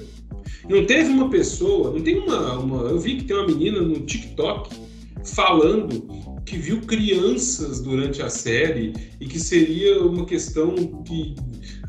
Não 0.67 0.85
teve 0.85 1.11
uma 1.11 1.29
pessoa, 1.29 1.91
não 1.91 2.01
tem 2.01 2.19
uma, 2.19 2.59
uma. 2.59 2.89
Eu 2.89 2.99
vi 2.99 3.15
que 3.15 3.23
tem 3.23 3.37
uma 3.37 3.47
menina 3.47 3.79
no 3.79 4.01
TikTok 4.01 4.69
falando 5.23 6.05
que 6.45 6.57
viu 6.57 6.81
crianças 6.81 7.79
durante 7.79 8.21
a 8.21 8.29
série 8.29 8.91
e 9.21 9.27
que 9.27 9.39
seria 9.39 10.03
uma 10.03 10.25
questão 10.25 10.75
que 11.05 11.35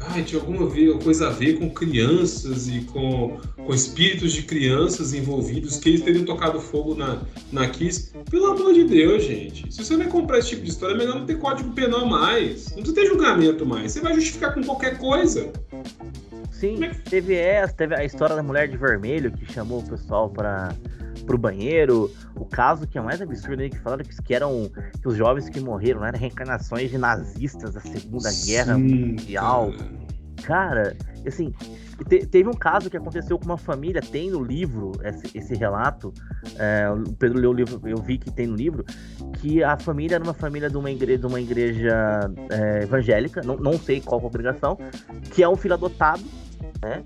ai, 0.09 0.23
tinha 0.23 0.41
alguma 0.41 0.69
coisa 1.03 1.29
a 1.29 1.31
ver 1.31 1.59
com 1.59 1.71
crianças 1.71 2.69
e 2.69 2.81
com, 2.83 3.39
com 3.57 3.75
espíritos 3.75 4.33
de 4.33 4.43
crianças 4.43 5.15
envolvidos, 5.15 5.79
que 5.79 5.91
eles 5.91 6.03
teriam 6.03 6.25
tocado 6.25 6.61
fogo 6.61 6.95
na, 6.95 7.23
na 7.51 7.69
Kiss. 7.69 8.13
Pelo 8.31 8.47
amor 8.47 8.75
de 8.75 8.85
Deus, 8.85 9.25
gente. 9.25 9.73
Se 9.73 9.85
você 9.85 9.97
vai 9.97 10.09
comprar 10.09 10.39
esse 10.39 10.51
tipo 10.51 10.63
de 10.63 10.71
história, 10.71 10.95
é 10.95 10.99
melhor 10.99 11.19
não 11.19 11.27
ter 11.27 11.39
código 11.39 11.73
penal 11.73 12.07
mais. 12.07 12.69
Não 12.71 12.83
precisa 12.83 12.95
ter 12.95 13.07
julgamento 13.07 13.65
mais. 13.65 13.93
Você 13.93 14.01
vai 14.01 14.15
justificar 14.15 14.55
com 14.55 14.63
qualquer 14.63 14.99
coisa. 14.99 15.53
Sim, 16.51 16.85
é 16.85 16.91
teve 16.91 17.35
essa, 17.35 17.75
teve 17.75 17.95
a 17.95 18.05
história 18.05 18.37
da 18.37 18.43
mulher 18.43 18.69
de 18.69 18.77
vermelho 18.77 19.33
que 19.33 19.53
chamou 19.53 19.81
o 19.81 19.83
pessoal 19.83 20.31
para 20.31 20.73
pro 21.23 21.39
banheiro. 21.39 22.11
O 22.37 22.45
caso 22.45 22.87
que 22.87 22.99
é 22.99 23.01
mais 23.01 23.21
absurdo 23.21 23.63
aí, 23.63 23.71
que 23.71 23.79
falaram 23.79 24.05
que, 24.05 24.23
que 24.23 24.35
eram 24.35 24.71
que 25.01 25.09
os 25.09 25.17
jovens 25.17 25.49
que 25.49 25.61
morreram 25.61 26.05
eram 26.05 26.19
reencarnações 26.19 26.91
de 26.91 26.99
nazistas 26.99 27.75
da 27.75 27.81
Segunda 27.81 28.31
Sim, 28.31 28.51
Guerra 28.51 28.79
Mundial. 28.79 29.73
Cara, 30.43 30.97
assim, 31.27 31.55
te, 32.09 32.27
teve 32.27 32.49
um 32.49 32.55
caso 32.55 32.91
que 32.91 32.97
aconteceu 32.97 33.39
com 33.39 33.45
uma 33.45 33.59
família, 33.59 34.01
tem 34.01 34.31
no 34.31 34.43
livro 34.43 34.93
esse, 35.05 35.39
esse 35.39 35.55
relato. 35.55 36.13
É, 36.59 36.91
o 36.91 37.13
Pedro 37.13 37.39
leu 37.39 37.51
o 37.51 37.55
livro, 37.55 37.81
eu 37.85 37.99
vi 37.99 38.19
que 38.19 38.31
tem 38.31 38.47
no 38.47 38.57
livro, 38.57 38.85
que 39.35 39.63
a 39.63 39.77
família 39.77 40.17
era 40.17 40.25
uma 40.25 40.35
família 40.35 40.69
de 40.69 40.77
uma 40.77 40.91
igreja, 40.91 41.19
de 41.19 41.27
uma 41.27 41.41
igreja 41.41 42.31
é, 42.51 42.83
evangélica, 42.83 43.43
não, 43.43 43.57
não 43.57 43.79
sei 43.79 44.01
qual 44.01 44.21
congregação, 44.21 44.77
que 45.31 45.43
é 45.43 45.49
um 45.49 45.57
filho 45.57 45.75
adotado 45.75 46.23
né? 46.83 47.03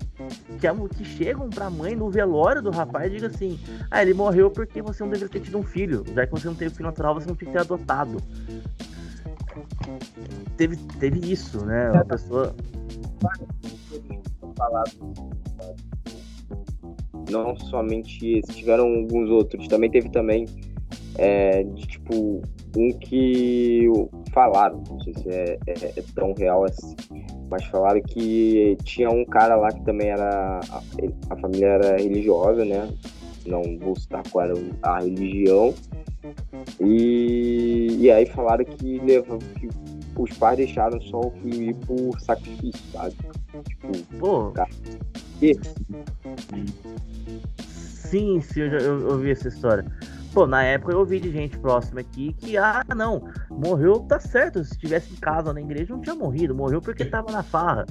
Que, 0.59 0.67
é, 0.67 0.73
que 0.73 1.05
chegam 1.05 1.49
pra 1.49 1.69
mãe 1.69 1.95
no 1.95 2.09
velório 2.09 2.61
do 2.61 2.71
rapaz 2.71 3.11
e 3.11 3.15
digam 3.15 3.29
assim: 3.29 3.59
Ah, 3.91 4.01
ele 4.01 4.13
morreu 4.13 4.49
porque 4.49 4.81
você 4.81 5.03
não 5.03 5.11
deveria 5.11 5.29
ter 5.29 5.39
tido 5.39 5.57
um 5.59 5.63
filho. 5.63 6.03
Já 6.13 6.25
que 6.25 6.31
você 6.31 6.47
não 6.47 6.55
teve 6.55 6.73
filho 6.73 6.87
natural, 6.87 7.13
você 7.13 7.27
não 7.27 7.35
tinha 7.35 7.51
que 7.51 7.57
ter 7.57 7.61
adotado. 7.61 8.17
Teve, 10.57 10.75
teve 10.99 11.31
isso, 11.31 11.63
né? 11.65 11.91
Uma 11.91 12.05
pessoa. 12.05 12.55
Não 17.29 17.55
somente 17.57 18.39
esse, 18.39 18.53
tiveram 18.53 18.85
alguns 18.85 19.29
outros. 19.29 19.67
Também 19.67 19.91
teve 19.91 20.09
também 20.09 20.45
é, 21.17 21.63
de 21.63 21.85
tipo 21.87 22.41
um 22.77 22.91
que 22.99 23.87
falaram, 24.31 24.83
não 24.87 24.99
sei 25.01 25.13
se 25.15 25.29
é, 25.29 25.57
é, 25.67 25.73
é, 25.97 26.03
tão 26.13 26.33
real 26.33 26.63
assim, 26.63 26.95
mas 27.49 27.65
falaram 27.65 28.01
que 28.01 28.77
tinha 28.83 29.09
um 29.09 29.25
cara 29.25 29.55
lá 29.55 29.69
que 29.69 29.83
também 29.83 30.09
era. 30.09 30.59
A, 30.69 30.81
a 31.31 31.37
família 31.37 31.67
era 31.67 31.97
religiosa, 31.97 32.63
né? 32.63 32.87
Não 33.45 33.61
vou 33.79 33.95
citar 33.95 34.21
qual 34.29 34.45
era 34.45 34.53
a 34.83 34.99
religião. 34.99 35.73
E, 36.79 37.97
e 37.99 38.11
aí 38.11 38.25
falaram 38.27 38.65
que, 38.65 38.99
levou, 38.99 39.39
que 39.39 39.69
os 40.17 40.31
pais 40.37 40.57
deixaram 40.57 40.99
só 41.01 41.19
o 41.19 41.31
filho 41.41 41.69
ir 41.69 41.75
por 41.85 42.19
sacrifício, 42.19 42.83
sabe? 42.91 43.15
Tipo, 43.67 44.17
Pô. 44.19 44.51
Cara, 44.51 44.69
sim, 47.67 48.41
sim, 48.41 48.61
eu, 48.61 48.67
eu, 48.67 49.09
eu 49.09 49.19
vi 49.19 49.31
essa 49.31 49.47
história. 49.47 49.85
Pô, 50.37 50.45
na 50.45 50.63
época 50.63 50.93
eu 50.93 50.99
ouvi 50.99 51.19
de 51.19 51.31
gente 51.31 51.57
próxima 51.57 52.01
aqui 52.01 52.31
que, 52.33 52.57
ah, 52.57 52.85
não, 52.95 53.27
morreu, 53.49 54.01
tá 54.01 54.19
certo. 54.19 54.63
Se 54.63 54.73
estivesse 54.73 55.11
em 55.11 55.15
casa 55.15 55.47
ou 55.47 55.53
na 55.55 55.61
igreja, 55.61 55.91
não 55.91 55.99
tinha 55.99 56.13
morrido. 56.13 56.53
Morreu 56.53 56.79
porque 56.79 57.03
tava 57.05 57.31
na 57.31 57.41
farra. 57.41 57.87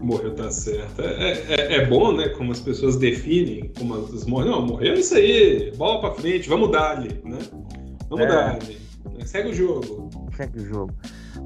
Morreu, 0.00 0.34
tá 0.34 0.50
certo. 0.50 0.98
É, 1.02 1.32
é, 1.32 1.74
é 1.74 1.84
bom, 1.84 2.16
né, 2.16 2.30
como 2.30 2.52
as 2.52 2.60
pessoas 2.60 2.96
definem 2.96 3.70
como 3.76 3.96
elas 3.96 4.24
morrem. 4.24 4.50
Não, 4.50 4.62
morreu 4.62 4.94
isso 4.94 5.14
aí, 5.14 5.72
bola 5.76 6.00
pra 6.00 6.12
frente, 6.12 6.48
vamos 6.48 6.72
dar 6.72 6.92
ali, 6.92 7.20
né? 7.22 7.38
Vamos 8.08 8.24
é. 8.24 8.28
dar 8.28 8.54
ali. 8.54 8.78
Segue 9.26 9.50
o 9.50 9.54
jogo. 9.54 10.08
Segue 10.34 10.58
o 10.58 10.66
jogo. 10.66 10.94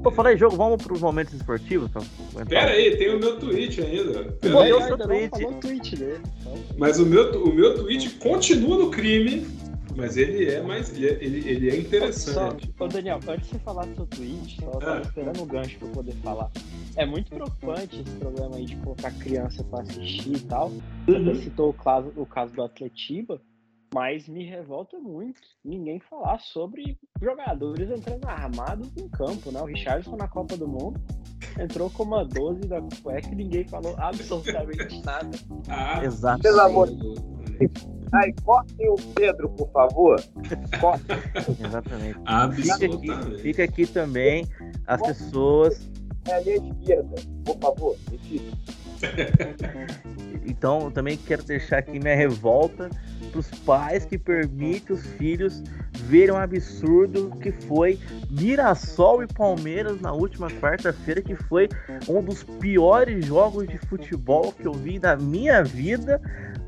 Pô, 0.01 0.09
falar 0.09 0.35
em 0.35 0.37
jogo, 0.37 0.55
vamos 0.55 0.81
pros 0.81 1.01
momentos 1.01 1.33
esportivos? 1.33 1.91
Pera 2.47 2.71
aí, 2.71 2.95
tem 2.95 3.13
o 3.13 3.19
meu 3.19 3.37
tweet 3.41 3.81
ainda. 3.81 4.31
Pera 4.39 4.61
aí, 4.61 4.71
o 4.71 4.81
seu 4.83 4.97
tweet. 4.97 5.59
tweet 5.59 5.97
dele. 5.97 6.21
Mas 6.77 6.97
o 6.97 7.05
meu, 7.05 7.43
o 7.43 7.53
meu 7.53 7.75
tweet 7.75 8.11
continua 8.19 8.77
no 8.77 8.89
crime 8.89 9.45
mas 9.95 10.17
ele 10.17 10.49
é 10.51 10.61
mais. 10.61 10.95
Ele 10.95 11.07
é, 11.07 11.23
ele, 11.23 11.49
ele 11.49 11.69
é 11.69 11.77
interessante. 11.77 12.73
Só, 12.77 12.85
ô 12.85 12.87
Daniel, 12.87 13.19
antes 13.27 13.47
de 13.47 13.53
você 13.53 13.59
falar 13.59 13.85
do 13.85 13.95
seu 13.95 14.05
tweet, 14.07 14.61
só 14.61 14.79
ah. 14.81 15.01
esperando 15.01 15.41
o 15.41 15.45
gancho 15.45 15.77
pra 15.79 15.87
eu 15.87 15.91
poder 15.91 16.15
falar. 16.15 16.51
É 16.95 17.05
muito 17.05 17.29
preocupante 17.29 18.01
esse 18.01 18.15
problema 18.17 18.55
aí 18.55 18.65
de 18.65 18.75
colocar 18.77 19.11
criança 19.19 19.63
pra 19.63 19.81
assistir 19.81 20.35
e 20.35 20.39
tal. 20.41 20.69
Uhum. 21.07 21.25
Você 21.25 21.43
citou 21.43 21.69
o 21.69 21.73
caso, 21.73 22.11
o 22.15 22.25
caso 22.25 22.53
do 22.53 22.63
Atletiba, 22.63 23.41
mas 23.93 24.27
me 24.27 24.43
revolta 24.43 24.99
muito 24.99 25.39
ninguém 25.63 25.99
falar 26.01 26.39
sobre 26.39 26.97
jogadores 27.21 27.89
entrando 27.89 28.25
armados 28.25 28.91
em 28.97 29.07
campo, 29.07 29.51
né? 29.51 29.61
O 29.61 29.65
Richardson 29.65 30.17
na 30.17 30.27
Copa 30.27 30.57
do 30.57 30.67
Mundo 30.67 30.99
entrou 31.59 31.89
com 31.89 32.03
uma 32.03 32.25
12 32.25 32.61
da 32.61 32.81
cueca 33.01 33.29
e 33.29 33.35
ninguém 33.35 33.65
falou 33.65 33.95
absolutamente 33.97 35.01
nada. 35.05 35.37
Ah, 35.69 36.03
Exato. 36.03 36.41
Pelo 36.41 36.59
amor 36.59 36.89
de 36.89 36.97
Deus. 36.97 37.94
Ai, 38.11 38.33
cortem 38.43 38.89
o 38.89 38.95
Pedro, 39.15 39.49
por 39.49 39.69
favor. 39.71 40.21
Cortem. 40.79 41.17
Exatamente. 41.65 42.19
Fica 42.61 42.85
aqui, 42.85 43.41
fica 43.41 43.63
aqui 43.63 43.87
também 43.87 44.47
as 44.87 45.01
pessoas. 45.01 45.89
É 46.27 46.33
a 46.33 46.39
linha 46.39 46.73
esquerda, 46.81 47.15
por 47.43 47.57
favor, 47.59 47.95
retire. 48.09 48.51
Então, 50.47 50.89
também 50.91 51.17
quero 51.17 51.43
deixar 51.43 51.79
aqui 51.79 51.99
minha 51.99 52.15
revolta 52.15 52.89
para 53.31 53.39
os 53.39 53.49
pais 53.59 54.05
que 54.05 54.17
permitem 54.17 54.95
os 54.95 55.05
filhos 55.05 55.61
verem 56.05 56.31
um 56.31 56.37
absurdo 56.37 57.31
que 57.41 57.51
foi 57.51 57.99
Mirassol 58.29 59.23
e 59.23 59.27
Palmeiras 59.27 59.99
na 59.99 60.13
última 60.13 60.49
quarta-feira, 60.49 61.21
que 61.21 61.35
foi 61.35 61.67
um 62.07 62.21
dos 62.21 62.43
piores 62.43 63.25
jogos 63.25 63.67
de 63.67 63.77
futebol 63.77 64.51
que 64.51 64.65
eu 64.65 64.73
vi 64.73 64.99
na 64.99 65.15
minha 65.15 65.63
vida 65.63 66.21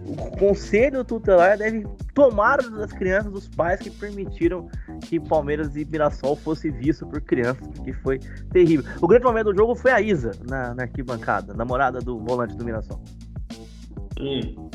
o 0.06 0.16
conselho 0.38 1.04
tutelar 1.04 1.58
deve 1.58 1.86
tomar 2.14 2.58
das 2.58 2.94
crianças 2.94 3.32
dos 3.32 3.48
pais 3.48 3.80
que 3.80 3.90
permitiram 3.90 4.70
que 5.02 5.20
Palmeiras 5.20 5.76
e 5.76 5.84
Mirassol 5.86 6.36
fosse 6.36 6.70
visto 6.70 7.06
por 7.06 7.20
crianças, 7.22 7.68
porque 7.76 7.94
foi 7.94 8.20
terrível. 8.52 8.86
O 9.02 9.08
grande 9.08 9.26
momento 9.26 9.52
do 9.52 9.56
jogo 9.56 9.76
foi 9.76 9.92
a 9.92 10.00
Isa 10.02 10.32
na, 10.48 10.74
na 10.74 10.84
arquibancada, 10.84 11.54
namorada 11.54 12.00
do 12.00 12.20
volante 12.20 12.56
do 12.56 12.64
Mirassol. 12.64 13.02
Hum. 14.20 14.70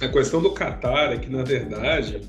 A 0.00 0.08
questão 0.08 0.40
do 0.40 0.54
Qatar 0.54 1.12
é 1.12 1.18
que, 1.18 1.30
na 1.30 1.42
verdade, 1.42 2.20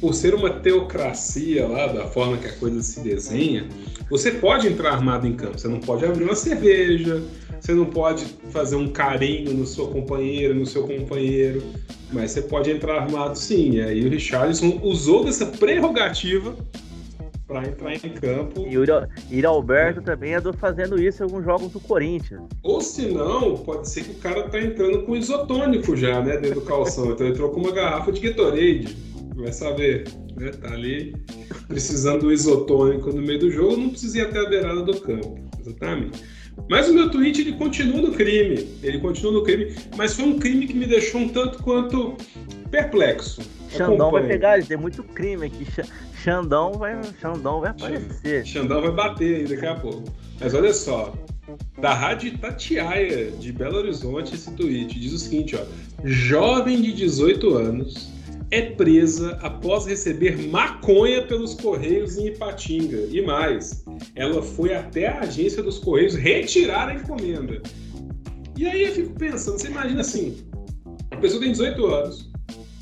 por 0.00 0.14
ser 0.14 0.34
uma 0.34 0.50
teocracia 0.50 1.66
lá, 1.66 1.86
da 1.86 2.06
forma 2.06 2.36
que 2.36 2.46
a 2.46 2.52
coisa 2.52 2.82
se 2.82 3.00
desenha, 3.00 3.66
você 4.10 4.32
pode 4.32 4.68
entrar 4.68 4.92
armado 4.92 5.26
em 5.26 5.34
campo, 5.34 5.58
você 5.58 5.68
não 5.68 5.80
pode 5.80 6.04
abrir 6.04 6.24
uma 6.24 6.34
cerveja, 6.34 7.22
você 7.68 7.74
não 7.74 7.84
pode 7.84 8.24
fazer 8.50 8.76
um 8.76 8.88
carinho 8.88 9.52
no 9.52 9.66
seu 9.66 9.88
companheiro, 9.88 10.54
no 10.54 10.64
seu 10.64 10.86
companheiro, 10.86 11.62
mas 12.10 12.30
você 12.30 12.40
pode 12.40 12.70
entrar 12.70 13.02
armado 13.02 13.36
sim. 13.36 13.72
E 13.72 13.82
aí 13.82 14.06
o 14.06 14.08
Richarlison 14.08 14.80
usou 14.82 15.22
dessa 15.22 15.44
prerrogativa 15.44 16.56
para 17.46 17.68
entrar 17.68 17.94
em 17.94 17.98
campo. 17.98 18.66
E 18.66 18.78
o 18.78 18.84
Iri 19.30 19.44
Alberto 19.44 20.00
também 20.00 20.34
andou 20.34 20.54
fazendo 20.54 20.98
isso 20.98 21.22
em 21.22 21.24
alguns 21.24 21.44
jogos 21.44 21.70
do 21.70 21.78
Corinthians. 21.80 22.40
Ou 22.62 22.80
se 22.80 23.04
não, 23.10 23.58
pode 23.58 23.86
ser 23.86 24.04
que 24.04 24.12
o 24.12 24.18
cara 24.18 24.44
tá 24.44 24.58
entrando 24.58 25.02
com 25.02 25.14
isotônico 25.14 25.94
já, 25.94 26.22
né, 26.22 26.38
dentro 26.38 26.60
do 26.60 26.66
calção. 26.66 27.12
então 27.12 27.26
entrou 27.26 27.50
com 27.50 27.60
uma 27.60 27.72
garrafa 27.72 28.10
de 28.10 28.20
Gatorade. 28.20 28.96
Vai 29.36 29.52
saber, 29.52 30.08
né? 30.38 30.52
Tá 30.52 30.72
ali 30.72 31.14
precisando 31.68 32.22
do 32.22 32.32
isotônico 32.32 33.12
no 33.12 33.20
meio 33.20 33.38
do 33.38 33.50
jogo, 33.50 33.76
não 33.76 33.90
precisa 33.90 34.18
ir 34.18 34.22
até 34.22 34.38
a 34.38 34.48
beirada 34.48 34.82
do 34.82 34.98
campo. 34.98 35.38
Exatamente. 35.60 36.37
Mas 36.68 36.88
o 36.88 36.94
meu 36.94 37.10
tweet 37.10 37.40
ele 37.40 37.52
continua 37.52 38.00
no 38.00 38.12
crime. 38.12 38.68
Ele 38.82 38.98
continua 38.98 39.32
no 39.32 39.42
crime, 39.42 39.74
mas 39.96 40.14
foi 40.14 40.24
um 40.24 40.38
crime 40.38 40.66
que 40.66 40.74
me 40.74 40.86
deixou 40.86 41.20
um 41.20 41.28
tanto 41.28 41.62
quanto 41.62 42.16
perplexo. 42.70 43.42
Xandão 43.70 44.10
vai 44.10 44.26
pegar, 44.26 44.62
tem 44.64 44.76
muito 44.76 45.02
crime 45.02 45.46
aqui. 45.46 45.66
Xandão 46.22 46.72
vai, 46.72 46.98
Xandão 47.20 47.60
vai 47.60 47.70
aparecer. 47.70 48.46
Xandão 48.46 48.80
vai 48.80 48.90
bater 48.90 49.36
aí 49.36 49.46
daqui 49.46 49.66
a 49.66 49.74
pouco. 49.74 50.04
Mas 50.40 50.54
olha 50.54 50.72
só, 50.72 51.14
da 51.78 51.94
Rádio 51.94 52.28
Itatiaia 52.34 53.30
de 53.30 53.52
Belo 53.52 53.78
Horizonte 53.78 54.34
esse 54.34 54.50
tweet 54.52 54.98
diz 54.98 55.12
o 55.12 55.18
seguinte, 55.18 55.56
ó: 55.56 55.64
jovem 56.04 56.80
de 56.80 56.92
18 56.92 57.54
anos 57.54 58.17
é 58.50 58.62
presa 58.62 59.38
após 59.42 59.86
receber 59.86 60.48
maconha 60.48 61.22
pelos 61.26 61.54
Correios 61.54 62.16
em 62.16 62.28
Ipatinga. 62.28 63.08
E 63.10 63.20
mais, 63.20 63.84
ela 64.14 64.42
foi 64.42 64.74
até 64.74 65.08
a 65.08 65.20
agência 65.20 65.62
dos 65.62 65.78
Correios 65.78 66.14
retirar 66.14 66.88
a 66.88 66.94
encomenda. 66.94 67.62
E 68.56 68.66
aí 68.66 68.82
eu 68.82 68.92
fico 68.92 69.12
pensando, 69.14 69.58
você 69.58 69.68
imagina 69.68 70.00
assim, 70.00 70.38
a 71.10 71.16
pessoa 71.16 71.40
tem 71.40 71.52
18 71.52 71.86
anos, 71.86 72.28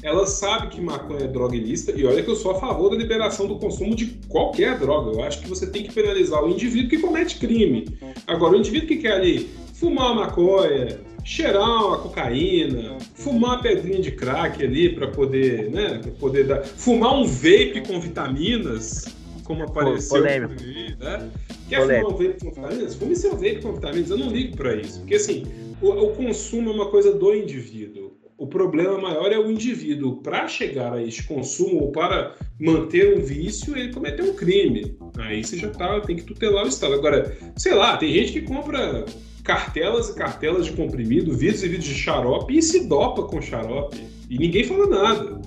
ela 0.03 0.27
sabe 0.27 0.69
que 0.69 0.81
maconha 0.81 1.25
é 1.25 1.29
droga 1.29 1.57
ilícita, 1.57 1.93
e 1.99 2.07
olha 2.07 2.23
que 2.23 2.31
eu 2.31 2.37
sou 2.37 2.53
a 2.53 2.61
favor 2.61 2.91
da 2.91 2.97
liberação 2.97 3.47
do 3.47 3.59
consumo 3.59 3.95
de 3.95 4.07
qualquer 4.29 4.79
droga. 4.79 5.11
Eu 5.11 5.25
acho 5.25 5.41
que 5.41 5.49
você 5.49 5.67
tem 5.67 5.83
que 5.83 5.93
penalizar 5.93 6.45
o 6.45 6.49
indivíduo 6.49 6.91
que 6.91 6.99
comete 6.99 7.39
crime. 7.39 7.99
Agora, 8.27 8.55
o 8.55 8.57
indivíduo 8.57 8.89
que 8.89 8.99
quer 8.99 9.13
ali 9.13 9.51
fumar 9.75 10.15
maconha, 10.15 11.01
cheirar 11.27 11.87
uma 11.87 11.99
cocaína, 11.99 12.99
fumar 13.15 13.57
uma 13.57 13.63
pedrinha 13.63 14.01
de 14.01 14.13
crack 14.13 14.63
ali 14.63 14.95
para 14.95 15.09
poder, 15.09 15.69
né, 15.71 15.99
pra 15.99 16.13
poder 16.13 16.45
dar, 16.47 16.65
fumar 16.65 17.15
um 17.19 17.25
vape 17.27 17.83
com 17.85 18.01
vitaminas, 18.01 19.07
como 19.43 19.65
apareceu 19.65 20.21
polêmico. 20.21 20.55
por 20.55 20.63
aí, 20.63 20.97
né? 20.99 21.31
Quer 21.69 21.81
Polêmico. 21.81 22.11
fumar 22.11 22.21
um 22.21 22.29
vape 22.29 22.41
com 22.41 22.51
vitaminas? 22.51 22.95
Fume 22.95 23.17
seu 23.17 23.33
vape 23.33 23.61
com 23.61 23.73
vitaminas, 23.73 24.11
eu 24.11 24.19
não 24.19 24.31
ligo 24.31 24.57
para 24.57 24.77
isso, 24.77 25.01
porque 25.01 25.17
assim, 25.17 25.45
o, 25.83 25.89
o 25.89 26.15
consumo 26.15 26.71
é 26.71 26.75
uma 26.75 26.87
coisa 26.91 27.13
do 27.13 27.35
indivíduo. 27.35 28.17
O 28.39 28.47
problema 28.47 28.99
maior 28.99 29.33
é 29.33 29.39
o 29.39 29.51
indivíduo. 29.51 30.21
Para 30.21 30.47
chegar 30.47 30.93
a 30.93 31.03
este 31.03 31.27
consumo 31.27 31.85
ou 31.85 31.91
para 31.91 32.35
manter 32.61 33.17
um 33.17 33.23
vício, 33.23 33.75
ele 33.75 33.91
cometeu 33.91 34.27
um 34.27 34.35
crime. 34.35 34.95
Aí 35.17 35.43
você 35.43 35.57
já 35.57 35.71
tá, 35.71 35.99
tem 36.03 36.17
que 36.17 36.23
tutelar 36.23 36.67
o 36.67 36.69
Estado. 36.69 36.93
Agora, 36.93 37.35
sei 37.57 37.75
lá, 37.75 37.97
tem 37.97 38.13
gente 38.13 38.33
que 38.33 38.43
compra 38.43 39.07
cartelas 39.47 40.09
e 40.09 40.15
cartelas 40.15 40.67
de 40.67 40.73
comprimido, 40.73 41.33
vidros 41.33 41.63
e 41.63 41.69
vidros 41.69 41.89
de 41.89 41.95
xarope 41.95 42.59
e 42.59 42.63
se 42.63 42.89
dopa 42.89 43.23
com 43.23 43.41
xarope. 43.41 44.05
E 44.29 44.37
ninguém 44.37 44.65
fala 44.65 44.87
nada. 44.87 45.41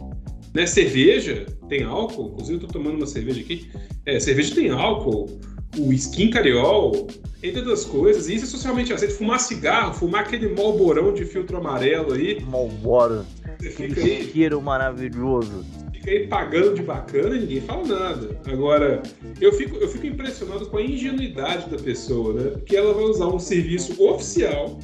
Né? 0.54 0.66
Cerveja 0.66 1.45
tem 1.68 1.84
álcool, 1.84 2.30
inclusive 2.30 2.56
eu 2.56 2.68
tô 2.68 2.68
tomando 2.68 2.95
uma 2.95 3.06
cerveja 3.06 3.41
aqui. 3.41 3.70
É, 4.06 4.20
cerveja 4.20 4.56
tem 4.56 4.70
álcool, 4.70 5.39
o 5.78 5.93
skin 5.93 6.30
cariol, 6.30 7.08
entre 7.43 7.60
outras 7.60 7.86
coisas. 7.86 8.30
E 8.30 8.36
isso 8.36 8.45
é 8.45 8.47
socialmente 8.47 8.93
aceito. 8.93 9.16
Fumar 9.16 9.39
cigarro, 9.39 9.93
fumar 9.93 10.22
aquele 10.22 10.47
malborão 10.47 11.14
de 11.14 11.26
filtro 11.26 11.58
amarelo 11.58 12.14
aí. 12.14 12.43
Malboro. 12.45 13.26
Você 13.60 13.70
fica 13.70 13.91
Aquele 13.91 14.12
aí, 14.12 14.32
cheiro 14.32 14.62
maravilhoso. 14.62 15.66
Fica 16.00 16.12
aí 16.12 16.28
pagando 16.28 16.74
de 16.74 16.82
bacana 16.82 17.36
e 17.36 17.39
ninguém 17.41 17.62
fala 17.62 17.88
nada. 17.88 18.39
Agora, 18.45 19.04
eu 19.39 19.52
fico, 19.54 19.76
eu 19.78 19.88
fico 19.88 20.08
impressionado 20.08 20.66
com 20.68 20.78
a 20.78 20.82
ingenuidade 20.82 21.70
da 21.70 21.78
pessoa, 21.78 22.34
né? 22.34 22.50
Porque 22.52 22.76
ela 22.76 22.93
vai 22.93 23.04
usar 23.04 23.28
um 23.28 23.39
serviço 23.39 24.02
oficial, 24.02 24.80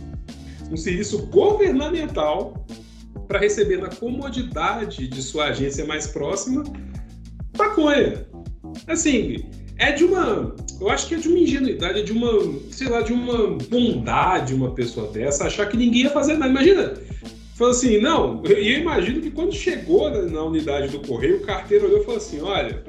um 0.72 0.78
serviço 0.78 1.26
governamental, 1.28 2.66
para 3.28 3.40
receber 3.40 3.78
na 3.78 3.90
comodidade 3.90 5.08
de 5.08 5.22
sua 5.22 5.46
agência 5.46 5.86
mais 5.86 6.06
próxima 6.06 6.64
maconha. 7.58 8.28
Assim, 8.88 9.46
é 9.78 9.92
de 9.94 10.04
uma. 10.04 10.54
Eu 10.80 10.90
acho 10.90 11.08
que 11.08 11.16
é 11.16 11.18
de 11.18 11.28
uma 11.30 11.40
ingenuidade, 11.40 12.00
é 12.02 12.04
de 12.04 12.12
uma, 12.12 12.30
sei 12.70 12.88
lá, 12.88 13.02
de 13.02 13.14
uma 13.14 13.58
bondade 13.70 14.54
uma 14.54 14.72
pessoa 14.76 15.10
dessa 15.12 15.46
achar 15.46 15.68
que 15.68 15.78
ninguém 15.78 16.04
ia 16.04 16.10
fazer 16.10 16.34
nada. 16.34 16.52
Imagina, 16.52 16.94
falou 17.56 17.72
assim, 17.72 18.00
não, 18.00 18.44
e 18.46 18.74
eu 18.74 18.80
imagino 18.80 19.22
que 19.22 19.32
quando 19.32 19.54
chegou 19.54 20.10
na, 20.10 20.44
unidade 20.44 20.90
do 20.90 21.00
correio, 21.08 21.38
o 21.38 21.42
carteiro 21.42 21.86
olhou 21.86 22.02
e 22.02 22.04
falou 22.04 22.18
assim: 22.18 22.42
olha, 22.42 22.84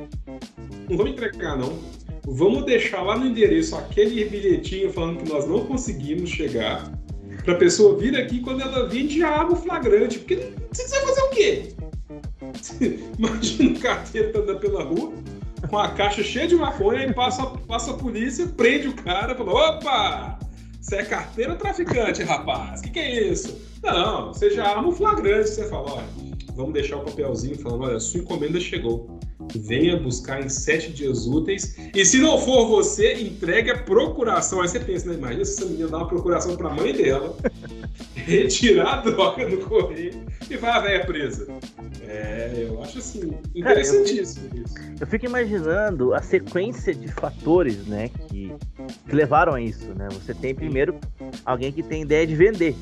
não 0.88 0.96
vamos 0.96 1.12
entregar 1.12 1.56
não. 1.56 1.78
Vamos 2.28 2.64
deixar 2.64 3.02
lá 3.02 3.16
no 3.16 3.26
endereço 3.26 3.76
aquele 3.76 4.24
bilhetinho 4.24 4.92
falando 4.92 5.22
que 5.22 5.30
nós 5.30 5.46
não 5.46 5.64
conseguimos 5.64 6.28
chegar. 6.30 6.92
Pra 7.44 7.54
pessoa 7.54 7.96
vir 7.96 8.16
aqui 8.16 8.40
quando 8.40 8.62
ela 8.62 8.88
vir, 8.88 8.98
a 8.98 9.02
gente 9.02 9.18
já 9.20 9.40
abre 9.40 9.54
o 9.54 9.56
flagrante. 9.56 10.18
Porque 10.18 10.52
você 10.72 10.88
vai 10.88 11.00
fazer 11.06 11.20
o 11.20 11.30
quê? 11.30 11.68
Imagina 13.16 13.78
o 13.78 13.80
carteiro 13.80 14.36
andando 14.40 14.58
pela 14.58 14.82
rua 14.82 15.12
com 15.70 15.78
a 15.78 15.88
caixa 15.90 16.24
cheia 16.24 16.48
de 16.48 16.56
maconha 16.56 17.06
e 17.06 17.14
passa, 17.14 17.46
passa 17.68 17.92
a 17.92 17.94
polícia, 17.94 18.46
prende 18.48 18.88
o 18.88 18.94
cara, 18.94 19.36
fala: 19.36 19.52
opa! 19.52 20.38
Você 20.86 20.98
é 20.98 21.04
carteiro 21.04 21.50
ou 21.50 21.58
traficante, 21.58 22.22
rapaz? 22.22 22.78
O 22.78 22.84
que, 22.84 22.90
que 22.90 23.00
é 23.00 23.32
isso? 23.32 23.60
Não, 23.82 24.28
você 24.28 24.50
já 24.50 24.68
arma 24.68 24.86
o 24.86 24.92
flagrante. 24.92 25.50
Você 25.50 25.68
fala: 25.68 25.94
olha, 25.94 26.06
vamos 26.54 26.74
deixar 26.74 26.98
o 26.98 27.00
papelzinho 27.00 27.58
falando: 27.58 27.82
olha, 27.82 27.98
sua 27.98 28.20
encomenda 28.20 28.60
chegou. 28.60 29.18
Venha 29.54 29.96
buscar 29.98 30.42
em 30.44 30.48
sete 30.48 30.92
dias 30.92 31.26
úteis. 31.26 31.76
E 31.94 32.04
se 32.04 32.18
não 32.18 32.38
for 32.38 32.66
você, 32.66 33.14
entregue 33.14 33.70
a 33.70 33.78
procuração. 33.78 34.60
Aí 34.60 34.68
você 34.68 34.80
pensa, 34.80 35.08
né? 35.08 35.14
Imagina 35.14 35.44
se 35.44 35.52
essa 35.60 35.66
menina 35.70 35.88
dá 35.88 35.98
uma 35.98 36.08
procuração 36.08 36.56
pra 36.56 36.70
mãe 36.70 36.92
dela, 36.92 37.36
retirar 38.14 38.94
a 38.98 39.00
droga 39.02 39.48
do 39.48 39.58
correio 39.58 40.24
e 40.50 40.56
vai 40.56 40.70
a 40.70 40.80
véia 40.80 41.06
presa. 41.06 41.46
É, 42.02 42.66
eu 42.68 42.82
acho 42.82 42.98
assim, 42.98 43.32
interessantíssimo 43.54 44.48
isso. 44.54 44.74
Eu 45.00 45.06
fico 45.06 45.26
imaginando 45.26 46.14
a 46.14 46.22
sequência 46.22 46.94
de 46.94 47.08
fatores, 47.08 47.86
né, 47.86 48.08
que, 48.28 48.52
que 49.08 49.14
levaram 49.14 49.54
a 49.54 49.60
isso, 49.60 49.86
né? 49.96 50.08
Você 50.12 50.32
tem 50.34 50.54
primeiro 50.54 50.94
alguém 51.44 51.72
que 51.72 51.82
tem 51.82 52.02
ideia 52.02 52.26
de 52.26 52.34
vender 52.34 52.74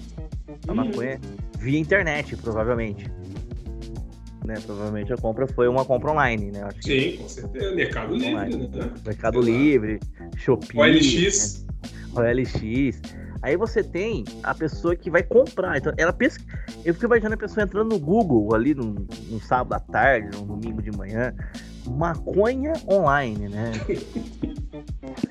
a 0.69 0.73
Hum. 0.73 0.77
maconha 0.77 1.21
via 1.59 1.79
internet, 1.79 2.37
provavelmente. 2.37 3.11
Né, 4.45 4.55
provavelmente 4.67 5.11
a 5.11 5.17
compra 5.17 5.47
foi 5.47 5.67
uma 5.69 5.87
compra 5.87 6.11
online, 6.11 6.51
né? 6.53 6.63
Acho 6.65 6.79
que 6.81 7.13
Sim, 7.13 7.17
com 7.17 7.29
certeza. 7.29 7.75
Mercado 7.75 8.15
Livre, 8.15 8.35
Online. 8.35 8.69
né? 8.69 8.91
Mercado 9.07 9.39
lá. 9.39 9.45
Livre, 9.47 10.01
Shopee, 10.37 10.79
OLX. 10.79 11.67
OLX. 12.15 13.01
Aí 13.41 13.57
você 13.57 13.83
tem 13.83 14.25
a 14.43 14.55
pessoa 14.55 14.97
que 14.97 15.11
vai 15.11 15.23
comprar. 15.23 15.77
Então, 15.77 15.93
ela 15.97 16.13
pensa. 16.13 16.39
Eu 16.85 16.95
fico 16.95 17.07
imaginando 17.07 17.35
a 17.35 17.39
pessoa 17.39 17.65
entrando 17.65 17.91
no 17.91 17.99
Google 17.99 18.55
ali 18.55 18.75
num, 18.75 19.07
num 19.29 19.41
sábado 19.41 19.75
à 19.75 19.81
tarde, 19.81 20.37
num 20.37 20.47
domingo 20.47 20.81
de 20.81 20.91
manhã. 20.91 21.35
Maconha 21.87 22.73
online, 22.91 23.49
né? 23.49 23.73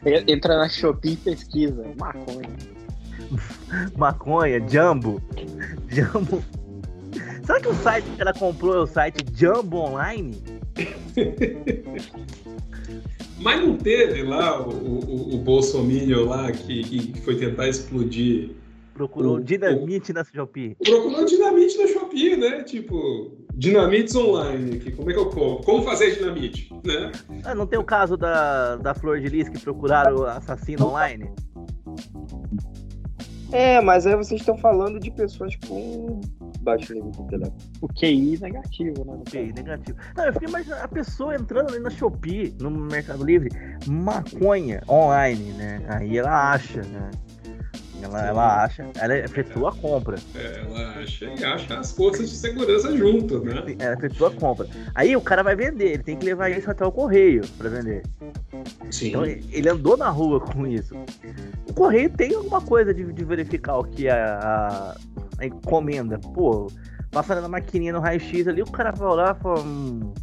Entra 0.27 0.57
na 0.57 0.69
Shopee 0.69 1.13
e 1.13 1.17
pesquisa. 1.17 1.83
Maconha. 1.99 2.49
Maconha, 3.97 4.59
Jumbo. 4.67 5.21
Jumbo. 5.87 6.43
Será 7.45 7.59
que 7.59 7.67
o 7.67 7.73
site 7.75 8.05
que 8.15 8.21
ela 8.21 8.33
comprou 8.33 8.73
é 8.75 8.79
o 8.79 8.87
site 8.87 9.25
Jumbo 9.33 9.77
Online? 9.77 10.37
Mas 13.39 13.61
não 13.61 13.75
teve 13.77 14.23
lá 14.23 14.65
o, 14.65 14.69
o, 14.71 15.35
o 15.35 15.37
Bolsominion 15.39 16.25
lá 16.25 16.51
que, 16.51 16.83
que 16.83 17.21
foi 17.21 17.35
tentar 17.35 17.67
explodir. 17.67 18.51
Procurou 18.93 19.35
O- 19.37 19.43
dinamite 19.43 20.13
na 20.13 20.23
Shopee. 20.23 20.75
Procurou 20.83 21.25
dinamite 21.25 21.77
na 21.77 21.87
Shopee, 21.87 22.37
né? 22.37 22.63
Tipo, 22.63 23.31
dinamites 23.55 24.15
online. 24.15 24.79
Que, 24.79 24.91
como 24.91 25.09
é 25.09 25.13
que 25.13 25.19
eu 25.19 25.25
compro? 25.29 25.65
Como 25.65 25.83
fazer 25.83 26.15
dinamite, 26.15 26.71
né? 26.85 27.11
Ah, 27.43 27.53
não 27.55 27.65
tem 27.67 27.77
o 27.79 27.83
caso 27.83 28.15
da, 28.15 28.75
da 28.77 28.93
Flor 28.93 29.19
de 29.19 29.27
Lis 29.27 29.49
que 29.49 29.59
procuraram 29.59 30.17
o 30.17 30.25
assassino 30.25 30.85
online? 30.87 31.29
É, 33.51 33.81
mas 33.81 34.05
aí 34.07 34.15
vocês 34.15 34.39
estão 34.41 34.57
falando 34.57 34.99
de 34.99 35.11
pessoas 35.11 35.55
com 35.67 36.21
baixo 36.63 36.93
nível 36.93 37.11
de 37.11 37.21
intelecto. 37.21 37.65
O 37.81 37.87
QI 37.87 38.39
negativo, 38.41 39.05
né? 39.05 39.13
Ok, 39.27 39.47
caso. 39.47 39.55
negativo. 39.55 39.97
Não, 40.15 40.25
eu 40.25 40.33
fiquei 40.33 40.47
imaginando 40.47 40.81
a 40.83 40.87
pessoa 40.87 41.35
entrando 41.35 41.69
ali 41.69 41.79
na 41.79 41.89
Shopee, 41.89 42.55
no 42.59 42.71
Mercado 42.71 43.23
Livre, 43.23 43.49
maconha 43.87 44.81
online, 44.87 45.51
né? 45.53 45.85
Aí 45.89 46.17
ela 46.17 46.51
acha, 46.51 46.81
né? 46.81 47.11
Ela, 48.03 48.27
ela 48.27 48.63
acha, 48.65 48.85
ela 48.99 49.17
efetua 49.17 49.69
a 49.69 49.71
compra. 49.71 50.17
É, 50.35 50.59
ela 50.59 50.89
acha 50.99 51.25
e 51.25 51.43
acha 51.43 51.79
as 51.79 51.93
forças 51.93 52.29
de 52.29 52.35
segurança 52.35 52.95
junto, 52.97 53.39
né? 53.39 53.63
Ela 53.79 53.93
efetua 53.93 54.27
a 54.27 54.31
compra. 54.31 54.67
Aí 54.93 55.15
o 55.15 55.21
cara 55.21 55.41
vai 55.41 55.55
vender, 55.55 55.93
ele 55.93 56.03
tem 56.03 56.17
que 56.17 56.25
levar 56.25 56.49
isso 56.49 56.69
até 56.69 56.85
o 56.85 56.91
correio 56.91 57.41
pra 57.57 57.69
vender. 57.69 58.03
Sim. 58.91 59.07
Então 59.07 59.25
ele 59.25 59.69
andou 59.69 59.95
na 59.95 60.09
rua 60.09 60.41
com 60.41 60.67
isso. 60.67 60.95
O 61.69 61.73
correio 61.73 62.09
tem 62.09 62.35
alguma 62.35 62.59
coisa 62.59 62.93
de, 62.93 63.05
de 63.11 63.23
verificar 63.23 63.77
o 63.77 63.85
que 63.85 64.07
é 64.07 64.11
a, 64.11 64.95
a 65.39 65.45
encomenda. 65.45 66.17
Pô, 66.19 66.67
passando 67.11 67.41
na 67.41 67.47
maquininha 67.47 67.93
no 67.93 67.99
raio-x 67.99 68.47
ali, 68.47 68.61
o 68.61 68.71
cara 68.71 68.91
vai 68.91 69.07
olhar 69.07 69.35
e 69.37 69.41
fala. 69.41 69.59
Hum, 69.61 70.13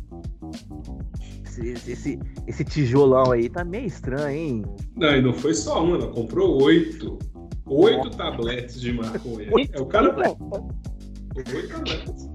esse, 1.45 1.91
esse- 1.91 2.19
esse, 2.47 2.65
tijolão 2.65 3.33
aí 3.33 3.49
tá 3.49 3.65
meio 3.65 3.87
estranho, 3.87 4.29
hein? 4.31 4.65
Não, 4.97 5.15
e 5.17 5.21
não 5.23 5.33
foi 5.35 5.53
só 5.55 5.83
uma, 5.85 5.97
ela 5.97 6.09
comprou 6.09 6.63
oito. 6.63 7.19
Oito 7.67 8.11
tabletes 8.11 8.81
de 8.81 8.93
maconha. 8.93 9.49
É 9.73 9.81
o 9.81 9.87
cara. 9.87 10.09
Oito 10.17 11.69
tabletes. 11.69 12.31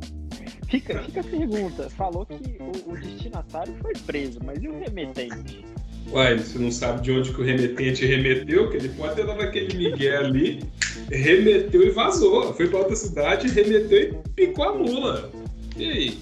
Fica, 0.67 1.01
fica 1.03 1.19
a 1.19 1.23
pergunta. 1.23 1.89
Falou 1.89 2.25
que 2.25 2.57
o, 2.59 2.91
o 2.91 2.97
destinatário 2.97 3.73
foi 3.81 3.93
preso, 4.05 4.39
mas 4.43 4.61
e 4.63 4.67
o 4.67 4.77
remetente? 4.79 5.65
Uai, 6.11 6.37
você 6.37 6.59
não 6.59 6.71
sabe 6.71 7.01
de 7.01 7.11
onde 7.11 7.33
que 7.33 7.41
o 7.41 7.43
remetente 7.43 8.05
remeteu, 8.05 8.69
que 8.69 8.77
ele 8.77 8.89
pode 8.89 9.15
ter 9.15 9.25
dado 9.25 9.41
aquele 9.41 9.75
migué 9.75 10.17
ali, 10.17 10.63
remeteu 11.09 11.83
e 11.83 11.89
vazou. 11.89 12.53
Foi 12.53 12.67
pra 12.67 12.79
outra 12.79 12.95
cidade, 12.95 13.47
remeteu 13.47 13.99
e 13.99 14.29
picou 14.35 14.65
a 14.65 14.73
mula. 14.75 15.31
E 15.75 15.85
aí? 15.85 16.19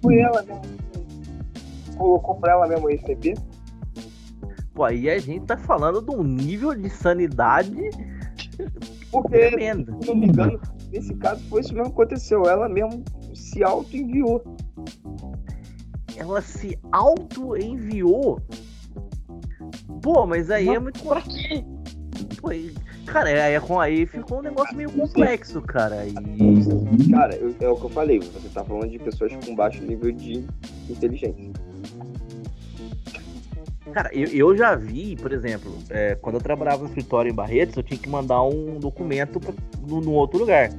Foi 0.00 0.18
ela 0.18 0.42
mesmo. 0.42 0.62
Colocou 1.96 2.36
pra 2.36 2.52
ela 2.52 2.66
mesmo 2.66 2.88
esse 2.88 3.12
EP? 3.12 3.36
Pô, 4.72 4.84
aí 4.84 5.10
a 5.10 5.18
gente 5.18 5.44
tá 5.44 5.56
falando 5.56 6.00
de 6.00 6.10
um 6.10 6.22
nível 6.22 6.74
de 6.74 6.88
sanidade 6.88 7.90
Porque, 9.10 9.50
tremendo. 9.50 9.96
se 10.00 10.08
não 10.08 10.14
me 10.14 10.28
engano, 10.28 10.60
nesse 10.90 11.14
caso 11.16 11.42
foi 11.48 11.60
isso 11.60 11.74
mesmo 11.74 11.88
que 11.88 12.00
aconteceu. 12.00 12.44
Ela 12.44 12.68
mesmo 12.68 13.04
se 13.34 13.62
auto-enviou. 13.62 14.42
Ela 16.16 16.40
se 16.40 16.78
auto-enviou. 16.92 18.40
Pô, 20.02 20.26
mas 20.26 20.50
aí 20.50 20.68
é 20.68 20.78
muito. 20.78 21.02
Pra 21.02 21.20
quê? 21.22 21.64
Pô, 22.40 22.48
cara, 23.06 23.28
aí, 23.28 23.54
é 23.54 23.60
aí 23.80 24.06
ficou 24.06 24.38
um 24.38 24.42
negócio 24.42 24.76
meio 24.76 24.90
complexo, 24.90 25.60
cara. 25.62 26.06
E. 26.06 26.14
Cara, 27.10 27.34
é 27.34 27.68
o 27.68 27.76
que 27.76 27.84
eu 27.84 27.90
falei. 27.90 28.18
Você 28.20 28.48
tá 28.48 28.64
falando 28.64 28.90
de 28.90 28.98
pessoas 28.98 29.32
com 29.44 29.54
baixo 29.54 29.82
nível 29.82 30.10
de 30.12 30.44
inteligência. 30.88 31.50
Cara, 33.92 34.08
eu, 34.12 34.28
eu 34.28 34.56
já 34.56 34.76
vi, 34.76 35.16
por 35.16 35.32
exemplo, 35.32 35.76
é, 35.90 36.14
quando 36.14 36.36
eu 36.36 36.40
trabalhava 36.40 36.82
no 36.82 36.88
escritório 36.88 37.30
em 37.30 37.34
Barretos, 37.34 37.76
eu 37.76 37.82
tinha 37.82 37.98
que 37.98 38.08
mandar 38.08 38.42
um 38.42 38.78
documento 38.78 39.40
pra, 39.40 39.52
no, 39.86 40.00
no 40.00 40.12
outro 40.12 40.38
lugar. 40.38 40.70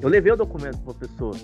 Eu 0.00 0.08
levei 0.08 0.32
o 0.32 0.36
documento 0.36 0.78
pro 0.78 0.94
professor. 0.94 1.36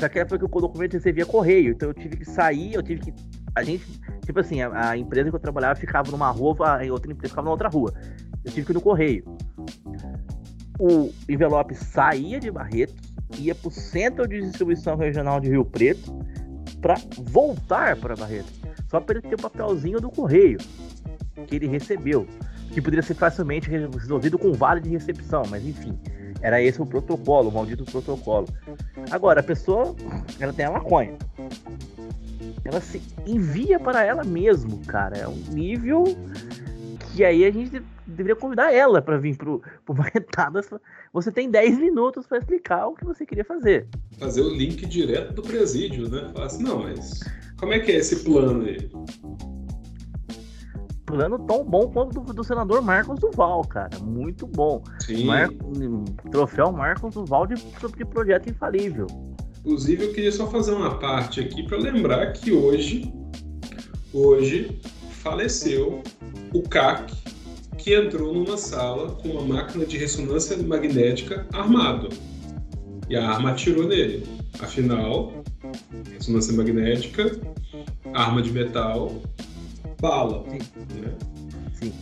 Só 0.00 0.08
que 0.08 0.24
foi 0.24 0.38
que 0.38 0.44
o 0.44 0.60
documento 0.60 0.94
recebia 0.94 1.26
correio, 1.26 1.72
então 1.72 1.90
eu 1.90 1.94
tive 1.94 2.16
que 2.16 2.24
sair, 2.24 2.74
eu 2.74 2.82
tive 2.82 3.02
que. 3.02 3.14
A 3.54 3.62
gente, 3.62 3.84
tipo 4.24 4.40
assim, 4.40 4.62
a, 4.62 4.90
a 4.90 4.96
empresa 4.96 5.30
que 5.30 5.36
eu 5.36 5.40
trabalhava 5.40 5.78
ficava 5.78 6.10
numa 6.10 6.30
rua, 6.30 6.56
a 6.80 6.92
outra 6.92 7.12
empresa 7.12 7.30
ficava 7.30 7.46
na 7.46 7.52
outra 7.52 7.68
rua. 7.68 7.92
Eu 8.44 8.50
tive 8.50 8.66
que 8.66 8.72
ir 8.72 8.74
no 8.74 8.80
correio. 8.80 9.24
O 10.78 11.12
envelope 11.28 11.74
saía 11.74 12.40
de 12.40 12.50
Barretos, 12.50 12.96
ia 13.38 13.54
pro 13.54 13.70
centro 13.70 14.26
de 14.26 14.40
distribuição 14.40 14.96
regional 14.96 15.40
de 15.40 15.50
Rio 15.50 15.64
Preto, 15.64 16.12
para 16.80 16.94
voltar 17.18 17.96
para 17.96 18.16
Barretos. 18.16 18.60
Só 18.90 19.00
para 19.00 19.18
ele 19.18 19.28
ter 19.28 19.34
o 19.36 19.42
papelzinho 19.42 20.00
do 20.00 20.10
correio 20.10 20.58
que 21.46 21.56
ele 21.56 21.66
recebeu, 21.66 22.26
que 22.72 22.80
poderia 22.80 23.02
ser 23.02 23.14
facilmente 23.14 23.70
resolvido 23.70 24.38
com 24.38 24.52
vale 24.52 24.80
de 24.80 24.90
recepção, 24.90 25.42
mas 25.48 25.66
enfim. 25.66 25.98
Era 26.40 26.60
esse 26.60 26.82
o 26.82 26.86
protocolo, 26.86 27.50
o 27.50 27.52
maldito 27.52 27.84
protocolo. 27.84 28.48
Agora, 29.10 29.40
a 29.40 29.42
pessoa, 29.42 29.94
ela 30.40 30.52
tem 30.52 30.66
a 30.66 30.72
maconha. 30.72 31.14
Ela 32.64 32.80
se 32.80 33.02
envia 33.26 33.78
para 33.78 34.04
ela 34.04 34.24
mesmo, 34.24 34.78
cara. 34.86 35.16
É 35.16 35.28
um 35.28 35.36
nível 35.52 36.04
que 37.12 37.24
aí 37.24 37.44
a 37.44 37.50
gente 37.50 37.82
deveria 38.06 38.36
convidar 38.36 38.72
ela 38.72 39.02
para 39.02 39.18
vir 39.18 39.36
pro, 39.36 39.62
pro 39.84 39.94
Marretadas. 39.96 40.68
Você 41.12 41.30
tem 41.30 41.50
10 41.50 41.78
minutos 41.78 42.26
para 42.26 42.38
explicar 42.38 42.86
o 42.86 42.94
que 42.94 43.04
você 43.04 43.26
queria 43.26 43.44
fazer. 43.44 43.86
Fazer 44.18 44.42
o 44.42 44.54
link 44.54 44.86
direto 44.86 45.34
do 45.34 45.42
presídio, 45.42 46.08
né? 46.08 46.30
Falar 46.32 46.46
assim, 46.46 46.62
não, 46.62 46.82
mas 46.82 47.20
como 47.58 47.72
é 47.72 47.80
que 47.80 47.92
é 47.92 47.96
esse 47.96 48.24
plano 48.24 48.64
aí? 48.64 48.90
plano 51.12 51.38
tão 51.40 51.62
bom 51.62 51.90
quanto 51.90 52.20
do, 52.20 52.32
do 52.32 52.42
senador 52.42 52.80
Marcos 52.80 53.20
Duval, 53.20 53.62
cara. 53.66 53.98
Muito 54.00 54.46
bom. 54.46 54.82
Sim. 55.00 55.26
Mar... 55.26 55.50
Troféu 56.30 56.72
Marcos 56.72 57.14
Duval 57.14 57.46
de, 57.46 57.54
de 57.54 58.04
projeto 58.06 58.48
infalível. 58.48 59.06
Inclusive, 59.64 60.06
eu 60.06 60.12
queria 60.12 60.32
só 60.32 60.48
fazer 60.48 60.72
uma 60.72 60.98
parte 60.98 61.40
aqui 61.40 61.62
para 61.62 61.78
lembrar 61.78 62.32
que 62.32 62.50
hoje, 62.50 63.12
hoje 64.12 64.80
faleceu 65.22 66.02
o 66.52 66.62
CAC, 66.62 67.14
que 67.78 67.94
entrou 67.94 68.34
numa 68.34 68.56
sala 68.56 69.12
com 69.12 69.28
uma 69.28 69.42
máquina 69.42 69.86
de 69.86 69.96
ressonância 69.96 70.56
magnética 70.56 71.46
armado. 71.52 72.08
E 73.08 73.14
a 73.14 73.30
arma 73.30 73.52
atirou 73.52 73.86
nele. 73.86 74.26
Afinal, 74.58 75.44
ressonância 76.12 76.52
magnética, 76.54 77.38
arma 78.12 78.42
de 78.42 78.50
metal, 78.50 79.22
bala. 80.00 80.44
Sim. 80.50 80.58
Né? 81.00 81.14
Sim. 81.74 81.92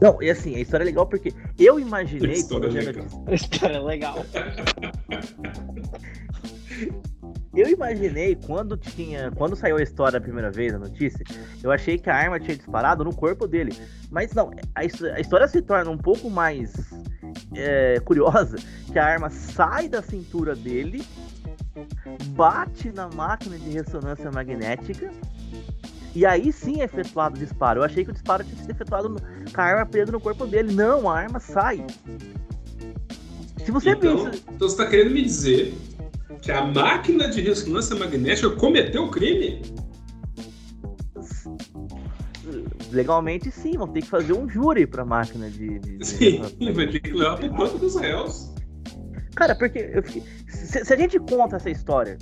Não, 0.00 0.20
e 0.20 0.30
assim, 0.30 0.56
a 0.56 0.60
história 0.60 0.82
é 0.82 0.86
legal 0.86 1.06
porque 1.06 1.32
eu 1.56 1.78
imaginei. 1.78 2.30
A 2.30 2.34
história 2.34 2.66
é 2.66 2.70
legal. 2.70 3.06
A 3.26 3.34
história 3.34 3.76
é 3.76 3.80
legal. 3.80 4.26
Eu 7.54 7.68
imaginei 7.68 8.36
quando 8.36 8.76
tinha. 8.76 9.30
Quando 9.32 9.56
saiu 9.56 9.76
a 9.76 9.82
história 9.82 10.18
a 10.18 10.20
primeira 10.20 10.50
vez, 10.50 10.74
a 10.74 10.78
notícia, 10.78 11.24
eu 11.62 11.70
achei 11.70 11.98
que 11.98 12.08
a 12.08 12.14
arma 12.14 12.38
tinha 12.38 12.56
disparado 12.56 13.04
no 13.04 13.14
corpo 13.14 13.46
dele. 13.46 13.72
Mas 14.10 14.32
não, 14.32 14.50
a, 14.74 14.80
a 14.80 15.20
história 15.20 15.48
se 15.48 15.62
torna 15.62 15.90
um 15.90 15.98
pouco 15.98 16.30
mais 16.30 16.72
é, 17.54 17.98
curiosa, 18.00 18.56
que 18.92 18.98
a 18.98 19.04
arma 19.04 19.30
sai 19.30 19.88
da 19.88 20.02
cintura 20.02 20.54
dele, 20.54 21.04
bate 22.30 22.92
na 22.92 23.08
máquina 23.08 23.58
de 23.58 23.70
ressonância 23.70 24.30
magnética 24.30 25.10
e 26.14 26.26
aí 26.26 26.52
sim 26.52 26.80
é 26.80 26.84
efetuado 26.84 27.36
o 27.36 27.38
disparo. 27.38 27.80
Eu 27.80 27.84
achei 27.84 28.04
que 28.04 28.10
o 28.10 28.12
disparo 28.12 28.42
tinha 28.44 28.56
sido 28.56 28.70
efetuado 28.70 29.08
no, 29.08 29.20
com 29.20 29.60
a 29.60 29.64
arma 29.64 29.86
presa 29.86 30.10
no 30.10 30.20
corpo 30.20 30.46
dele. 30.46 30.72
Não, 30.72 31.08
a 31.08 31.18
arma 31.18 31.38
sai. 31.38 31.84
Se 33.64 33.70
você 33.70 33.90
então, 33.90 34.24
pensa. 34.24 34.42
Então 34.48 34.68
você 34.68 34.74
está 34.74 34.86
querendo 34.86 35.12
me 35.12 35.22
dizer 35.22 35.74
que 36.40 36.52
a 36.52 36.64
máquina 36.64 37.28
de 37.28 37.40
ressonância 37.40 37.96
magnética 37.96 38.50
cometeu 38.50 39.04
o 39.04 39.10
crime? 39.10 39.62
Legalmente 42.90 43.50
sim, 43.50 43.76
vão 43.76 43.88
ter 43.88 44.00
que 44.00 44.08
fazer 44.08 44.32
um 44.32 44.48
júri 44.48 44.86
pra 44.86 45.04
máquina 45.04 45.50
de. 45.50 45.78
de, 45.78 45.98
de 45.98 46.06
sim, 46.06 46.40
vai 46.72 46.86
ter 46.86 47.00
que 47.00 47.12
levar 47.12 47.36
pro 47.36 47.52
banco 47.52 47.78
dos 47.78 47.96
réus. 47.96 48.54
Cara, 49.34 49.54
porque 49.54 49.90
eu 49.92 50.02
fiquei... 50.02 50.22
se, 50.48 50.84
se, 50.84 50.92
a 50.92 50.96
gente 50.96 51.18
conta 51.20 51.56
essa 51.56 51.70
história 51.70 52.18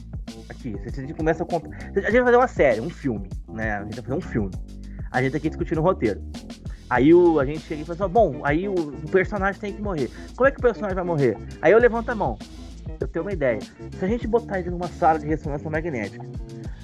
aqui, 0.51 0.75
se 0.91 1.01
a 1.01 1.03
gente 1.03 1.15
começa 1.15 1.45
a 1.45 1.47
contar. 1.47 1.71
A 1.71 2.11
gente 2.11 2.13
vai 2.13 2.25
fazer 2.25 2.37
uma 2.37 2.49
série, 2.49 2.81
um 2.81 2.91
filme, 2.91 3.29
né? 3.49 3.77
A 3.77 3.83
gente 3.85 3.95
vai 3.95 4.05
fazer 4.05 4.15
um 4.15 4.21
filme. 4.21 4.51
A 5.13 5.23
gente 5.23 5.33
tá 5.33 5.39
aqui 5.39 5.49
discutindo 5.49 5.79
o 5.79 5.83
roteiro. 5.83 6.21
Aí 6.89 7.13
o, 7.13 7.41
a 7.41 7.45
gente 7.45 7.61
chega 7.61 7.83
e 7.83 7.85
fala 7.85 8.05
assim, 8.05 8.13
bom, 8.13 8.41
aí 8.45 8.69
o, 8.69 8.75
o, 8.75 9.11
personagem 9.11 9.61
tem 9.61 9.73
que 9.73 9.83
morrer. 9.83 10.11
Como 10.37 10.47
é 10.47 10.51
que 10.51 10.59
o 10.59 10.63
personagem 10.63 10.95
vai 10.95 11.05
morrer? 11.05 11.37
Aí 11.61 11.73
eu 11.73 11.79
levanto 11.79 12.11
a 12.11 12.15
mão. 12.15 12.39
Eu 13.01 13.09
tenho 13.09 13.25
uma 13.25 13.33
ideia. 13.33 13.61
Se 13.99 14.05
a 14.05 14.09
gente 14.09 14.27
botar 14.27 14.59
ele 14.59 14.71
numa 14.71 14.89
sala 14.89 15.19
de 15.19 15.27
ressonância 15.27 15.69
magnética, 15.71 16.25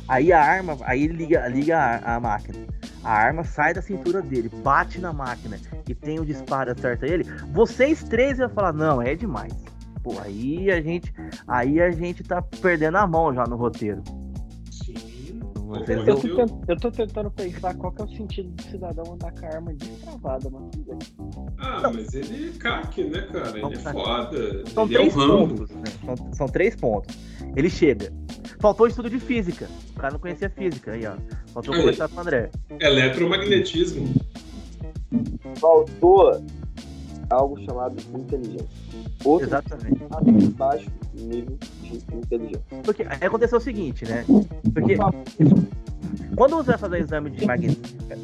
aí 0.08 0.32
a 0.32 0.40
arma, 0.42 0.76
aí 0.82 1.04
ele 1.04 1.14
liga, 1.14 1.46
liga 1.48 1.78
a, 1.78 2.16
a 2.16 2.20
máquina. 2.20 2.58
A 3.04 3.12
arma 3.12 3.42
sai 3.42 3.74
da 3.74 3.82
cintura 3.82 4.22
dele, 4.22 4.48
bate 4.48 5.00
na 5.00 5.12
máquina 5.12 5.58
e 5.88 5.94
tem 5.94 6.20
o 6.20 6.24
disparo 6.24 6.70
acerta 6.70 7.06
ele. 7.06 7.24
Vocês 7.52 8.02
três 8.04 8.38
vão 8.38 8.48
falar, 8.48 8.72
não, 8.72 9.02
é 9.02 9.14
demais. 9.14 9.52
Pô, 10.02 10.18
aí 10.20 10.70
a 10.70 10.80
gente, 10.80 11.12
aí 11.46 11.80
a 11.80 11.90
gente 11.90 12.22
tá 12.22 12.42
perdendo 12.60 12.96
a 12.96 13.06
mão 13.06 13.32
já 13.34 13.44
no 13.44 13.56
roteiro. 13.56 14.02
Eu 15.80 16.04
deu- 16.04 16.16
tô, 16.16 16.36
tent- 16.36 16.64
eu 16.68 16.76
tô 16.76 16.90
tentando 16.90 17.30
pensar 17.30 17.74
qual 17.74 17.92
que 17.92 18.02
é 18.02 18.04
o 18.04 18.08
sentido 18.08 18.48
do 18.50 18.62
cidadão 18.62 19.14
andar 19.14 19.32
com 19.32 19.46
a 19.46 19.48
arma 19.48 19.72
destravada, 19.74 20.50
mano. 20.50 20.70
Ah, 21.58 21.90
mas 21.92 22.12
ele 22.14 22.48
é 22.54 22.58
caque, 22.58 23.04
né, 23.04 23.22
cara? 23.32 23.58
Ele 23.58 23.74
é 23.74 23.78
São- 23.78 23.92
foda. 23.92 24.66
São 24.66 24.84
ele 24.84 24.94
é 24.96 24.98
o 24.98 25.00
três 25.00 25.14
Rambo. 25.14 25.48
pontos, 25.48 25.70
né? 25.70 25.82
São, 26.04 26.32
são 26.32 26.46
três 26.48 26.76
pontos. 26.76 27.16
Ele 27.56 27.70
chega. 27.70 28.12
Faltou 28.60 28.86
estudo 28.86 29.10
de 29.10 29.18
física. 29.18 29.68
O 29.96 30.00
cara 30.00 30.12
não 30.12 30.20
conhecia 30.20 30.48
física 30.50 30.92
aí, 30.92 31.06
ó. 31.06 31.14
Faltou 31.52 31.74
Aí. 31.74 31.80
conversar 31.80 32.08
com 32.08 32.16
o 32.16 32.20
André. 32.20 32.50
Eletromagnetismo. 32.80 34.14
Faltou 35.56 36.42
algo 37.30 37.60
chamado 37.64 37.96
inteligência. 38.14 38.68
Exatamente. 39.40 40.04
baixo 40.56 40.90
nível 41.14 41.58
de 41.82 41.96
inteligência. 42.16 42.62
Porque 42.84 43.02
aconteceu 43.02 43.58
o 43.58 43.60
seguinte, 43.60 44.04
né? 44.04 44.24
Porque 44.74 44.96
quando 46.36 46.56
você 46.56 46.70
vai 46.70 46.78
fazer 46.78 46.96
o 46.96 46.98
exame 46.98 47.30
de 47.30 47.46
magnética, 47.46 48.18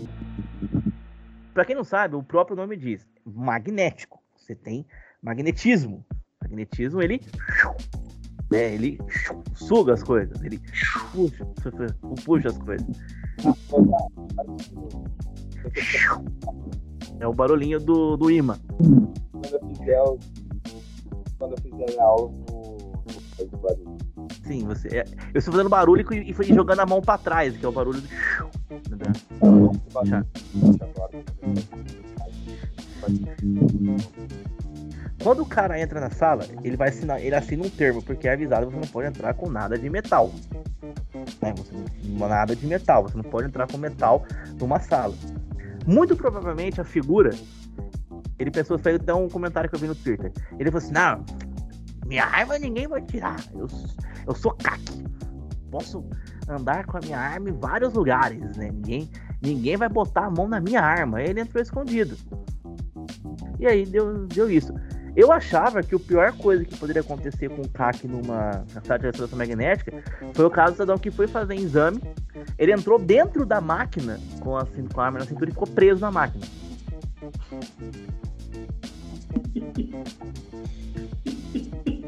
pra 1.54 1.64
quem 1.64 1.76
não 1.76 1.84
sabe, 1.84 2.14
o 2.16 2.22
próprio 2.22 2.56
nome 2.56 2.76
diz 2.76 3.06
magnético. 3.24 4.18
Você 4.36 4.54
tem 4.54 4.86
magnetismo. 5.22 6.04
Magnetismo, 6.42 7.02
ele. 7.02 7.20
né, 8.50 8.72
ele 8.74 8.98
suga 9.54 9.92
as 9.92 10.02
coisas, 10.02 10.42
ele 10.42 10.58
puxa, 11.12 11.44
puxa 12.24 12.48
as 12.48 12.58
coisas. 12.58 12.86
É 17.20 17.26
o 17.26 17.32
barulhinho 17.34 17.80
do, 17.80 18.16
do 18.16 18.30
imã. 18.30 18.58
Quando 19.32 19.52
eu 19.52 19.68
fizer, 19.76 20.00
o- 20.02 20.18
quando 21.38 21.52
eu 21.52 21.58
fizer 21.58 21.98
a 21.98 22.04
aula 22.04 22.30
no. 22.30 22.88
Sim, 24.44 24.66
você. 24.66 24.88
é- 24.88 25.04
eu 25.32 25.38
estou 25.38 25.52
fazendo 25.52 25.68
barulho 25.68 26.04
e, 26.12 26.30
e 26.30 26.54
jogando 26.54 26.80
a 26.80 26.86
mão 26.86 27.00
pra 27.00 27.16
trás, 27.16 27.56
que 27.56 27.64
é 27.64 27.68
o 27.68 27.72
barulho 27.72 28.00
do. 28.00 28.08
Quando 35.22 35.42
o 35.42 35.46
cara 35.46 35.80
entra 35.80 36.00
na 36.00 36.10
sala, 36.10 36.44
ele 36.62 36.76
vai 36.76 36.88
assinar, 36.88 37.20
ele 37.20 37.34
assina 37.34 37.64
um 37.64 37.70
termo, 37.70 38.02
porque 38.02 38.28
é 38.28 38.32
avisado 38.32 38.66
você 38.70 38.76
não 38.76 38.88
pode 38.88 39.08
entrar 39.08 39.34
com 39.34 39.48
nada 39.48 39.78
de 39.78 39.88
metal. 39.88 40.30
Né? 41.42 41.54
Você 41.56 41.72
nada 42.28 42.54
de 42.54 42.66
metal, 42.66 43.02
você 43.04 43.16
não 43.16 43.24
pode 43.24 43.48
entrar 43.48 43.66
com 43.66 43.78
metal 43.78 44.24
numa 44.60 44.80
sala. 44.80 45.14
Muito 45.86 46.16
provavelmente 46.16 46.80
a 46.80 46.84
figura, 46.84 47.30
ele 48.38 48.50
pensou, 48.50 48.78
foi 48.78 48.94
até 48.94 49.12
um 49.12 49.28
comentário 49.28 49.68
que 49.68 49.74
eu 49.74 49.80
vi 49.80 49.88
no 49.88 49.94
Twitter. 49.94 50.32
Ele 50.58 50.70
falou 50.70 50.84
assim: 50.84 50.92
não, 50.92 51.24
minha 52.06 52.24
arma 52.24 52.58
ninguém 52.58 52.86
vai 52.86 53.02
tirar. 53.02 53.36
Eu, 53.54 53.66
eu 54.26 54.34
sou 54.34 54.52
caque. 54.52 55.04
Posso 55.70 56.04
andar 56.48 56.86
com 56.86 56.96
a 56.96 57.00
minha 57.00 57.18
arma 57.18 57.50
em 57.50 57.52
vários 57.52 57.92
lugares, 57.92 58.56
né? 58.56 58.70
Ninguém, 58.72 59.10
ninguém 59.42 59.76
vai 59.76 59.88
botar 59.88 60.26
a 60.26 60.30
mão 60.30 60.48
na 60.48 60.60
minha 60.60 60.80
arma. 60.80 61.22
Ele 61.22 61.40
entrou 61.40 61.62
escondido. 61.62 62.16
E 63.58 63.66
aí 63.66 63.84
deu, 63.84 64.26
deu 64.26 64.50
isso. 64.50 64.72
Eu 65.16 65.32
achava 65.32 65.82
que 65.82 65.94
a 65.94 65.98
pior 65.98 66.32
coisa 66.38 66.64
que 66.64 66.76
poderia 66.76 67.02
acontecer 67.02 67.48
com 67.48 67.62
o 67.62 67.68
CAC 67.68 68.06
numa 68.06 68.64
sala 68.84 69.00
de 69.00 69.06
ressonância 69.06 69.36
magnética 69.36 69.92
foi 70.32 70.44
o 70.44 70.50
caso 70.50 70.72
do 70.72 70.74
cidadão 70.76 70.96
que 70.96 71.10
foi 71.10 71.26
fazer 71.26 71.56
exame. 71.56 72.00
Ele 72.56 72.72
entrou 72.72 73.00
dentro 73.00 73.44
da 73.44 73.60
máquina 73.60 74.20
com 74.40 74.56
a, 74.56 74.64
com 74.64 75.00
a 75.00 75.04
arma 75.04 75.18
na 75.18 75.26
cintura 75.26 75.50
e 75.50 75.52
ficou 75.52 75.66
preso 75.66 76.00
na 76.00 76.12
máquina. 76.12 76.46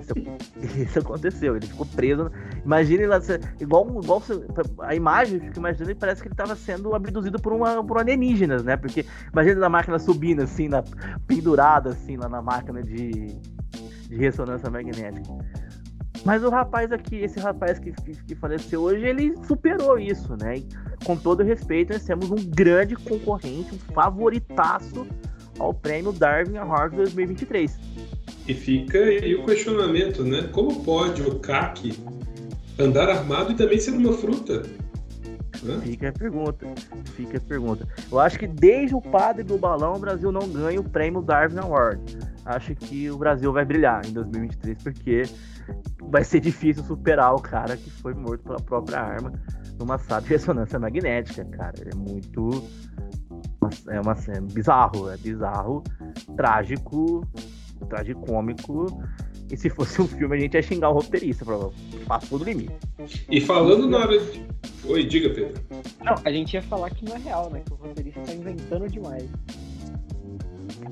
Isso, 0.00 0.14
isso 0.82 0.98
aconteceu, 0.98 1.56
ele 1.56 1.66
ficou 1.66 1.86
preso. 1.86 2.30
Imagina 2.64 3.02
ele 3.02 3.14
igual, 3.60 3.86
igual 4.02 4.22
a 4.80 4.94
imagem, 4.94 5.40
fica 5.40 5.58
imaginando, 5.58 5.96
parece 5.96 6.22
que 6.22 6.28
ele 6.28 6.34
estava 6.34 6.54
sendo 6.56 6.94
abduzido 6.94 7.40
por, 7.40 7.52
uma, 7.52 7.82
por 7.84 7.98
alienígenas, 7.98 8.64
né? 8.64 8.76
Porque 8.76 9.04
imagina 9.32 9.66
a 9.66 9.68
máquina 9.68 9.98
subindo 9.98 10.42
assim, 10.42 10.68
na, 10.68 10.82
pendurada 11.26 11.90
assim 11.90 12.16
lá 12.16 12.28
na 12.28 12.42
máquina 12.42 12.82
de, 12.82 13.10
de 14.08 14.16
ressonância 14.16 14.70
magnética. 14.70 15.28
Mas 16.24 16.44
o 16.44 16.50
rapaz 16.50 16.92
aqui, 16.92 17.16
esse 17.16 17.40
rapaz 17.40 17.78
que, 17.78 17.92
que, 17.92 18.12
que, 18.24 18.34
faleceu 18.34 18.82
hoje, 18.82 19.06
ele 19.06 19.34
superou 19.46 19.98
isso, 19.98 20.36
né? 20.36 20.58
E, 20.58 20.68
com 21.04 21.16
todo 21.16 21.42
respeito, 21.42 21.94
nós 21.94 22.04
temos 22.04 22.30
um 22.30 22.36
grande 22.36 22.94
concorrente, 22.94 23.74
um 23.74 23.94
favoritaço 23.94 25.06
ao 25.60 25.74
prêmio 25.74 26.12
Darwin 26.12 26.56
Award 26.56 26.96
2023. 26.96 27.78
E 28.48 28.54
fica 28.54 28.98
aí 28.98 29.34
o 29.34 29.44
questionamento, 29.44 30.24
né? 30.24 30.48
Como 30.50 30.82
pode 30.82 31.22
o 31.22 31.38
CAC 31.38 31.96
andar 32.78 33.08
armado 33.08 33.52
e 33.52 33.54
também 33.54 33.78
ser 33.78 33.92
uma 33.92 34.12
fruta? 34.14 34.62
Fica 35.82 36.08
a 36.08 36.12
pergunta. 36.12 36.66
Fica 37.14 37.36
a 37.36 37.40
pergunta. 37.40 37.86
Eu 38.10 38.18
acho 38.18 38.38
que 38.38 38.46
desde 38.46 38.94
o 38.94 39.00
padre 39.00 39.42
do 39.44 39.58
balão 39.58 39.94
o 39.94 39.98
Brasil 39.98 40.32
não 40.32 40.48
ganha 40.48 40.80
o 40.80 40.84
prêmio 40.84 41.20
Darwin 41.20 41.58
Award. 41.58 42.18
Acho 42.46 42.74
que 42.74 43.10
o 43.10 43.18
Brasil 43.18 43.52
vai 43.52 43.64
brilhar 43.64 44.04
em 44.06 44.12
2023 44.12 44.82
porque 44.82 45.22
vai 46.00 46.24
ser 46.24 46.40
difícil 46.40 46.82
superar 46.82 47.34
o 47.34 47.40
cara 47.40 47.76
que 47.76 47.90
foi 47.90 48.14
morto 48.14 48.42
pela 48.42 48.60
própria 48.60 49.00
arma 49.00 49.32
numa 49.78 49.98
sala 49.98 50.22
de 50.22 50.28
ressonância 50.28 50.78
magnética, 50.78 51.44
cara. 51.44 51.74
É 51.92 51.94
muito. 51.94 52.64
É, 53.88 54.00
uma, 54.00 54.12
é 54.12 54.40
bizarro, 54.40 55.10
é 55.10 55.16
bizarro, 55.16 55.82
trágico, 56.36 57.26
tragicômico. 57.88 58.86
E 59.50 59.56
se 59.56 59.68
fosse 59.68 60.00
um 60.00 60.06
filme, 60.06 60.36
a 60.36 60.38
gente 60.38 60.54
ia 60.54 60.62
xingar 60.62 60.90
o 60.90 60.94
roteirista, 60.94 61.44
passou 62.06 62.38
do 62.38 62.44
limite. 62.44 62.72
E 63.28 63.40
falando 63.40 63.88
na 63.88 63.98
hora 63.98 64.18
de. 64.18 64.46
Oi, 64.84 65.04
diga, 65.04 65.30
Pedro. 65.30 65.62
Não, 66.02 66.14
a 66.24 66.30
gente 66.30 66.54
ia 66.54 66.62
falar 66.62 66.90
que 66.90 67.04
não 67.04 67.16
é 67.16 67.18
real, 67.18 67.50
né? 67.50 67.62
Que 67.66 67.72
o 67.72 67.76
roteirista 67.76 68.20
tá 68.20 68.32
inventando 68.32 68.88
demais. 68.88 69.28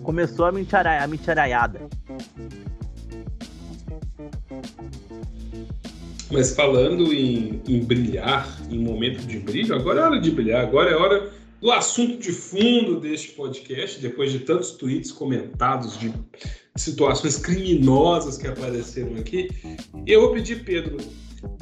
Começou 0.03 0.47
a 0.47 0.53
mentiraiada. 0.53 1.81
Mas 6.31 6.55
falando 6.55 7.13
em, 7.13 7.63
em 7.67 7.85
brilhar, 7.85 8.47
em 8.71 8.79
momento 8.79 9.27
de 9.27 9.39
brilho, 9.39 9.75
agora 9.75 10.01
é 10.01 10.05
hora 10.05 10.21
de 10.21 10.31
brilhar, 10.31 10.63
agora 10.63 10.91
é 10.91 10.95
hora 10.95 11.31
do 11.61 11.73
assunto 11.73 12.19
de 12.19 12.33
fundo 12.33 13.01
deste 13.01 13.33
podcast, 13.33 14.01
depois 14.01 14.31
de 14.31 14.41
tantos 14.41 14.73
tweets 14.73 15.11
comentados 15.11 15.99
de 15.99 16.13
situações 16.77 17.37
criminosas 17.37 18.39
que 18.39 18.47
apareceram 18.47 19.17
aqui. 19.17 19.49
Eu 20.07 20.21
vou 20.21 20.33
pedir, 20.33 20.65
Pedro, 20.65 20.97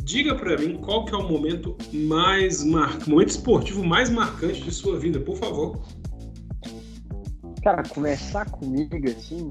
diga 0.02 0.35
para 0.35 0.59
mim 0.59 0.77
qual 0.77 1.05
que 1.05 1.14
é 1.14 1.16
o 1.16 1.28
momento 1.28 1.77
mais 1.93 2.62
mar... 2.62 2.98
momento 3.06 3.31
esportivo 3.31 3.85
mais 3.85 4.10
marcante 4.10 4.62
de 4.62 4.70
sua 4.70 4.98
vida, 4.98 5.18
por 5.20 5.36
favor. 5.36 5.82
Cara, 7.62 7.82
começar 7.82 8.48
comigo 8.51 9.09
assim, 9.10 9.51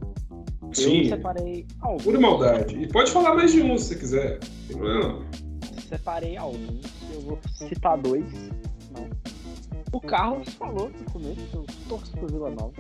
Sim. 0.76 1.04
Eu 1.04 1.10
separei 1.10 1.66
alguns. 1.82 2.04
Pura 2.04 2.20
maldade. 2.20 2.76
E 2.76 2.88
pode 2.88 3.12
falar 3.12 3.36
mais 3.36 3.52
de 3.52 3.62
um 3.62 3.78
se 3.78 3.86
você 3.86 3.96
quiser. 3.96 4.40
Não 4.40 4.68
tem 4.68 4.78
problema 4.78 5.26
Separei 5.88 6.38
alguns. 6.38 6.86
Eu 7.14 7.22
vou 7.22 7.40
citar 7.54 7.98
dois. 7.98 8.32
Né? 8.34 9.10
O 9.96 10.02
Carlos 10.02 10.50
falou 10.56 10.90
no 10.90 11.06
começo 11.10 11.48
que 11.48 11.56
eu 11.56 11.66
torço 11.88 12.12
pro 12.12 12.28
Vila 12.28 12.50
Nova. 12.50 12.74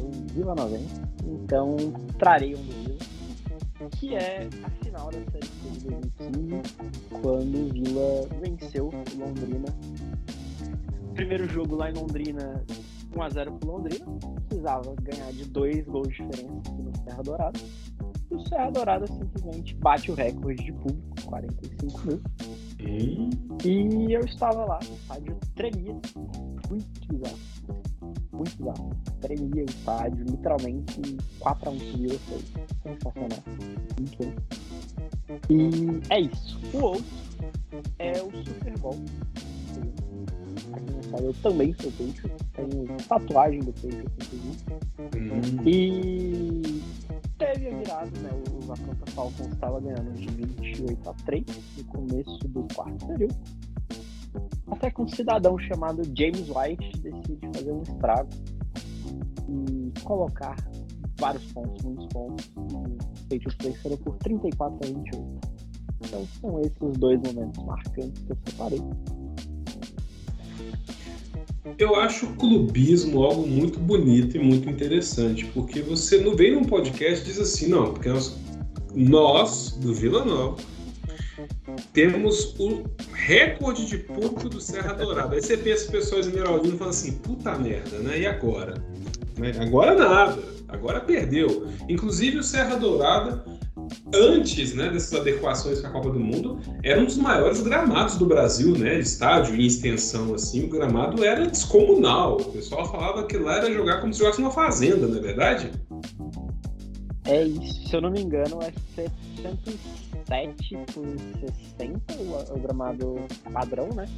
Eu 0.00 0.10
Vila 0.34 0.56
Novense. 0.56 1.00
Então 1.24 1.76
trarei 2.18 2.56
um 2.56 2.62
do 2.64 2.72
Vila. 2.82 3.90
Que 3.92 4.16
é 4.16 4.48
a 4.64 4.70
final 4.84 5.08
da 5.12 5.20
Série 5.30 5.46
C 5.46 5.70
de 5.70 5.86
2015, 5.86 6.76
quando 7.22 7.58
o 7.58 7.72
Vila 7.72 8.28
venceu 8.40 8.88
o 8.88 9.20
Londrina. 9.20 9.68
Primeiro 11.14 11.46
jogo 11.46 11.76
lá 11.76 11.90
em 11.90 11.94
Londrina 11.94 12.64
1x0 13.14 13.58
pro 13.60 13.70
Londrina. 13.70 14.06
Precisava 14.48 14.96
ganhar 15.00 15.32
de 15.32 15.44
dois 15.44 15.86
gols 15.86 16.08
de 16.08 16.24
diferença 16.24 16.72
aqui 16.72 16.82
no 16.82 16.96
Serra 17.04 17.22
Dourada. 17.22 17.60
E 18.28 18.34
o 18.34 18.40
Serra 18.48 18.70
Dourada 18.70 19.06
simplesmente 19.06 19.76
bate 19.76 20.10
o 20.10 20.14
recorde 20.16 20.64
de 20.64 20.72
público, 20.72 21.22
45 21.24 22.00
mil. 22.04 22.20
E 22.84 24.12
eu 24.12 24.20
estava 24.20 24.64
lá, 24.64 24.78
o 24.78 24.94
estádio 24.94 25.38
tremia. 25.54 25.92
Muito 26.68 27.08
bizarro. 27.08 27.38
Muito 28.32 28.56
bizarro. 28.56 28.90
Tremia 29.20 29.64
o 29.64 29.70
estádio, 29.70 30.24
literalmente 30.24 31.00
4x1 31.40 31.90
subiu, 31.90 32.18
foi 32.18 32.38
sensacional. 32.82 33.38
Muito 33.98 34.18
bom. 34.18 34.32
E 35.48 36.14
é 36.14 36.20
isso. 36.20 36.60
O 36.74 36.82
outro 36.82 37.04
é 37.98 38.12
o 38.22 38.44
Super 38.44 38.78
Bowl 38.78 38.96
eu 41.20 41.34
também 41.42 41.74
sou 41.80 41.90
peixe, 41.92 42.30
tenho 42.54 42.86
tatuagem 43.08 43.60
do 43.60 43.72
peixe, 43.72 43.98
inclusive. 43.98 44.58
Hum. 45.16 45.62
E 45.66 46.82
teve 47.42 47.68
a 47.68 47.76
virada, 47.76 48.20
né? 48.20 48.30
O 48.52 48.72
Atlanta 48.72 49.10
Falcons 49.10 49.48
estava 49.48 49.80
ganhando 49.80 50.12
de 50.12 50.26
28 50.28 51.10
a 51.10 51.14
3 51.24 51.44
no 51.78 51.84
começo 51.84 52.38
do 52.48 52.66
quarto 52.74 53.06
período. 53.06 53.36
Até 54.70 54.90
que 54.90 55.02
um 55.02 55.08
cidadão 55.08 55.58
chamado 55.58 56.02
James 56.16 56.48
White 56.48 56.98
decide 57.00 57.50
fazer 57.54 57.72
um 57.72 57.82
estrago 57.82 58.30
e 59.48 60.00
colocar 60.00 60.56
vários 61.18 61.44
pontos, 61.52 61.84
muitos 61.84 62.06
pontos. 62.06 62.50
E 63.30 63.36
os 63.36 63.54
Patriots 63.54 63.56
venceram 63.60 63.96
por 63.98 64.16
34 64.18 64.78
a 64.82 64.86
28. 64.86 65.40
Então 66.04 66.26
são 66.40 66.60
esses 66.60 66.80
os 66.80 66.96
dois 66.96 67.20
momentos 67.20 67.64
marcantes 67.64 68.22
que 68.22 68.32
eu 68.32 68.38
separei 68.46 68.82
eu 71.78 71.94
acho 71.96 72.26
o 72.26 72.34
clubismo 72.34 73.22
algo 73.22 73.46
muito 73.46 73.78
bonito 73.78 74.36
e 74.36 74.40
muito 74.40 74.68
interessante, 74.68 75.44
porque 75.46 75.80
você 75.80 76.18
não 76.18 76.34
vem 76.34 76.54
num 76.54 76.64
podcast 76.64 77.24
e 77.24 77.26
diz 77.26 77.38
assim, 77.38 77.68
não, 77.68 77.92
porque 77.92 78.08
nós, 78.08 78.36
nós 78.94 79.78
do 79.80 79.94
Vila 79.94 80.24
Nova, 80.24 80.56
temos 81.92 82.54
o 82.58 82.84
recorde 83.12 83.86
de 83.86 83.98
público 83.98 84.48
do 84.48 84.60
Serra 84.60 84.92
Dourada. 84.92 85.34
Aí 85.34 85.42
você 85.42 85.56
pensa 85.56 85.90
pessoas 85.90 86.26
esmeraldino 86.26 86.74
e 86.74 86.78
fala 86.78 86.90
assim, 86.90 87.12
puta 87.12 87.56
merda, 87.58 87.98
né? 87.98 88.20
E 88.20 88.26
agora? 88.26 88.74
Né? 89.38 89.52
Agora 89.60 89.94
nada, 89.94 90.42
agora 90.68 91.00
perdeu. 91.00 91.68
Inclusive 91.88 92.38
o 92.38 92.42
Serra 92.42 92.76
Dourada 92.76 93.44
antes 94.14 94.74
né, 94.74 94.90
dessas 94.90 95.18
adequações 95.20 95.80
para 95.80 95.90
a 95.90 95.92
Copa 95.92 96.10
do 96.10 96.20
Mundo, 96.20 96.58
era 96.82 97.00
um 97.00 97.04
dos 97.04 97.16
maiores 97.16 97.60
gramados 97.62 98.16
do 98.16 98.26
Brasil, 98.26 98.76
né? 98.76 98.98
Estádio 98.98 99.54
em 99.54 99.66
extensão, 99.66 100.34
assim, 100.34 100.64
o 100.64 100.68
gramado 100.68 101.24
era 101.24 101.46
descomunal. 101.46 102.36
O 102.36 102.52
pessoal 102.52 102.90
falava 102.90 103.26
que 103.26 103.36
lá 103.36 103.58
era 103.58 103.72
jogar 103.72 104.00
como 104.00 104.12
se 104.12 104.20
jogasse 104.20 104.40
uma 104.40 104.50
fazenda, 104.50 105.06
não 105.06 105.18
é 105.18 105.20
verdade? 105.20 105.70
É 107.24 107.44
isso, 107.44 107.88
se 107.88 107.96
eu 107.96 108.00
não 108.00 108.10
me 108.10 108.20
engano, 108.20 108.58
é 108.62 108.72
107 109.40 110.76
por 110.92 111.06
60 111.78 112.14
o, 112.14 112.54
o 112.54 112.60
gramado 112.60 113.16
padrão, 113.52 113.88
né? 113.94 114.08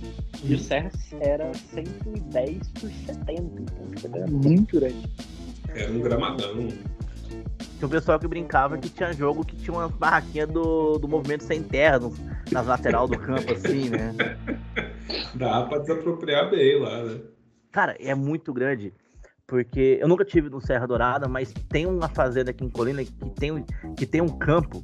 E 0.43 0.55
o 0.55 0.59
Serra 0.59 0.91
era 1.21 1.53
110 1.55 2.69
por 2.69 2.91
70, 2.91 3.43
então 3.61 4.15
era 4.15 4.27
muito 4.27 4.81
grande. 4.81 5.11
Era 5.75 5.93
um 5.93 6.01
gramadão. 6.01 6.69
Tinha 7.77 7.87
um 7.87 7.91
pessoal 7.91 8.19
que 8.19 8.29
brincava 8.29 8.79
que 8.79 8.89
tinha 8.89 9.13
jogo 9.13 9.45
que 9.45 9.57
tinha 9.57 9.77
uma 9.77 9.89
barraquinha 9.89 10.47
do, 10.47 10.99
do 10.99 11.09
movimento 11.09 11.45
sem 11.45 11.63
terra 11.63 12.01
nas 12.51 12.67
lateral 12.67 13.09
do 13.09 13.19
campo, 13.19 13.53
assim, 13.53 13.91
né? 13.91 14.15
Dá 15.35 15.63
pra 15.65 15.79
desapropriar 15.79 16.51
bem 16.51 16.81
lá, 16.81 17.03
né? 17.05 17.21
Cara, 17.73 17.97
é 17.99 18.15
muito 18.15 18.53
grande. 18.53 18.93
Porque 19.47 19.99
eu 20.01 20.09
nunca 20.09 20.25
tive 20.25 20.49
no 20.49 20.61
Serra 20.61 20.87
Dourada, 20.87 21.29
mas 21.29 21.53
tem 21.69 21.85
uma 21.85 22.09
fazenda 22.09 22.51
aqui 22.51 22.65
em 22.65 22.71
Colina 22.71 23.05
que 23.05 23.13
tem, 23.31 23.65
que 23.97 24.07
tem 24.07 24.23
um 24.23 24.29
campo 24.29 24.83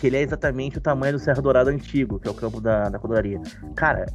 que 0.00 0.06
ele 0.06 0.16
é 0.16 0.22
exatamente 0.22 0.78
o 0.78 0.80
tamanho 0.80 1.12
do 1.14 1.18
Serra 1.18 1.42
Dourada 1.42 1.70
antigo, 1.70 2.18
que 2.18 2.26
é 2.26 2.30
o 2.30 2.34
campo 2.34 2.60
da, 2.60 2.88
da 2.88 2.98
codoraria. 2.98 3.40
Cara, 3.76 4.06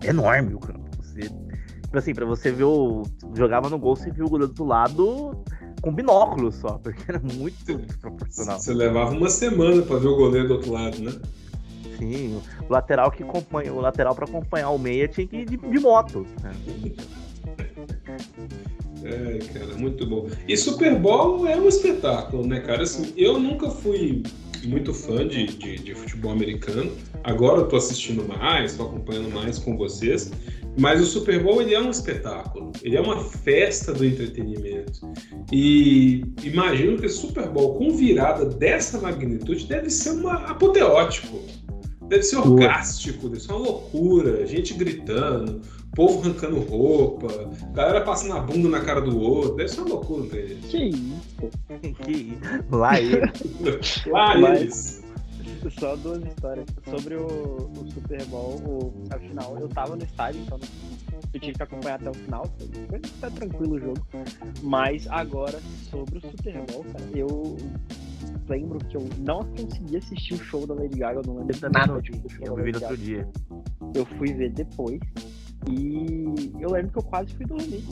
é 0.00 0.10
enorme 0.10 0.54
o 0.54 0.60
campo. 0.60 0.88
Você, 1.00 1.22
tipo 1.22 1.98
assim, 1.98 2.14
pra 2.14 2.24
você 2.24 2.52
ver 2.52 2.64
o. 2.64 3.02
Jogava 3.34 3.68
no 3.68 3.78
gol, 3.78 3.96
você 3.96 4.12
viu 4.12 4.26
o 4.26 4.30
goleiro 4.30 4.52
do 4.52 4.64
lado 4.64 5.44
com 5.82 5.92
binóculos 5.92 6.54
só, 6.54 6.78
porque 6.78 7.02
era 7.08 7.20
muito 7.20 7.76
desproporcional. 7.76 8.58
Você 8.58 8.72
levava 8.72 9.10
uma 9.10 9.28
semana 9.28 9.82
para 9.82 9.98
ver 9.98 10.08
o 10.08 10.16
goleiro 10.16 10.48
do 10.48 10.54
outro 10.54 10.72
lado, 10.72 10.98
né? 11.02 11.12
Sim, 11.98 12.40
o 12.68 12.72
lateral 12.72 13.10
que 13.10 13.22
acompanha, 13.22 13.72
o 13.72 13.80
lateral 13.80 14.14
para 14.14 14.24
acompanhar 14.24 14.70
o 14.70 14.78
meia 14.78 15.08
tinha 15.08 15.26
que 15.26 15.36
ir 15.36 15.44
de, 15.44 15.56
de 15.56 15.78
moto. 15.80 16.24
Né? 16.42 16.52
É, 19.04 19.38
cara, 19.52 19.74
muito 19.74 20.06
bom. 20.06 20.28
E 20.46 20.56
Super 20.56 20.96
Bowl 20.96 21.44
é 21.44 21.56
um 21.56 21.66
espetáculo, 21.66 22.46
né, 22.46 22.60
cara? 22.60 22.84
Assim, 22.84 23.12
eu 23.16 23.36
nunca 23.36 23.68
fui 23.68 24.22
muito 24.68 24.92
fã 24.94 25.26
de, 25.26 25.46
de, 25.46 25.76
de 25.76 25.94
futebol 25.94 26.32
americano. 26.32 26.92
Agora 27.24 27.60
eu 27.60 27.68
tô 27.68 27.76
assistindo 27.76 28.26
mais, 28.26 28.76
tô 28.76 28.84
acompanhando 28.84 29.30
mais 29.30 29.58
com 29.58 29.76
vocês. 29.76 30.30
Mas 30.78 31.00
o 31.02 31.04
Super 31.04 31.42
Bowl 31.42 31.60
ele 31.60 31.74
é 31.74 31.80
um 31.80 31.90
espetáculo, 31.90 32.72
ele 32.82 32.96
é 32.96 33.00
uma 33.00 33.22
festa 33.22 33.92
do 33.92 34.04
entretenimento. 34.04 35.00
E 35.52 36.24
imagino 36.42 36.96
que 36.96 37.06
o 37.06 37.10
Super 37.10 37.48
Bowl 37.48 37.74
com 37.74 37.90
virada 37.90 38.46
dessa 38.46 38.98
magnitude 38.98 39.66
deve 39.66 39.90
ser 39.90 40.10
uma 40.10 40.34
apoteótico, 40.46 41.40
deve 42.08 42.22
ser 42.22 42.36
orgástico, 42.36 43.28
deve 43.28 43.42
ser 43.42 43.52
uma 43.52 43.60
loucura, 43.60 44.46
gente 44.46 44.72
gritando, 44.72 45.60
povo 45.94 46.20
arrancando 46.20 46.60
roupa, 46.60 47.28
galera 47.72 48.02
passando 48.02 48.34
a 48.34 48.40
bunda 48.40 48.68
na 48.68 48.80
cara 48.80 49.00
do 49.00 49.18
outro, 49.20 49.56
deve 49.56 49.68
ser 49.68 49.80
uma 49.80 49.90
loucura, 49.90 50.38
isso? 50.40 50.68
Que 50.68 50.84
isso? 50.84 51.50
que 52.04 52.12
isso? 52.12 52.40
Lá 52.70 53.00
eles. 53.00 54.06
Lá 54.10 54.36
eles 54.36 55.02
só 55.70 55.96
duas 55.96 56.22
histórias. 56.24 56.66
Sobre 56.88 57.16
o, 57.16 57.26
o 57.26 57.90
Super 57.92 58.24
Bowl, 58.26 58.56
o, 58.66 58.92
afinal, 59.10 59.56
eu 59.58 59.68
tava 59.68 59.96
no 59.96 60.04
estádio, 60.04 60.40
então 60.42 60.58
eu 61.32 61.40
tive 61.40 61.56
que 61.56 61.62
acompanhar 61.62 61.96
até 61.96 62.10
o 62.10 62.14
final. 62.14 62.44
Foi 62.88 62.98
até 62.98 63.30
tranquilo 63.30 63.76
o 63.76 63.80
jogo. 63.80 64.06
Mas 64.62 65.06
agora, 65.08 65.60
sobre 65.90 66.18
o 66.18 66.20
Super 66.20 66.54
Bowl, 66.66 66.84
cara, 66.84 67.04
eu 67.14 67.56
lembro 68.48 68.78
que 68.86 68.96
eu 68.96 69.08
não 69.18 69.44
consegui 69.44 69.96
assistir 69.96 70.34
o 70.34 70.38
show 70.38 70.66
da 70.66 70.74
Lady 70.74 70.98
Gaga, 70.98 71.20
eu 71.20 71.24
não 71.26 71.38
lembro 71.38 71.56
nada 71.72 72.00
do 72.00 72.30
show 72.30 72.46
Eu 72.46 72.56
vi 72.56 72.72
no 72.72 72.80
outro 72.80 72.96
dia. 72.96 73.28
Eu 73.94 74.06
fui 74.06 74.32
ver 74.32 74.50
depois. 74.50 75.00
E 75.70 76.52
eu 76.60 76.70
lembro 76.70 76.92
que 76.92 76.98
eu 76.98 77.02
quase 77.02 77.34
fui 77.34 77.46
dormir. 77.46 77.84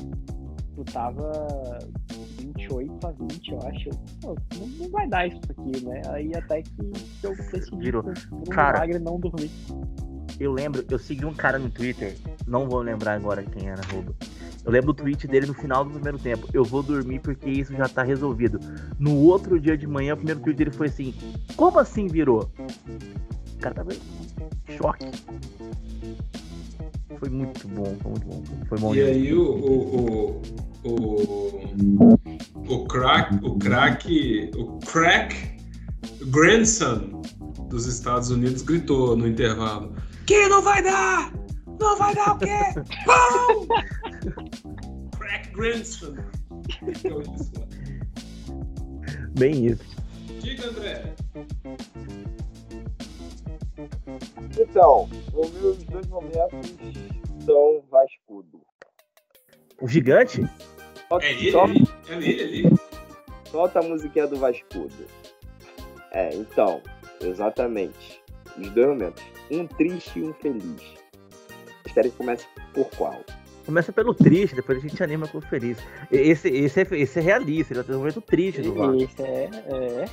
Eu 0.76 0.84
tava 0.84 1.78
28 2.38 3.06
a 3.06 3.10
20, 3.10 3.50
eu 3.50 3.58
acho. 3.58 3.90
Pô, 4.20 4.34
não, 4.58 4.66
não, 4.66 4.90
vai 4.90 5.08
dar 5.08 5.26
isso 5.26 5.40
aqui, 5.50 5.84
né? 5.84 6.00
Aí 6.08 6.34
até 6.34 6.62
que 6.62 6.90
eu 7.22 7.36
decidi 7.36 7.76
Virou. 7.76 8.02
por 8.02 8.14
um 8.32 8.42
cara, 8.44 8.80
milagre 8.80 8.98
não 8.98 9.18
dormir. 9.18 9.50
Eu 10.38 10.52
lembro, 10.52 10.84
eu 10.88 10.98
segui 10.98 11.26
um 11.26 11.34
cara 11.34 11.58
no 11.58 11.68
Twitter, 11.68 12.16
não 12.46 12.66
vou 12.66 12.80
lembrar 12.80 13.14
agora 13.14 13.42
quem 13.42 13.68
era, 13.68 13.82
rouba. 13.92 14.14
Eu 14.64 14.72
lembro 14.72 14.92
do 14.92 15.02
tweet 15.02 15.26
dele 15.26 15.46
no 15.46 15.54
final 15.54 15.84
do 15.84 15.90
primeiro 15.90 16.18
tempo. 16.18 16.46
Eu 16.52 16.64
vou 16.64 16.82
dormir 16.82 17.20
porque 17.20 17.48
isso 17.48 17.74
já 17.74 17.88
tá 17.88 18.02
resolvido. 18.02 18.58
No 18.98 19.16
outro 19.16 19.58
dia 19.58 19.76
de 19.76 19.86
manhã, 19.86 20.14
o 20.14 20.16
primeiro 20.16 20.40
tweet 20.40 20.56
dele 20.56 20.70
foi 20.70 20.88
assim: 20.88 21.14
Como 21.56 21.78
assim 21.78 22.06
virou? 22.06 22.50
O 23.54 23.58
cara 23.58 23.74
tava 23.74 23.92
em 23.92 24.76
choque. 24.76 25.06
Foi 27.18 27.28
muito 27.28 27.68
bom, 27.68 27.96
foi 28.02 28.10
muito 28.12 28.26
bom. 28.26 28.42
Foi 28.68 28.78
bom. 28.78 28.94
E 28.94 29.02
aí 29.02 29.34
o, 29.34 29.42
o, 29.42 30.42
o, 30.84 30.88
o, 30.88 32.74
o 32.74 32.86
crack, 32.86 33.34
o 33.44 33.58
crack, 33.58 34.50
o 34.56 34.78
crack 34.78 35.34
grandson 36.26 37.20
dos 37.68 37.86
Estados 37.86 38.30
Unidos 38.30 38.62
gritou 38.62 39.16
no 39.16 39.26
intervalo: 39.26 39.94
Que 40.26 40.48
não 40.48 40.62
vai 40.62 40.82
dar! 40.82 41.32
Não 41.80 41.96
vai 41.96 42.14
dar 42.14 42.34
o 42.34 42.38
quê? 42.38 42.46
Não! 43.06 43.66
crack 45.18 45.50
grandson. 45.52 46.14
Bem 49.38 49.66
isso. 49.66 49.84
Diga, 50.40 50.68
André. 50.68 51.14
Então, 54.58 55.08
os 55.32 55.50
meus 55.52 55.82
dois 55.84 56.06
momentos 56.06 56.72
são 57.44 57.82
Vascudo. 57.90 58.60
O 59.80 59.88
gigante? 59.88 60.42
É 61.20 61.30
ele, 61.32 61.52
Só... 61.52 61.64
ali. 61.64 61.84
É 62.08 62.14
ele 62.14 62.42
ali. 62.42 62.76
Solta 63.50 63.80
a 63.80 63.82
musiquinha 63.82 64.26
do 64.26 64.36
Vascudo. 64.36 65.06
É, 66.12 66.34
então, 66.34 66.80
exatamente. 67.20 68.22
Os 68.58 68.70
dois 68.70 68.88
momentos. 68.88 69.22
Um 69.50 69.66
triste 69.66 70.18
e 70.18 70.22
um 70.24 70.32
feliz. 70.34 70.82
Vocês 71.82 71.94
querem 71.94 72.10
que 72.10 72.16
comece 72.16 72.46
por 72.74 72.88
qual? 72.90 73.24
Começa 73.64 73.92
pelo 73.92 74.14
triste, 74.14 74.56
depois 74.56 74.78
a 74.78 74.80
gente 74.80 75.02
anima 75.02 75.28
com 75.28 75.38
o 75.38 75.42
feliz. 75.42 75.78
Esse, 76.10 76.48
esse, 76.48 76.80
é, 76.80 76.86
esse 76.92 77.18
é 77.18 77.22
realista, 77.22 77.72
ele 77.72 77.84
é 77.88 77.92
um 77.92 77.98
momento 77.98 78.20
triste 78.20 78.62
do 78.62 78.74
Vasco. 78.74 79.02
Esse 79.02 79.22
é, 79.22 79.50
é. 79.66 80.04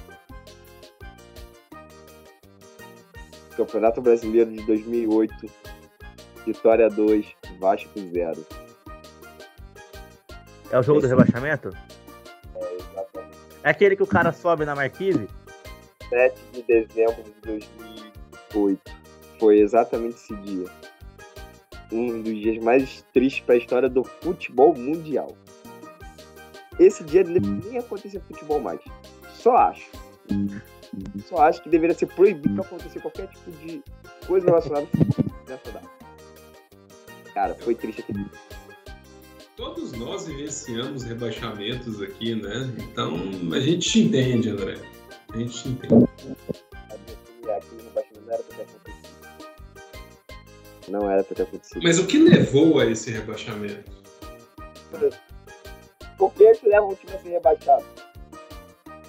Campeonato 3.57 3.99
Brasileiro 4.01 4.51
de 4.51 4.63
2008, 4.67 5.49
Vitória 6.45 6.87
2, 6.89 7.25
Vasco 7.59 7.99
0. 7.99 8.45
É 10.69 10.77
o 10.77 10.83
jogo 10.83 10.99
Esse... 10.99 11.07
do 11.07 11.09
rebaixamento? 11.09 11.75
É, 12.55 12.75
exatamente. 12.75 13.37
É 13.63 13.69
aquele 13.71 13.95
que 13.95 14.03
o 14.03 14.07
cara 14.07 14.31
sobe 14.31 14.63
na 14.63 14.75
marquise? 14.75 15.27
7 16.07 16.39
de 16.53 16.61
dezembro 16.63 17.23
de 17.23 17.33
2008. 17.41 18.81
Foi 19.39 19.59
exatamente 19.59 20.15
esse 20.15 20.35
dia. 20.35 20.67
Um 21.91 22.21
dos 22.21 22.35
dias 22.35 22.63
mais 22.63 23.03
tristes 23.11 23.43
para 23.43 23.55
a 23.55 23.57
história 23.57 23.89
do 23.89 24.03
futebol 24.03 24.75
mundial. 24.75 25.35
Esse 26.79 27.03
dia 27.03 27.23
nem 27.23 27.79
acontecer 27.79 28.19
futebol 28.19 28.59
mais. 28.59 28.79
Só 29.33 29.55
acho. 29.55 29.89
Só 31.27 31.37
acho 31.37 31.61
que 31.61 31.69
deveria 31.69 31.95
ser 31.95 32.07
proibido 32.07 32.61
acontecer 32.61 32.99
qualquer 32.99 33.27
tipo 33.27 33.51
de 33.51 33.83
coisa 34.25 34.45
relacionada 34.45 34.87
nessa 35.47 35.71
data. 35.71 35.89
Cara, 37.33 37.55
foi 37.55 37.75
triste 37.75 38.01
aquele 38.01 38.25
Todos 39.55 39.91
nós 39.93 40.27
vivenciamos 40.27 41.03
rebaixamentos 41.03 42.01
aqui, 42.01 42.35
né? 42.35 42.71
Então 42.79 43.15
a 43.53 43.59
gente 43.59 43.89
te 43.89 44.01
entende, 44.03 44.49
André. 44.49 44.75
A 45.33 45.37
gente 45.37 45.63
te 45.63 45.69
entende. 45.69 46.07
Não 50.87 51.09
era 51.09 51.23
pra 51.23 51.35
ter 51.35 51.43
acontecido. 51.43 51.81
Mas 51.83 51.99
o 51.99 52.07
que 52.07 52.17
levou 52.17 52.79
a 52.79 52.85
esse 52.85 53.11
rebaixamento? 53.11 53.91
Por 56.17 56.33
que 56.33 56.43
leva 56.63 56.85
um 56.85 56.95
time 56.95 57.13
a 57.13 57.19
ser 57.19 57.29
rebaixado? 57.29 57.85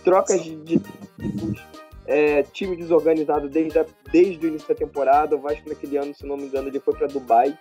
Trocas 0.02 0.42
de, 0.42 0.56
de, 0.56 0.80
é, 2.06 2.42
time 2.42 2.76
desorganizado 2.76 3.48
desde, 3.48 3.78
a, 3.78 3.86
desde 4.10 4.46
o 4.46 4.48
início 4.48 4.68
da 4.68 4.74
temporada. 4.74 5.36
O 5.36 5.40
Vasco 5.40 5.68
naquele 5.68 5.98
ano, 5.98 6.14
se 6.14 6.24
não 6.24 6.36
me 6.36 6.44
engano, 6.44 6.68
ele 6.68 6.80
foi 6.80 6.94
para 6.94 7.06
Dubai 7.06 7.58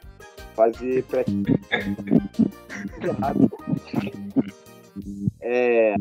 fazer 0.56 1.04
pré 1.04 1.24
é, 5.40 5.96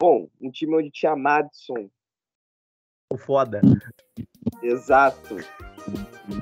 bom, 0.00 0.28
um 0.40 0.50
time 0.50 0.76
onde 0.76 0.90
tinha 0.90 1.14
Madison. 1.14 1.88
O 3.12 3.16
foda. 3.16 3.60
Exato. 4.62 5.36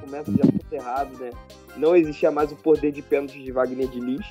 Começa 0.01 0.32
já 0.32 0.43
tudo 0.43 0.73
errado, 0.73 1.18
né? 1.18 1.31
Não 1.77 1.94
existia 1.94 2.31
mais 2.31 2.51
o 2.51 2.56
poder 2.56 2.93
de 2.93 3.02
pênalti 3.02 3.43
de 3.43 3.52
Wagner 3.52 3.89
de 3.89 4.01
Lis. 4.01 4.27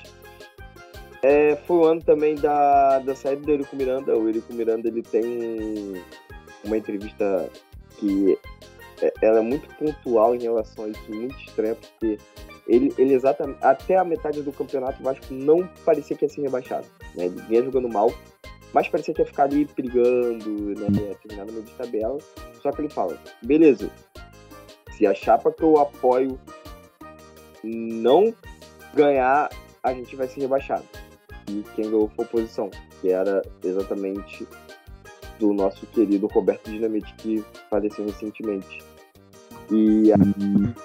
É, 1.27 1.56
foi 1.65 1.77
o 1.77 1.85
ano 1.85 2.03
também 2.03 2.35
da, 2.35 2.99
da 2.99 3.15
saída 3.15 3.41
do 3.41 3.52
Eurico 3.52 3.76
Miranda. 3.76 4.15
O 4.15 4.27
Eurico 4.27 4.53
Miranda 4.53 4.88
ele 4.88 5.02
tem 5.02 5.99
uma 6.64 6.77
entrevista 6.77 7.49
que 7.97 8.38
é, 9.02 9.11
ela 9.23 9.39
é 9.39 9.41
muito 9.41 9.68
pontual 9.76 10.35
em 10.35 10.43
relação 10.43 10.85
a 10.85 10.89
isso, 10.89 11.02
muito 11.10 11.35
estranha, 11.39 11.73
porque 11.73 12.19
ele, 12.68 12.93
ele 12.95 13.15
exatamente, 13.15 13.57
até 13.64 13.97
a 13.97 14.03
metade 14.03 14.43
do 14.43 14.52
campeonato 14.52 15.02
o 15.02 15.03
Vasco 15.03 15.34
não 15.34 15.68
parecia 15.84 16.15
que 16.15 16.26
ia 16.26 16.30
ser 16.30 16.43
rebaixado. 16.43 16.85
Né? 17.15 17.26
Ele 17.26 17.41
vinha 17.41 17.64
jogando 17.64 17.89
mal, 17.89 18.14
mas 18.72 18.88
parecia 18.88 19.11
que 19.11 19.22
ia 19.22 19.26
ficar 19.26 19.45
ali 19.45 19.65
brigando, 19.65 20.80
né? 20.80 21.15
terminar 21.23 21.47
no 21.47 21.53
meio 21.53 21.65
de 21.65 21.72
tabela. 21.72 22.19
Só 22.61 22.72
que 22.72 22.81
ele 22.81 22.89
fala, 22.89 23.18
beleza, 23.41 23.89
se 24.91 25.07
a 25.07 25.14
chapa 25.15 25.52
que 25.52 25.64
eu 25.64 25.80
apoio 25.80 26.39
não 27.64 28.31
ganhar, 28.93 29.49
a 29.81 29.91
gente 29.91 30.15
vai 30.15 30.27
ser 30.27 30.41
rebaixado. 30.41 30.85
Quem 31.76 31.86
ganhou 31.86 32.11
foi 32.15 32.26
a 32.26 32.27
oposição, 32.27 32.69
que 33.02 33.10
era 33.10 33.41
exatamente 33.64 34.48
do 35.40 35.53
nosso 35.53 35.86
querido 35.88 36.27
Roberto 36.27 36.69
Dinamite, 36.69 37.14
que 37.15 37.44
faleceu 37.69 38.06
recentemente. 38.06 38.84
E 39.72 40.11
aí 40.14 40.19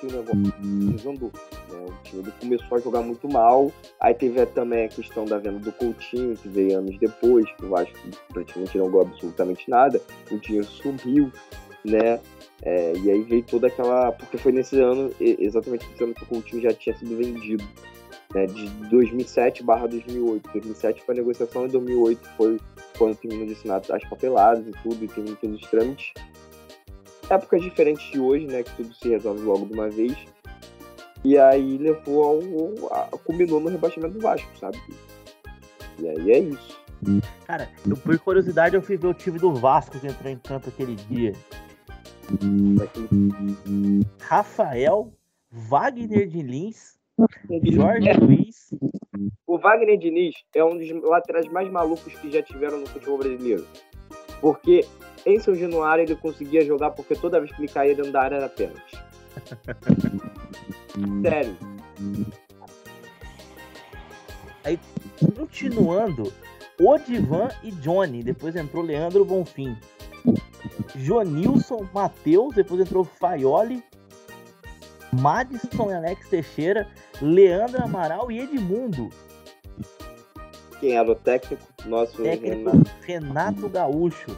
o 0.02 0.06
negócio 0.06 0.54
desandou. 0.60 1.30
Né? 1.70 1.86
O 1.86 2.02
time 2.02 2.32
começou 2.40 2.78
a 2.78 2.80
jogar 2.80 3.02
muito 3.02 3.28
mal. 3.28 3.70
Aí 4.00 4.14
teve 4.14 4.44
também 4.46 4.86
a 4.86 4.88
questão 4.88 5.24
da 5.24 5.38
venda 5.38 5.58
do 5.58 5.72
Coutinho, 5.72 6.36
que 6.36 6.48
veio 6.48 6.78
anos 6.78 6.98
depois, 6.98 7.46
que 7.56 7.74
acho 7.74 7.92
que 7.92 8.10
praticamente 8.32 8.78
não 8.78 8.86
ganhou 8.86 9.02
absolutamente 9.02 9.68
nada. 9.68 10.00
O 10.30 10.38
dinheiro 10.38 10.66
subiu, 10.66 11.30
né? 11.84 12.20
É, 12.62 12.92
e 12.96 13.10
aí 13.10 13.22
veio 13.22 13.42
toda 13.42 13.66
aquela. 13.66 14.12
Porque 14.12 14.38
foi 14.38 14.52
nesse 14.52 14.80
ano, 14.80 15.10
exatamente 15.20 15.86
nesse 15.88 16.04
ano 16.04 16.14
que 16.14 16.22
o 16.24 16.26
Coutinho 16.26 16.62
já 16.62 16.72
tinha 16.72 16.96
sido 16.96 17.16
vendido. 17.16 17.64
Né, 18.34 18.46
de 18.46 18.68
2007 18.88 19.62
barra 19.62 19.88
2008. 19.88 20.50
2007 20.52 21.02
foi 21.02 21.14
a 21.14 21.18
negociação 21.18 21.66
e 21.66 21.68
2008 21.68 22.28
foi 22.36 22.60
quando 22.96 23.16
terminou 23.16 23.46
de 23.46 23.52
assinar 23.52 23.82
as 23.90 24.08
papeladas 24.08 24.66
e 24.66 24.72
tudo, 24.82 25.04
e 25.04 25.08
terminou 25.08 25.36
todos 25.36 25.60
os 25.60 25.68
trâmites 25.68 26.12
épocas 27.30 27.62
diferentes 27.62 28.10
de 28.10 28.18
hoje, 28.18 28.46
né? 28.46 28.62
Que 28.62 28.76
tudo 28.76 28.94
se 28.94 29.08
resolve 29.08 29.42
logo 29.42 29.66
de 29.66 29.72
uma 29.72 29.88
vez. 29.88 30.16
E 31.24 31.38
aí 31.38 31.78
levou 31.78 32.24
ao. 32.24 32.92
A, 32.92 33.18
culminou 33.18 33.60
no 33.60 33.68
rebaixamento 33.68 34.14
do 34.14 34.20
Vasco, 34.20 34.50
sabe? 34.58 34.78
E 35.98 36.08
aí 36.08 36.30
é 36.30 36.38
isso. 36.40 36.80
Cara, 37.46 37.70
eu, 37.88 37.96
por 37.96 38.18
curiosidade, 38.18 38.74
eu 38.74 38.82
fui 38.82 38.96
ver 38.96 39.06
o 39.06 39.14
time 39.14 39.38
do 39.38 39.54
Vasco 39.54 39.98
que 39.98 40.06
entrou 40.06 40.30
em 40.30 40.38
campo 40.38 40.68
aquele 40.68 40.96
dia. 40.96 41.32
Rafael, 44.20 45.12
Wagner 45.50 46.28
de 46.28 46.42
Lins, 46.42 46.98
Jorge 47.64 48.12
Luiz. 48.20 48.70
O 49.46 49.58
Wagner 49.58 49.98
Diniz 49.98 50.34
é 50.54 50.64
um 50.64 50.76
dos 50.78 50.88
laterais 51.02 51.46
mais 51.48 51.70
malucos 51.70 52.14
que 52.14 52.30
já 52.30 52.42
tiveram 52.42 52.80
no 52.80 52.86
futebol 52.86 53.18
brasileiro. 53.18 53.66
Porque 54.40 54.86
em 55.26 55.38
São 55.38 55.54
Januário 55.54 56.04
ele 56.04 56.16
conseguia 56.16 56.64
jogar 56.64 56.90
porque 56.92 57.14
toda 57.14 57.40
vez 57.40 57.52
que 57.54 57.60
ele 57.62 57.72
caía 57.72 57.94
dentro 57.94 58.12
da 58.12 58.22
área 58.22 58.36
era 58.36 58.48
pênalti. 58.48 58.96
Sério. 61.22 61.56
Continuando, 65.36 66.32
Odivan 66.80 67.48
e 67.62 67.70
Johnny. 67.72 68.22
Depois 68.22 68.56
entrou 68.56 68.82
Leandro 68.82 69.24
Bonfim. 69.24 69.76
Jonilson, 70.96 71.86
Matheus. 71.92 72.54
Depois 72.54 72.80
entrou 72.80 73.04
Faioli. 73.04 73.82
Madison 75.12 75.90
e 75.90 75.94
Alex 75.94 76.28
Teixeira. 76.28 76.86
Leandro 77.20 77.82
Amaral 77.82 78.30
e 78.30 78.40
Edmundo. 78.40 79.10
Quem 80.80 80.96
era 80.96 81.10
o 81.10 81.14
técnico? 81.14 81.62
Nosso 81.84 82.22
Técnico 82.22 82.70
Renato. 82.70 82.90
Renato 83.02 83.68
Gaúcho. 83.68 84.36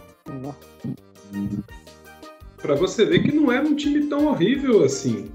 Pra 2.57 2.74
você 2.74 3.05
ver 3.05 3.23
que 3.23 3.32
não 3.32 3.51
era 3.51 3.65
um 3.65 3.77
time 3.77 4.07
tão 4.09 4.27
horrível 4.27 4.85
assim. 4.85 5.31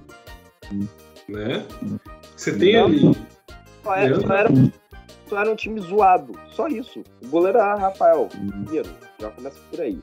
Né? 1.30 1.66
Você 2.36 2.58
tem 2.58 2.74
Não. 2.74 2.86
ali. 2.86 3.16
Só 3.84 3.96
era, 3.96 4.20
só, 4.20 4.34
era, 4.34 4.50
só 5.30 5.40
era 5.40 5.52
um 5.52 5.56
time 5.56 5.80
zoado. 5.80 6.38
Só 6.52 6.68
isso. 6.68 7.04
O 7.24 7.28
goleiro 7.28 7.58
era 7.58 7.76
Rafael. 7.76 8.28
Primeiro, 8.30 8.90
já 9.20 9.30
começa 9.30 9.58
por 9.72 9.80
aí. 9.80 10.00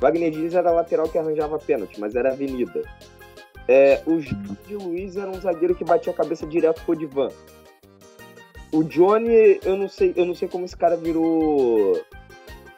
Wagner 0.00 0.32
Diniz 0.32 0.54
era 0.54 0.72
lateral 0.72 1.08
que 1.08 1.16
arranjava 1.16 1.58
pênalti, 1.60 2.00
mas 2.00 2.16
era 2.16 2.32
avenida. 2.32 2.82
É, 3.68 4.02
o 4.06 4.20
Jorge 4.20 4.74
Luiz 4.74 5.16
era 5.16 5.30
um 5.30 5.40
zagueiro 5.40 5.74
que 5.74 5.84
batia 5.84 6.12
a 6.12 6.16
cabeça 6.16 6.46
direto 6.46 6.82
com 6.84 6.92
o 6.92 6.96
Divan. 6.96 7.28
O 8.72 8.82
Johnny, 8.82 9.60
eu 9.62 9.76
não 9.76 9.88
sei, 9.88 10.12
eu 10.16 10.24
não 10.24 10.34
sei 10.34 10.48
como 10.48 10.64
esse 10.64 10.76
cara 10.76 10.96
virou 10.96 12.02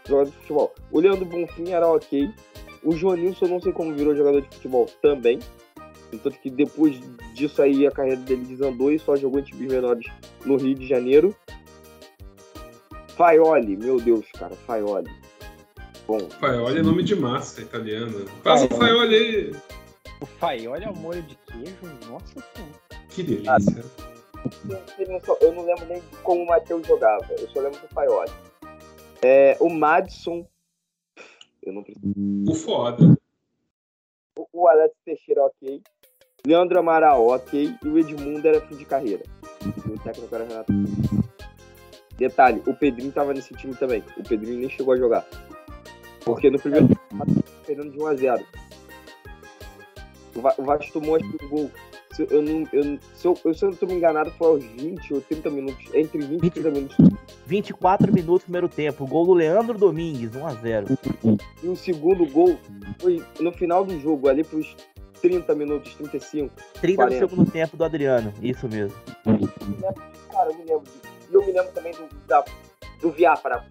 jogador 0.07 0.31
de 0.31 0.37
futebol. 0.39 0.75
O 0.91 1.01
Leandro 1.01 1.25
Bonfim 1.25 1.71
era 1.71 1.87
ok. 1.87 2.31
O 2.83 2.93
Joanilson 2.93 3.47
eu 3.47 3.51
não 3.51 3.61
sei 3.61 3.73
como 3.73 3.95
virou 3.95 4.15
jogador 4.15 4.43
de 4.43 4.49
futebol 4.49 4.87
também. 5.01 5.39
Tanto 6.11 6.39
que 6.39 6.51
depois 6.51 7.01
disso 7.33 7.61
aí 7.61 7.87
a 7.87 7.91
carreira 7.91 8.21
dele 8.21 8.45
desandou 8.45 8.93
e 8.93 8.99
só 8.99 9.17
jogou 9.17 9.41
em 9.41 9.43
times 9.43 9.73
menores 9.73 10.07
no 10.45 10.57
Rio 10.57 10.75
de 10.75 10.87
Janeiro. 10.87 11.35
Faioli, 13.17 13.77
meu 13.77 14.01
Deus, 14.01 14.27
cara, 14.39 14.55
Faioli. 14.67 15.11
Bom, 16.07 16.21
Faioli 16.41 16.79
é 16.79 16.83
nome 16.83 17.03
de 17.03 17.17
massa 17.17 17.63
italiana. 17.63 18.25
Faz 18.43 18.63
o 18.63 18.69
Faioli 18.69 19.15
aí. 19.15 19.53
O 20.21 20.27
Fai, 20.27 20.67
olha 20.67 20.91
o 20.91 20.97
molho 20.97 21.23
de 21.23 21.37
queijo. 21.47 21.77
Nossa 22.09 22.27
senhora. 22.55 22.73
Que 23.11 23.23
delícia. 23.23 23.85
eu 25.41 25.53
não, 25.53 25.65
lembro 25.65 25.87
nem 25.87 26.01
de 26.01 26.17
como 26.23 26.43
o 26.43 26.47
Matheus 26.47 26.87
jogava, 26.87 27.27
eu 27.39 27.49
só 27.51 27.61
lembro 27.61 27.81
do 27.81 27.89
Faioli. 27.89 28.31
É, 29.23 29.57
o 29.61 29.69
Madison, 29.71 30.47
eu 31.63 31.73
não 31.73 31.83
preciso. 31.83 32.13
O 32.49 32.55
foda. 32.55 33.17
O- 34.39 34.47
O 34.53 34.69
Alex 34.69 34.95
Teixeira, 35.05 35.43
ok. 35.45 35.83
Leandro 36.47 36.79
Amaral, 36.79 37.27
ok. 37.29 37.75
E 37.83 37.89
o 37.89 37.99
Edmundo 37.99 38.47
era 38.47 38.61
fim 38.61 38.77
de 38.77 38.85
carreira. 38.85 39.23
E 39.65 39.91
o 39.93 39.99
técnico 39.99 40.35
era 40.35 40.45
Renato. 40.45 40.73
Detalhe, 42.19 42.63
o 42.67 42.75
Pedrinho 42.75 43.11
tava 43.13 43.33
nesse 43.33 43.55
time 43.55 43.75
também. 43.75 44.05
O 44.19 44.23
Pedrinho 44.23 44.59
nem 44.61 44.69
chegou 44.69 44.93
a 44.95 44.97
jogar. 44.97 45.27
Porque 46.25 46.51
no 46.51 46.59
primeiro 46.59 46.89
tempo, 46.89 47.01
perdendo 47.67 47.91
de 47.91 47.99
1 47.99 48.07
a 48.07 48.15
0 48.15 48.47
O 50.35 50.41
Va- 50.41 50.55
o 50.59 50.63
Vasco 50.65 50.93
tomou 50.93 51.17
acho 51.17 51.29
que 51.31 51.45
um 51.45 51.49
gol. 51.49 51.71
Se 52.13 52.27
eu, 52.31 52.43
não, 52.43 52.67
eu, 52.73 52.99
se, 53.15 53.27
eu, 53.27 53.55
se 53.55 53.65
eu 53.65 53.71
não 53.71 53.77
tô 53.77 53.87
me 53.87 53.95
enganado, 53.95 54.31
foi 54.33 54.47
aos 54.49 54.65
20 54.65 55.15
ou 55.15 55.21
30 55.21 55.51
minutos. 55.51 55.95
Entre 55.95 56.19
20 56.19 56.45
e 56.45 56.51
30 56.51 56.71
minutos. 56.71 56.97
24 57.47 58.13
minutos 58.13 58.45
primeiro 58.45 58.69
tempo. 58.69 59.07
Gol 59.07 59.27
do 59.27 59.35
Leandro 59.35 59.77
Domingues, 59.79 60.31
1x0. 60.31 61.39
E 61.63 61.69
o 61.69 61.77
segundo 61.77 62.27
gol 62.27 62.59
foi 63.01 63.23
no 63.41 63.53
final 63.53 63.85
do 63.85 63.99
jogo, 64.01 64.29
ali 64.29 64.43
pros 64.45 64.75
30 65.21 65.55
minutos, 65.55 65.95
35. 65.95 66.51
30 66.81 66.97
40. 66.97 67.27
do 67.27 67.31
segundo 67.31 67.51
tempo 67.51 67.77
do 67.77 67.85
Adriano. 67.85 68.33
Isso 68.43 68.69
mesmo. 68.69 68.97
Cara, 70.31 70.51
eu 70.51 70.55
me 70.59 70.65
lembro 70.65 70.83
disso. 70.85 71.01
E 71.31 71.35
eu 71.35 71.41
me 71.47 71.53
lembro 71.53 71.73
também 71.73 71.93
do, 71.93 72.09
da, 72.27 72.45
do 73.01 73.11
Viapara, 73.11 73.65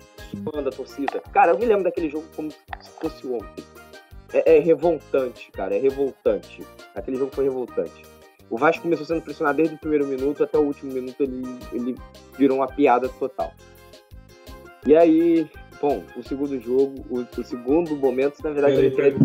suando 0.44 0.70
a 0.70 0.72
torcida. 0.72 1.22
Cara, 1.32 1.52
eu 1.52 1.60
me 1.60 1.66
lembro 1.66 1.84
daquele 1.84 2.10
jogo 2.10 2.26
como 2.36 2.52
se 2.52 2.90
fosse 3.00 3.28
ontem. 3.28 3.64
É, 4.34 4.58
é 4.58 4.60
revoltante, 4.60 5.52
cara, 5.52 5.76
é 5.76 5.80
revoltante. 5.80 6.62
Aquele 6.96 7.18
jogo 7.18 7.32
foi 7.34 7.46
revoltante. 7.46 8.04
O 8.50 8.58
Vasco 8.58 8.84
começou 8.84 9.06
sendo 9.06 9.22
pressionado 9.22 9.58
desde 9.58 9.76
o 9.76 9.80
primeiro 9.80 10.06
minuto 10.06 10.44
até 10.44 10.58
o 10.58 10.62
último 10.62 10.92
minuto, 10.92 11.22
ele, 11.22 11.44
ele 11.72 11.96
virou 12.38 12.58
uma 12.58 12.68
piada 12.68 13.08
total. 13.10 13.54
E 14.86 14.96
aí, 14.96 15.48
bom, 15.82 16.04
o 16.18 16.24
segundo 16.24 16.60
jogo, 16.60 17.06
o, 17.10 17.20
o 17.40 17.44
segundo 17.44 17.96
momento, 17.96 18.44
na 18.44 18.52
verdade, 18.52 18.76
Peraí, 18.76 18.92
peraí, 18.92 19.16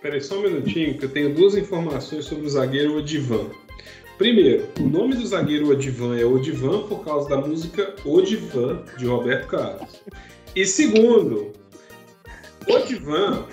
peraí, 0.00 0.20
só 0.20 0.36
um 0.38 0.42
minutinho, 0.42 0.96
que 0.96 1.04
eu 1.04 1.10
tenho 1.10 1.34
duas 1.34 1.56
informações 1.56 2.24
sobre 2.24 2.46
o 2.46 2.48
zagueiro 2.50 2.96
Odivan. 2.96 3.50
Primeiro, 4.16 4.68
o 4.80 4.84
nome 4.84 5.14
do 5.14 5.26
zagueiro 5.26 5.70
Odivan 5.70 6.18
é 6.18 6.24
Odivan 6.24 6.86
por 6.86 7.04
causa 7.04 7.28
da 7.28 7.36
música 7.36 7.94
Odivan, 8.04 8.84
de 8.96 9.06
Roberto 9.06 9.48
Carlos. 9.48 10.02
E 10.54 10.64
segundo, 10.64 11.52
Odivan, 12.68 13.46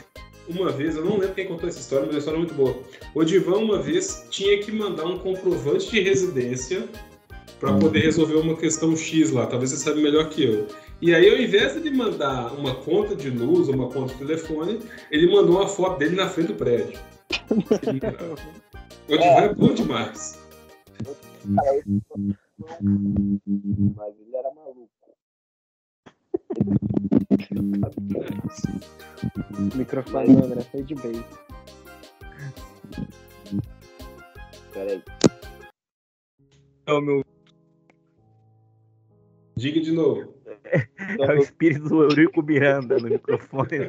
uma 0.49 0.71
vez, 0.71 0.95
eu 0.95 1.05
não 1.05 1.17
lembro 1.17 1.35
quem 1.35 1.47
contou 1.47 1.69
essa 1.69 1.79
história, 1.79 2.05
mas 2.05 2.15
a 2.15 2.19
história 2.19 2.37
é 2.37 2.39
muito 2.39 2.53
boa. 2.53 2.75
Odivan, 3.13 3.57
uma 3.57 3.81
vez, 3.81 4.25
tinha 4.29 4.59
que 4.59 4.71
mandar 4.71 5.05
um 5.05 5.19
comprovante 5.19 5.89
de 5.91 6.01
residência 6.01 6.87
para 7.59 7.73
poder 7.77 7.99
resolver 7.99 8.35
uma 8.35 8.55
questão 8.55 8.95
X 8.95 9.31
lá. 9.31 9.45
Talvez 9.45 9.71
você 9.71 9.77
saiba 9.77 9.99
melhor 9.99 10.29
que 10.29 10.43
eu. 10.43 10.67
E 11.01 11.13
aí, 11.13 11.29
ao 11.29 11.37
invés 11.37 11.73
de 11.73 11.79
ele 11.79 11.91
mandar 11.91 12.53
uma 12.53 12.75
conta 12.75 13.15
de 13.15 13.29
luz 13.29 13.67
ou 13.67 13.75
uma 13.75 13.89
conta 13.89 14.13
de 14.13 14.19
telefone, 14.19 14.79
ele 15.11 15.31
mandou 15.31 15.57
uma 15.57 15.67
foto 15.67 15.99
dele 15.99 16.15
na 16.15 16.27
frente 16.27 16.47
do 16.47 16.55
prédio. 16.55 16.99
O 19.09 19.13
Odivan 19.13 19.41
é 19.41 19.53
bom 19.55 19.73
demais. 19.73 20.39
Mas 21.45 21.83
ele 24.19 24.35
era. 24.35 24.48
O 29.57 29.77
microfone 29.77 30.35
do 30.35 30.45
André 30.45 30.61
foi 30.61 30.83
de 30.83 30.95
bem. 30.95 31.23
Peraí. 34.73 35.03
Diga 39.55 39.79
de 39.79 39.91
novo. 39.91 40.33
É 41.19 41.31
o 41.33 41.37
espírito 41.37 41.87
do 41.87 42.03
Eurico 42.03 42.41
Miranda 42.41 42.97
no 42.97 43.09
microfone. 43.09 43.79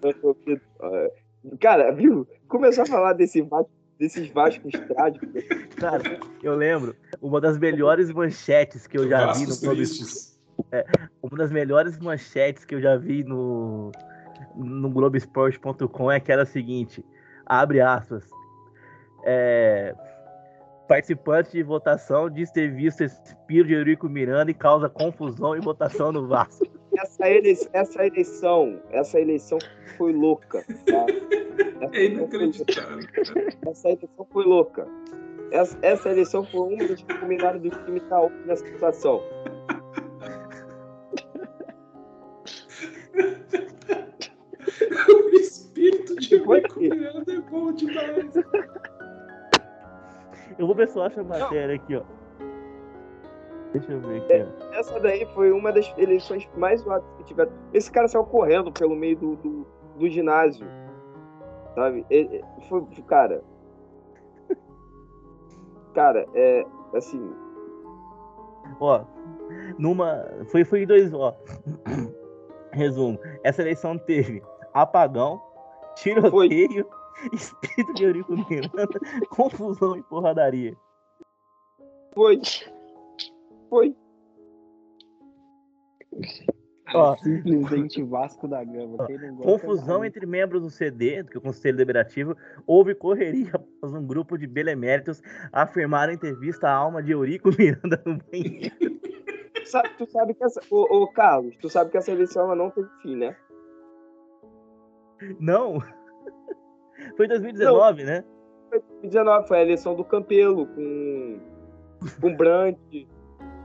Cara, 1.60 1.90
viu? 1.92 2.26
Começou 2.48 2.84
a 2.84 2.86
falar 2.86 3.12
desse 3.14 3.42
Vasco, 3.42 3.70
desses 3.98 4.28
Vascos 4.30 4.72
trágicos. 4.72 5.28
Cara, 5.76 6.20
eu 6.42 6.54
lembro, 6.54 6.96
uma 7.20 7.38
das 7.40 7.58
melhores 7.58 8.10
manchetes 8.10 8.86
que 8.86 8.96
eu 8.96 9.06
já 9.08 9.32
vi 9.32 9.46
no 9.46 9.54
Vascos 9.54 10.29
Uma 11.22 11.38
das 11.38 11.50
melhores 11.50 11.98
manchetes 11.98 12.64
que 12.64 12.74
eu 12.74 12.80
já 12.80 12.96
vi 12.96 13.24
no, 13.24 13.90
no 14.56 14.90
Globoesporte.com 14.90 16.10
é 16.10 16.16
aquela 16.16 16.44
seguinte: 16.44 17.04
abre 17.46 17.80
aspas. 17.80 18.28
É, 19.24 19.94
participante 20.88 21.52
de 21.52 21.62
votação 21.62 22.28
diz 22.28 22.50
ter 22.50 22.72
visto 22.72 23.04
espírito 23.04 23.68
de 23.68 23.74
Eurico 23.74 24.08
Miranda 24.08 24.50
e 24.50 24.54
causa 24.54 24.88
confusão 24.88 25.56
em 25.56 25.60
votação 25.60 26.10
no 26.10 26.26
Vasco. 26.26 26.66
Essa 26.98 27.30
eleição, 27.30 27.70
essa 27.72 28.06
eleição, 28.06 28.82
essa 28.90 29.20
eleição 29.20 29.58
foi 29.96 30.12
louca. 30.12 30.64
Tá? 30.86 31.06
Essa, 31.80 31.96
É 31.96 32.04
eleição 32.04 32.28
foi, 32.28 32.38
inacreditável. 32.38 32.98
essa 33.66 33.88
eleição 33.88 34.26
foi 34.32 34.44
louca. 34.44 34.88
Essa, 35.52 35.78
essa 35.82 36.08
eleição 36.10 36.44
foi 36.44 36.60
uma 36.60 36.88
das 36.88 37.02
que 37.02 37.18
combinaram 37.18 37.60
do 37.60 37.70
time 37.70 37.98
estar 37.98 38.28
nessa 38.46 38.66
situação. 38.66 39.22
é 47.28 47.40
bom 47.50 47.72
demais. 47.72 48.34
Eu 50.58 50.66
vou 50.66 50.74
ver 50.74 50.88
se 50.88 50.98
eu 50.98 51.02
acho 51.02 51.20
a 51.20 51.24
matéria 51.24 51.76
aqui, 51.76 51.96
ó. 51.96 52.02
Deixa 53.72 53.92
eu 53.92 54.00
ver 54.00 54.22
aqui, 54.22 54.46
ó. 54.46 54.74
Essa 54.74 54.98
daí 55.00 55.26
foi 55.34 55.52
uma 55.52 55.72
das 55.72 55.92
eleições 55.96 56.48
mais 56.56 56.80
zoadas 56.80 57.08
que 57.18 57.24
tiveram. 57.24 57.52
Esse 57.72 57.90
cara 57.90 58.08
saiu 58.08 58.24
correndo 58.24 58.72
pelo 58.72 58.96
meio 58.96 59.16
do, 59.16 59.36
do, 59.36 59.66
do 59.96 60.08
ginásio. 60.08 60.66
Sabe? 61.74 62.04
Ele- 62.10 62.44
foi, 62.68 62.84
cara. 63.06 63.42
Cara, 65.94 66.26
é. 66.34 66.66
Assim. 66.94 67.32
Ó, 68.80 69.04
numa. 69.78 70.26
Foi, 70.50 70.64
foi 70.64 70.82
em 70.82 70.86
dois. 70.86 71.12
Ó. 71.14 71.34
Resumo. 72.72 73.18
Essa 73.42 73.62
eleição 73.62 73.98
teve 73.98 74.42
apagão, 74.72 75.40
tiroteio, 76.02 76.86
espírito 77.32 77.94
de 77.94 78.04
Eurico 78.04 78.32
Miranda, 78.48 78.86
confusão 79.30 79.96
e 79.96 80.02
porradaria. 80.04 80.76
Foi. 82.14 82.40
Foi. 83.68 83.94
Ó, 86.92 87.16
Simplesmente 87.18 88.02
Vasco 88.02 88.48
da 88.48 88.64
Gama. 88.64 89.06
Quem 89.06 89.16
não 89.16 89.36
gosta, 89.36 89.52
confusão 89.52 89.98
vai. 90.00 90.08
entre 90.08 90.26
membros 90.26 90.60
do 90.62 90.70
CD, 90.70 91.22
que 91.22 91.36
é 91.36 91.38
o 91.38 91.40
Conselho 91.40 91.76
Deliberativo, 91.76 92.36
houve 92.66 92.96
correria 92.96 93.50
após 93.54 93.94
um 93.94 94.04
grupo 94.04 94.36
de 94.36 94.46
beleméritos 94.48 95.22
afirmaram 95.52 96.12
em 96.12 96.16
entrevista 96.16 96.68
a 96.68 96.74
alma 96.74 97.00
de 97.00 97.12
Eurico 97.12 97.50
Miranda 97.56 98.02
no 98.04 98.18
banheiro. 98.18 98.74
Sabe- 99.66 99.90
tu 99.98 100.10
sabe 100.10 100.34
que 100.34 100.42
essa. 100.42 100.60
Ô, 100.68 101.02
ô, 101.02 101.06
Carlos, 101.12 101.54
tu 101.58 101.68
sabe 101.70 101.92
que 101.92 101.96
essa 101.96 102.10
eleição 102.10 102.46
ela 102.46 102.56
não 102.56 102.70
teve 102.70 102.88
fim, 103.02 103.14
né? 103.14 103.36
Não! 105.38 105.80
Foi 107.16 107.26
em 107.26 107.28
2019, 107.28 108.04
né? 108.04 108.24
2019 108.70 109.48
foi 109.48 109.58
a 109.58 109.62
eleição 109.62 109.94
do 109.96 110.04
Campelo 110.04 110.66
com, 110.66 111.40
com 112.20 112.36
Brandt. 112.36 113.08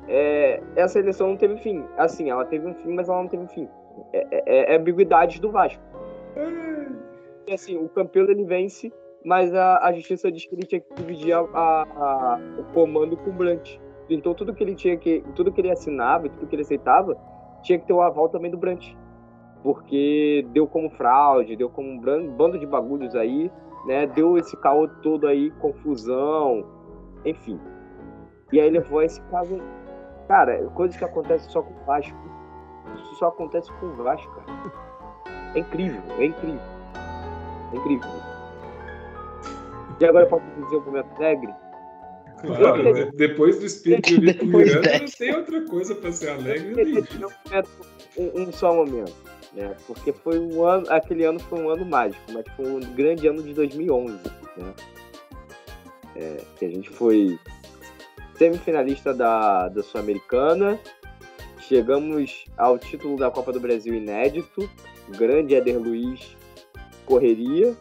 É, 0.07 0.61
essa 0.75 0.97
eleição 0.99 1.27
não 1.27 1.37
teve 1.37 1.57
fim. 1.57 1.83
Assim, 1.97 2.29
ela 2.31 2.43
teve 2.45 2.67
um 2.67 2.73
fim, 2.73 2.93
mas 2.93 3.07
ela 3.07 3.21
não 3.21 3.27
teve 3.27 3.47
fim. 3.49 3.69
É, 4.13 4.27
é, 4.31 4.73
é 4.73 4.77
ambiguidade 4.77 5.39
do 5.39 5.51
Vasco. 5.51 5.81
E, 7.47 7.53
assim, 7.53 7.77
o 7.77 7.87
Campelo 7.89 8.31
ele 8.31 8.43
vence, 8.45 8.91
mas 9.23 9.53
a, 9.53 9.77
a 9.85 9.93
justiça 9.93 10.31
diz 10.31 10.45
que 10.47 10.55
ele 10.55 10.65
tinha 10.65 10.81
que 10.81 10.93
dividir 10.95 11.33
a- 11.33 11.39
a- 11.53 11.83
a- 11.83 12.39
o 12.59 12.63
comando 12.73 13.15
com 13.17 13.29
o 13.29 13.33
Brandt. 13.33 13.79
Então 14.09 14.33
tudo 14.33 14.53
que 14.53 14.63
ele 14.63 14.75
tinha 14.75 14.97
que. 14.97 15.23
Tudo 15.35 15.51
que 15.51 15.61
ele 15.61 15.71
assinava 15.71 16.27
e 16.27 16.29
tudo 16.29 16.47
que 16.47 16.55
ele 16.55 16.61
aceitava 16.63 17.15
tinha 17.61 17.77
que 17.79 17.85
ter 17.85 17.93
o 17.93 18.01
aval 18.01 18.29
também 18.29 18.49
do 18.51 18.57
Brandt. 18.57 18.95
Porque 19.65 20.45
deu 20.53 20.67
como 20.67 20.91
fraude, 20.91 21.55
deu 21.55 21.69
como 21.69 21.89
um 21.89 22.29
bando 22.29 22.59
de 22.59 22.65
bagulhos 22.67 23.15
aí 23.15 23.51
né? 23.85 24.07
Deu 24.07 24.37
esse 24.37 24.57
caô 24.57 24.87
todo 24.87 25.27
aí, 25.27 25.51
confusão, 25.59 26.65
enfim. 27.23 27.59
E 28.51 28.59
aí 28.59 28.69
levou 28.69 28.99
a 28.99 29.05
esse 29.05 29.21
caso. 29.23 29.59
Cara, 30.27 30.57
coisas 30.73 30.97
que 30.97 31.05
acontecem 31.05 31.49
só 31.51 31.61
com 31.61 31.71
o 31.73 31.85
Vasco. 31.85 32.17
Isso 32.95 33.15
só 33.15 33.27
acontece 33.27 33.71
com 33.73 33.85
o 33.85 33.93
Vasco, 33.95 34.31
cara. 34.35 34.71
É 35.53 35.59
incrível, 35.59 36.01
é 36.17 36.25
incrível. 36.25 36.59
É 37.73 37.77
incrível. 37.77 38.09
E 39.99 40.05
agora 40.05 40.25
eu 40.25 40.29
posso 40.29 40.45
dizer 40.63 40.75
o 40.77 40.81
momento 40.81 41.07
alegre? 41.17 41.53
Claro, 42.41 42.93
né? 42.93 43.11
depois 43.15 43.59
do 43.59 43.65
espírito 43.65 44.19
de 44.19 44.45
Miranda, 44.45 44.99
não 44.99 45.05
tem 45.17 45.35
outra 45.35 45.65
coisa 45.65 45.95
pra 45.95 46.11
ser 46.11 46.29
alegre, 46.29 47.03
um- 48.17 48.41
um 48.41 48.51
só 48.51 48.73
momento, 48.75 49.13
né? 49.55 49.75
Porque 49.87 50.11
foi 50.11 50.37
um 50.39 50.63
ano, 50.65 50.85
aquele 50.89 51.25
ano 51.25 51.39
foi 51.39 51.59
um 51.61 51.69
ano 51.69 51.85
mágico, 51.85 52.21
mas 52.31 52.45
foi 52.55 52.65
um 52.67 52.79
grande 52.79 53.27
ano 53.27 53.41
de 53.41 53.53
2011, 53.53 54.13
né? 54.57 54.73
É, 56.15 56.37
que 56.57 56.65
a 56.65 56.69
gente 56.69 56.89
foi 56.89 57.37
semifinalista 58.37 59.13
da, 59.13 59.67
da 59.69 59.81
Sul-Americana, 59.83 60.79
chegamos 61.59 62.45
ao 62.57 62.77
título 62.77 63.17
da 63.17 63.29
Copa 63.31 63.51
do 63.51 63.59
Brasil 63.59 63.93
inédito, 63.93 64.69
grande 65.09 65.55
Éder 65.55 65.77
Luiz 65.79 66.35
correria, 67.05 67.75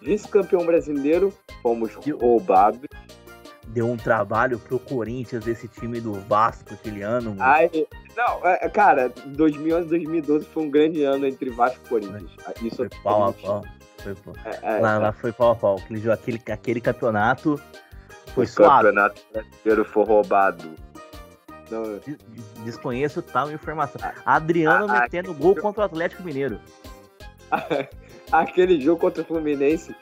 vice-campeão 0.00 0.64
brasileiro, 0.64 1.32
fomos 1.62 1.94
o- 1.96 2.16
roubados. 2.16 2.80
Deu 3.72 3.90
um 3.90 3.96
trabalho 3.96 4.58
pro 4.58 4.78
Corinthians, 4.78 5.46
esse 5.46 5.66
time 5.66 5.98
do 6.00 6.12
Vasco 6.12 6.74
aquele 6.74 7.02
ano. 7.02 7.30
mano. 7.30 7.42
Ai, 7.42 7.70
não, 8.16 8.46
é, 8.46 8.68
cara, 8.68 9.08
2011 9.26 9.88
2012 9.88 10.44
foi 10.46 10.62
um 10.64 10.70
grande 10.70 11.02
ano 11.04 11.26
entre 11.26 11.48
Vasco 11.50 11.80
e 11.84 11.88
Corinthians. 11.88 12.30
Isso 12.62 12.76
Foi 12.76 12.86
é 12.86 12.88
pau 13.02 13.24
a 13.28 13.32
pau. 13.32 13.64
Foi 13.98 14.14
pau. 14.14 14.34
É, 14.44 14.76
é, 14.76 14.80
Lá, 14.80 14.98
lá 14.98 15.12
foi 15.12 15.32
pau 15.32 15.52
a 15.52 15.56
pau. 15.56 15.76
Aquele, 15.76 16.10
aquele, 16.10 16.42
aquele 16.52 16.80
campeonato 16.82 17.58
foi 18.34 18.44
o 18.44 18.48
suave. 18.48 18.88
campeonato 18.88 19.22
brasileiro 19.32 19.84
foi 19.86 20.04
roubado. 20.04 20.70
Não, 21.70 21.98
Des- 22.00 22.18
Desconheço 22.64 23.22
tal 23.22 23.50
informação. 23.50 23.98
Adriano 24.26 24.86
Ah, 24.92 25.00
metendo 25.00 25.32
gol 25.32 25.56
contra 25.56 25.80
o 25.80 25.84
Atlético 25.86 26.22
Mineiro. 26.22 26.60
aquele 28.30 28.80
jogo 28.80 29.00
contra 29.00 29.22
o 29.22 29.24
Fluminense, 29.24 29.94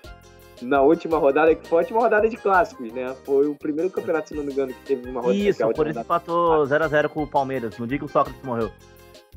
na 0.62 0.82
última 0.82 1.18
rodada, 1.18 1.54
que 1.54 1.66
foi 1.66 1.78
a 1.78 1.82
última 1.82 2.00
rodada 2.00 2.28
de 2.28 2.36
clássicos, 2.36 2.92
né? 2.92 3.14
Foi 3.24 3.46
o 3.46 3.54
primeiro 3.54 3.90
campeonato, 3.90 4.28
se 4.28 4.34
não 4.34 4.44
me 4.44 4.52
engano, 4.52 4.72
que 4.72 4.84
teve 4.84 5.08
uma 5.08 5.20
rodada. 5.20 5.38
Isso, 5.38 5.62
é 5.62 5.66
a 5.66 5.68
por 5.68 5.86
isso 5.86 6.00
empatou 6.00 6.64
0x0 6.64 7.08
com 7.08 7.22
o 7.22 7.26
Palmeiras. 7.26 7.78
No 7.78 7.86
dia 7.86 7.98
que 7.98 8.04
o 8.04 8.08
Sócrates 8.08 8.42
morreu. 8.42 8.70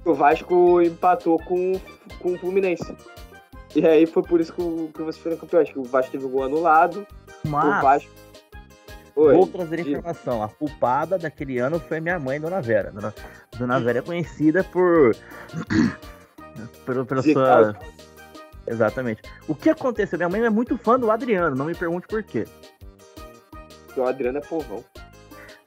O 0.06 0.14
Vasco 0.14 0.82
empatou 0.82 1.40
com, 1.40 1.74
com 2.20 2.34
o 2.34 2.38
Fluminense. 2.38 2.96
E 3.76 3.88
aí 3.88 4.06
foi 4.06 4.22
por 4.24 4.40
isso 4.40 4.54
que, 4.54 4.62
o, 4.62 4.90
que 4.94 5.02
vocês 5.02 5.24
foram 5.24 5.38
campeões. 5.38 5.72
Que 5.72 5.80
o 5.80 5.84
Vasco 5.84 6.12
teve 6.12 6.26
um 6.26 6.30
gol 6.30 6.44
anulado. 6.44 7.08
O 7.44 7.48
Mas, 7.48 7.82
Vasco. 7.82 8.12
Oi, 9.16 9.36
vou 9.36 9.48
trazer 9.48 9.78
diga. 9.78 9.92
informação. 9.92 10.44
A 10.44 10.50
culpada 10.50 11.18
daquele 11.18 11.60
ano 11.60 11.80
foi 11.80 12.00
minha 12.00 12.20
mãe, 12.20 12.40
Dona 12.40 12.62
Vera. 12.62 12.92
Dona, 12.92 13.14
Dona 13.58 13.80
Vera 13.80 14.00
é 14.00 14.02
conhecida 14.02 14.64
por. 14.64 15.16
pela 16.86 17.22
De 17.22 17.34
sua. 17.34 17.76
Exatamente. 18.66 19.22
O 19.48 19.54
que 19.56 19.70
aconteceu? 19.70 20.18
Minha 20.18 20.30
mãe 20.30 20.42
é 20.44 20.50
muito 20.50 20.78
fã 20.78 21.00
do 21.00 21.12
Adriano, 21.12 21.56
não 21.56 21.66
me 21.66 21.76
pergunte 21.76 22.08
por 22.08 22.24
quê. 22.24 22.46
O 23.96 24.04
Adriano 24.04 24.38
é 24.40 24.42
povão. 24.42 24.84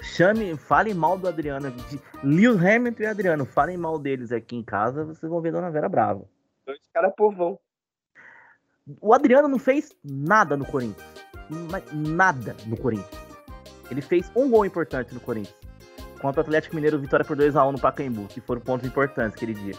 Chame, 0.02 0.56
fale 0.56 0.94
mal 0.94 1.18
do 1.18 1.28
Adriano. 1.28 1.70
de- 1.70 2.01
Lewis 2.24 2.62
Hamilton 2.64 3.02
e 3.02 3.06
Adriano, 3.06 3.44
falem 3.44 3.77
mal 3.77 3.98
deles 3.98 4.32
aqui 4.32 4.56
em 4.56 4.62
casa, 4.62 5.05
vocês 5.05 5.31
vão 5.31 5.40
ver 5.40 5.52
Dona 5.52 5.70
Vera 5.70 5.89
brava. 5.89 6.24
Esse 6.66 6.89
cara 6.93 7.09
é 7.09 7.10
povão. 7.10 7.59
O 9.01 9.12
Adriano 9.12 9.48
não 9.48 9.59
fez 9.59 9.94
nada 10.02 10.56
no 10.56 10.64
Corinthians. 10.64 11.06
Nada 11.93 12.56
no 12.66 12.77
Corinthians. 12.77 13.27
Ele 13.90 14.01
fez 14.01 14.31
um 14.35 14.48
gol 14.51 14.64
importante 14.64 15.12
no 15.14 15.20
Corinthians. 15.20 15.55
Contra 16.20 16.40
o 16.40 16.44
Atlético 16.44 16.74
Mineiro, 16.74 16.98
vitória 16.98 17.24
por 17.24 17.36
2x1 17.36 17.73
no 17.73 17.81
Pacaembu, 17.81 18.27
que 18.28 18.40
foram 18.40 18.60
pontos 18.60 18.86
importantes 18.86 19.36
aquele 19.36 19.55
dia. 19.55 19.74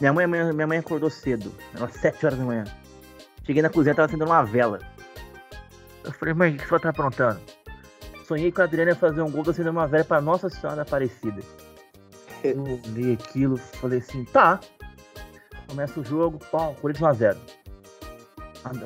Minha 0.00 0.12
mãe, 0.12 0.26
minha, 0.26 0.52
minha 0.52 0.66
mãe 0.66 0.78
acordou 0.78 1.08
cedo, 1.08 1.52
eram 1.74 1.88
7 1.88 2.26
horas 2.26 2.38
da 2.38 2.44
manhã. 2.44 2.64
Cheguei 3.44 3.62
na 3.62 3.70
cozinha, 3.70 3.94
tava 3.94 4.06
acendendo 4.06 4.30
uma 4.30 4.42
vela. 4.42 4.78
Eu 6.02 6.12
falei, 6.12 6.34
mãe, 6.34 6.54
o 6.54 6.58
que 6.58 6.68
você 6.68 6.80
tá 6.80 6.90
aprontando? 6.90 7.40
Sonhei 8.26 8.50
que 8.50 8.60
o 8.60 8.64
Adriano 8.64 8.90
ia 8.90 8.96
fazer 8.96 9.22
um 9.22 9.30
gol 9.30 9.42
acendendo 9.42 9.70
uma 9.70 9.86
vela 9.86 10.04
pra 10.04 10.20
Nossa 10.20 10.48
Senhora 10.48 10.82
Aparecida. 10.82 11.42
Eu 12.42 12.62
olhei 12.62 13.14
aquilo, 13.14 13.56
falei 13.56 13.98
assim, 14.00 14.24
tá. 14.24 14.60
Começa 15.68 16.00
o 16.00 16.04
jogo, 16.04 16.38
pau, 16.50 16.74
Corinthians 16.80 17.18
1x0. 17.18 17.36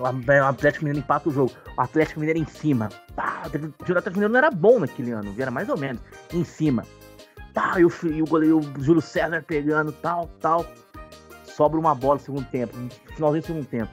O 0.01 0.45
Atlético 0.45 0.85
Mineiro 0.85 1.05
empata 1.05 1.29
o 1.29 1.33
jogo. 1.33 1.53
O 1.77 1.81
Atlético 1.81 2.21
Mineiro 2.21 2.41
em 2.41 2.47
cima. 2.47 2.89
Pá, 3.15 3.43
o 3.45 3.47
Atlético 3.47 4.11
Mineiro 4.11 4.33
não 4.33 4.39
era 4.39 4.51
bom 4.51 4.81
naquele 4.81 5.13
ano, 5.13 5.35
era 5.39 5.51
mais 5.51 5.69
ou 5.69 5.79
menos. 5.79 6.03
Em 6.33 6.45
cima. 6.45 6.85
Pá, 7.55 7.79
e 7.79 7.85
o, 7.85 7.93
e 8.05 8.23
o 8.23 8.27
goleiro 8.27 8.59
o 8.59 8.83
Júlio 8.83 9.01
César 9.01 9.43
pegando, 9.47 9.93
tal, 9.93 10.29
tal. 10.41 10.67
Sobra 11.59 11.77
uma 11.77 11.93
bola 11.93 12.15
no 12.15 12.21
segundo 12.21 12.47
tempo. 12.47 12.77
no 12.77 12.89
Finalzinho 13.17 13.43
do 13.43 13.47
segundo 13.47 13.67
tempo. 13.67 13.91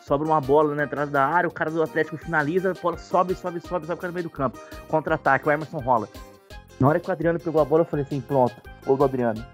Sobra 0.00 0.26
uma 0.26 0.40
bola 0.40 0.74
na 0.74 0.82
entrada 0.82 1.08
da 1.08 1.24
área, 1.24 1.48
o 1.48 1.52
cara 1.52 1.70
do 1.70 1.80
Atlético 1.80 2.16
finaliza, 2.16 2.72
a 2.72 2.74
bola 2.74 2.98
sobe, 2.98 3.36
sobe, 3.36 3.60
sobe, 3.60 3.86
sobe, 3.86 3.94
fica 3.94 4.08
no 4.08 4.12
meio 4.12 4.24
do 4.24 4.30
campo. 4.30 4.58
Contra-ataque, 4.88 5.48
o 5.48 5.52
Emerson 5.52 5.78
rola. 5.78 6.08
Na 6.80 6.88
hora 6.88 6.98
que 6.98 7.08
o 7.08 7.12
Adriano 7.12 7.38
pegou 7.38 7.62
a 7.62 7.64
bola, 7.64 7.82
eu 7.82 7.86
falei 7.86 8.04
assim, 8.04 8.20
pronto, 8.20 8.56
gol 8.84 8.96
do 8.96 9.04
Adriano. 9.04 9.46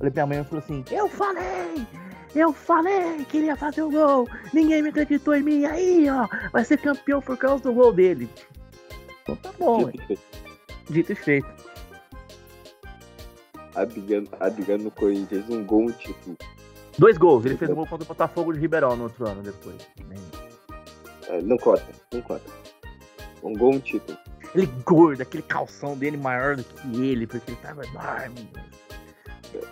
Olhei 0.00 0.10
pra 0.10 0.24
minha 0.24 0.26
mãe 0.26 0.40
e 0.40 0.48
falou 0.48 0.64
assim, 0.64 0.82
eu 0.90 1.06
falei! 1.06 1.86
Eu 2.34 2.54
falei 2.54 3.22
que 3.26 3.36
ele 3.36 3.46
ia 3.48 3.56
fazer 3.56 3.82
o 3.82 3.90
gol! 3.90 4.26
Ninguém 4.54 4.80
me 4.80 4.88
acreditou 4.88 5.34
em 5.34 5.42
mim, 5.42 5.66
aí 5.66 6.08
ó, 6.08 6.26
vai 6.52 6.64
ser 6.64 6.78
campeão 6.78 7.20
por 7.20 7.36
causa 7.36 7.64
do 7.64 7.74
gol 7.74 7.92
dele. 7.92 8.30
Então 9.22 9.36
tá 9.36 9.50
bom, 9.58 9.84
ué. 9.84 9.92
dito 10.88 11.12
e 11.12 11.14
feito. 11.14 11.46
Adriano, 13.74 14.28
Adriano 14.40 14.84
no 14.84 14.90
Corinthians, 14.90 15.44
um 15.50 15.62
gol, 15.62 15.82
um 15.82 15.92
título. 15.92 16.38
Dois 16.98 17.18
gols, 17.18 17.44
ele 17.44 17.56
fez 17.56 17.70
um 17.70 17.74
gol 17.74 17.86
contra 17.86 18.04
o 18.04 18.08
Botafogo 18.08 18.52
de 18.52 18.60
Ribeirão 18.60 18.96
no 18.96 19.04
outro 19.04 19.26
ano 19.26 19.42
depois. 19.42 19.76
É, 21.28 21.40
Não 21.42 21.56
conta, 21.56 21.86
não 22.12 22.20
conta. 22.22 22.44
Um 23.42 23.52
gol, 23.54 23.74
um 23.74 23.80
título. 23.80 24.16
Ele 24.54 24.66
gordo, 24.84 25.20
aquele 25.20 25.42
calção 25.42 25.96
dele 25.96 26.16
maior 26.16 26.56
do 26.56 26.62
que 26.62 27.02
ele, 27.04 27.26
porque 27.26 27.50
ele 27.50 27.60
tava 27.60 27.84
enorme. 27.84 28.48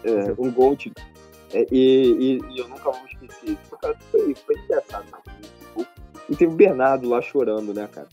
É, 0.05 0.33
um 0.39 0.51
gol, 0.51 0.73
um 0.73 0.77
título. 0.77 1.07
É, 1.53 1.67
e, 1.71 2.39
e- 2.39 2.41
e 2.55 2.59
eu 2.59 2.69
nunca 2.69 2.91
vou 2.91 3.07
esquecer. 3.07 3.57
Cara, 3.81 3.97
Foi, 4.11 4.35
foi 4.35 4.59
engraçado. 4.59 5.07
E 6.29 6.37
teve 6.37 6.53
o 6.53 6.57
Bernardo 6.57 7.09
lá 7.09 7.21
chorando, 7.23 7.73
né, 7.75 7.87
cara? 7.93 8.09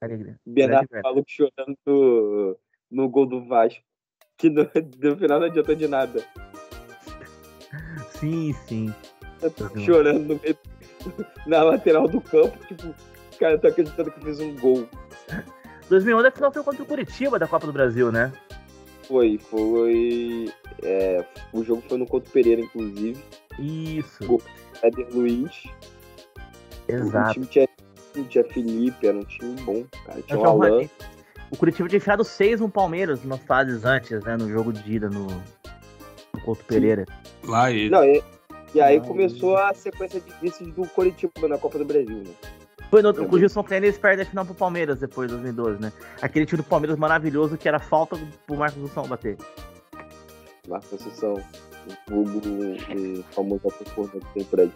Alegria. 0.00 0.38
O 0.46 0.50
Bernardo 0.50 0.88
falou 1.02 1.24
chorando 1.26 1.76
no, 1.86 2.56
no 2.90 3.08
gol 3.08 3.26
do 3.26 3.44
Vasco. 3.46 3.82
Que 4.36 4.48
no, 4.48 4.62
no 4.64 5.16
final 5.18 5.38
não 5.40 5.46
adiantou 5.46 5.74
de 5.74 5.86
nada. 5.86 6.24
Sim, 8.20 8.54
sim. 8.66 8.94
Chorando 9.84 10.20
no 10.20 10.40
meio, 10.42 10.58
na 11.46 11.62
lateral 11.62 12.06
do 12.06 12.20
campo. 12.20 12.56
Tipo, 12.66 12.88
o 12.88 13.38
cara 13.38 13.58
tá 13.58 13.68
acreditando 13.68 14.10
que 14.10 14.20
fez 14.20 14.38
um 14.40 14.54
gol. 14.56 14.86
2011 15.88 16.28
a 16.28 16.30
final 16.30 16.52
foi 16.52 16.62
contra 16.62 16.82
o 16.82 16.86
Curitiba 16.86 17.38
da 17.38 17.48
Copa 17.48 17.66
do 17.66 17.72
Brasil, 17.72 18.12
né? 18.12 18.32
Foi, 19.08 19.38
foi. 19.38 20.52
é, 20.84 21.24
o 21.52 21.64
jogo 21.64 21.82
foi 21.88 21.98
no 21.98 22.06
Couto 22.06 22.30
Pereira, 22.30 22.60
inclusive. 22.60 23.20
Isso, 23.58 24.40
Éder 24.82 25.08
Luiz. 25.12 25.64
O 26.88 26.92
exato. 26.92 27.32
time 27.34 27.46
tinha, 27.46 27.68
tinha 28.28 28.44
Felipe, 28.44 29.06
era 29.06 29.16
um 29.16 29.24
time 29.24 29.60
bom, 29.62 29.84
cara. 30.06 30.22
Tinha 30.22 30.38
Eu 30.38 30.42
o 30.42 30.46
Alan. 30.46 30.88
O 31.50 31.56
Curitiba 31.56 31.88
tinha 31.88 31.96
enfiado 31.96 32.22
seis 32.22 32.60
no 32.60 32.68
Palmeiras 32.68 33.24
nas 33.24 33.40
fases 33.40 33.84
antes, 33.84 34.22
né? 34.22 34.36
No 34.36 34.48
jogo 34.48 34.72
de 34.72 34.92
ida 34.92 35.10
no, 35.10 35.26
no 36.40 36.44
Couto 36.44 36.64
Pereira. 36.64 37.06
Lá 37.44 37.70
ele. 37.70 37.90
Não, 37.90 38.04
e, 38.04 38.22
e 38.74 38.80
aí 38.80 38.98
Não, 38.98 39.06
começou 39.06 39.56
a 39.56 39.72
sequência 39.74 40.20
de 40.20 40.32
vices 40.40 40.72
do 40.74 40.86
Coritiba 40.88 41.48
na 41.48 41.58
Copa 41.58 41.78
do 41.78 41.84
Brasil, 41.84 42.18
né? 42.18 42.30
Foi 42.90 43.02
no, 43.02 43.10
o 43.10 43.38
Gilson 43.38 43.62
Kleiner 43.62 43.88
eles 43.88 43.98
perdem 43.98 44.26
a 44.26 44.28
final 44.28 44.44
pro 44.44 44.54
Palmeiras 44.54 44.98
depois 44.98 45.28
de 45.28 45.36
2012, 45.36 45.80
né? 45.80 45.92
Aquele 46.20 46.44
time 46.44 46.60
do 46.60 46.68
Palmeiras 46.68 46.98
maravilhoso 46.98 47.56
que 47.56 47.68
era 47.68 47.78
falta 47.78 48.18
pro 48.46 48.56
Marcos 48.56 48.82
Assunção 48.82 49.06
bater. 49.06 49.36
Marcos 50.66 50.94
Assunção, 50.94 51.34
o 52.10 52.20
o 52.20 53.22
famoso 53.32 53.68
ator 53.68 54.10
que 54.10 54.20
tem 54.34 54.44
por 54.44 54.60
aí. 54.60 54.72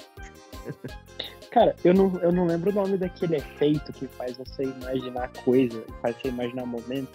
Cara, 1.50 1.74
eu 1.84 1.94
não, 1.94 2.12
eu 2.20 2.32
não 2.32 2.46
lembro 2.46 2.70
o 2.70 2.74
nome 2.74 2.96
daquele 2.96 3.36
efeito 3.36 3.92
que 3.92 4.06
faz 4.08 4.36
você 4.36 4.64
imaginar 4.64 5.30
coisa, 5.44 5.84
faz 6.02 6.16
você 6.16 6.28
imaginar 6.28 6.66
momento. 6.66 7.12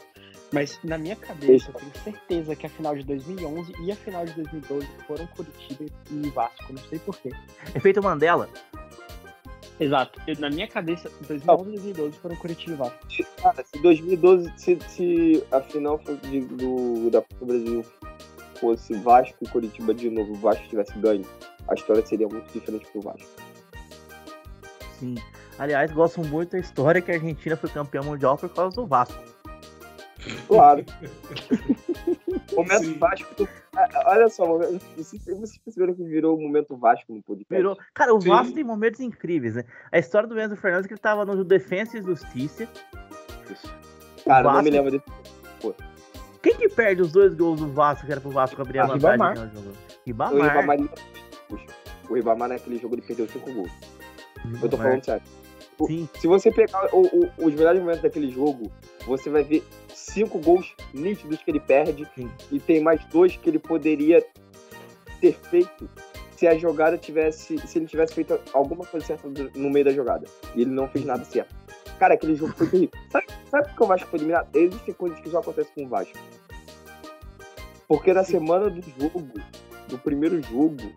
Mas 0.52 0.80
na 0.84 0.98
minha 0.98 1.16
cabeça, 1.16 1.70
eu 1.70 1.74
tenho 1.74 1.92
certeza 2.04 2.56
que 2.56 2.66
a 2.66 2.70
final 2.70 2.96
de 2.96 3.04
2011 3.04 3.72
e 3.84 3.92
a 3.92 3.96
final 3.96 4.26
de 4.26 4.34
2012 4.34 4.88
foram 5.08 5.28
Curitiba 5.28 5.86
e 6.12 6.30
Vasco. 6.32 6.74
Não 6.74 6.82
sei 6.90 7.00
porquê. 7.00 7.32
Efeito 7.76 8.02
Mandela. 8.02 8.50
Exato. 9.80 10.20
Eu- 10.28 10.36
na 10.40 10.50
minha 10.50 10.68
cabeça, 10.68 11.10
2011 11.28 11.70
e 11.70 11.94
2012 11.94 12.18
foram 12.18 12.36
Curitiba 12.36 12.74
e 12.74 12.78
Vasco. 12.78 13.00
Cara, 13.42 13.64
se 13.64 13.82
2012, 13.82 14.52
se, 14.58 14.78
se 14.88 15.44
a 15.52 15.62
final 15.62 16.00
de- 16.30 16.42
do, 16.42 17.10
da 17.10 17.22
Copa 17.22 17.36
do 17.40 17.46
Brasil 17.46 17.86
fosse 18.60 18.94
Vasco 18.96 19.38
e 19.42 19.48
Coritiba 19.48 19.94
de 19.94 20.10
novo, 20.10 20.34
o 20.34 20.36
Vasco 20.36 20.68
tivesse 20.68 20.98
ganho, 21.00 21.24
a 21.68 21.74
história 21.76 22.06
seria 22.06 22.28
muito 22.28 22.52
diferente 22.52 22.86
pro 22.92 23.02
Vasco. 23.02 23.30
Sim. 25.00 25.16
Aliás, 25.58 25.92
gosto 25.92 26.22
muito 26.26 26.52
da 26.52 26.60
história 26.60 27.02
que 27.02 27.12
a 27.12 27.16
Argentina 27.16 27.56
foi 27.56 27.70
campeã 27.70 28.02
mundial 28.02 28.38
por 28.38 28.50
causa 28.50 28.76
do 28.76 28.86
Vasco. 28.86 29.29
Claro. 30.48 30.86
momento 32.56 32.84
Sim. 32.84 32.98
Vasco. 32.98 33.36
do- 33.36 33.50
Ah, 33.76 33.88
Olha 34.08 34.28
só, 34.30 34.46
vocês 34.46 35.24
vocês 35.26 35.58
perceberam 35.60 35.94
que 35.94 36.04
virou 36.04 36.38
o 36.38 36.42
momento 36.42 36.76
Vasco 36.78 37.14
no 37.14 37.22
podcast? 37.22 37.56
Virou. 37.56 37.78
Cara, 37.94 38.14
o 38.14 38.22
Sim. 38.22 38.30
Vasco 38.30 38.54
tem 38.54 38.64
momentos 38.64 39.00
incríveis, 39.00 39.56
né? 39.56 39.64
A 39.92 39.98
história 40.00 40.28
do 40.28 40.40
Enzo 40.40 40.56
Fernandes 40.56 40.88
que 40.88 40.94
ele 40.94 41.00
tava 41.02 41.24
no 41.26 41.44
Defensa 41.44 41.98
e 41.98 42.02
Justiça. 42.02 42.68
Cara, 44.26 44.44
não 44.44 44.52
Vasco- 44.52 44.64
me 44.64 44.70
lembro 44.72 44.92
desse. 44.92 45.06
Quem 46.42 46.56
que 46.56 46.70
perde 46.70 47.02
os 47.02 47.12
dois 47.12 47.34
gols 47.36 47.60
do 47.60 47.68
Vasco, 47.68 48.06
que 48.06 48.12
era 48.12 48.22
pro 48.22 48.32
Vasco 48.32 48.62
abrir 48.62 48.80
a 48.80 48.84
Ah, 48.86 48.88
vantagem 48.88 49.52
Ribamar. 50.06 50.34
O 50.34 50.42
Ribamar. 50.42 50.78
Ribamar, 50.78 50.90
o 52.10 52.14
Ribamar 52.16 52.50
naquele 52.50 52.78
jogo 52.78 52.96
ele 52.96 53.02
perdeu 53.02 53.28
5 53.28 53.52
gols. 53.54 53.72
Eu 54.46 54.52
tô 54.52 54.78
Ribamar. 54.78 54.86
falando 54.88 55.04
sério. 55.06 55.24
Sim. 55.86 56.10
Se 56.16 56.28
você 56.28 56.52
pegar 56.52 56.94
o- 56.94 57.06
o- 57.08 57.30
os 57.46 57.54
melhores 57.54 57.80
momentos 57.82 58.02
daquele 58.02 58.30
jogo, 58.32 58.72
você 59.10 59.30
vai 59.30 59.44
ver 59.44 59.64
cinco 59.94 60.40
gols 60.40 60.74
nítidos 60.94 61.42
que 61.42 61.52
ele 61.52 61.60
perde 61.60 62.08
Sim. 62.16 62.30
e 62.52 62.60
tem 62.60 62.82
mais 62.82 63.04
dois 63.06 63.36
que 63.36 63.50
ele 63.50 63.60
poderia 63.60 64.26
ter 65.20 65.34
feito 65.34 65.90
se 66.38 66.48
a 66.48 66.58
jogada 66.58 66.98
tivesse, 66.98 67.58
se 67.58 67.78
ele 67.78 67.86
tivesse 67.86 68.14
feito 68.14 68.40
alguma 68.54 68.86
coisa 68.86 69.06
certa 69.06 69.28
no 69.28 69.70
meio 69.70 69.84
da 69.84 69.92
jogada. 69.92 70.26
E 70.56 70.62
ele 70.62 70.72
não 70.72 70.88
fez 70.88 71.04
nada 71.04 71.26
certo. 71.26 71.54
Cara, 72.00 72.14
aquele 72.14 72.36
jogo 72.36 72.54
foi 72.54 72.68
terrível. 72.68 72.98
Sabe, 73.12 73.26
sabe 73.52 73.68
por 73.68 73.76
que 73.76 73.84
o 73.84 73.88
Vasco 73.88 74.10
foi 74.10 74.20
eliminado? 74.20 74.56
Existem 74.56 74.94
coisas 74.94 75.20
que 75.20 75.30
só 75.30 75.40
acontecem 75.40 75.74
com 75.76 75.86
o 75.86 75.90
Vasco. 75.90 76.18
Porque 77.90 78.14
na 78.14 78.24
semana 78.24 78.70
do 78.70 78.82
jogo, 78.82 79.28
do 79.90 79.98
primeiro 79.98 80.42
jogo, 80.42 80.94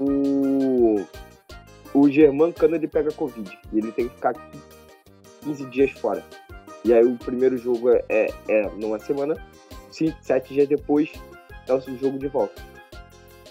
o 0.00 1.04
o 1.94 2.10
Germán 2.10 2.50
Cano 2.50 2.74
ele 2.74 2.88
pega 2.88 3.12
Covid 3.12 3.56
e 3.72 3.78
ele 3.78 3.92
tem 3.92 4.08
que 4.08 4.14
ficar 4.16 4.34
15 5.42 5.66
dias 5.66 5.92
fora. 5.92 6.24
E 6.84 6.92
aí 6.92 7.04
o 7.04 7.16
primeiro 7.16 7.56
jogo 7.56 7.90
é, 7.90 8.04
é, 8.08 8.28
é 8.48 8.70
numa 8.76 8.98
semana, 8.98 9.36
cinco, 9.90 10.16
sete 10.20 10.52
dias 10.52 10.68
depois 10.68 11.10
é 11.66 11.72
o 11.72 11.80
jogo 11.80 12.18
de 12.18 12.28
volta. 12.28 12.62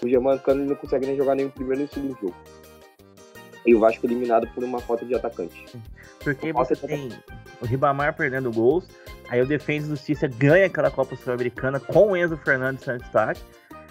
O 0.02 0.08
Germán 0.08 0.38
Cano 0.38 0.60
ele 0.60 0.68
não 0.68 0.76
consegue 0.76 1.06
nem 1.06 1.16
jogar 1.16 1.34
nem 1.34 1.46
o 1.46 1.50
primeiro 1.50 1.78
nem 1.78 1.86
o 1.86 1.92
segundo 1.92 2.20
jogo. 2.20 2.36
E 3.66 3.74
o 3.74 3.80
Vasco 3.80 4.06
eliminado 4.06 4.46
por 4.54 4.62
uma 4.62 4.78
falta 4.78 5.04
de 5.04 5.14
atacante. 5.14 5.66
Porque 6.22 6.52
você 6.52 6.76
tem 6.76 7.10
o 7.60 7.66
Ribamar 7.66 8.14
perdendo 8.14 8.52
gols, 8.52 8.86
aí 9.28 9.40
o 9.40 9.46
Defesa 9.46 9.86
e 9.86 9.90
Justiça 9.90 10.28
ganha 10.28 10.66
aquela 10.66 10.90
Copa 10.90 11.16
Sul-Americana 11.16 11.80
com 11.80 12.12
o 12.12 12.16
Enzo 12.16 12.36
Fernandes 12.36 12.86
em 12.86 12.98
destaque. 12.98 13.40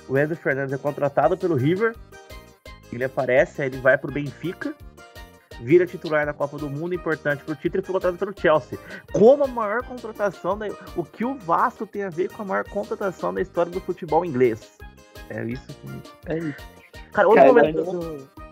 O 0.08 0.18
Enzo 0.18 0.36
Fernandes 0.36 0.74
é 0.74 0.78
contratado 0.78 1.36
pelo 1.36 1.56
River, 1.56 1.96
ele 2.92 3.04
aparece, 3.04 3.62
aí 3.62 3.68
ele 3.70 3.78
vai 3.78 3.98
pro 3.98 4.12
Benfica, 4.12 4.76
vira 5.64 5.86
titular 5.86 6.26
na 6.26 6.34
Copa 6.34 6.58
do 6.58 6.70
Mundo, 6.70 6.94
importante 6.94 7.44
pro 7.44 7.56
título 7.56 7.82
e 7.82 7.86
foi 7.86 7.94
contratado 7.94 8.18
pelo 8.18 8.40
Chelsea. 8.40 8.78
Como 9.12 9.44
a 9.44 9.48
maior 9.48 9.84
contratação, 9.84 10.58
da... 10.58 10.68
o 10.96 11.04
que 11.04 11.24
o 11.24 11.36
Vasco 11.36 11.88
tem 11.88 12.04
a 12.04 12.10
ver 12.10 12.30
com 12.32 12.42
a 12.42 12.46
maior 12.46 12.68
contratação 12.70 13.34
da 13.34 13.42
história 13.42 13.72
do 13.72 13.80
futebol 13.80 14.26
inglês? 14.26 14.78
É 15.30 15.44
isso. 15.46 15.68
É 16.28 16.38
isso. 16.38 16.58
Cara, 17.14 17.28
outro 17.28 17.44
Cara, 17.44 17.54
momento... 17.54 17.84
do- 17.84 18.44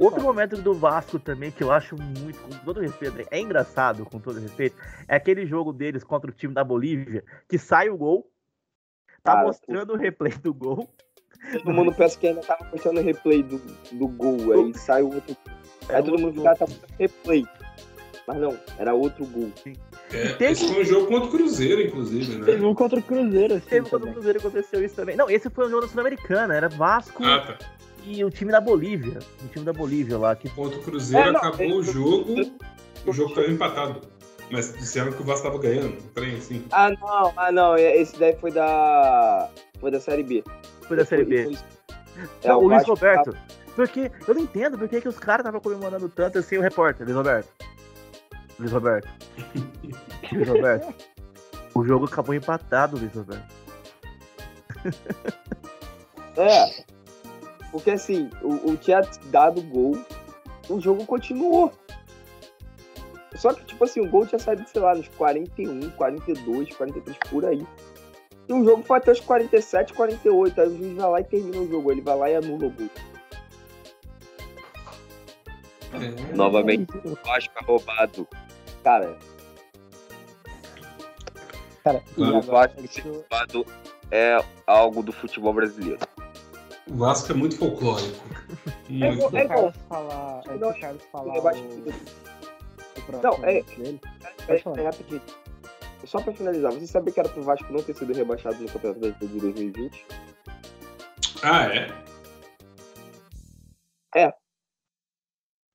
Outro 0.00 0.22
momento 0.22 0.56
do 0.58 0.74
Vasco 0.74 1.18
também 1.18 1.50
que 1.50 1.64
eu 1.64 1.72
acho 1.72 1.96
muito, 1.96 2.38
com 2.40 2.50
todo 2.64 2.78
respeito, 2.78 3.26
é 3.30 3.40
engraçado, 3.40 4.04
com 4.04 4.20
todo 4.20 4.38
respeito, 4.38 4.76
é 5.08 5.16
aquele 5.16 5.44
jogo 5.46 5.72
deles 5.72 6.04
contra 6.04 6.30
o 6.30 6.34
time 6.34 6.54
da 6.54 6.62
Bolívia, 6.62 7.24
que 7.48 7.58
sai 7.58 7.88
o 7.88 7.96
gol, 7.96 8.30
tá 9.24 9.32
Cara, 9.32 9.46
mostrando 9.46 9.94
o 9.94 9.96
replay 9.96 10.32
do 10.34 10.52
gol. 10.54 10.88
Todo 11.52 11.72
mundo 11.72 11.92
pensa 11.94 12.18
que 12.18 12.28
ainda 12.28 12.42
tava 12.42 12.64
mostrando 12.70 13.00
o 13.00 13.02
replay 13.02 13.42
do, 13.42 13.58
do 13.92 14.08
gol, 14.08 14.52
aí 14.52 14.74
sai 14.78 15.02
o 15.02 15.12
outro. 15.12 15.36
Aí 15.88 15.96
É 15.96 16.02
todo 16.02 16.10
outro 16.12 16.26
mundo 16.26 16.34
gol. 16.34 16.44
fica 16.44 16.56
tá 16.56 16.66
mostrando 16.66 16.92
replay. 16.98 17.46
Mas 18.26 18.36
não, 18.38 18.58
era 18.78 18.92
outro 18.94 19.24
gol. 19.26 19.50
É, 20.12 20.28
Teve- 20.34 20.52
esse 20.52 20.68
foi 20.68 20.82
um 20.82 20.84
jogo 20.84 21.06
contra 21.06 21.28
o 21.28 21.30
Cruzeiro, 21.30 21.80
inclusive, 21.82 22.44
Teve 22.44 22.60
né? 22.60 22.66
um 22.66 22.74
contra 22.74 22.98
o 22.98 23.02
Cruzeiro, 23.02 23.54
assim, 23.54 23.68
Teve 23.68 23.88
quando 23.88 23.94
o 23.94 24.06
também. 24.06 24.14
Cruzeiro 24.14 24.38
aconteceu 24.38 24.84
isso 24.84 24.94
também. 24.94 25.16
Não, 25.16 25.30
esse 25.30 25.48
foi 25.50 25.66
um 25.66 25.70
jogo 25.70 25.82
da 25.82 25.88
Sul-Americana, 25.88 26.54
era 26.54 26.68
Vasco 26.68 27.24
Ah, 27.24 27.40
tá. 27.40 27.58
e 28.04 28.22
o 28.24 28.30
time 28.30 28.52
da 28.52 28.60
Bolívia. 28.60 29.18
O 29.44 29.48
time 29.48 29.64
da 29.64 29.72
Bolívia 29.72 30.18
lá, 30.18 30.36
que 30.36 30.48
Contra 30.50 30.78
o 30.78 30.82
Cruzeiro 30.82 31.28
É, 31.28 31.32
não, 31.32 31.38
acabou 31.40 31.60
ele- 31.64 31.72
o 31.74 31.82
jogo, 31.82 32.34
o 33.06 33.12
jogo 33.12 33.34
caiu 33.34 33.50
empatado. 33.50 34.00
Mas 34.50 34.72
disseram 34.74 35.12
que 35.12 35.20
o 35.20 35.24
Vasco 35.24 35.46
tava 35.46 35.58
ganhando. 35.58 35.88
Um 35.98 36.08
trem 36.14 36.36
assim. 36.36 36.64
Ah 36.70 36.90
não, 36.90 37.32
ah 37.36 37.52
não, 37.52 37.76
esse 37.76 38.18
daí 38.18 38.34
foi 38.36 38.50
da. 38.50 39.48
Foi 39.78 39.90
da 39.90 40.00
série 40.00 40.22
B. 40.22 40.42
foi 40.86 40.96
da 40.96 41.04
Série 41.04 41.24
B. 41.24 41.44
Foi- 41.44 41.58
É, 42.42 42.48
Não, 42.48 42.58
o 42.58 42.62
Luiz 42.62 42.78
Vasco 42.78 42.90
Roberto. 42.94 43.36
Porque 43.78 44.10
eu 44.26 44.34
não 44.34 44.42
entendo 44.42 44.76
por 44.76 44.88
que 44.88 45.00
que 45.00 45.08
os 45.08 45.20
caras 45.20 45.42
estavam 45.46 45.60
comemorando 45.60 46.08
tanto 46.08 46.36
assim 46.36 46.56
o 46.56 46.60
repórter, 46.60 47.06
Luiz 47.06 47.16
Roberto. 47.16 47.48
Luiz 48.58 48.72
Roberto. 48.72 49.08
Luiz 50.32 50.48
Roberto. 50.48 50.94
O 51.76 51.84
jogo 51.84 52.06
acabou 52.06 52.34
empatado, 52.34 52.98
Luiz 52.98 53.14
Roberto. 53.14 53.54
É. 56.36 56.84
Porque 57.72 57.90
assim, 57.90 58.30
o, 58.42 58.70
o 58.70 58.76
tinha 58.76 59.00
dado 59.26 59.60
gol, 59.62 59.98
o 60.68 60.80
jogo 60.80 61.04
continuou. 61.04 61.72
Só 63.34 63.52
que, 63.52 63.64
tipo 63.64 63.82
assim, 63.82 64.00
o 64.00 64.08
gol 64.08 64.24
tinha 64.24 64.38
saído, 64.38 64.64
sei 64.68 64.80
lá, 64.80 64.94
nos 64.94 65.08
41, 65.08 65.90
42, 65.90 66.76
43, 66.76 67.18
por 67.28 67.44
aí. 67.44 67.66
E 68.48 68.52
o 68.52 68.64
jogo 68.64 68.84
foi 68.84 68.98
até 68.98 69.10
os 69.10 69.18
47, 69.20 69.92
48. 69.94 70.60
Aí 70.60 70.68
o 70.68 70.76
juiz 70.76 70.94
vai 70.94 71.10
lá 71.10 71.20
e 71.20 71.24
termina 71.24 71.58
o 71.58 71.68
jogo. 71.68 71.90
Ele 71.90 72.00
vai 72.00 72.16
lá 72.16 72.30
e 72.30 72.36
anula 72.36 72.66
o 72.66 72.70
gol. 72.70 72.88
É. 75.92 76.34
Novamente, 76.36 76.92
o 77.04 77.16
Vasco 77.24 77.52
é 77.60 77.64
roubado. 77.64 78.28
Cara, 78.84 79.16
Cara, 81.84 82.02
e 82.16 82.22
O 82.22 82.40
Vasco 82.42 82.76
deixa 82.82 83.02
ser 83.02 83.08
eu- 83.08 83.14
roubado 83.14 83.66
é 84.10 84.44
algo 84.66 85.02
do 85.02 85.12
futebol 85.12 85.52
brasileiro. 85.54 85.98
O 86.86 86.96
Vasco 86.96 87.32
é 87.32 87.34
muito 87.34 87.56
folclórico. 87.58 88.18
Muito. 88.88 89.04
É, 89.04 89.08
Antes 89.10 89.30
do 89.30 89.36
é. 89.36 89.46
Carlos 89.46 89.74
falar, 89.90 90.38
antes 90.48 90.60
Não, 90.60 90.80
Carlos 90.80 91.02
falar 91.12 91.36
eu 91.36 91.48
acho 91.48 91.62
que- 91.62 93.12
o 93.12 93.22
Não, 93.22 93.32
é- 93.44 93.62
peraí, 93.62 94.84
rapidinho. 94.84 95.22
Só 96.04 96.22
pra 96.22 96.32
finalizar, 96.32 96.72
você 96.72 96.86
sabia 96.86 97.12
que 97.12 97.20
era 97.20 97.28
pro 97.28 97.42
Vasco 97.42 97.70
não 97.70 97.82
ter 97.82 97.94
sido 97.94 98.14
rebaixado 98.14 98.56
no 98.62 98.68
Campeonato 98.70 99.00
Brasileiro 99.00 99.34
de 99.34 99.40
2020? 99.40 100.06
Ah, 101.42 101.64
é? 101.66 101.92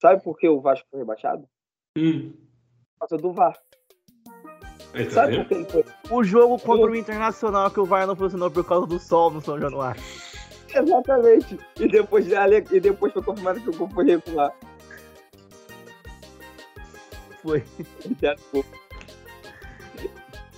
Sabe 0.03 0.21
por 0.21 0.37
que 0.37 0.49
o 0.49 0.59
Vasco 0.59 0.85
foi 0.91 0.99
rebaixado? 0.99 1.47
Hum. 1.97 2.33
Por 2.99 3.07
causa 3.07 3.23
do 3.23 3.31
VAR. 3.31 3.57
Aí, 4.93 5.05
tá 5.05 5.11
Sabe 5.11 5.37
por 5.37 5.47
que 5.47 5.53
ele 5.53 5.65
foi? 5.65 5.85
O 6.11 6.23
jogo 6.25 6.59
contra 6.59 6.91
o 6.91 6.95
Internacional 6.95 7.71
que 7.71 7.79
o 7.79 7.85
VAR 7.85 8.05
não 8.05 8.13
funcionou 8.13 8.51
por 8.51 8.67
causa 8.67 8.85
do 8.85 8.99
sol 8.99 9.31
no 9.31 9.39
São 9.39 9.57
Januário. 9.57 10.01
Exatamente. 10.75 11.57
E 11.79 11.87
depois, 11.87 12.27
e 12.29 12.79
depois 12.81 13.13
foi 13.13 13.23
confirmado 13.23 13.61
que 13.61 13.69
o 13.69 13.77
gol 13.77 13.89
foi 13.91 14.05
regular. 14.05 14.53
Foi. 17.41 17.63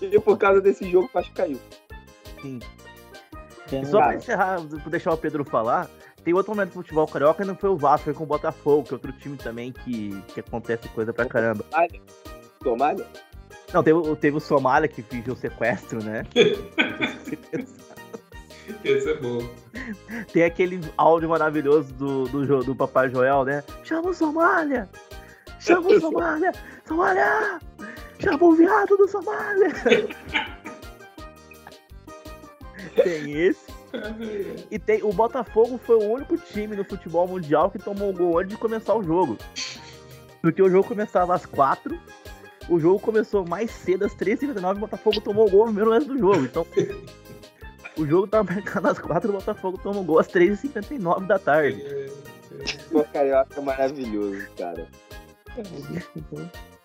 E 0.01 0.19
por 0.19 0.37
causa 0.39 0.59
desse 0.59 0.89
jogo, 0.89 1.07
o 1.07 1.13
Vasco 1.13 1.35
caiu. 1.35 1.59
E 2.43 3.85
só 3.85 3.99
pra 3.99 4.15
encerrar, 4.15 4.59
pra 4.67 4.89
deixar 4.89 5.13
o 5.13 5.17
Pedro 5.17 5.45
falar, 5.45 5.87
tem 6.25 6.33
outro 6.33 6.53
momento 6.53 6.69
do 6.69 6.73
futebol 6.73 7.07
carioca 7.07 7.43
e 7.43 7.45
não 7.45 7.55
foi 7.55 7.69
o 7.69 7.77
Vasco, 7.77 8.05
foi 8.05 8.13
com 8.15 8.23
o 8.23 8.27
Botafogo, 8.27 8.83
que 8.83 8.91
é 8.91 8.95
outro 8.95 9.13
time 9.13 9.37
também 9.37 9.71
que, 9.71 10.19
que 10.33 10.39
acontece 10.39 10.89
coisa 10.89 11.13
pra 11.13 11.27
caramba. 11.27 11.63
Somália? 12.63 13.05
Não, 13.71 13.83
teve, 13.83 14.15
teve 14.15 14.35
o 14.35 14.39
Somália 14.39 14.89
que 14.89 15.03
fingiu 15.03 15.35
sequestro, 15.35 16.03
né? 16.03 16.25
Esse 18.83 19.11
é 19.11 19.17
bom. 19.17 19.47
Tem 20.33 20.43
aquele 20.43 20.81
áudio 20.97 21.29
maravilhoso 21.29 21.93
do, 21.93 22.27
do, 22.27 22.63
do 22.63 22.75
Papai 22.75 23.11
Joel, 23.11 23.45
né? 23.45 23.63
Chama 23.83 24.09
o 24.09 24.13
Somália! 24.13 24.89
Chama 25.59 25.89
o 25.89 25.99
Somália! 25.99 26.51
Somália! 26.87 27.59
Chama 28.17 28.43
o 28.43 28.53
viado 28.53 28.97
do 28.97 29.07
Somália! 29.07 29.71
tem 33.03 33.31
esse. 33.31 33.74
E 34.69 34.79
tem 34.79 35.03
o 35.03 35.11
Botafogo 35.11 35.79
foi 35.83 35.95
o 35.95 36.11
único 36.11 36.37
time 36.37 36.75
no 36.75 36.83
futebol 36.83 37.27
mundial 37.27 37.69
que 37.69 37.79
tomou 37.79 38.13
gol 38.13 38.39
antes 38.39 38.51
de 38.51 38.57
começar 38.57 38.95
o 38.95 39.03
jogo. 39.03 39.37
Porque 40.41 40.61
o 40.61 40.69
jogo 40.69 40.87
começava 40.87 41.33
às 41.33 41.45
4, 41.45 41.99
o 42.69 42.79
jogo 42.79 42.99
começou 42.99 43.45
mais 43.47 43.71
cedo, 43.71 44.05
às 44.05 44.15
3h59, 44.15 44.73
e 44.73 44.77
o 44.77 44.79
Botafogo 44.81 45.21
tomou 45.21 45.49
gol 45.49 45.61
no 45.61 45.73
primeiro 45.73 45.89
lance 45.89 46.07
do 46.07 46.17
jogo. 46.17 46.43
Então, 46.45 46.65
o 47.97 48.05
jogo 48.05 48.27
tava 48.27 48.53
marcado 48.53 48.87
às 48.87 48.99
4 48.99 49.29
o 49.29 49.33
Botafogo 49.33 49.79
tomou 49.81 50.03
gol 50.03 50.19
às 50.19 50.27
3h59 50.27 51.25
da 51.25 51.39
tarde. 51.39 51.83
Pô, 52.91 53.03
carioca 53.05 53.59
é 53.59 53.61
maravilhoso, 53.61 54.45
cara. 54.57 54.87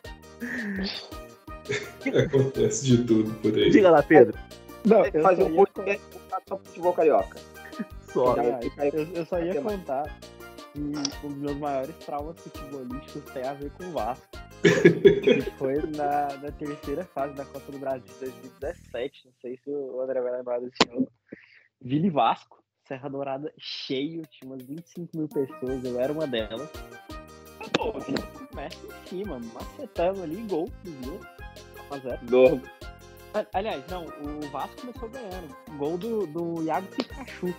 Acontece 2.25 2.87
de 2.87 3.05
tudo 3.05 3.33
por 3.35 3.55
aí. 3.55 3.71
Diga 3.71 3.91
lá, 3.91 4.03
Pedro. 4.03 4.39
Não, 4.85 5.05
eu 5.05 5.23
fazer 5.23 5.43
só 5.43 5.49
um 5.49 5.51
ia 5.51 5.57
podcast 5.57 6.07
voltado 6.11 6.43
só 6.49 6.57
pro 6.57 6.67
futebol 6.67 6.93
carioca. 6.93 7.39
Só. 8.13 8.37
Eu, 8.37 9.15
eu 9.15 9.27
só 9.27 9.39
ia 9.41 9.61
contar 9.61 10.19
que 10.73 10.81
um 10.81 11.29
dos 11.29 11.37
meus 11.37 11.57
maiores 11.57 11.95
traumas 11.97 12.41
futebolísticos 12.41 13.25
tem 13.33 13.45
a 13.45 13.55
ver 13.55 13.71
com 13.73 13.85
o 13.85 13.93
Vasco. 13.93 14.27
que 14.63 15.41
foi 15.59 15.77
na, 15.97 16.37
na 16.37 16.53
terceira 16.53 17.05
fase 17.05 17.35
da 17.35 17.45
Copa 17.45 17.73
do 17.73 17.79
Brasil 17.79 18.07
de 18.07 18.31
2017. 18.31 19.27
Não 19.27 19.33
sei 19.41 19.57
se 19.59 19.71
o 19.71 20.01
André 20.01 20.21
vai 20.21 20.33
lembrar 20.33 20.61
desse 20.61 20.77
jogo. 20.87 21.11
Vila 21.81 22.11
Vasco, 22.11 22.63
Serra 22.87 23.09
Dourada 23.09 23.53
cheio, 23.59 24.23
tinha 24.27 24.51
umas 24.51 24.63
25 24.63 25.17
mil 25.17 25.29
pessoas, 25.29 25.85
eu 25.85 25.99
era 25.99 26.13
uma 26.13 26.27
delas. 26.27 26.71
Pô, 27.73 27.93
começa 28.49 28.87
em 28.87 29.09
cima, 29.09 29.41
macetando 29.55 30.23
ali, 30.23 30.43
gol 30.43 30.69
do 30.85 30.91
Vila. 30.91 31.21
1x0. 31.91 32.80
Novo. 33.35 33.47
A- 33.53 33.59
Aliás, 33.59 33.85
não, 33.89 34.05
o 34.07 34.41
Vasco 34.51 34.81
começou 34.81 35.09
ganhando. 35.09 35.57
Gol 35.77 35.99
do, 35.99 36.27
do 36.27 36.63
Iago 36.65 36.87
Pikachu. 36.89 37.55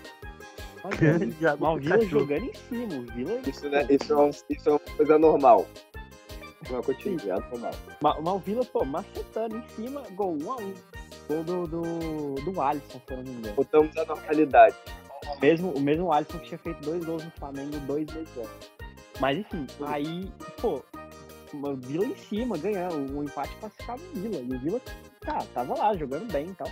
Mas, 0.84 1.00
Mas 1.60 1.70
o 1.70 1.78
Vila 1.78 2.06
jogando 2.06 2.46
em 2.46 2.54
cima. 2.54 2.94
O 2.96 3.02
Vila. 3.14 3.42
Isso, 3.48 3.70
né, 3.70 3.86
isso, 3.90 4.14
é 4.14 4.18
um- 4.18 4.30
isso 4.30 4.70
é 4.70 4.72
uma 4.72 4.80
coisa 4.80 5.18
normal. 5.20 5.66
Não, 6.70 6.82
continua, 6.82 7.20
é 7.22 7.50
normal. 7.50 7.72
Ma- 8.02 8.22
Mas 8.22 8.34
o 8.34 8.40
Vila, 8.40 8.66
pô, 8.66 8.86
macetando 8.86 9.58
em 9.58 9.68
cima, 9.70 10.02
gol 10.16 10.38
1x1. 10.38 10.74
Gol 11.28 11.44
do, 11.44 11.68
do, 11.68 12.36
do 12.52 12.62
Alisson, 12.62 13.00
se 13.08 13.14
eu 13.14 13.18
não 13.18 13.24
me 13.24 13.30
engano. 13.32 13.56
Voltamos 13.56 13.96
à 13.98 14.06
normalidade. 14.06 14.76
O 15.38 15.40
mesmo, 15.40 15.72
o 15.72 15.80
mesmo 15.80 16.12
Alisson 16.12 16.40
que 16.40 16.48
tinha 16.48 16.58
feito 16.58 16.82
dois 16.82 17.06
gols 17.06 17.24
no 17.24 17.32
Flamengo 17.32 17.78
dois 17.88 18.06
meses 18.14 18.30
antes. 18.38 18.72
Mas 19.20 19.38
enfim, 19.38 19.68
aí, 19.86 20.32
pô, 20.60 20.82
o 21.54 21.76
Vila 21.76 22.06
em 22.06 22.16
cima, 22.16 22.58
ganhando. 22.58 23.18
O 23.18 23.24
empate 23.24 23.56
classificava 23.60 24.02
o 24.02 24.20
Vila. 24.20 24.38
E 24.38 24.56
o 24.56 24.60
Vila, 24.60 24.82
tá, 25.22 25.46
tava 25.54 25.78
lá, 25.78 25.96
jogando 25.96 26.32
bem 26.32 26.48
e 26.48 26.54
tal. 26.54 26.68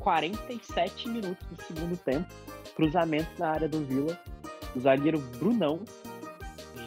47 0.00 1.08
minutos 1.08 1.46
do 1.48 1.62
segundo 1.64 1.96
tempo. 1.96 2.26
Cruzamento 2.74 3.30
na 3.38 3.50
área 3.50 3.68
do 3.68 3.84
Vila. 3.84 4.18
O 4.74 4.80
zagueiro 4.80 5.18
Brunão, 5.38 5.80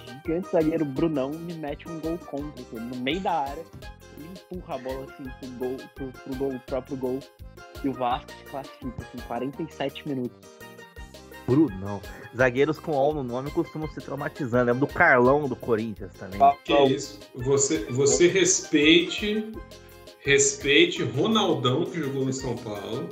gigante 0.08 0.50
zagueiro 0.52 0.84
Brunão, 0.84 1.30
me 1.30 1.54
mete 1.54 1.88
um 1.88 2.00
gol 2.00 2.18
contra. 2.18 2.62
assim, 2.62 2.80
No 2.80 2.96
meio 2.98 3.20
da 3.20 3.32
área. 3.32 3.64
Ele 4.18 4.30
empurra 4.30 4.76
a 4.76 4.78
bola 4.78 5.06
assim 5.06 5.24
pro, 5.40 5.50
gol, 5.60 5.78
pro, 5.94 6.08
pro 6.08 6.36
gol, 6.36 6.60
próprio 6.66 6.98
gol. 6.98 7.20
E 7.84 7.90
o 7.90 7.94
Vasco 7.94 8.32
se 8.32 8.44
classifica, 8.46 8.96
assim, 9.02 9.18
47 9.28 10.08
minutos. 10.08 10.38
Brunão. 11.46 12.02
Zagueiros 12.36 12.80
com 12.80 12.94
OL 12.94 13.14
no 13.14 13.24
nome 13.24 13.52
costumam 13.52 13.88
se 13.90 14.02
traumatizando. 14.02 14.66
Lembro 14.66 14.88
do 14.88 14.94
Carlão 14.94 15.48
do 15.48 15.56
Corinthians 15.56 16.12
também. 16.14 16.40
Que 16.64 16.74
ó, 16.74 16.88
isso? 16.88 17.20
Você, 17.36 17.86
você 17.86 18.28
respeite, 18.28 19.52
respeite 20.26 21.04
Ronaldão 21.04 21.86
que 21.86 22.00
jogou 22.00 22.26
no 22.26 22.34
São 22.34 22.56
Paulo 22.58 23.10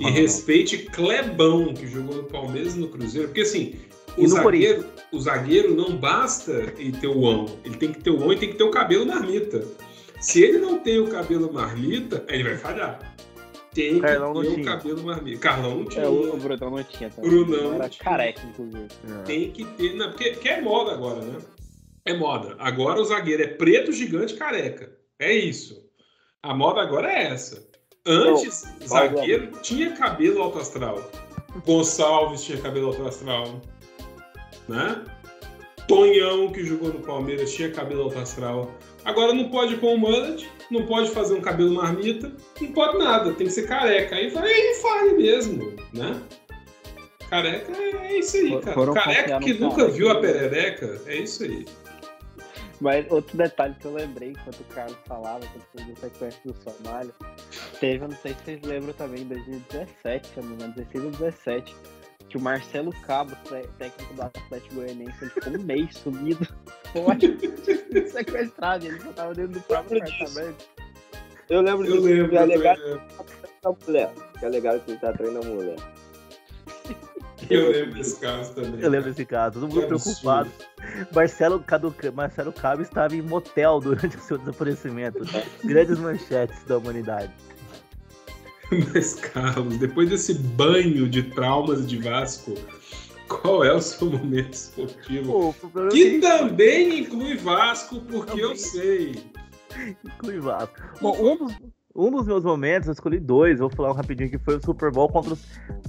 e 0.00 0.10
Ronaldão. 0.10 0.10
respeite 0.10 0.78
Clebão 0.78 1.72
que 1.72 1.86
jogou 1.86 2.16
no 2.16 2.24
Palmeiras 2.24 2.74
e 2.74 2.80
no 2.80 2.88
Cruzeiro, 2.88 3.28
porque 3.28 3.42
assim 3.42 3.76
o 4.16 4.26
zagueiro, 4.26 4.84
o 5.12 5.20
zagueiro 5.20 5.74
não 5.74 5.96
basta 5.96 6.52
ele 6.76 6.92
ter 6.92 7.06
o 7.06 7.24
ão, 7.24 7.46
ele 7.64 7.76
tem 7.76 7.92
que 7.92 8.02
ter 8.02 8.10
o 8.10 8.22
ão 8.22 8.32
e 8.32 8.36
tem 8.36 8.50
que 8.50 8.56
ter 8.56 8.64
o 8.64 8.70
cabelo 8.70 9.06
marmita. 9.06 9.64
Se 10.20 10.42
ele 10.42 10.58
não 10.58 10.80
tem 10.80 10.98
o 10.98 11.06
cabelo 11.08 11.52
marmita, 11.52 12.24
ele 12.28 12.42
vai 12.42 12.56
falhar. 12.56 13.14
Tem 13.72 14.00
Carlão 14.00 14.34
não 14.34 14.40
que 14.40 14.48
ter 14.48 14.52
o 14.52 14.54
tinha. 14.56 14.66
cabelo 14.66 15.04
marmita. 15.04 15.38
Carlão 15.38 15.78
não 15.78 15.84
tinha. 15.84 16.04
É, 16.04 16.08
o, 16.08 16.36
Brunão 16.36 16.70
não 16.70 16.82
tinha 16.82 17.10
também. 17.10 17.30
Brunão 17.30 17.74
Era 17.74 17.88
tinha. 17.88 18.04
careca, 18.04 18.42
inclusive. 18.44 18.88
É. 19.08 19.22
Tem 19.22 19.50
que 19.52 19.64
ter. 19.64 19.94
Não, 19.94 20.10
porque, 20.10 20.30
porque 20.30 20.48
é 20.48 20.60
moda 20.60 20.90
agora, 20.90 21.20
né? 21.20 21.38
É 22.04 22.14
moda. 22.14 22.56
Agora 22.58 23.00
o 23.00 23.04
zagueiro 23.04 23.44
é 23.44 23.46
preto, 23.46 23.92
gigante, 23.92 24.34
careca. 24.34 24.90
É 25.20 25.32
isso. 25.32 25.87
A 26.42 26.54
moda 26.54 26.80
agora 26.80 27.10
é 27.10 27.32
essa. 27.32 27.66
Antes, 28.06 28.64
zagueiro 28.86 29.50
tinha 29.60 29.92
cabelo 29.96 30.40
alto 30.40 30.58
astral. 30.58 31.10
Gonçalves 31.66 32.44
tinha 32.44 32.60
cabelo 32.60 32.88
alto 32.88 33.06
astral. 33.06 33.60
Né? 34.68 35.04
Tonhão, 35.88 36.52
que 36.52 36.64
jogou 36.64 36.92
no 36.92 37.00
Palmeiras, 37.00 37.52
tinha 37.52 37.70
cabelo 37.72 38.04
alto 38.04 38.18
astral. 38.18 38.70
Agora 39.04 39.34
não 39.34 39.50
pode 39.50 39.76
pôr 39.78 39.94
um 39.94 39.98
mullet, 39.98 40.48
não 40.70 40.86
pode 40.86 41.10
fazer 41.10 41.34
um 41.34 41.40
cabelo 41.40 41.74
marmita, 41.74 42.32
não 42.60 42.72
pode 42.72 42.98
nada, 42.98 43.32
tem 43.32 43.46
que 43.46 43.52
ser 43.52 43.66
careca. 43.66 44.14
Aí 44.14 44.30
fala, 44.30 44.46
aí 44.46 44.74
fale 44.74 45.14
mesmo, 45.14 45.74
né? 45.92 46.22
Careca 47.28 47.72
é, 47.76 48.18
isso 48.18 48.36
aí, 48.36 48.60
cara. 48.60 48.74
foram 48.74 48.94
Careca 48.94 49.38
que 49.40 49.54
nunca 49.54 49.76
cara 49.76 49.88
viu 49.88 50.10
a 50.10 50.20
perereca, 50.20 51.02
é 51.06 51.16
isso 51.16 51.42
aí. 51.42 51.66
Mas 52.80 53.10
outro 53.10 53.36
detalhe 53.36 53.74
que 53.74 53.84
eu 53.86 53.94
lembrei 53.94 54.30
enquanto 54.30 54.60
o 54.60 54.64
Carlos 54.74 54.96
falava, 55.06 55.40
quando 55.46 55.64
foi 55.74 55.84
do 55.92 55.98
sequência 56.00 56.40
do 56.44 56.54
Somália, 56.62 57.12
teve, 57.80 58.04
eu 58.04 58.08
não 58.08 58.16
sei 58.16 58.34
se 58.34 58.44
vocês 58.44 58.62
lembram 58.62 58.92
também, 58.94 59.22
em 59.22 59.26
2017, 59.26 60.26
se 60.28 60.36
eu 60.36 60.42
não 60.44 60.50
me 60.50 60.56
engano, 60.56 60.74
16 60.74 61.04
ou 61.04 61.10
17, 61.10 61.76
que 62.28 62.36
o 62.36 62.40
Marcelo 62.40 62.92
Cabo, 63.02 63.34
té- 63.48 63.66
técnico 63.78 64.14
do 64.14 64.22
Atlético 64.22 64.74
Goianiense, 64.76 65.16
ele 65.22 65.30
ficou 65.30 65.52
um 65.54 65.62
mês 65.64 65.96
sumido, 65.96 66.46
pode 66.92 67.36
sequestrado, 68.10 68.86
ele 68.86 69.00
só 69.00 69.12
tava 69.12 69.34
dentro 69.34 69.52
do 69.54 69.60
próprio 69.62 69.98
apartamento. 70.02 70.64
Eu 71.48 71.62
lembro 71.62 71.86
Eu 71.86 71.92
disso. 71.94 72.04
lembro. 72.04 72.28
Que 72.30 72.36
é 72.36 72.42
eu 72.42 72.46
legal 72.46 72.76
lembro. 72.76 73.00
que 73.08 73.66
a 73.66 73.86
mulher. 73.86 74.12
Que 74.38 74.44
é 74.44 74.48
legal 74.50 74.80
que 74.80 74.90
ele 74.90 75.00
tá 75.00 75.12
treinando 75.14 75.46
a 75.46 75.50
mulher. 75.50 75.76
Eu 77.50 77.70
lembro 77.70 77.94
desse 77.94 78.20
caso 78.20 78.54
também. 78.54 78.80
Eu 78.80 78.90
lembro 78.90 79.10
desse 79.10 79.24
caso, 79.24 79.60
todo 79.60 79.72
mundo 79.72 79.86
preocupado. 79.86 80.50
Marcelo, 81.14 81.64
Marcelo 82.14 82.52
Cabo 82.52 82.82
estava 82.82 83.14
em 83.16 83.22
motel 83.22 83.80
durante 83.80 84.16
o 84.16 84.20
seu 84.20 84.38
desaparecimento. 84.38 85.20
Grandes 85.64 85.98
manchetes 85.98 86.62
da 86.64 86.78
humanidade. 86.78 87.32
Mas, 88.92 89.14
Carlos, 89.14 89.78
depois 89.78 90.10
desse 90.10 90.34
banho 90.34 91.08
de 91.08 91.22
traumas 91.22 91.86
de 91.86 91.96
Vasco, 91.98 92.54
qual 93.28 93.64
é 93.64 93.72
o 93.72 93.80
seu 93.80 94.10
momento 94.10 94.52
esportivo? 94.52 95.54
Pô, 95.62 95.80
é 95.86 95.88
Que 95.88 96.18
também 96.18 97.00
inclui 97.00 97.36
Vasco, 97.36 98.00
porque 98.02 98.40
eu 98.40 98.48
Também. 98.48 98.56
sei. 98.58 99.24
inclui 100.04 100.40
Vasco. 100.40 100.74
Bom, 101.00 101.16
um 101.32 101.36
dos, 101.36 101.54
um 101.98 102.12
dos 102.12 102.26
meus 102.26 102.44
momentos, 102.44 102.86
eu 102.86 102.92
escolhi 102.92 103.18
dois, 103.18 103.58
vou 103.58 103.68
falar 103.68 103.90
um 103.90 103.94
rapidinho, 103.94 104.30
que 104.30 104.38
foi 104.38 104.56
o 104.56 104.64
Super 104.64 104.92
Bowl 104.92 105.08
contra 105.08 105.32
os 105.32 105.44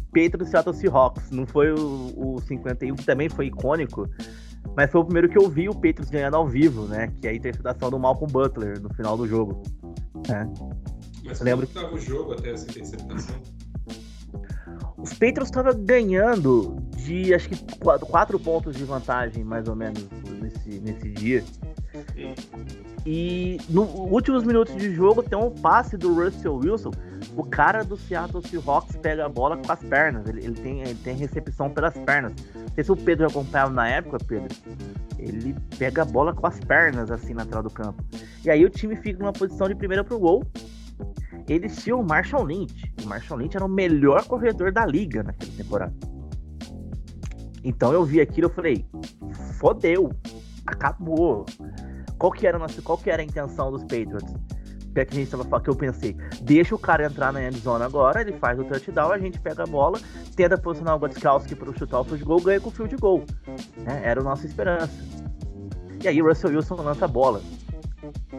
Patriots 0.07 0.47
e 0.47 0.51
Seattle 0.51 0.75
Seahawks. 0.75 1.29
Não 1.29 1.45
foi 1.45 1.71
o, 1.71 2.35
o 2.35 2.41
51, 2.41 2.95
que 2.95 3.05
também 3.05 3.29
foi 3.29 3.45
icônico, 3.45 4.09
mas 4.75 4.91
foi 4.91 5.01
o 5.01 5.05
primeiro 5.05 5.29
que 5.29 5.37
eu 5.37 5.47
vi 5.47 5.69
o 5.69 5.73
Patriots 5.73 6.09
ganhando 6.09 6.35
ao 6.35 6.47
vivo, 6.47 6.85
né? 6.85 7.13
Que 7.21 7.27
é 7.27 7.29
a 7.29 7.33
interceptação 7.35 7.91
do 7.91 7.99
Malcolm 7.99 8.31
Butler 8.31 8.81
no 8.81 8.91
final 8.95 9.15
do 9.15 9.27
jogo. 9.27 9.61
Mas 11.23 11.39
Lembro 11.41 11.67
como 11.67 11.79
estava 11.79 11.95
o 11.95 11.99
jogo 11.99 12.33
até 12.33 12.51
essa 12.51 12.67
interceptação? 12.67 13.35
Os 14.97 15.11
Patriots 15.11 15.49
estavam 15.49 15.73
ganhando 15.75 16.75
de 16.97 17.33
acho 17.35 17.49
que 17.49 17.77
quatro, 17.77 18.07
quatro 18.07 18.39
pontos 18.39 18.75
de 18.75 18.83
vantagem, 18.83 19.43
mais 19.43 19.67
ou 19.67 19.75
menos, 19.75 20.07
nesse, 20.41 20.79
nesse 20.79 21.09
dia. 21.11 21.43
E 22.15 22.33
nos 23.69 23.89
últimos 24.11 24.43
minutos 24.43 24.75
de 24.75 24.93
jogo 24.93 25.23
tem 25.23 25.37
um 25.37 25.51
passe 25.51 25.97
do 25.97 26.13
Russell 26.13 26.55
Wilson. 26.55 26.91
O 27.35 27.43
cara 27.43 27.83
do 27.83 27.95
Seattle 27.95 28.45
Seahawks 28.45 28.95
pega 28.97 29.25
a 29.25 29.29
bola 29.29 29.57
com 29.57 29.71
as 29.71 29.79
pernas. 29.83 30.27
Ele, 30.27 30.43
ele 30.43 30.55
tem, 30.55 30.81
ele 30.81 30.95
tem 30.95 31.15
recepção 31.15 31.69
pelas 31.69 31.97
pernas. 31.97 32.33
Não 32.53 32.73
sei 32.75 32.83
se 32.83 32.91
o 32.91 32.97
Pedro 32.97 33.27
acompanhava 33.27 33.71
na 33.71 33.87
época, 33.87 34.17
Pedro. 34.25 34.55
Ele 35.17 35.55
pega 35.77 36.01
a 36.01 36.05
bola 36.05 36.33
com 36.33 36.45
as 36.45 36.59
pernas 36.59 37.11
assim 37.11 37.33
na 37.33 37.43
lateral 37.43 37.63
do 37.63 37.69
campo. 37.69 38.03
E 38.43 38.49
aí 38.49 38.63
o 38.63 38.69
time 38.69 38.95
fica 38.95 39.19
numa 39.19 39.33
posição 39.33 39.67
de 39.67 39.75
primeira 39.75 40.03
pro 40.03 40.19
gol. 40.19 40.43
Eles 41.47 41.81
tinham 41.83 41.99
o 41.99 42.07
Marshall 42.07 42.45
Lynch. 42.45 42.93
O 43.03 43.07
Marshall 43.07 43.39
Lynch 43.39 43.55
era 43.55 43.65
o 43.65 43.69
melhor 43.69 44.25
corredor 44.25 44.71
da 44.71 44.85
liga 44.85 45.23
naquela 45.23 45.51
temporada. 45.53 45.93
Então 47.63 47.91
eu 47.91 48.03
vi 48.03 48.21
aquilo 48.21 48.47
e 48.47 48.53
falei, 48.53 48.85
fodeu, 49.59 50.11
acabou. 50.65 51.45
Qual 52.19 52.33
que 52.33 52.45
era 52.45 52.57
a 52.57 52.59
nossa, 52.59 52.81
qual 52.81 52.97
que 52.97 53.09
era 53.09 53.21
a 53.21 53.25
intenção 53.25 53.71
dos 53.71 53.81
Patriots? 53.83 54.35
Que, 54.93 54.99
a 54.99 55.13
gente 55.13 55.31
tava 55.31 55.61
que 55.61 55.69
eu 55.69 55.75
pensei, 55.75 56.17
deixa 56.41 56.75
o 56.75 56.79
cara 56.79 57.05
entrar 57.05 57.31
na 57.31 57.47
endzone 57.47 57.85
agora, 57.85 58.19
ele 58.19 58.33
faz 58.33 58.59
o 58.59 58.65
touchdown, 58.65 59.11
a 59.13 59.17
gente 59.17 59.39
pega 59.39 59.63
a 59.63 59.65
bola, 59.65 59.97
tenta 60.35 60.57
posicionar 60.57 60.97
o 60.97 60.99
Gotskowski 60.99 61.55
para 61.55 61.71
chutar 61.73 62.01
o 62.01 62.03
field 62.03 62.25
goal, 62.25 62.41
ganha 62.41 62.59
com 62.59 62.67
o 62.67 62.71
field 62.71 62.97
goal. 62.97 63.23
Né? 63.77 64.01
Era 64.03 64.19
a 64.19 64.23
nossa 64.23 64.45
esperança. 64.45 64.91
E 66.03 66.07
aí 66.07 66.21
o 66.21 66.27
Russell 66.27 66.49
Wilson 66.49 66.75
lança 66.75 67.05
a 67.05 67.07
bola. 67.07 67.41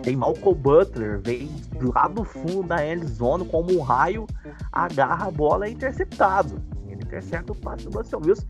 Tem 0.02 0.15
Malcolm 0.15 0.59
Butler, 0.59 1.20
vem 1.23 1.51
lá 1.94 2.09
do 2.09 2.24
fundo 2.24 2.65
da 2.65 2.86
end 2.86 3.07
zone 3.07 3.47
como 3.47 3.73
um 3.73 3.81
raio, 3.81 4.27
agarra 4.70 5.28
a 5.28 5.31
bola 5.31 5.66
e 5.66 5.70
é 5.70 5.73
interceptado. 5.73 6.61
Ele 6.86 7.02
intercepta 7.02 7.52
o 7.52 7.57
passe 7.57 7.89
do 7.89 7.97
Russell 7.97 8.20
Wilson, 8.23 8.47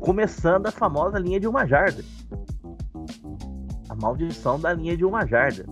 começando 0.00 0.66
a 0.68 0.70
famosa 0.70 1.18
linha 1.18 1.38
de 1.38 1.46
uma 1.46 1.66
jarda. 1.66 2.02
Maldição 4.02 4.58
da 4.58 4.74
linha 4.74 4.96
de 4.96 5.04
uma 5.04 5.24
jarda. 5.24 5.64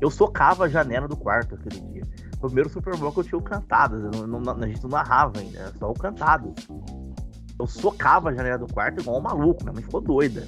Eu 0.00 0.10
socava 0.10 0.64
a 0.64 0.68
janela 0.68 1.08
do 1.08 1.16
quarto 1.16 1.54
aquele 1.54 1.80
dia. 1.92 2.02
Foi 2.38 2.48
o 2.48 2.52
primeiro 2.52 2.68
Super 2.70 2.94
Bowl 2.96 3.10
que 3.10 3.20
eu 3.20 3.24
tinha 3.24 3.38
o 3.38 3.42
cantadas. 3.42 4.02
Eu 4.14 4.26
não, 4.26 4.38
não, 4.38 4.52
a 4.52 4.66
gente 4.66 4.82
não 4.82 4.90
narrava 4.90 5.40
ainda, 5.40 5.58
era 5.58 5.72
só 5.78 5.90
o 5.90 5.94
cantadas. 5.94 6.52
Eu 7.58 7.66
socava 7.66 8.28
a 8.28 8.34
janela 8.34 8.58
do 8.58 8.72
quarto 8.72 9.00
igual 9.00 9.18
um 9.18 9.22
maluco, 9.22 9.62
minha 9.62 9.72
mãe 9.72 9.82
ficou 9.82 10.00
doida. 10.00 10.46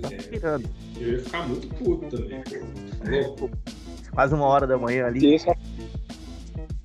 Tá 0.00 0.58
eu 1.00 1.12
ia 1.12 1.18
ficar 1.20 1.48
muito 1.48 1.68
puto 1.76 2.08
também. 2.08 2.42
Quase 4.12 4.34
uma 4.34 4.46
hora 4.46 4.66
da 4.66 4.76
manhã 4.76 5.06
ali. 5.06 5.34
Isso, 5.34 5.46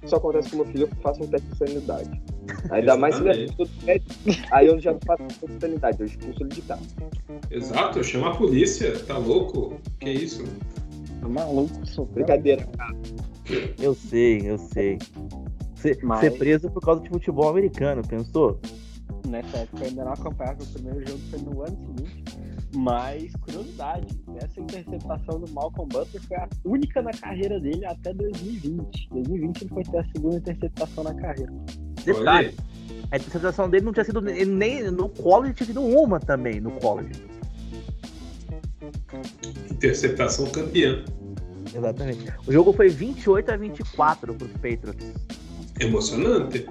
isso 0.04 0.16
acontece 0.16 0.50
com 0.50 0.58
meu 0.58 0.66
filho, 0.66 0.84
eu 0.84 1.02
faço 1.02 1.24
um 1.24 1.28
teste 1.28 1.48
de 1.48 1.58
sanidade. 1.58 2.22
Ainda 2.72 2.98
mais 2.98 3.16
se 3.16 3.22
ele 3.22 3.46
é 3.46 3.48
tudo 3.48 3.70
aí 4.52 4.68
eu 4.68 4.80
já 4.80 4.94
não 4.94 5.00
faço 5.06 5.24
teste 5.24 5.48
de 5.48 5.60
sanidade, 5.60 6.00
eu 6.00 6.06
expulso 6.06 6.44
ele 6.44 6.50
de 6.50 6.62
casa. 6.62 6.82
Exato, 7.52 8.00
eu 8.00 8.04
chamo 8.04 8.26
a 8.28 8.36
polícia, 8.36 8.98
tá 9.06 9.18
louco? 9.18 9.80
Que 10.00 10.10
isso? 10.10 10.44
Tá 11.22 11.28
maluco, 11.28 11.86
sou 11.86 12.06
Brincadeira, 12.06 12.66
cara. 12.78 12.96
Eu 13.80 13.94
sei, 13.94 14.50
eu 14.50 14.58
sei. 14.58 14.98
Ser, 15.76 16.00
Mas... 16.04 16.20
ser 16.20 16.32
preso 16.32 16.70
por 16.70 16.82
causa 16.82 17.02
de 17.02 17.10
futebol 17.10 17.50
americano, 17.50 18.02
pensou? 18.08 18.60
Nessa 19.28 19.58
época 19.58 19.84
eu 19.84 19.90
ainda 19.90 20.06
não 20.06 20.14
acompanhava, 20.14 20.64
o 20.64 20.68
primeiro 20.68 21.08
jogo 21.08 21.20
foi 21.30 21.40
no 21.40 21.62
ano 21.62 21.78
seguinte. 21.86 22.24
Mas, 22.76 23.32
curiosidade, 23.42 24.08
essa 24.36 24.60
interceptação 24.60 25.40
do 25.40 25.52
Malcolm 25.52 25.88
Butler 25.92 26.22
foi 26.24 26.38
a 26.38 26.50
única 26.66 27.02
na 27.02 27.12
carreira 27.12 27.60
dele 27.60 27.86
até 27.86 28.14
2020. 28.14 29.10
2020 29.10 29.62
ele 29.62 29.70
foi 29.70 29.84
ter 29.84 29.98
a 30.00 30.06
segunda 30.12 30.36
interceptação 30.38 31.04
na 31.04 31.14
carreira. 31.14 31.54
Detalhe, 32.04 32.56
a 33.10 33.16
interceptação 33.16 33.70
dele 33.70 33.86
não 33.86 33.94
tinha 33.94 34.04
sido 34.04 34.22
nem 34.22 34.92
no 34.92 35.08
college, 35.10 35.54
tinha 35.54 35.68
sido 35.68 35.82
uma 35.82 36.20
também 36.20 36.60
no 36.60 36.72
college. 36.72 37.24
Interceptação 39.72 40.46
campeã. 40.48 41.04
Exatamente. 41.74 42.34
O 42.46 42.52
jogo 42.52 42.74
foi 42.74 42.90
28 42.90 43.50
a 43.50 43.58
24 43.58 44.34
para 44.34 44.46
os 44.46 44.52
Patriots. 44.54 45.14
Emocionante. 45.80 46.68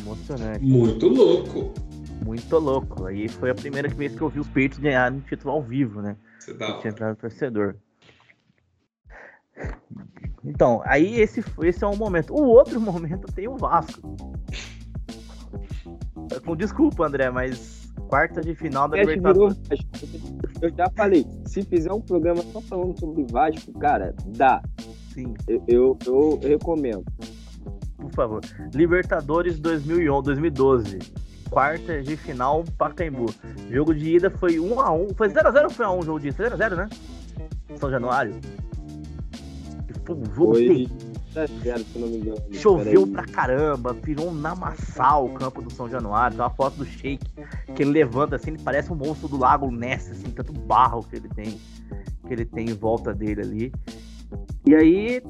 Emocionante. 0.00 0.64
Muito 0.64 1.08
louco 1.08 1.87
muito 2.24 2.58
louco. 2.58 3.06
Aí 3.06 3.28
foi 3.28 3.50
a 3.50 3.54
primeira 3.54 3.88
vez 3.88 4.14
que 4.14 4.22
eu 4.22 4.28
vi 4.28 4.40
os 4.40 4.46
Patriots 4.48 4.78
ganharem 4.78 5.18
um 5.18 5.20
título 5.22 5.54
ao 5.54 5.62
vivo, 5.62 6.00
né? 6.00 6.16
Você 6.38 6.54
dá. 6.54 6.78
Tinha 6.78 6.90
entrado 6.90 7.16
torcedor. 7.16 7.74
Então, 10.44 10.82
aí 10.84 11.20
esse, 11.20 11.44
esse 11.62 11.84
é 11.84 11.86
um 11.86 11.96
momento. 11.96 12.32
O 12.32 12.42
outro 12.42 12.80
momento 12.80 13.32
tem 13.32 13.48
o 13.48 13.56
Vasco. 13.56 14.16
Com 16.44 16.56
desculpa, 16.56 17.06
André, 17.06 17.30
mas 17.30 17.92
quarta 18.08 18.40
de 18.40 18.54
final 18.54 18.88
da 18.88 18.96
Libertadores. 18.98 19.58
Eu 20.60 20.70
já 20.74 20.88
falei, 20.90 21.26
se 21.46 21.62
fizer 21.62 21.92
um 21.92 22.00
programa 22.00 22.42
só 22.42 22.60
falando 22.60 22.98
sobre 22.98 23.24
Vasco, 23.30 23.72
cara, 23.78 24.14
dá. 24.26 24.62
Sim. 25.12 25.34
Eu, 25.48 25.62
eu, 25.66 25.98
eu 26.06 26.48
recomendo. 26.48 27.04
Por 27.96 28.10
favor. 28.12 28.40
Libertadores 28.72 29.58
2011, 29.58 30.24
2012 30.24 31.27
quarta 31.50 32.02
de 32.02 32.16
final 32.16 32.64
Pacaembu. 32.76 33.32
Jogo 33.70 33.94
de 33.94 34.16
ida 34.16 34.30
foi 34.30 34.56
1x1. 34.56 35.16
Foi 35.16 35.28
0x0 35.28 35.64
ou 35.64 35.70
foi 35.70 35.86
1x1 35.86 35.98
o 35.98 36.02
jogo 36.02 36.20
de 36.20 36.28
ida? 36.28 36.36
Foi 36.36 36.46
0x0, 36.46 36.76
né? 36.76 36.88
São 37.76 37.90
Januário. 37.90 38.34
Foi 40.04 40.16
um 40.16 40.24
jogo 40.34 40.54
foi... 40.54 40.88
0, 41.46 41.84
se 41.84 41.98
não 41.98 42.08
me 42.08 42.16
engano. 42.16 42.42
Choveu 42.52 43.06
pra 43.06 43.24
caramba, 43.24 43.92
virou 43.92 44.28
um 44.28 44.34
namassal 44.34 45.26
o 45.26 45.34
campo 45.34 45.62
do 45.62 45.72
São 45.72 45.88
Januário. 45.88 46.36
Tem 46.36 46.44
uma 46.44 46.50
foto 46.50 46.76
do 46.76 46.84
Shake 46.84 47.26
que 47.74 47.82
ele 47.82 47.92
levanta 47.92 48.36
assim, 48.36 48.50
ele 48.50 48.62
parece 48.62 48.92
um 48.92 48.96
monstro 48.96 49.28
do 49.28 49.36
lago 49.36 49.70
Ness, 49.70 50.10
assim, 50.10 50.30
tanto 50.30 50.52
barro 50.52 51.02
que 51.04 51.16
ele 51.16 51.28
tem, 51.28 51.60
que 52.26 52.32
ele 52.32 52.44
tem 52.44 52.70
em 52.70 52.74
volta 52.74 53.14
dele 53.14 53.40
ali. 53.40 53.72
E 54.66 54.74
aí, 54.74 55.22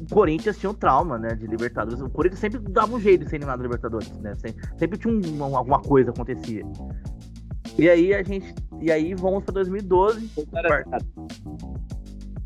o 0.00 0.14
Corinthians 0.14 0.58
tinha 0.58 0.70
um 0.70 0.74
trauma, 0.74 1.18
né, 1.18 1.34
de 1.34 1.46
Libertadores. 1.46 2.00
O 2.00 2.10
Corinthians 2.10 2.40
sempre 2.40 2.58
dava 2.58 2.94
um 2.94 3.00
jeito 3.00 3.24
de 3.24 3.30
ser 3.30 3.36
eliminado 3.36 3.58
da 3.58 3.64
Libertadores, 3.64 4.10
né? 4.18 4.34
Sempre, 4.34 4.68
sempre 4.78 4.98
tinha 4.98 5.12
um, 5.12 5.56
alguma 5.56 5.80
coisa 5.80 6.10
acontecia. 6.10 6.64
E 7.78 7.88
aí 7.88 8.14
a 8.14 8.22
gente, 8.22 8.54
e 8.80 8.90
aí 8.90 9.14
vamos 9.14 9.44
para 9.44 9.54
2012. 9.54 10.30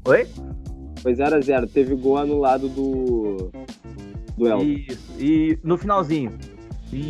Oi? 0.06 0.26
Foi 1.02 1.14
0 1.14 1.36
a 1.36 1.40
0, 1.40 1.66
teve 1.68 1.94
gol 1.94 2.18
anulado 2.18 2.68
do 2.68 3.50
do 4.40 4.48
El. 4.48 4.62
Isso. 4.62 5.12
E 5.18 5.58
no 5.62 5.76
finalzinho. 5.76 6.32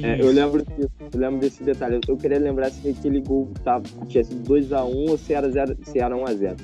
É, 0.03 0.21
eu 0.21 0.31
lembro 0.31 0.63
disso, 0.63 0.91
eu 1.13 1.21
lembro 1.21 1.41
desse 1.41 1.63
detalhe. 1.63 1.95
Eu, 1.95 2.01
eu 2.09 2.17
queria 2.17 2.39
lembrar 2.39 2.71
se 2.71 2.87
aquele 2.89 3.21
gol 3.23 3.51
tava, 3.65 3.85
tinha 4.09 4.23
sido 4.23 4.43
2 4.43 4.73
a 4.73 4.85
1 4.85 5.11
ou 5.11 5.17
se 5.17 5.33
era 5.33 5.51
0, 5.51 5.77
se 5.83 5.99
era 5.99 6.15
1 6.15 6.27
a 6.27 6.35
0. 6.35 6.57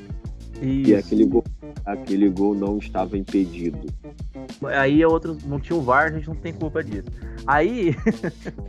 Isso. 0.63 0.91
E 0.91 0.95
aquele 0.95 1.25
gol 1.25 1.45
aquele 1.87 2.29
gol 2.29 2.55
não 2.55 2.79
estava 2.79 3.17
impedido. 3.17 3.87
Aí 4.65 5.01
é 5.01 5.07
outro, 5.07 5.39
não 5.47 5.61
tinha 5.61 5.79
o 5.79 5.83
VAR, 5.83 6.09
a 6.09 6.17
gente 6.17 6.29
não 6.29 6.35
tem 6.35 6.53
culpa 6.53 6.83
disso. 6.83 7.09
Aí. 7.47 7.95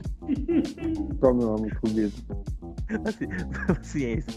Como 1.19 1.41
eu 1.41 1.55
amo 1.55 1.68
comigo. 1.81 2.14
Ciência. 3.81 4.34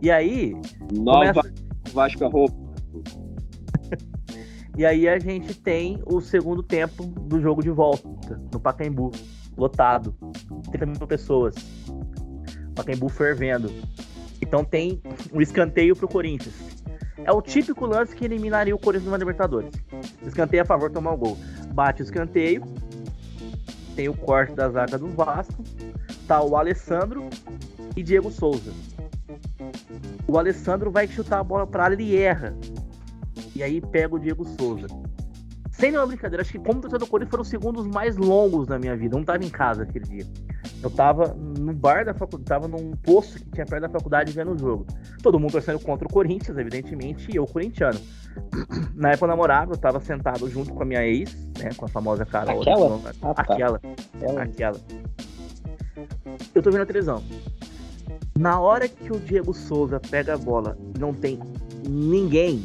E 0.00 0.10
aí. 0.10 0.54
Nova 0.92 1.34
começa... 1.34 1.54
Vasco 1.92 2.28
roupa. 2.28 2.56
e 4.78 4.86
aí 4.86 5.06
a 5.06 5.18
gente 5.18 5.54
tem 5.54 6.02
o 6.06 6.20
segundo 6.20 6.62
tempo 6.62 7.04
do 7.04 7.40
jogo 7.40 7.62
de 7.62 7.70
volta, 7.70 8.08
no 8.52 8.58
Pacaembu, 8.58 9.10
lotado. 9.56 10.14
30 10.70 10.86
mil 10.86 11.06
pessoas. 11.06 11.54
Pacaembu 12.74 13.08
fervendo. 13.10 13.70
Então 14.40 14.64
tem 14.64 15.02
um 15.32 15.40
escanteio 15.40 15.94
pro 15.94 16.08
Corinthians. 16.08 16.71
É 17.24 17.32
o 17.32 17.40
típico 17.40 17.86
lance 17.86 18.14
que 18.14 18.24
eliminaria 18.24 18.74
o 18.74 18.78
Corinthians 18.78 19.10
na 19.10 19.16
Libertadores. 19.16 19.72
Escanteio 20.26 20.62
a 20.62 20.66
favor, 20.66 20.90
tomar 20.90 21.12
o 21.12 21.16
gol. 21.16 21.38
Bate 21.72 22.02
o 22.02 22.04
escanteio. 22.04 22.62
Tem 23.94 24.08
o 24.08 24.14
corte 24.14 24.54
da 24.54 24.68
zaga 24.68 24.98
do 24.98 25.08
Vasco. 25.08 25.62
Tá 26.26 26.42
o 26.42 26.56
Alessandro 26.56 27.28
e 27.96 28.02
Diego 28.02 28.30
Souza. 28.30 28.72
O 30.26 30.38
Alessandro 30.38 30.90
vai 30.90 31.06
chutar 31.06 31.40
a 31.40 31.44
bola 31.44 31.66
para 31.66 31.84
área 31.84 32.02
e 32.02 32.16
erra. 32.16 32.56
E 33.54 33.62
aí 33.62 33.80
pega 33.80 34.14
o 34.14 34.18
Diego 34.18 34.44
Souza. 34.58 34.86
Sem 35.72 35.90
nenhuma 35.90 36.06
brincadeira, 36.06 36.42
acho 36.42 36.52
que 36.52 36.58
como 36.58 36.80
torcedor 36.80 37.00
do 37.00 37.06
Corinthians 37.06 37.30
foram 37.30 37.42
os 37.42 37.48
segundos 37.48 37.86
mais 37.86 38.16
longos 38.16 38.66
da 38.66 38.78
minha 38.78 38.96
vida. 38.96 39.16
Eu 39.16 39.18
não 39.18 39.24
tava 39.24 39.42
em 39.44 39.48
casa 39.48 39.82
aquele 39.82 40.04
dia. 40.04 40.26
Eu 40.82 40.90
tava 40.90 41.34
no 41.34 41.72
bar 41.72 42.04
da 42.04 42.12
faculdade, 42.12 42.44
tava 42.44 42.68
num 42.68 42.92
posto 42.96 43.38
que 43.38 43.50
tinha 43.50 43.64
perto 43.64 43.82
da 43.82 43.88
faculdade 43.88 44.32
vendo 44.32 44.52
o 44.52 44.58
jogo. 44.58 44.86
Todo 45.22 45.40
mundo 45.40 45.52
torcendo 45.52 45.80
contra 45.80 46.06
o 46.06 46.12
Corinthians, 46.12 46.56
evidentemente, 46.58 47.30
e 47.32 47.36
eu 47.36 47.46
corintiano. 47.46 47.98
Na 48.94 49.10
época 49.10 49.24
eu 49.24 49.28
namorava, 49.28 49.72
eu 49.72 49.78
tava 49.78 49.98
sentado 50.00 50.48
junto 50.48 50.72
com 50.74 50.82
a 50.82 50.86
minha 50.86 51.04
ex, 51.04 51.34
né, 51.58 51.70
com 51.76 51.86
a 51.86 51.88
famosa 51.88 52.26
cara. 52.26 52.52
Aquela? 52.52 53.00
Ah, 53.22 53.34
tá. 53.34 53.42
Aquela. 53.42 53.80
Aquela. 54.38 54.80
Eu 56.54 56.62
tô 56.62 56.70
vendo 56.70 56.82
a 56.82 56.86
televisão. 56.86 57.22
Na 58.38 58.60
hora 58.60 58.88
que 58.88 59.12
o 59.12 59.18
Diego 59.18 59.54
Souza 59.54 60.00
pega 60.00 60.34
a 60.34 60.38
bola, 60.38 60.76
não 60.98 61.12
tem 61.14 61.38
ninguém, 61.86 62.64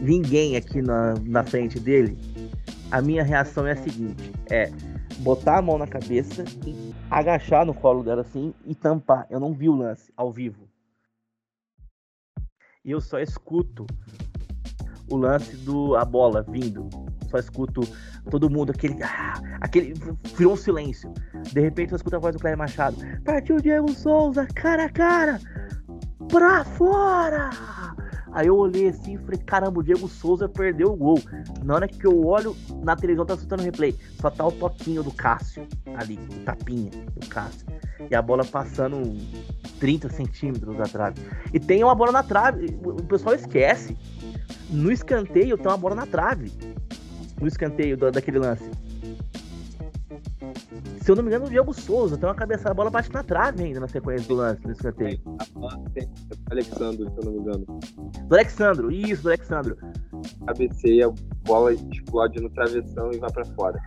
ninguém 0.00 0.56
aqui 0.56 0.82
na, 0.82 1.14
na 1.22 1.44
frente 1.44 1.78
dele, 1.80 2.18
a 2.90 3.02
minha 3.02 3.22
reação 3.22 3.66
é 3.66 3.72
a 3.72 3.76
seguinte: 3.76 4.32
é 4.50 4.70
botar 5.18 5.58
a 5.58 5.62
mão 5.62 5.78
na 5.78 5.86
cabeça, 5.86 6.44
agachar 7.10 7.64
no 7.64 7.74
colo 7.74 8.02
dela 8.02 8.22
assim 8.22 8.54
e 8.64 8.74
tampar. 8.74 9.26
Eu 9.30 9.40
não 9.40 9.52
vi 9.52 9.68
o 9.68 9.74
lance 9.74 10.12
ao 10.16 10.32
vivo. 10.32 10.68
E 12.84 12.90
eu 12.90 13.00
só 13.00 13.18
escuto 13.18 13.86
o 15.10 15.16
lance 15.16 15.56
do 15.56 15.96
a 15.96 16.04
bola 16.04 16.42
vindo. 16.42 16.88
Só 17.30 17.38
escuto 17.38 17.82
todo 18.30 18.48
mundo 18.48 18.70
aquele 18.70 19.02
ah, 19.02 19.34
aquele 19.60 19.94
virou 20.36 20.54
um 20.54 20.56
silêncio. 20.56 21.12
De 21.52 21.60
repente 21.60 21.92
eu 21.92 21.96
escuto 21.96 22.16
a 22.16 22.18
voz 22.18 22.34
do 22.34 22.40
Cléber 22.40 22.58
Machado. 22.58 22.96
Partiu 23.24 23.60
Diego 23.60 23.92
Souza, 23.92 24.46
cara 24.54 24.86
a 24.86 24.88
cara. 24.88 25.38
Pra 26.28 26.64
fora! 26.64 27.50
Aí 28.32 28.46
eu 28.46 28.56
olhei 28.56 28.88
assim 28.88 29.14
e 29.14 29.18
falei, 29.18 29.38
caramba, 29.38 29.80
o 29.80 29.82
Diego 29.82 30.08
Souza 30.08 30.48
perdeu 30.48 30.92
o 30.92 30.96
gol. 30.96 31.20
Na 31.64 31.74
hora 31.74 31.88
que 31.88 32.06
eu 32.06 32.26
olho 32.26 32.56
na 32.82 32.94
televisão, 32.94 33.26
tá 33.26 33.36
soltando 33.36 33.62
replay. 33.62 33.94
Só 34.20 34.30
tá 34.30 34.46
o 34.46 34.52
toquinho 34.52 35.02
do 35.02 35.10
Cássio 35.10 35.66
ali, 35.96 36.18
o 36.30 36.44
tapinha 36.44 36.90
do 37.16 37.26
Cássio. 37.28 37.66
E 38.10 38.14
a 38.14 38.22
bola 38.22 38.44
passando 38.44 39.16
30 39.80 40.08
centímetros 40.10 40.76
da 40.76 40.84
trave. 40.84 41.20
E 41.52 41.58
tem 41.58 41.82
uma 41.82 41.94
bola 41.94 42.12
na 42.12 42.22
trave. 42.22 42.78
O 42.82 43.02
pessoal 43.02 43.34
esquece. 43.34 43.96
No 44.70 44.92
escanteio 44.92 45.56
tem 45.56 45.66
uma 45.66 45.76
bola 45.76 45.94
na 45.94 46.06
trave. 46.06 46.52
No 47.40 47.46
escanteio 47.46 47.96
daquele 47.96 48.38
lance. 48.38 48.70
Se 51.02 51.10
eu 51.10 51.16
não 51.16 51.22
me 51.22 51.28
engano, 51.28 51.46
o 51.46 51.50
Diego 51.50 51.72
Souza 51.72 52.16
tem 52.16 52.28
uma 52.28 52.34
cabeçada, 52.34 52.70
a 52.70 52.74
bola 52.74 52.90
bate 52.90 53.12
na 53.12 53.22
trave 53.22 53.64
ainda 53.64 53.80
na 53.80 53.88
sequência 53.88 54.28
do 54.28 54.34
lance, 54.34 54.64
no 54.64 54.72
escanteio. 54.72 55.20
Alexandre, 56.50 57.10
se 57.10 57.18
eu 57.18 57.24
não 57.24 57.32
me 57.32 57.38
engano. 57.38 57.66
Do 58.24 58.34
Alexandro, 58.34 58.90
isso, 58.90 59.22
do 59.22 59.28
Alexandro. 59.30 59.76
Cabeceia, 60.46 61.08
a 61.08 61.12
bola 61.44 61.72
explode 61.72 62.40
no 62.40 62.50
travessão 62.50 63.10
e 63.12 63.18
vai 63.18 63.30
para 63.30 63.44
fora. 63.46 63.80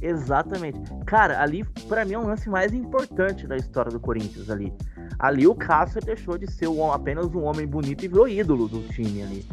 Exatamente. 0.00 0.78
Cara, 1.06 1.40
ali 1.40 1.64
para 1.88 2.04
mim 2.04 2.12
é 2.12 2.18
um 2.18 2.26
lance 2.26 2.48
mais 2.48 2.72
importante 2.74 3.46
da 3.46 3.56
história 3.56 3.90
do 3.90 3.98
Corinthians 3.98 4.50
ali. 4.50 4.72
Ali 5.18 5.46
o 5.46 5.54
Cássio 5.54 6.00
deixou 6.00 6.36
de 6.36 6.50
ser 6.50 6.68
um, 6.68 6.92
apenas 6.92 7.26
um 7.34 7.44
homem 7.44 7.66
bonito 7.66 8.04
e 8.04 8.08
virou 8.08 8.28
ídolo 8.28 8.68
do 8.68 8.82
time 8.88 9.22
ali. 9.22 9.46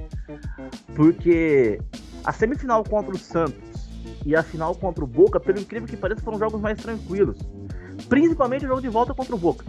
Porque 0.95 1.79
a 2.25 2.33
semifinal 2.33 2.83
contra 2.83 3.15
o 3.15 3.17
Santos 3.17 3.70
e 4.25 4.35
a 4.35 4.43
final 4.43 4.75
contra 4.75 5.03
o 5.03 5.07
Boca, 5.07 5.39
pelo 5.39 5.59
incrível 5.59 5.87
que 5.87 5.97
pareça, 5.97 6.21
foram 6.21 6.39
jogos 6.39 6.61
mais 6.61 6.77
tranquilos. 6.81 7.37
Principalmente 8.07 8.65
o 8.65 8.67
jogo 8.67 8.81
de 8.81 8.89
volta 8.89 9.13
contra 9.13 9.35
o 9.35 9.37
Boca. 9.37 9.65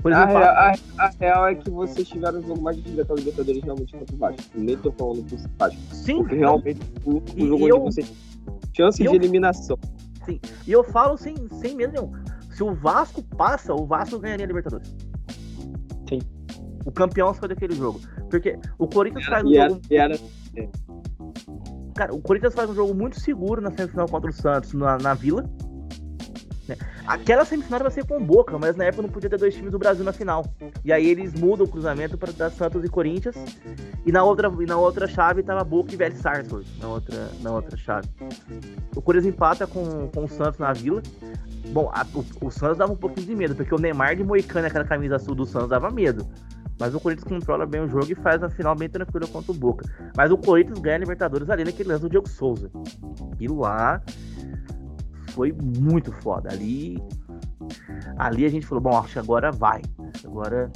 Por 0.00 0.10
exemplo, 0.10 0.36
a, 0.36 0.40
real, 0.40 0.74
a, 0.98 1.04
a, 1.04 1.10
real 1.20 1.46
é 1.46 1.54
que 1.54 1.70
vocês 1.70 2.08
tiveram 2.08 2.38
um 2.38 2.42
jogo 2.42 2.62
mais 2.62 2.76
difícil 2.76 3.04
da 3.04 3.14
Libertadores 3.14 3.62
realmente 3.62 3.92
contra 3.96 4.14
o 4.14 4.18
Vasco. 4.18 4.42
Nem 4.54 4.76
tô 4.76 4.90
falando 4.92 5.22
por 5.24 5.38
Vasco. 5.58 5.94
Sim. 5.94 6.18
Porque 6.18 6.36
realmente 6.36 6.80
o, 7.04 7.18
o 7.18 7.46
jogo 7.46 7.64
onde 7.64 7.70
eu, 7.70 7.80
você 7.80 8.02
chances 8.74 9.08
de 9.08 9.14
eliminação. 9.14 9.78
Sim. 10.24 10.40
E 10.66 10.72
eu 10.72 10.82
falo 10.82 11.16
sem, 11.16 11.34
sem 11.60 11.76
medo 11.76 11.92
nenhum. 11.92 12.12
Se 12.50 12.62
o 12.62 12.74
Vasco 12.74 13.22
passa, 13.36 13.74
o 13.74 13.86
Vasco 13.86 14.18
ganharia 14.18 14.44
a 14.44 14.48
Libertadores. 14.48 14.94
Sim. 16.08 16.20
O 16.84 16.90
campeão 16.90 17.32
foi 17.34 17.48
daquele 17.48 17.74
jogo. 17.74 18.00
Porque 18.30 18.58
o 18.78 18.86
Corinthians 18.86 19.26
faz 19.26 19.44
um 19.44 19.52
jogo. 19.52 19.80
Era, 19.90 20.14
era, 20.54 20.70
Cara, 21.94 22.14
o 22.14 22.20
Corinthians 22.20 22.54
faz 22.54 22.70
um 22.70 22.74
jogo 22.74 22.94
muito 22.94 23.20
seguro 23.20 23.60
na 23.60 23.70
semifinal 23.70 24.08
contra 24.08 24.30
o 24.30 24.32
Santos 24.32 24.72
na, 24.72 24.98
na 24.98 25.14
Vila. 25.14 25.48
Né? 26.68 26.76
Aquela 27.06 27.44
semifinal 27.44 27.80
vai 27.80 27.90
ser 27.90 28.06
com 28.06 28.24
Boca, 28.24 28.58
mas 28.58 28.76
na 28.76 28.84
época 28.84 29.02
não 29.02 29.08
podia 29.08 29.28
ter 29.28 29.38
dois 29.38 29.54
times 29.54 29.72
do 29.72 29.78
Brasil 29.78 30.04
na 30.04 30.12
final. 30.12 30.44
E 30.84 30.92
aí 30.92 31.06
eles 31.06 31.34
mudam 31.34 31.66
o 31.66 31.68
cruzamento 31.68 32.16
para 32.16 32.32
dar 32.32 32.50
Santos 32.50 32.84
e 32.84 32.88
Corinthians. 32.88 33.36
E 34.06 34.12
na 34.12 34.22
outra, 34.24 34.50
e 34.60 34.66
na 34.66 34.76
outra 34.76 35.06
chave 35.06 35.42
tava 35.42 35.64
Boca 35.64 35.92
e 35.92 35.96
Velho 35.96 36.16
Sarsfield, 36.16 36.66
na 36.80 36.88
outra, 36.88 37.30
na 37.40 37.52
outra 37.52 37.76
chave. 37.76 38.08
O 38.96 39.02
Corinthians 39.02 39.34
empata 39.34 39.66
com, 39.66 40.08
com 40.08 40.24
o 40.24 40.28
Santos 40.28 40.58
na 40.58 40.72
Vila. 40.72 41.02
Bom, 41.72 41.90
a, 41.92 42.06
o, 42.14 42.46
o, 42.46 42.50
Santos 42.50 42.78
dava 42.78 42.92
um 42.92 42.96
pouquinho 42.96 43.26
de 43.26 43.34
medo, 43.34 43.54
porque 43.54 43.74
o 43.74 43.78
Neymar 43.78 44.16
de 44.16 44.24
Moicano, 44.24 44.66
aquela 44.66 44.84
camisa 44.84 45.16
azul 45.16 45.34
do 45.34 45.46
Santos, 45.46 45.68
dava 45.68 45.90
medo. 45.90 46.26
Mas 46.82 46.96
o 46.96 46.98
Corinthians 46.98 47.28
controla 47.28 47.64
bem 47.64 47.80
o 47.80 47.88
jogo 47.88 48.10
e 48.10 48.14
faz 48.16 48.42
a 48.42 48.50
final 48.50 48.74
bem 48.74 48.88
tranquila 48.88 49.24
contra 49.28 49.52
o 49.52 49.54
Boca. 49.54 49.88
Mas 50.16 50.32
o 50.32 50.36
Corinthians 50.36 50.80
ganha 50.80 50.96
a 50.96 50.98
Libertadores 50.98 51.48
ali 51.48 51.62
naquele 51.62 51.90
lance 51.90 52.02
do 52.02 52.10
Diego 52.10 52.28
Souza. 52.28 52.72
E 53.38 53.46
lá 53.46 54.02
foi 55.28 55.52
muito 55.52 56.10
foda. 56.10 56.52
Ali, 56.52 57.00
ali 58.18 58.44
a 58.44 58.48
gente 58.48 58.66
falou, 58.66 58.82
bom, 58.82 58.98
acho 58.98 59.12
que 59.12 59.18
agora 59.20 59.52
vai. 59.52 59.80
Agora 60.24 60.72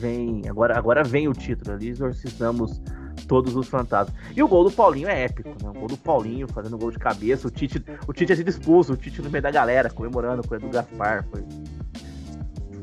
vem, 0.00 0.42
agora, 0.48 0.76
agora 0.76 1.04
vem 1.04 1.28
o 1.28 1.32
título. 1.32 1.76
Ali 1.76 1.90
exorcizamos 1.90 2.82
todos 3.28 3.54
os 3.54 3.68
fantasmas. 3.68 4.12
E 4.34 4.42
o 4.42 4.48
gol 4.48 4.64
do 4.64 4.72
Paulinho 4.72 5.06
é 5.06 5.26
épico, 5.26 5.50
né? 5.62 5.70
O 5.70 5.74
gol 5.74 5.86
do 5.86 5.96
Paulinho 5.96 6.48
fazendo 6.48 6.76
gol 6.76 6.90
de 6.90 6.98
cabeça. 6.98 7.46
O 7.46 7.52
Tite, 7.52 7.80
o 8.04 8.12
Tite 8.12 8.32
é 8.32 8.34
sido 8.34 8.48
expulso, 8.48 8.94
o 8.94 8.96
Tite 8.96 9.22
no 9.22 9.30
meio 9.30 9.42
da 9.42 9.52
galera, 9.52 9.90
comemorando 9.90 10.42
com 10.42 10.54
o 10.54 10.56
Edu 10.56 10.70
Gaspar. 10.70 11.24
Foi, 11.30 11.44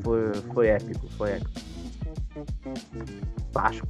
foi, 0.02 0.32
foi 0.54 0.68
épico, 0.68 1.06
foi 1.10 1.32
épico. 1.32 1.67
Baixo. 3.52 3.82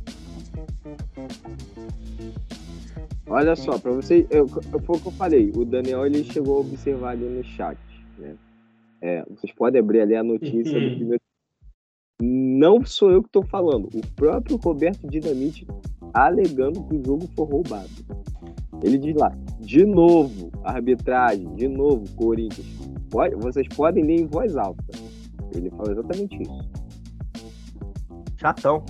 Olha 3.27 3.55
só, 3.55 3.79
para 3.79 3.93
você, 3.93 4.27
eu, 4.31 4.49
foi 4.49 4.97
o 4.97 5.01
que 5.01 5.09
eu 5.09 5.13
falei. 5.13 5.53
O 5.55 5.65
Daniel 5.65 6.07
ele 6.07 6.25
chegou 6.25 6.57
a 6.57 6.61
observar 6.61 7.11
ali 7.11 7.27
no 7.27 7.45
chat, 7.45 7.79
né? 8.17 8.37
É, 9.01 9.25
vocês 9.25 9.53
podem 9.53 9.81
abrir 9.81 10.01
ali 10.01 10.17
a 10.17 10.25
notícia 10.25 10.81
do 10.81 10.91
primeiro. 10.97 11.21
Não 12.21 12.85
sou 12.85 13.11
eu 13.11 13.23
que 13.23 13.29
estou 13.29 13.45
falando. 13.45 13.89
O 13.95 14.01
próprio 14.17 14.57
Roberto 14.57 15.07
Dinamite 15.07 15.67
alegando 16.13 16.83
que 16.85 16.97
o 16.97 17.05
jogo 17.05 17.29
foi 17.37 17.47
roubado. 17.47 17.91
Ele 18.83 18.99
diz 18.99 19.15
lá, 19.15 19.31
de 19.61 19.85
novo, 19.85 20.51
arbitragem, 20.65 21.55
de 21.55 21.69
novo, 21.69 22.05
Corinthians. 22.17 22.67
Pode, 23.11 23.35
vocês 23.37 23.69
podem 23.69 24.05
ler 24.05 24.21
em 24.21 24.27
voz 24.27 24.57
alta. 24.57 24.85
Ele 25.55 25.71
fala 25.71 25.93
exatamente 25.93 26.43
isso. 26.43 26.88
Chatão. 28.41 28.85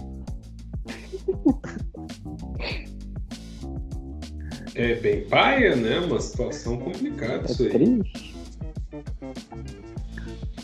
É 4.74 4.94
bem 4.96 5.24
paia, 5.28 5.74
né? 5.74 5.98
Uma 6.00 6.20
situação 6.20 6.76
complicada 6.78 7.48
É 7.48 7.50
isso 7.50 7.62
aí. 7.64 7.70
triste. 7.70 8.34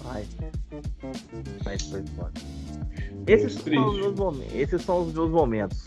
Ai. 0.07 0.25
Mas 1.65 1.83
foi 1.89 2.03
foda. 2.17 2.33
Esses 3.27 3.53
são, 3.55 3.59
os 3.59 3.65
triste. 3.65 4.01
meus 4.01 4.15
momentos, 4.17 4.55
esses 4.55 4.83
são 4.83 5.03
os 5.07 5.13
meus 5.15 5.31
momentos. 5.31 5.87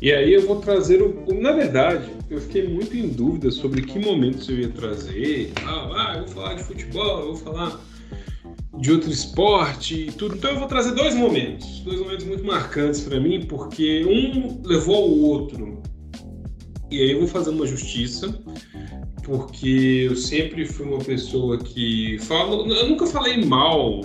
E 0.00 0.12
aí 0.12 0.34
eu 0.34 0.44
vou 0.46 0.56
trazer 0.60 1.00
o. 1.00 1.24
o- 1.28 1.40
Na 1.40 1.52
verdade, 1.52 2.10
eu 2.28 2.40
fiquei 2.40 2.68
muito 2.68 2.96
em 2.96 3.08
dúvida 3.08 3.50
sobre 3.52 3.82
que 3.82 3.98
momentos 4.00 4.48
eu 4.48 4.56
ia 4.58 4.68
trazer. 4.68 5.52
Ah, 5.64 5.88
ah, 5.94 6.14
eu 6.16 6.24
vou 6.24 6.28
falar 6.34 6.54
de 6.54 6.64
futebol, 6.64 7.20
eu 7.20 7.26
vou 7.26 7.36
falar 7.36 7.80
de 8.78 8.90
outro 8.90 9.10
esporte 9.10 10.06
e 10.08 10.12
tudo. 10.12 10.36
Então 10.36 10.50
eu 10.50 10.58
vou 10.58 10.68
trazer 10.68 10.94
dois 10.94 11.14
momentos, 11.14 11.80
dois 11.80 12.00
momentos 12.00 12.24
muito 12.24 12.44
marcantes 12.44 13.00
para 13.00 13.20
mim, 13.20 13.44
porque 13.46 14.04
um 14.04 14.60
levou 14.66 14.96
ao 14.96 15.10
outro. 15.10 15.82
E 16.90 17.00
aí 17.00 17.12
eu 17.12 17.20
vou 17.20 17.28
fazer 17.28 17.50
uma 17.50 17.66
justiça, 17.66 18.38
porque 19.22 20.06
eu 20.08 20.16
sempre 20.16 20.66
fui 20.66 20.86
uma 20.86 20.98
pessoa 20.98 21.58
que 21.58 22.18
falo, 22.20 22.70
eu 22.70 22.88
nunca 22.88 23.06
falei 23.06 23.44
mal 23.44 24.00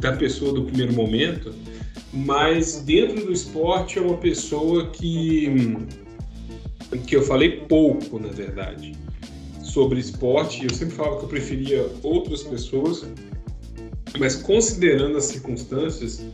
da 0.00 0.12
pessoa 0.12 0.52
do 0.52 0.64
primeiro 0.64 0.92
momento, 0.92 1.52
mas 2.12 2.82
dentro 2.82 3.24
do 3.24 3.32
esporte 3.32 3.98
é 3.98 4.02
uma 4.02 4.16
pessoa 4.16 4.90
que 4.90 5.48
que 7.06 7.16
eu 7.16 7.22
falei 7.22 7.62
pouco, 7.68 8.18
na 8.18 8.28
verdade, 8.28 8.94
sobre 9.62 9.98
esporte. 9.98 10.64
Eu 10.64 10.74
sempre 10.74 10.94
falava 10.94 11.18
que 11.18 11.24
eu 11.24 11.28
preferia 11.28 11.90
outras 12.02 12.42
pessoas, 12.42 13.06
mas 14.18 14.36
considerando 14.36 15.16
as 15.16 15.24
circunstâncias 15.24 16.24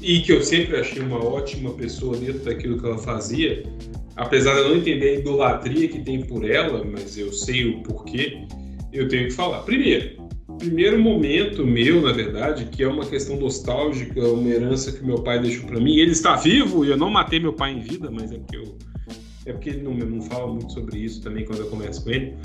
e 0.00 0.20
que 0.20 0.32
eu 0.32 0.42
sempre 0.42 0.76
achei 0.76 1.00
uma 1.00 1.24
ótima 1.24 1.70
pessoa 1.74 2.16
dentro 2.16 2.40
daquilo 2.40 2.78
que 2.78 2.86
ela 2.86 2.98
fazia, 2.98 3.62
apesar 4.16 4.54
de 4.54 4.60
eu 4.60 4.68
não 4.70 4.76
entender 4.76 5.08
a 5.08 5.18
idolatria 5.20 5.88
que 5.88 6.00
tem 6.00 6.22
por 6.22 6.48
ela, 6.48 6.84
mas 6.84 7.16
eu 7.16 7.32
sei 7.32 7.66
o 7.66 7.82
porquê, 7.82 8.44
eu 8.92 9.08
tenho 9.08 9.28
que 9.28 9.32
falar. 9.32 9.60
Primeiro, 9.60 10.20
primeiro 10.58 10.98
momento 10.98 11.64
meu, 11.64 12.02
na 12.02 12.12
verdade, 12.12 12.66
que 12.66 12.82
é 12.82 12.88
uma 12.88 13.06
questão 13.06 13.36
nostálgica, 13.36 14.20
uma 14.26 14.48
herança 14.48 14.92
que 14.92 15.04
meu 15.04 15.22
pai 15.22 15.40
deixou 15.40 15.66
para 15.66 15.80
mim. 15.80 15.96
Ele 15.96 16.12
está 16.12 16.36
vivo 16.36 16.84
e 16.84 16.90
eu 16.90 16.96
não 16.96 17.10
matei 17.10 17.38
meu 17.38 17.52
pai 17.52 17.72
em 17.72 17.80
vida, 17.80 18.10
mas 18.10 18.32
é 18.32 18.38
porque 18.38 18.56
eu 18.56 18.76
é 19.44 19.52
porque 19.52 19.70
ele 19.70 19.82
não, 19.82 19.94
não 19.94 20.22
fala 20.22 20.46
muito 20.52 20.72
sobre 20.72 20.98
isso 21.00 21.20
também 21.20 21.44
quando 21.44 21.60
eu 21.60 21.66
converso 21.66 22.04
com 22.04 22.10
ele. 22.10 22.36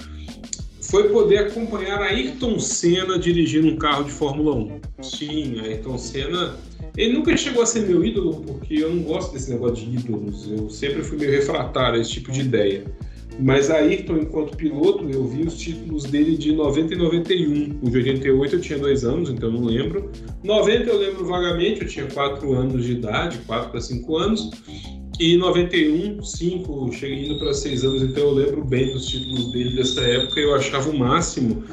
Foi 0.90 1.10
poder 1.10 1.40
acompanhar 1.40 2.02
Ayrton 2.02 2.58
Senna 2.60 3.20
dirigindo 3.20 3.68
um 3.68 3.76
carro 3.76 4.06
de 4.06 4.12
Fórmula 4.12 4.56
1. 4.56 4.80
Sim, 5.02 5.60
Ayrton 5.60 5.98
Senna. 5.98 6.56
Ele 6.96 7.14
nunca 7.14 7.36
chegou 7.36 7.62
a 7.62 7.66
ser 7.66 7.82
meu 7.82 8.04
ídolo, 8.06 8.42
porque 8.42 8.76
eu 8.76 8.96
não 8.96 9.04
gosto 9.04 9.34
desse 9.34 9.52
negócio 9.52 9.86
de 9.86 9.98
ídolos. 9.98 10.50
Eu 10.50 10.70
sempre 10.70 11.04
fui 11.04 11.18
meio 11.18 11.32
refratário 11.32 12.00
a 12.00 12.02
esse 12.02 12.12
tipo 12.12 12.32
de 12.32 12.40
ideia. 12.40 12.86
Mas 13.38 13.70
Ayrton, 13.70 14.18
enquanto 14.18 14.56
piloto, 14.56 15.08
eu 15.10 15.28
vi 15.28 15.44
os 15.44 15.58
títulos 15.58 16.06
dele 16.06 16.38
de 16.38 16.54
90 16.54 16.94
e 16.94 16.98
91. 16.98 17.80
O 17.84 17.90
de 17.90 17.98
88 17.98 18.56
eu 18.56 18.62
tinha 18.62 18.80
dois 18.80 19.04
anos, 19.04 19.30
então 19.30 19.52
não 19.52 19.66
lembro. 19.66 20.10
90 20.42 20.90
eu 20.90 20.98
lembro 20.98 21.26
vagamente, 21.26 21.82
eu 21.82 21.88
tinha 21.88 22.08
4 22.08 22.52
anos 22.54 22.86
de 22.86 22.94
idade, 22.94 23.38
4 23.46 23.72
para 23.72 23.82
5 23.82 24.18
anos. 24.18 24.50
E 25.20 25.36
91, 25.36 26.22
5, 26.22 26.92
cheguei 26.94 27.26
indo 27.26 27.40
para 27.40 27.52
6 27.52 27.84
anos, 27.84 28.02
então 28.04 28.24
eu 28.24 28.32
lembro 28.32 28.64
bem 28.64 28.94
dos 28.94 29.08
títulos 29.08 29.52
dele 29.52 29.76
dessa 29.76 30.02
época. 30.02 30.40
Eu 30.40 30.54
achava 30.54 30.90
o 30.90 30.98
máximo 30.98 31.64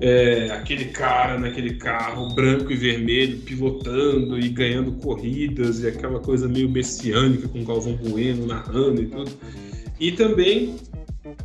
é, 0.00 0.50
aquele 0.52 0.86
cara 0.86 1.38
naquele 1.38 1.74
carro 1.74 2.32
branco 2.34 2.70
e 2.70 2.76
vermelho, 2.76 3.38
pilotando 3.38 4.38
e 4.38 4.48
ganhando 4.48 4.92
corridas, 4.92 5.80
e 5.80 5.88
aquela 5.88 6.20
coisa 6.20 6.46
meio 6.46 6.68
messiânica 6.68 7.48
com 7.48 7.64
Galvão 7.64 7.96
Bueno 7.96 8.46
narrando 8.46 9.02
e 9.02 9.06
tudo. 9.06 9.32
E 9.98 10.12
também 10.12 10.76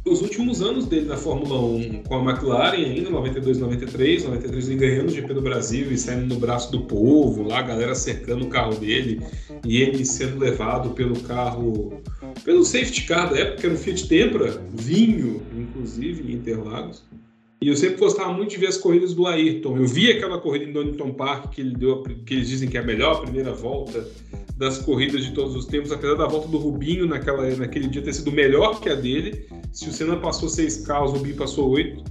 os 0.06 0.22
últimos 0.22 0.62
anos 0.62 0.86
dele 0.86 1.08
na 1.08 1.18
Fórmula 1.18 1.60
1 1.62 2.04
com 2.04 2.16
a 2.16 2.32
McLaren 2.32 2.78
ainda, 2.78 3.10
92, 3.10 3.60
93, 3.60 4.24
93 4.24 4.70
ele 4.70 4.78
ganhando 4.78 5.08
o 5.08 5.12
GP 5.12 5.34
do 5.34 5.42
Brasil 5.42 5.92
e 5.92 5.98
saindo 5.98 6.34
no 6.34 6.40
braço 6.40 6.72
do 6.72 6.82
povo, 6.82 7.44
lá 7.44 7.60
a 7.60 7.64
galera 7.64 7.96
cercando 7.96 8.46
o 8.46 8.50
carro 8.50 8.76
dele 8.76 9.22
e 9.66 9.82
ele 9.82 10.06
sendo 10.06 10.40
levado 10.40 10.92
pelo 10.92 11.20
carro, 11.22 12.02
pelo 12.44 12.64
safety 12.64 13.04
car 13.04 13.30
da 13.30 13.40
época, 13.40 13.58
que 13.58 13.66
era 13.66 13.76
o 13.76 13.78
Fiat 13.78 14.08
Tempra, 14.08 14.62
vinho, 14.74 15.42
inclusive, 15.56 16.32
em 16.32 16.36
Interlagos. 16.36 17.04
E 17.62 17.68
eu 17.68 17.76
sempre 17.76 17.98
gostava 17.98 18.32
muito 18.32 18.52
de 18.52 18.58
ver 18.58 18.68
as 18.68 18.78
corridas 18.78 19.14
do 19.14 19.28
Ayrton. 19.28 19.78
Eu 19.78 19.86
vi 19.86 20.10
aquela 20.10 20.40
corrida 20.40 20.64
em 20.64 20.72
Donington 20.72 21.12
Park 21.12 21.52
que 21.52 21.60
ele 21.60 21.76
deu, 21.76 22.02
que 22.04 22.34
eles 22.34 22.48
dizem 22.48 22.70
que 22.70 22.78
é 22.78 22.80
a 22.80 22.86
melhor 22.86 23.22
primeira 23.22 23.54
volta 23.54 24.08
das 24.56 24.78
corridas 24.78 25.26
de 25.26 25.34
todos 25.34 25.56
os 25.56 25.66
tempos, 25.66 25.92
apesar 25.92 26.16
da 26.16 26.26
volta 26.26 26.48
do 26.48 26.58
Rubinho 26.58 27.06
naquela, 27.06 27.50
naquele 27.56 27.88
dia 27.90 28.02
ter 28.02 28.14
sido 28.14 28.32
melhor 28.32 28.80
que 28.80 28.90
a 28.90 28.96
dele. 28.96 29.46
Se 29.74 29.90
o 29.90 29.92
Senna 29.92 30.16
passou 30.16 30.48
seis 30.48 30.78
carros, 30.86 31.12
o 31.12 31.16
Rubinho 31.16 31.36
passou 31.36 31.70
oito. 31.72 32.02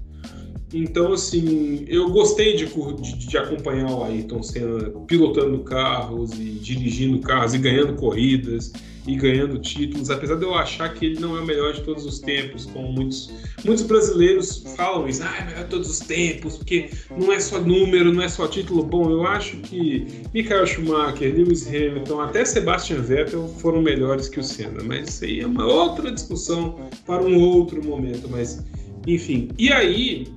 Então, 0.73 1.15
assim, 1.15 1.87
eu 1.89 2.11
gostei 2.11 2.55
de, 2.55 2.67
de, 2.67 3.27
de, 3.27 3.39
acompanhar 3.39 3.91
o 3.91 4.05
Ayrton 4.05 4.43
Senna 4.43 4.91
pilotando 5.07 5.61
carros 5.61 6.33
e 6.33 6.45
dirigindo 6.61 7.21
carros 7.21 7.55
e 7.55 7.59
ganhando 7.59 7.95
corridas 7.95 8.71
e 9.09 9.17
ganhando 9.17 9.59
títulos, 9.59 10.11
apesar 10.11 10.35
de 10.35 10.45
eu 10.45 10.55
achar 10.55 10.93
que 10.93 11.07
ele 11.07 11.19
não 11.19 11.35
é 11.35 11.41
o 11.41 11.47
melhor 11.47 11.73
de 11.73 11.81
todos 11.81 12.05
os 12.05 12.19
tempos, 12.19 12.67
como 12.67 12.93
muitos, 12.93 13.31
muitos 13.65 13.83
brasileiros 13.85 14.63
falam 14.77 15.09
isso, 15.09 15.23
ah, 15.23 15.35
é 15.41 15.45
melhor 15.47 15.65
de 15.65 15.71
todos 15.71 15.89
os 15.89 16.01
tempos, 16.01 16.59
porque 16.59 16.91
não 17.17 17.33
é 17.33 17.41
só 17.41 17.59
número, 17.59 18.13
não 18.13 18.23
é 18.23 18.29
só 18.29 18.47
título 18.47 18.83
bom. 18.83 19.11
Eu 19.11 19.27
acho 19.27 19.57
que 19.59 20.07
Michael 20.35 20.67
Schumacher, 20.67 21.35
Lewis 21.35 21.67
Hamilton, 21.67 22.21
até 22.21 22.45
Sebastian 22.45 23.01
Vettel 23.01 23.49
foram 23.49 23.81
melhores 23.81 24.29
que 24.29 24.39
o 24.39 24.45
Senna, 24.45 24.85
mas 24.85 25.09
isso 25.09 25.25
aí 25.25 25.41
é 25.41 25.47
uma 25.47 25.65
outra 25.65 26.13
discussão 26.13 26.79
para 27.07 27.23
um 27.23 27.41
outro 27.41 27.83
momento, 27.83 28.29
mas 28.29 28.63
enfim. 29.07 29.49
E 29.59 29.73
aí, 29.73 30.29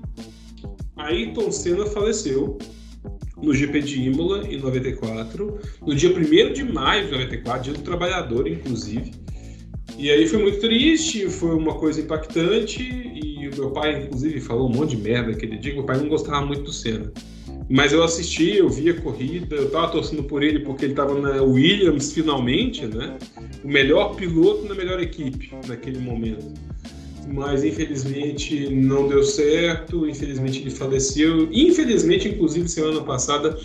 Ayrton 0.96 1.52
Senna 1.52 1.86
faleceu 1.88 2.58
no 3.42 3.54
GP 3.54 3.82
de 3.82 4.02
Imola 4.02 4.48
em 4.48 4.58
94, 4.58 5.60
no 5.86 5.96
dia 5.96 6.10
1 6.10 6.54
de 6.54 6.64
maio 6.64 7.06
de 7.06 7.12
94, 7.12 7.64
dia 7.64 7.74
do 7.74 7.82
trabalhador, 7.82 8.48
inclusive. 8.48 9.12
E 9.98 10.10
aí 10.10 10.28
foi 10.28 10.42
muito 10.42 10.60
triste, 10.60 11.30
foi 11.30 11.56
uma 11.56 11.76
coisa 11.76 12.02
impactante, 12.02 12.82
e 12.82 13.50
o 13.50 13.56
meu 13.56 13.72
pai, 13.72 14.04
inclusive, 14.04 14.40
falou 14.40 14.70
um 14.70 14.74
monte 14.74 14.96
de 14.96 14.98
merda 14.98 15.32
aquele 15.32 15.58
dia, 15.58 15.74
meu 15.74 15.84
pai 15.84 15.98
não 15.98 16.08
gostava 16.08 16.46
muito 16.46 16.64
do 16.64 16.72
Senna. 16.72 17.12
Mas 17.70 17.94
eu 17.94 18.04
assisti, 18.04 18.58
eu 18.58 18.70
vi 18.70 18.90
a 18.90 18.94
corrida, 18.94 19.56
eu 19.56 19.70
tava 19.70 19.92
torcendo 19.92 20.24
por 20.24 20.44
ele 20.44 20.60
porque 20.60 20.86
ele 20.86 20.94
tava 20.94 21.20
na 21.20 21.42
Williams 21.42 22.12
finalmente, 22.12 22.86
né? 22.86 23.18
O 23.64 23.68
melhor 23.68 24.16
piloto 24.16 24.68
na 24.68 24.76
melhor 24.76 25.00
equipe 25.00 25.52
naquele 25.68 26.00
momento 26.00 26.54
mas 27.28 27.64
infelizmente 27.64 28.70
não 28.70 29.08
deu 29.08 29.24
certo, 29.24 30.08
infelizmente 30.08 30.60
ele 30.62 30.70
faleceu. 30.72 31.50
Infelizmente, 31.52 32.28
inclusive, 32.28 32.68
semana 32.68 33.02
passada 33.02 33.58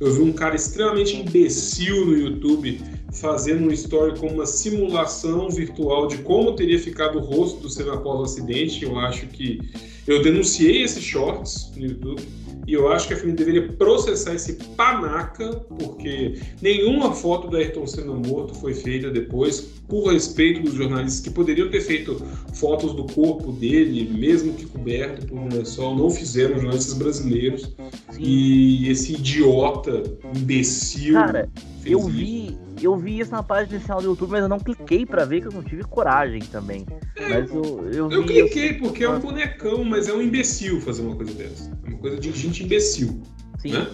eu 0.00 0.12
vi 0.12 0.22
um 0.22 0.32
cara 0.32 0.56
extremamente 0.56 1.16
imbecil 1.16 2.06
no 2.06 2.16
YouTube 2.16 2.80
fazendo 3.12 3.68
um 3.68 3.70
story 3.70 4.18
com 4.18 4.26
uma 4.26 4.46
simulação 4.46 5.48
virtual 5.48 6.08
de 6.08 6.18
como 6.18 6.52
teria 6.52 6.78
ficado 6.78 7.18
o 7.18 7.22
rosto 7.22 7.60
do 7.60 7.70
Senna 7.70 7.94
após 7.94 8.20
o 8.20 8.22
acidente. 8.24 8.84
Eu 8.84 8.98
acho 8.98 9.26
que 9.28 9.60
eu 10.06 10.22
denunciei 10.22 10.82
esses 10.82 11.02
shorts 11.02 11.72
no 11.76 11.86
YouTube 11.86 12.22
e 12.66 12.72
eu 12.72 12.90
acho 12.92 13.08
que 13.08 13.14
a 13.14 13.16
família 13.16 13.36
deveria 13.36 13.72
processar 13.72 14.34
esse 14.34 14.54
panaca, 14.76 15.50
porque 15.78 16.38
nenhuma 16.62 17.12
foto 17.12 17.48
do 17.48 17.56
Ayrton 17.56 17.86
Senna 17.86 18.14
morto 18.14 18.54
foi 18.54 18.74
feita 18.74 19.10
depois, 19.10 19.60
por 19.88 20.12
respeito 20.12 20.62
dos 20.62 20.74
jornalistas 20.74 21.20
que 21.20 21.30
poderiam 21.30 21.70
ter 21.70 21.80
feito 21.80 22.16
fotos 22.54 22.94
do 22.94 23.04
corpo 23.04 23.52
dele, 23.52 24.10
mesmo 24.16 24.54
que 24.54 24.66
coberto 24.66 25.26
por 25.26 25.38
um 25.38 25.48
lençol, 25.48 25.94
não 25.94 26.10
fizeram 26.10 26.56
jornalistas 26.56 26.94
brasileiros. 26.94 27.74
Sim. 28.10 28.22
E 28.22 28.90
esse 28.90 29.14
idiota, 29.14 30.02
imbecil. 30.34 31.14
Cara, 31.14 31.48
eu 31.84 32.00
vi, 32.02 32.58
eu 32.82 32.96
vi 32.96 33.20
isso 33.20 33.30
na 33.30 33.42
página 33.42 33.76
inicial 33.76 34.00
do 34.00 34.08
YouTube, 34.08 34.30
mas 34.30 34.42
eu 34.42 34.48
não 34.48 34.58
cliquei 34.58 35.04
para 35.04 35.24
ver 35.24 35.40
que 35.40 35.48
eu 35.48 35.52
não 35.52 35.62
tive 35.62 35.82
coragem 35.84 36.40
também. 36.40 36.86
É, 37.16 37.28
mas 37.28 37.50
eu, 37.50 37.90
eu, 37.92 38.10
eu 38.10 38.24
cliquei 38.24 38.70
assim, 38.70 38.78
porque 38.78 39.04
é 39.04 39.08
um 39.08 39.20
bonecão, 39.20 39.84
mas 39.84 40.08
é 40.08 40.12
um 40.12 40.22
imbecil 40.22 40.80
fazer 40.80 41.02
uma 41.02 41.16
coisa 41.16 41.32
dessa. 41.34 41.70
É 41.84 41.88
uma 41.88 41.98
coisa 41.98 42.18
de 42.18 42.32
gente 42.32 42.64
imbecil. 42.64 43.22
Sim. 43.58 43.72
Né? 43.72 43.86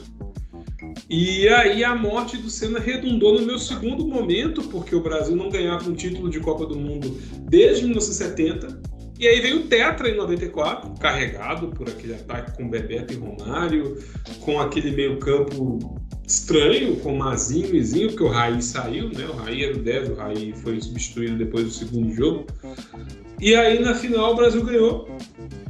E 1.08 1.48
aí 1.48 1.84
a 1.84 1.94
morte 1.94 2.36
do 2.36 2.48
Senna 2.48 2.78
redundou 2.78 3.38
no 3.38 3.46
meu 3.46 3.58
segundo 3.58 4.06
momento, 4.06 4.62
porque 4.64 4.94
o 4.94 5.02
Brasil 5.02 5.36
não 5.36 5.48
ganhava 5.48 5.88
um 5.88 5.94
título 5.94 6.30
de 6.30 6.40
Copa 6.40 6.66
do 6.66 6.78
Mundo 6.78 7.16
desde 7.48 7.84
1970. 7.84 8.80
E 9.18 9.28
aí 9.28 9.38
veio 9.40 9.60
o 9.60 9.62
Tetra 9.64 10.08
em 10.08 10.16
94, 10.16 10.94
carregado 10.98 11.68
por 11.68 11.86
aquele 11.86 12.14
ataque 12.14 12.56
com 12.56 12.70
Bebeto 12.70 13.12
e 13.12 13.16
Romário, 13.16 13.98
com 14.40 14.58
aquele 14.58 14.92
meio-campo 14.92 15.99
estranho, 16.30 16.94
com 16.96 17.16
Mazinho 17.16 17.74
e 17.74 17.82
Zinho, 17.82 18.08
porque 18.08 18.22
o 18.22 18.28
Raí 18.28 18.62
saiu, 18.62 19.08
né? 19.08 19.26
O 19.26 19.32
Raí 19.32 19.64
era 19.64 19.76
o 19.76 19.80
10, 19.80 20.10
o 20.10 20.14
Raí 20.14 20.52
foi 20.52 20.80
substituído 20.80 21.36
depois 21.36 21.64
do 21.64 21.70
segundo 21.70 22.14
jogo. 22.14 22.46
E 23.40 23.54
aí 23.54 23.80
na 23.80 23.94
final 23.94 24.32
o 24.32 24.36
Brasil 24.36 24.64
ganhou 24.64 25.08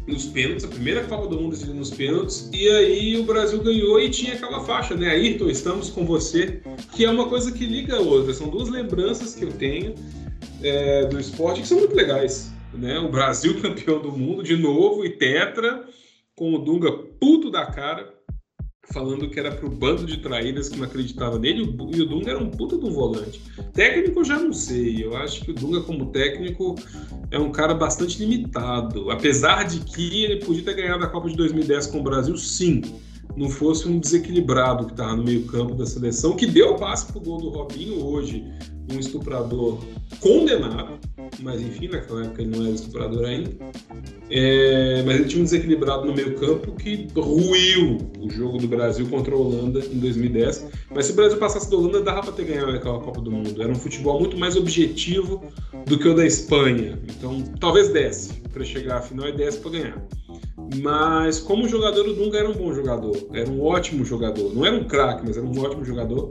nos 0.06 0.26
pênaltis, 0.26 0.64
a 0.64 0.68
primeira 0.68 1.04
Copa 1.04 1.28
do 1.28 1.40
Mundo 1.40 1.56
nos 1.74 1.90
pênaltis, 1.90 2.50
e 2.52 2.68
aí 2.68 3.16
o 3.18 3.22
Brasil 3.22 3.62
ganhou 3.62 3.98
e 3.98 4.10
tinha 4.10 4.34
aquela 4.34 4.60
faixa, 4.60 4.94
né? 4.94 5.08
Ayrton, 5.08 5.48
estamos 5.48 5.88
com 5.88 6.04
você, 6.04 6.60
que 6.94 7.06
é 7.06 7.10
uma 7.10 7.28
coisa 7.28 7.50
que 7.52 7.64
liga 7.64 7.96
a 7.96 8.00
outra. 8.00 8.34
São 8.34 8.50
duas 8.50 8.68
lembranças 8.68 9.34
que 9.34 9.44
eu 9.44 9.52
tenho 9.52 9.94
é, 10.62 11.06
do 11.06 11.18
esporte 11.18 11.62
que 11.62 11.68
são 11.68 11.78
muito 11.78 11.94
legais. 11.94 12.52
Né? 12.74 12.98
O 12.98 13.08
Brasil 13.08 13.58
campeão 13.62 14.00
do 14.00 14.12
mundo 14.12 14.42
de 14.42 14.56
novo 14.56 15.06
e 15.06 15.10
tetra, 15.10 15.84
com 16.34 16.54
o 16.54 16.58
Dunga 16.58 16.92
puto 17.18 17.50
da 17.50 17.66
cara, 17.66 18.12
falando 18.92 19.28
que 19.28 19.38
era 19.38 19.52
pro 19.52 19.70
bando 19.70 20.04
de 20.04 20.18
traíras 20.18 20.68
que 20.68 20.76
não 20.76 20.84
acreditava 20.84 21.38
nele, 21.38 21.76
e 21.94 22.00
o 22.00 22.06
Dunga 22.06 22.30
era 22.30 22.38
um 22.38 22.50
puta 22.50 22.76
do 22.76 22.90
volante. 22.90 23.40
Técnico 23.72 24.20
eu 24.20 24.24
já 24.24 24.38
não 24.38 24.52
sei, 24.52 25.04
eu 25.04 25.16
acho 25.16 25.42
que 25.42 25.52
o 25.52 25.54
Dunga 25.54 25.80
como 25.82 26.06
técnico 26.06 26.74
é 27.30 27.38
um 27.38 27.52
cara 27.52 27.74
bastante 27.74 28.18
limitado, 28.18 29.10
apesar 29.10 29.64
de 29.64 29.80
que 29.80 30.24
ele 30.24 30.44
podia 30.44 30.64
ter 30.64 30.74
ganhado 30.74 31.04
a 31.04 31.08
Copa 31.08 31.28
de 31.28 31.36
2010 31.36 31.86
com 31.88 32.00
o 32.00 32.02
Brasil, 32.02 32.36
sim, 32.36 32.82
não 33.36 33.48
fosse 33.48 33.88
um 33.88 33.98
desequilibrado 33.98 34.86
que 34.86 34.92
estava 34.92 35.14
no 35.14 35.22
meio 35.22 35.44
campo 35.46 35.74
da 35.74 35.86
seleção, 35.86 36.34
que 36.34 36.46
deu 36.46 36.72
o 36.72 36.76
passe 36.76 37.10
pro 37.12 37.20
gol 37.20 37.38
do 37.38 37.48
Robinho 37.50 38.04
hoje, 38.04 38.44
um 38.92 38.98
estuprador 38.98 39.78
condenado, 40.20 40.98
mas 41.40 41.60
enfim, 41.60 41.88
naquela 41.88 42.24
época 42.24 42.42
ele 42.42 42.56
não 42.56 42.66
era 42.66 42.74
estuprador 42.74 43.24
ainda. 43.24 43.50
É, 44.30 45.02
mas 45.04 45.16
ele 45.16 45.24
tinha 45.24 45.40
um 45.40 45.44
desequilibrado 45.44 46.06
no 46.06 46.14
meio 46.14 46.36
campo 46.36 46.72
que 46.72 47.08
ruiu 47.16 47.98
o 48.20 48.30
jogo 48.30 48.58
do 48.58 48.68
Brasil 48.68 49.08
contra 49.08 49.34
a 49.34 49.38
Holanda 49.38 49.80
em 49.80 49.98
2010. 49.98 50.66
Mas 50.94 51.06
se 51.06 51.12
o 51.12 51.16
Brasil 51.16 51.38
passasse 51.38 51.68
da 51.68 51.76
Holanda, 51.76 52.00
dava 52.00 52.22
para 52.22 52.32
ter 52.32 52.44
ganhado 52.44 52.70
aquela 52.70 53.00
Copa 53.00 53.20
do 53.20 53.30
Mundo. 53.30 53.60
Era 53.60 53.70
um 53.70 53.76
futebol 53.76 54.20
muito 54.20 54.38
mais 54.38 54.56
objetivo 54.56 55.42
do 55.86 55.98
que 55.98 56.08
o 56.08 56.14
da 56.14 56.24
Espanha. 56.24 56.98
Então 57.08 57.42
talvez 57.58 57.88
desse 57.88 58.34
para 58.52 58.64
chegar 58.64 58.98
à 58.98 59.02
final 59.02 59.28
e 59.28 59.32
desse 59.32 59.58
para 59.58 59.70
ganhar. 59.72 60.06
Mas 60.80 61.40
como 61.40 61.68
jogador, 61.68 62.06
o 62.06 62.14
Dunga 62.14 62.38
era 62.38 62.48
um 62.48 62.54
bom 62.54 62.72
jogador, 62.72 63.16
era 63.32 63.50
um 63.50 63.60
ótimo 63.62 64.04
jogador. 64.04 64.54
Não 64.54 64.64
era 64.64 64.76
um 64.76 64.84
craque, 64.84 65.22
mas 65.26 65.36
era 65.36 65.44
um 65.44 65.60
ótimo 65.60 65.84
jogador. 65.84 66.30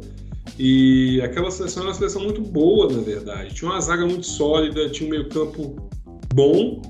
E 0.57 1.21
aquela 1.21 1.51
seleção 1.51 1.83
era 1.83 1.91
uma 1.91 1.95
seleção 1.95 2.23
muito 2.23 2.41
boa, 2.41 2.91
na 2.91 3.01
verdade. 3.01 3.53
Tinha 3.53 3.71
uma 3.71 3.79
zaga 3.79 4.05
muito 4.05 4.25
sólida, 4.25 4.89
tinha 4.89 5.07
um 5.07 5.11
meio-campo 5.11 5.89
bom, 6.33 6.81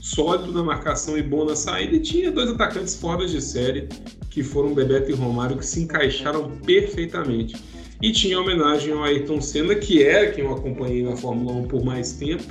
sólido 0.00 0.52
na 0.52 0.62
marcação 0.62 1.16
e 1.16 1.22
bom 1.22 1.44
na 1.44 1.54
saída, 1.54 1.96
e 1.96 2.00
tinha 2.00 2.30
dois 2.30 2.50
atacantes 2.50 2.94
fora 2.96 3.26
de 3.26 3.40
série, 3.40 3.88
que 4.30 4.42
foram 4.42 4.74
Bebeto 4.74 5.10
e 5.10 5.14
Romário, 5.14 5.56
que 5.58 5.66
se 5.66 5.80
encaixaram 5.80 6.50
perfeitamente. 6.64 7.56
E 8.00 8.10
tinha 8.10 8.40
homenagem 8.40 8.92
ao 8.92 9.04
Ayrton 9.04 9.40
Senna, 9.40 9.74
que 9.76 10.02
era 10.02 10.32
quem 10.32 10.44
eu 10.44 10.52
acompanhei 10.52 11.04
na 11.04 11.16
Fórmula 11.16 11.52
1 11.58 11.68
por 11.68 11.84
mais 11.84 12.12
tempo, 12.12 12.42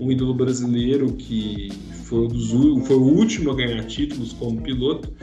um 0.00 0.10
ídolo 0.10 0.34
brasileiro 0.34 1.12
que 1.12 1.68
foi, 2.10 2.26
dos, 2.26 2.50
foi 2.50 2.96
o 2.96 3.04
último 3.04 3.52
a 3.52 3.54
ganhar 3.54 3.84
títulos 3.84 4.32
como 4.32 4.60
piloto, 4.60 5.14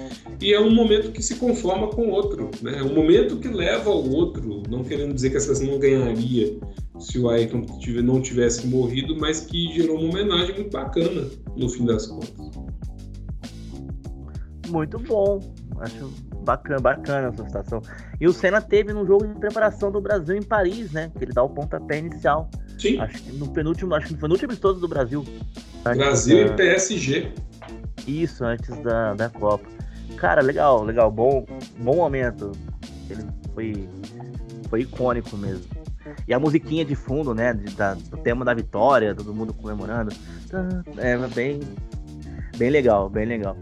e 0.42 0.54
é 0.54 0.60
um 0.60 0.74
momento 0.74 1.12
que 1.12 1.22
se 1.22 1.36
conforma 1.36 1.90
com 1.90 2.04
o 2.04 2.12
outro, 2.12 2.50
né? 2.62 2.78
É 2.78 2.84
um 2.84 2.96
momento 2.96 3.38
que 3.38 3.50
leva 3.50 3.90
ao 3.90 4.10
outro, 4.10 4.64
não 4.70 4.86
querendo 4.86 5.14
dizer 5.14 5.32
que 5.32 5.40
seleção 5.40 5.68
não 5.68 5.80
ganharia 5.80 6.58
se 6.98 7.20
o 7.20 7.30
Ayrton 7.30 7.66
não 8.04 8.22
tivesse 8.22 8.66
morrido, 8.66 9.18
mas 9.20 9.42
que 9.42 9.74
gerou 9.74 10.00
uma 10.00 10.10
homenagem 10.10 10.56
muito 10.56 10.72
bacana 10.72 11.30
no 11.58 11.70
fim 11.70 11.86
das 11.86 12.08
contas. 12.08 12.48
Muito 14.70 14.98
bom, 15.00 15.40
acho 15.80 16.10
bacana, 16.44 16.80
bacana 16.80 17.28
essa 17.28 17.46
situação. 17.46 17.82
E 18.20 18.28
o 18.28 18.34
Senna 18.34 18.62
teve 18.62 18.94
no 18.94 19.06
jogo 19.06 19.28
de 19.28 19.38
preparação 19.38 19.92
do 19.92 20.00
Brasil 20.00 20.36
em 20.36 20.42
Paris, 20.42 20.92
né? 20.92 21.12
Que 21.18 21.26
ele 21.26 21.34
dá 21.34 21.44
o 21.44 21.50
pontapé 21.50 22.00
inicial. 22.00 22.50
Sim. 22.78 23.00
Acho 23.00 23.24
que 23.24 23.32
no 23.34 23.48
penúltimo, 23.50 23.94
acho 23.96 24.08
que 24.08 24.18
foi 24.18 24.30
no 24.30 24.36
último 24.36 24.52
amistoso 24.52 24.80
do 24.80 24.88
Brasil. 24.88 25.26
Brasil 25.84 26.46
da... 26.46 26.54
e 26.54 26.56
PSG. 26.56 27.32
Isso, 28.08 28.46
antes 28.46 28.76
da, 28.84 29.14
da 29.14 29.30
Copa. 29.30 29.68
Cara, 30.18 30.42
legal, 30.42 30.84
legal, 30.84 31.12
bom, 31.12 31.46
bom 31.80 31.96
momento. 31.96 32.52
Ele 33.10 33.24
foi, 33.54 33.90
foi 34.70 34.82
icônico 34.82 35.36
mesmo. 35.38 35.66
E 36.28 36.34
a 36.34 36.40
musiquinha 36.40 36.86
de 36.86 36.96
fundo, 36.96 37.34
né? 37.34 37.54
De, 37.54 37.74
da, 37.76 37.94
do 37.94 38.18
tema 38.18 38.46
da 38.46 38.54
vitória, 38.54 39.14
todo 39.14 39.34
mundo 39.34 39.54
comemorando. 39.54 40.14
É 40.98 41.18
bem, 41.34 41.60
bem 42.58 42.70
legal, 42.70 43.10
bem 43.10 43.26
legal. 43.26 43.58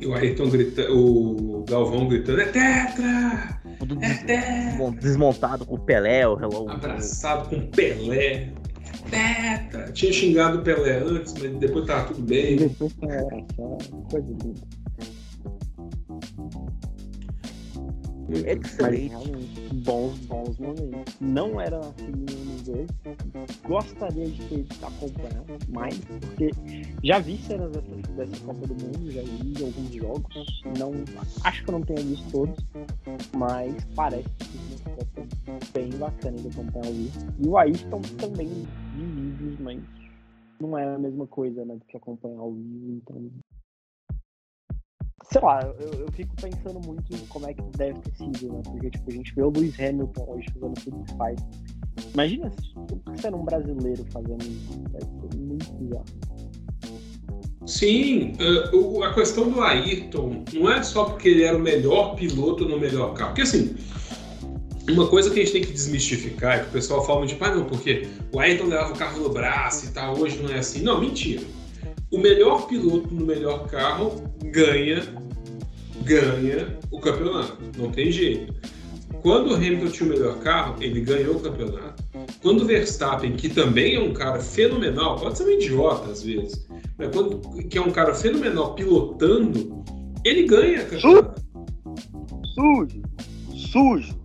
E 0.00 0.06
o 0.06 0.14
Ayrton 0.14 0.48
gritando, 0.48 0.96
o 0.96 1.64
Galvão 1.68 2.06
gritando, 2.06 2.40
é 2.40 2.44
tetra! 2.46 3.57
É 4.00 4.14
tetra! 4.24 4.90
Desmontado 5.00 5.64
com 5.64 5.76
o 5.76 5.78
Pelé, 5.78 6.26
o 6.26 6.38
Hello. 6.38 6.70
Abraçado 6.70 7.48
com 7.48 7.56
o 7.56 7.68
Pelé. 7.68 8.50
Tetra! 9.10 9.92
Tinha 9.92 10.12
xingado 10.12 10.58
o 10.58 10.62
Pelé 10.62 10.98
antes, 10.98 11.34
mas 11.34 11.56
depois 11.56 11.86
tava 11.86 12.08
tudo 12.08 12.22
bem. 12.22 12.56
Depois 12.56 12.94
é, 13.02 13.22
coisa 14.10 14.28
linda. 14.42 14.60
Excelente. 18.28 19.14
bons, 19.84 20.18
bons 20.26 20.58
momentos. 20.58 21.14
Não 21.20 21.60
era 21.60 21.78
assim 21.78 22.10
nos 22.10 22.62
dois. 22.62 22.88
Gostaria 23.64 24.26
de 24.26 24.42
ter 24.48 24.66
acompanhado 24.82 25.58
mais, 25.68 25.98
porque 25.98 26.50
já 27.02 27.18
vi 27.18 27.38
cenas 27.38 27.70
dessa, 27.72 28.12
dessa 28.12 28.44
Copa 28.44 28.66
do 28.66 28.74
Mundo, 28.74 29.10
já 29.10 29.22
vi 29.22 29.64
alguns 29.64 29.94
jogos. 29.94 30.62
Não, 30.78 30.92
acho 31.44 31.64
que 31.64 31.70
eu 31.70 31.72
não 31.72 31.82
tenho 31.82 32.02
visto 32.02 32.30
todos, 32.30 32.56
mas 33.36 33.74
parece 33.94 34.28
que 34.38 34.58
uma 34.58 34.96
Copa 34.96 35.26
bem 35.72 35.90
bacana 35.90 36.36
de 36.38 36.48
acompanhar 36.48 36.92
vivo. 36.92 37.18
E 37.38 37.48
o 37.48 37.56
Ayrton 37.56 38.00
também 38.18 38.48
vi 38.48 38.68
mas 39.60 39.80
não 40.60 40.76
é 40.76 40.94
a 40.94 40.98
mesma 40.98 41.26
coisa 41.26 41.64
né, 41.64 41.76
do 41.76 41.84
que 41.84 41.96
acompanhar 41.96 42.40
ao 42.40 42.52
vivo, 42.52 42.92
então 42.92 43.30
sei 45.30 45.40
lá, 45.42 45.60
eu, 45.78 45.92
eu 46.00 46.12
fico 46.12 46.34
pensando 46.36 46.80
muito 46.86 47.14
em 47.14 47.18
como 47.26 47.48
é 47.48 47.54
que 47.54 47.62
deve 47.76 48.00
ter 48.00 48.16
sido, 48.16 48.52
né? 48.52 48.62
Porque, 48.64 48.90
tipo, 48.90 49.10
a 49.10 49.12
gente 49.12 49.34
vê 49.34 49.42
o 49.42 49.50
Lewis 49.50 49.78
Hamilton 49.78 50.26
hoje 50.28 50.46
fazendo 50.54 50.74
tudo 50.74 51.04
que 51.04 51.16
faz. 51.16 51.40
Imagina 52.14 52.52
sendo 53.20 53.36
um 53.36 53.44
brasileiro 53.44 54.04
fazendo 54.10 54.42
isso. 54.42 54.78
Deve 54.90 55.04
ser 55.04 55.38
muito 55.38 55.72
bizarro. 55.74 56.04
Sim, 57.66 58.32
uh, 58.72 59.02
a 59.02 59.12
questão 59.12 59.50
do 59.50 59.60
Ayrton 59.60 60.44
não 60.54 60.72
é 60.72 60.82
só 60.82 61.04
porque 61.04 61.28
ele 61.28 61.42
era 61.42 61.56
o 61.56 61.60
melhor 61.60 62.16
piloto 62.16 62.66
no 62.66 62.78
melhor 62.80 63.12
carro. 63.12 63.30
Porque, 63.30 63.42
assim, 63.42 63.76
uma 64.88 65.06
coisa 65.08 65.30
que 65.30 65.40
a 65.40 65.44
gente 65.44 65.52
tem 65.52 65.62
que 65.62 65.72
desmistificar 65.72 66.56
é 66.56 66.60
que 66.60 66.68
o 66.68 66.72
pessoal 66.72 67.04
fala 67.04 67.26
de, 67.26 67.36
ah, 67.38 67.54
não, 67.54 67.66
porque 67.66 68.08
o 68.32 68.40
Ayrton 68.40 68.64
levava 68.64 68.94
o 68.94 68.96
carro 68.96 69.20
no 69.20 69.28
braço 69.28 69.86
e 69.86 69.90
tal, 69.90 70.16
hoje 70.16 70.42
não 70.42 70.48
é 70.48 70.60
assim. 70.60 70.80
Não, 70.80 70.98
mentira 70.98 71.42
o 72.18 72.20
melhor 72.20 72.66
piloto 72.66 73.14
no 73.14 73.24
melhor 73.24 73.68
carro 73.68 74.24
ganha 74.46 75.02
ganha 76.02 76.76
o 76.90 76.98
campeonato. 76.98 77.58
Não 77.76 77.92
tem 77.92 78.10
jeito. 78.10 78.52
Quando 79.22 79.50
o 79.50 79.54
Hamilton 79.54 79.88
tinha 79.88 80.08
o 80.08 80.12
melhor 80.12 80.38
carro, 80.40 80.76
ele 80.80 81.00
ganhou 81.00 81.36
o 81.36 81.40
campeonato. 81.40 82.02
Quando 82.42 82.62
o 82.62 82.64
Verstappen, 82.64 83.36
que 83.36 83.48
também 83.48 83.96
é 83.96 84.00
um 84.00 84.12
cara 84.12 84.40
fenomenal, 84.40 85.16
pode 85.16 85.38
ser 85.38 85.44
um 85.44 85.50
idiota 85.50 86.10
às 86.10 86.22
vezes, 86.22 86.66
mas 86.96 87.08
quando 87.14 87.40
que 87.68 87.78
é 87.78 87.80
um 87.80 87.90
cara 87.90 88.14
fenomenal 88.14 88.74
pilotando, 88.74 89.84
ele 90.24 90.44
ganha 90.44 90.84
campeonato. 90.84 91.42
Sujo! 92.54 93.02
Sujo! 93.54 94.18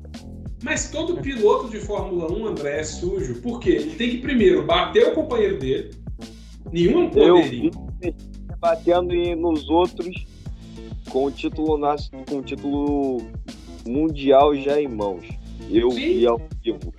Mas 0.64 0.90
todo 0.90 1.22
piloto 1.22 1.70
de 1.70 1.80
Fórmula 1.80 2.32
1, 2.32 2.48
André, 2.48 2.80
é 2.80 2.84
sujo. 2.84 3.42
Por 3.42 3.60
quê? 3.60 3.72
Ele 3.72 3.96
tem 3.96 4.10
que 4.12 4.18
primeiro 4.20 4.64
bater 4.64 5.10
o 5.10 5.14
companheiro 5.14 5.60
dele, 5.60 5.92
Nenhum 6.72 7.10
poderia. 7.10 7.72
Eu 8.02 8.14
batendo 8.60 9.14
nos 9.36 9.70
outros 9.70 10.26
com 11.10 11.26
o 11.26 11.32
título 11.32 11.80
com 12.30 12.38
o 12.38 12.42
título 12.42 13.22
mundial 13.86 14.56
já 14.56 14.82
em 14.82 14.88
mãos. 14.88 15.26
Eu 15.70 15.92
Sim. 15.92 15.98
vi 15.98 16.28
ao 16.28 16.42
vivo. 16.64 16.94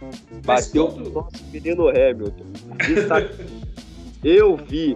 Bateu 0.44 0.88
o 0.88 1.10
nosso 1.10 1.44
menino 1.52 1.88
Hamilton. 1.88 2.44
eu 4.22 4.56
vi. 4.56 4.94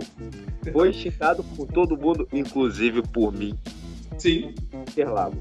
Foi 0.72 0.92
xingado 0.92 1.42
por 1.56 1.66
todo 1.68 1.96
mundo, 1.96 2.28
inclusive 2.32 3.02
por 3.02 3.32
mim. 3.32 3.54
Sim. 4.18 4.54
Interlagos. 4.72 5.38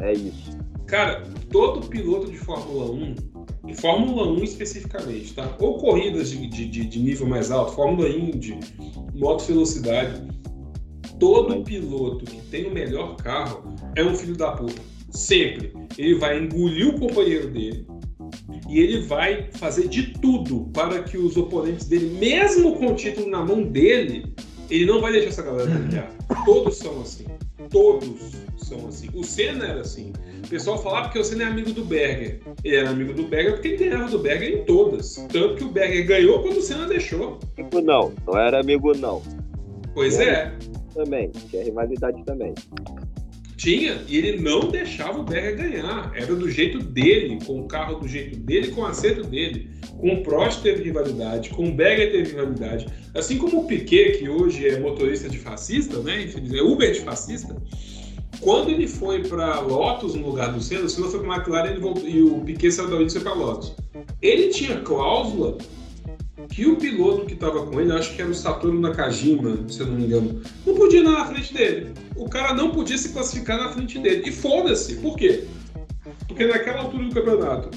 É 0.00 0.12
isso. 0.12 0.58
Cara, 0.86 1.22
todo 1.50 1.86
piloto 1.88 2.30
de 2.30 2.38
Fórmula 2.38 2.90
1 2.90 3.14
em 3.66 3.74
Fórmula 3.74 4.28
1 4.28 4.44
especificamente, 4.44 5.34
tá? 5.34 5.56
Ou 5.58 5.78
corridas 5.78 6.30
de, 6.30 6.46
de, 6.46 6.66
de 6.66 6.98
nível 6.98 7.26
mais 7.26 7.50
alto, 7.50 7.72
Fórmula 7.72 8.08
Indy, 8.08 8.58
moto 9.14 9.44
velocidade, 9.44 10.22
todo 11.18 11.62
piloto 11.62 12.24
que 12.24 12.40
tem 12.48 12.66
o 12.66 12.72
melhor 12.72 13.16
carro 13.16 13.74
é 13.96 14.04
um 14.04 14.14
filho 14.14 14.36
da 14.36 14.52
puta. 14.52 14.80
Sempre. 15.10 15.72
Ele 15.96 16.16
vai 16.16 16.38
engolir 16.38 16.88
o 16.88 16.98
companheiro 16.98 17.50
dele 17.50 17.86
e 18.68 18.80
ele 18.80 19.02
vai 19.02 19.48
fazer 19.52 19.88
de 19.88 20.12
tudo 20.18 20.68
para 20.72 21.02
que 21.02 21.16
os 21.16 21.36
oponentes 21.36 21.86
dele, 21.86 22.18
mesmo 22.18 22.76
com 22.76 22.88
o 22.88 22.94
título 22.94 23.28
na 23.28 23.44
mão 23.44 23.62
dele, 23.62 24.34
ele 24.70 24.86
não 24.86 25.00
vai 25.00 25.12
deixar 25.12 25.28
essa 25.28 25.42
galera 25.42 25.70
brilhar. 25.70 26.10
Todos 26.44 26.76
são 26.76 27.00
assim. 27.00 27.26
Todos 27.70 28.32
são 28.56 28.88
assim. 28.88 29.08
O 29.14 29.22
Senna 29.22 29.66
era 29.66 29.80
assim. 29.82 30.12
O 30.44 30.48
pessoal 30.48 30.80
falava 30.82 31.06
porque 31.06 31.18
o 31.18 31.24
Senna 31.24 31.44
é 31.44 31.46
amigo 31.46 31.72
do 31.72 31.84
Berger. 31.84 32.40
Ele 32.62 32.76
era 32.76 32.90
amigo 32.90 33.14
do 33.14 33.24
Berger 33.24 33.54
porque 33.54 33.68
ele 33.68 33.76
ganhava 33.88 34.10
do 34.10 34.18
Berger 34.18 34.60
em 34.60 34.64
todas. 34.64 35.14
Tanto 35.32 35.54
que 35.56 35.64
o 35.64 35.68
Berger 35.68 36.06
ganhou 36.06 36.42
quando 36.42 36.58
o 36.58 36.62
Senna 36.62 36.86
deixou. 36.86 37.40
Amigo 37.58 37.80
não, 37.80 38.12
não 38.26 38.38
era 38.38 38.60
amigo 38.60 38.94
não. 38.94 39.22
Pois 39.94 40.20
é. 40.20 40.52
Também, 40.94 41.30
tinha 41.50 41.64
rivalidade 41.64 42.22
também. 42.24 42.54
Tinha, 43.56 44.02
e 44.06 44.18
ele 44.18 44.42
não 44.42 44.68
deixava 44.68 45.18
o 45.20 45.22
Berger 45.22 45.56
ganhar. 45.56 46.12
Era 46.14 46.34
do 46.34 46.50
jeito 46.50 46.78
dele, 46.78 47.38
com 47.46 47.60
o 47.60 47.66
carro 47.66 47.98
do 47.98 48.06
jeito 48.06 48.36
dele, 48.36 48.68
com 48.72 48.82
o 48.82 48.86
acerto 48.86 49.24
dele. 49.24 49.70
Com 49.98 50.14
o 50.14 50.22
Prost 50.22 50.62
teve 50.62 50.82
rivalidade, 50.82 51.50
com 51.50 51.68
o 51.68 51.72
Berger 51.72 52.12
teve 52.12 52.30
rivalidade. 52.30 52.86
Assim 53.14 53.38
como 53.38 53.60
o 53.60 53.66
Piquet, 53.66 54.18
que 54.18 54.28
hoje 54.28 54.68
é 54.68 54.78
motorista 54.78 55.28
de 55.28 55.38
fascista, 55.38 55.98
né? 56.00 56.28
É 56.52 56.62
Uber 56.62 56.92
de 56.92 57.00
fascista. 57.00 57.56
Quando 58.40 58.70
ele 58.70 58.86
foi 58.86 59.22
para 59.22 59.60
Lotus 59.60 60.14
no 60.14 60.26
lugar 60.26 60.52
do 60.52 60.60
Senna, 60.60 60.84
o 60.84 60.88
Senna 60.88 61.08
foi 61.08 61.20
para 61.20 61.36
McLaren 61.36 61.70
ele 61.70 61.80
voltou, 61.80 62.08
e 62.08 62.22
o 62.22 62.40
Piquet 62.40 62.70
saiu 62.70 62.88
da 62.88 62.94
Williams 62.94 63.12
foi 63.12 63.22
para 63.22 63.34
Lotus. 63.34 63.72
Ele 64.20 64.48
tinha 64.48 64.80
cláusula 64.80 65.58
que 66.50 66.66
o 66.66 66.76
piloto 66.76 67.26
que 67.26 67.34
estava 67.34 67.66
com 67.66 67.80
ele, 67.80 67.92
acho 67.92 68.14
que 68.14 68.22
era 68.22 68.30
o 68.30 68.34
Satoru 68.34 68.78
Nakajima, 68.80 69.68
se 69.68 69.80
eu 69.80 69.86
não 69.86 69.94
me 69.94 70.04
engano, 70.04 70.42
não 70.66 70.74
podia 70.74 71.00
ir 71.00 71.04
na 71.04 71.26
frente 71.26 71.54
dele. 71.54 71.92
O 72.16 72.28
cara 72.28 72.54
não 72.54 72.70
podia 72.70 72.98
se 72.98 73.12
classificar 73.12 73.58
na 73.58 73.70
frente 73.70 73.98
dele. 73.98 74.28
E 74.28 74.32
foda-se. 74.32 74.96
Por 74.96 75.16
quê? 75.16 75.44
Porque 76.28 76.46
naquela 76.46 76.82
altura 76.82 77.04
do 77.04 77.14
campeonato, 77.14 77.70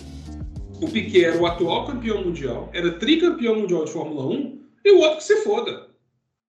o 0.81 0.87
Piquet 0.87 1.25
era 1.25 1.37
o 1.37 1.45
atual 1.45 1.87
campeão 1.87 2.23
mundial, 2.23 2.69
era 2.73 2.91
tricampeão 2.91 3.55
mundial 3.55 3.85
de 3.85 3.91
Fórmula 3.91 4.27
1, 4.27 4.59
e 4.85 4.91
o 4.91 4.99
outro 4.99 5.17
que 5.17 5.23
se 5.23 5.37
foda. 5.37 5.86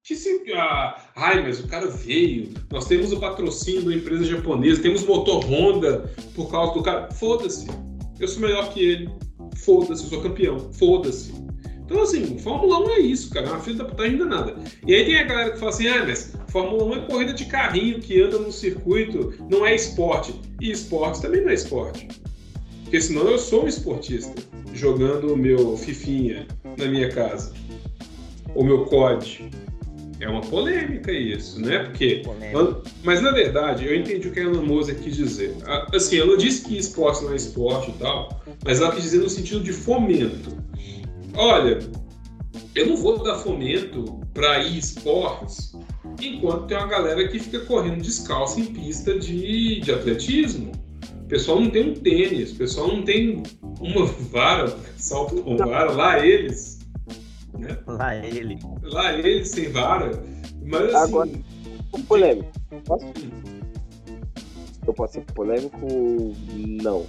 Que 0.09 0.16
se, 0.16 0.43
ah, 0.55 1.05
ai, 1.14 1.43
mas 1.43 1.60
o 1.60 1.68
cara 1.68 1.86
veio, 1.86 2.55
nós 2.72 2.86
temos 2.86 3.12
o 3.12 3.20
patrocínio 3.20 3.82
da 3.82 3.94
empresa 3.94 4.24
japonesa, 4.24 4.80
temos 4.80 5.05
motor 5.05 5.44
Honda 5.44 6.10
por 6.35 6.51
causa 6.51 6.72
do 6.72 6.82
cara. 6.82 7.10
Foda-se. 7.12 7.66
Eu 8.18 8.26
sou 8.26 8.40
melhor 8.40 8.72
que 8.72 8.80
ele. 8.80 9.10
Foda-se, 9.55 10.05
eu 10.05 10.09
sou 10.09 10.22
campeão. 10.22 10.72
Foda-se. 10.72 11.35
Então, 11.85 12.01
assim, 12.01 12.39
Fórmula 12.39 12.86
1 12.86 12.90
é 12.93 12.98
isso, 13.01 13.28
cara. 13.28 13.48
É 13.48 13.51
uma 13.51 13.60
filha 13.60 13.76
da 13.76 13.85
puta 13.85 14.02
ainda 14.05 14.24
nada. 14.24 14.56
E 14.86 14.94
aí 14.94 15.05
tem 15.05 15.18
a 15.18 15.24
galera 15.24 15.51
que 15.51 15.59
fala 15.59 15.72
assim: 15.72 15.89
ah, 15.89 16.02
mas 16.06 16.32
Fórmula 16.48 16.85
1 16.85 16.94
é 16.94 17.01
corrida 17.01 17.35
de 17.35 17.44
carrinho 17.44 18.01
que 18.01 18.18
anda 18.18 18.39
no 18.39 18.51
circuito, 18.51 19.35
não 19.51 19.66
é 19.66 19.74
esporte. 19.74 20.40
E 20.59 20.70
esporte 20.70 21.20
também 21.20 21.43
não 21.43 21.51
é 21.51 21.55
esporte. 21.55 22.09
Porque 22.85 22.98
senão 22.98 23.28
eu 23.28 23.39
sou 23.39 23.66
um 23.66 23.68
esportista, 23.68 24.35
jogando 24.72 25.35
o 25.35 25.36
meu 25.36 25.76
Fifinha 25.76 26.48
na 26.78 26.86
minha 26.86 27.10
casa. 27.10 27.52
Ou 28.55 28.64
meu 28.64 28.86
COD. 28.86 29.51
É 30.20 30.28
uma 30.28 30.40
polêmica 30.40 31.12
isso, 31.12 31.61
né? 31.61 31.85
Porque. 31.85 32.23
Mas 33.05 33.20
na 33.23 33.31
verdade, 33.31 33.86
eu 33.86 33.95
entendi 33.95 34.28
o 34.28 34.32
que 34.32 34.40
a 34.40 34.47
Ana 34.47 34.61
Moser 34.61 34.97
quis 34.99 35.16
dizer. 35.16 35.55
Assim, 35.95 36.19
ela 36.19 36.36
disse 36.36 36.65
que 36.65 36.77
esporte 36.77 37.23
não 37.23 37.32
é 37.32 37.36
esporte 37.36 37.90
e 37.90 37.95
tal, 37.95 38.43
mas 38.65 38.81
ela 38.81 38.93
quis 38.93 39.05
dizer 39.05 39.19
no 39.19 39.28
sentido 39.28 39.61
de 39.61 39.73
fomento. 39.73 40.57
Olha, 41.35 41.78
eu 42.74 42.86
não 42.86 42.97
vou 42.97 43.23
dar 43.23 43.36
fomento 43.36 44.20
para 44.35 44.65
esportes 44.65 45.73
enquanto 46.20 46.66
tem 46.66 46.77
uma 46.77 46.86
galera 46.86 47.28
que 47.28 47.39
fica 47.39 47.61
correndo 47.61 48.03
descalço 48.03 48.59
em 48.59 48.66
pista 48.66 49.16
de, 49.19 49.81
de 49.81 49.93
atletismo. 49.93 50.73
O 51.23 51.28
pessoal 51.28 51.61
não 51.61 51.70
tem 51.70 51.90
um 51.90 51.95
tênis, 51.95 52.53
o 52.53 52.57
pessoal 52.57 52.89
não 52.89 53.03
tem 53.03 53.43
uma 53.81 54.07
vara, 54.07 54.77
salto 54.97 55.43
com 55.43 55.57
vara, 55.57 55.93
lá 55.93 56.27
eles 56.27 56.77
né? 57.57 57.79
Lá 57.87 58.16
ele. 58.16 58.59
Lá 58.83 59.12
ele 59.12 59.45
sem 59.45 59.70
vara. 59.70 60.11
Mas 60.65 60.95
assim. 60.95 60.97
Agora, 60.97 61.31
polêmico. 62.07 62.51
Posso? 62.85 63.07
Eu 64.87 64.95
posso 64.95 65.15
ser 65.15 65.20
polêmico? 65.35 65.87
Não. 66.83 67.07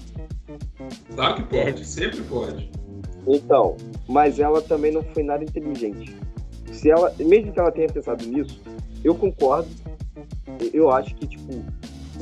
Claro 1.15 1.35
que 1.35 1.43
pode, 1.43 1.81
é. 1.81 1.85
sempre 1.85 2.21
pode. 2.23 2.71
Então, 3.27 3.77
mas 4.07 4.39
ela 4.39 4.61
também 4.61 4.91
não 4.91 5.03
foi 5.03 5.23
nada 5.23 5.43
inteligente. 5.43 6.15
Se 6.71 6.89
ela, 6.89 7.13
mesmo 7.19 7.51
que 7.51 7.59
ela 7.59 7.71
tenha 7.71 7.87
pensado 7.87 8.25
nisso, 8.25 8.61
eu 9.03 9.15
concordo. 9.15 9.69
Eu 10.73 10.89
acho 10.91 11.15
que, 11.15 11.27
tipo, 11.27 11.53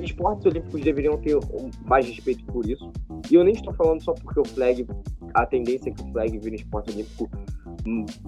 esportes 0.01 0.45
olímpicos 0.45 0.81
deveriam 0.81 1.17
ter 1.17 1.37
mais 1.85 2.05
respeito 2.05 2.43
por 2.45 2.67
isso. 2.69 2.91
E 3.29 3.35
eu 3.35 3.43
nem 3.43 3.53
estou 3.53 3.73
falando 3.73 4.03
só 4.03 4.13
porque 4.13 4.39
o 4.39 4.45
flag, 4.45 4.85
a 5.33 5.45
tendência 5.45 5.89
é 5.89 5.93
que 5.93 6.01
o 6.01 6.11
flag 6.11 6.37
vire 6.37 6.55
esporte 6.55 6.91
olímpico 6.91 7.29
hum, 7.65 7.66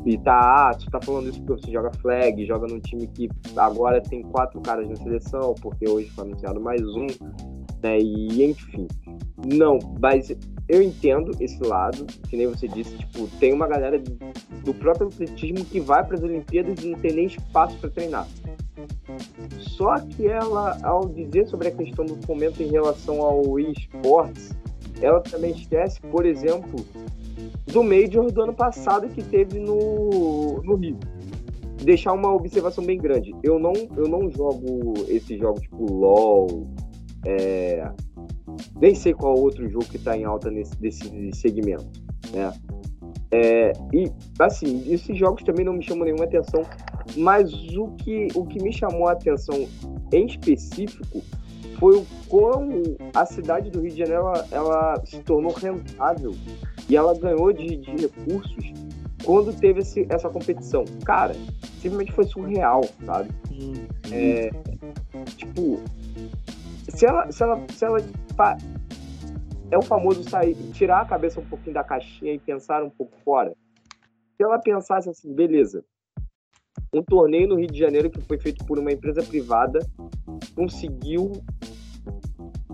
e 0.05 0.17
tá, 0.19 0.69
ah, 0.69 0.73
tu 0.73 0.89
tá 0.89 0.99
falando 1.01 1.29
isso 1.29 1.41
porque 1.43 1.61
você 1.61 1.71
joga 1.71 1.91
flag, 1.97 2.45
joga 2.45 2.67
num 2.67 2.79
time 2.79 3.07
que 3.07 3.29
agora 3.57 4.01
tem 4.01 4.21
quatro 4.21 4.61
caras 4.61 4.87
na 4.87 4.95
seleção, 4.95 5.53
porque 5.61 5.87
hoje 5.87 6.09
foi 6.11 6.25
anunciado 6.25 6.61
mais 6.61 6.81
um, 6.81 7.07
né? 7.83 7.99
E 7.99 8.43
enfim. 8.45 8.87
Não, 9.45 9.79
mas 9.99 10.31
eu 10.67 10.81
entendo 10.81 11.31
esse 11.39 11.61
lado, 11.63 12.05
que 12.05 12.37
nem 12.37 12.47
você 12.47 12.67
disse, 12.67 12.97
tipo, 12.97 13.27
tem 13.39 13.53
uma 13.53 13.67
galera 13.67 14.01
do 14.63 14.73
próprio 14.73 15.07
atletismo 15.07 15.65
que 15.65 15.79
vai 15.79 16.05
para 16.05 16.15
as 16.15 16.23
Olimpíadas 16.23 16.83
e 16.83 16.87
não 16.87 16.99
tem 16.99 17.13
nem 17.13 17.25
espaço 17.25 17.77
para 17.77 17.89
treinar. 17.89 18.27
Só 19.59 19.97
que 19.99 20.27
ela, 20.27 20.77
ao 20.83 21.07
dizer 21.07 21.47
sobre 21.47 21.69
a 21.69 21.71
questão 21.71 22.05
do 22.05 22.15
fomento 22.25 22.61
em 22.61 22.67
relação 22.67 23.21
ao 23.21 23.59
esportes, 23.59 24.51
ela 25.01 25.21
também 25.21 25.51
esquece, 25.51 25.99
por 26.01 26.25
exemplo, 26.25 26.85
do 27.67 27.83
Major 27.83 28.31
do 28.31 28.41
ano 28.41 28.53
passado 28.53 29.07
que 29.09 29.23
teve 29.23 29.59
no, 29.59 30.61
no 30.63 30.75
Rio. 30.75 30.97
Deixar 31.83 32.13
uma 32.13 32.33
observação 32.33 32.83
bem 32.83 32.97
grande. 32.97 33.33
Eu 33.43 33.57
não, 33.57 33.73
eu 33.95 34.07
não 34.07 34.29
jogo 34.29 34.93
esses 35.07 35.39
jogos 35.39 35.61
tipo 35.61 35.91
LOL, 35.91 36.67
é, 37.25 37.89
nem 38.79 38.95
sei 38.95 39.13
qual 39.13 39.37
outro 39.37 39.69
jogo 39.69 39.85
que 39.85 39.97
está 39.97 40.17
em 40.17 40.23
alta 40.23 40.49
nesse 40.49 40.75
desse 40.77 41.31
segmento, 41.33 41.87
né? 42.33 42.51
É, 43.31 43.73
e 43.93 44.11
assim, 44.39 44.91
esses 44.91 45.17
jogos 45.17 45.43
também 45.43 45.63
não 45.63 45.73
me 45.73 45.83
chamam 45.83 46.05
nenhuma 46.05 46.25
atenção, 46.25 46.63
mas 47.15 47.53
o 47.77 47.89
que, 47.97 48.27
o 48.33 48.45
que 48.45 48.61
me 48.61 48.73
chamou 48.73 49.07
a 49.07 49.11
atenção 49.11 49.67
em 50.11 50.25
específico 50.25 51.21
foi 51.77 51.97
o 51.97 52.05
quão 52.27 52.69
a 53.13 53.25
cidade 53.25 53.69
do 53.69 53.81
Rio 53.81 53.91
de 53.91 53.99
Janeiro 53.99 54.23
ela, 54.23 54.47
ela 54.51 55.05
se 55.05 55.19
tornou 55.19 55.53
rentável 55.53 56.33
e 56.89 56.95
ela 56.95 57.17
ganhou 57.17 57.53
de, 57.53 57.77
de 57.77 57.91
recursos 57.91 58.73
quando 59.23 59.53
teve 59.57 59.81
esse, 59.81 60.07
essa 60.09 60.29
competição. 60.29 60.83
Cara, 61.05 61.33
simplesmente 61.81 62.11
foi 62.11 62.25
surreal, 62.25 62.81
sabe? 63.05 63.29
É, 64.11 64.49
tipo, 65.35 65.79
se 66.89 67.05
ela, 67.05 67.31
se 67.31 67.43
ela, 67.43 67.63
se 67.69 67.85
ela 67.85 67.97
é 69.71 69.77
o 69.77 69.81
famoso 69.81 70.27
sair, 70.27 70.55
tirar 70.73 71.01
a 71.01 71.05
cabeça 71.05 71.39
um 71.39 71.45
pouquinho 71.45 71.75
da 71.75 71.83
caixinha 71.83 72.33
e 72.33 72.39
pensar 72.39 72.83
um 72.83 72.89
pouco 72.89 73.15
fora. 73.23 73.55
Se 74.35 74.43
ela 74.43 74.57
pensasse 74.57 75.09
assim, 75.09 75.33
beleza, 75.33 75.83
um 76.93 77.03
torneio 77.03 77.47
no 77.47 77.55
Rio 77.55 77.67
de 77.67 77.77
Janeiro 77.77 78.09
que 78.09 78.21
foi 78.21 78.39
feito 78.39 78.65
por 78.65 78.79
uma 78.79 78.91
empresa 78.91 79.21
privada 79.21 79.79
conseguiu 80.55 81.31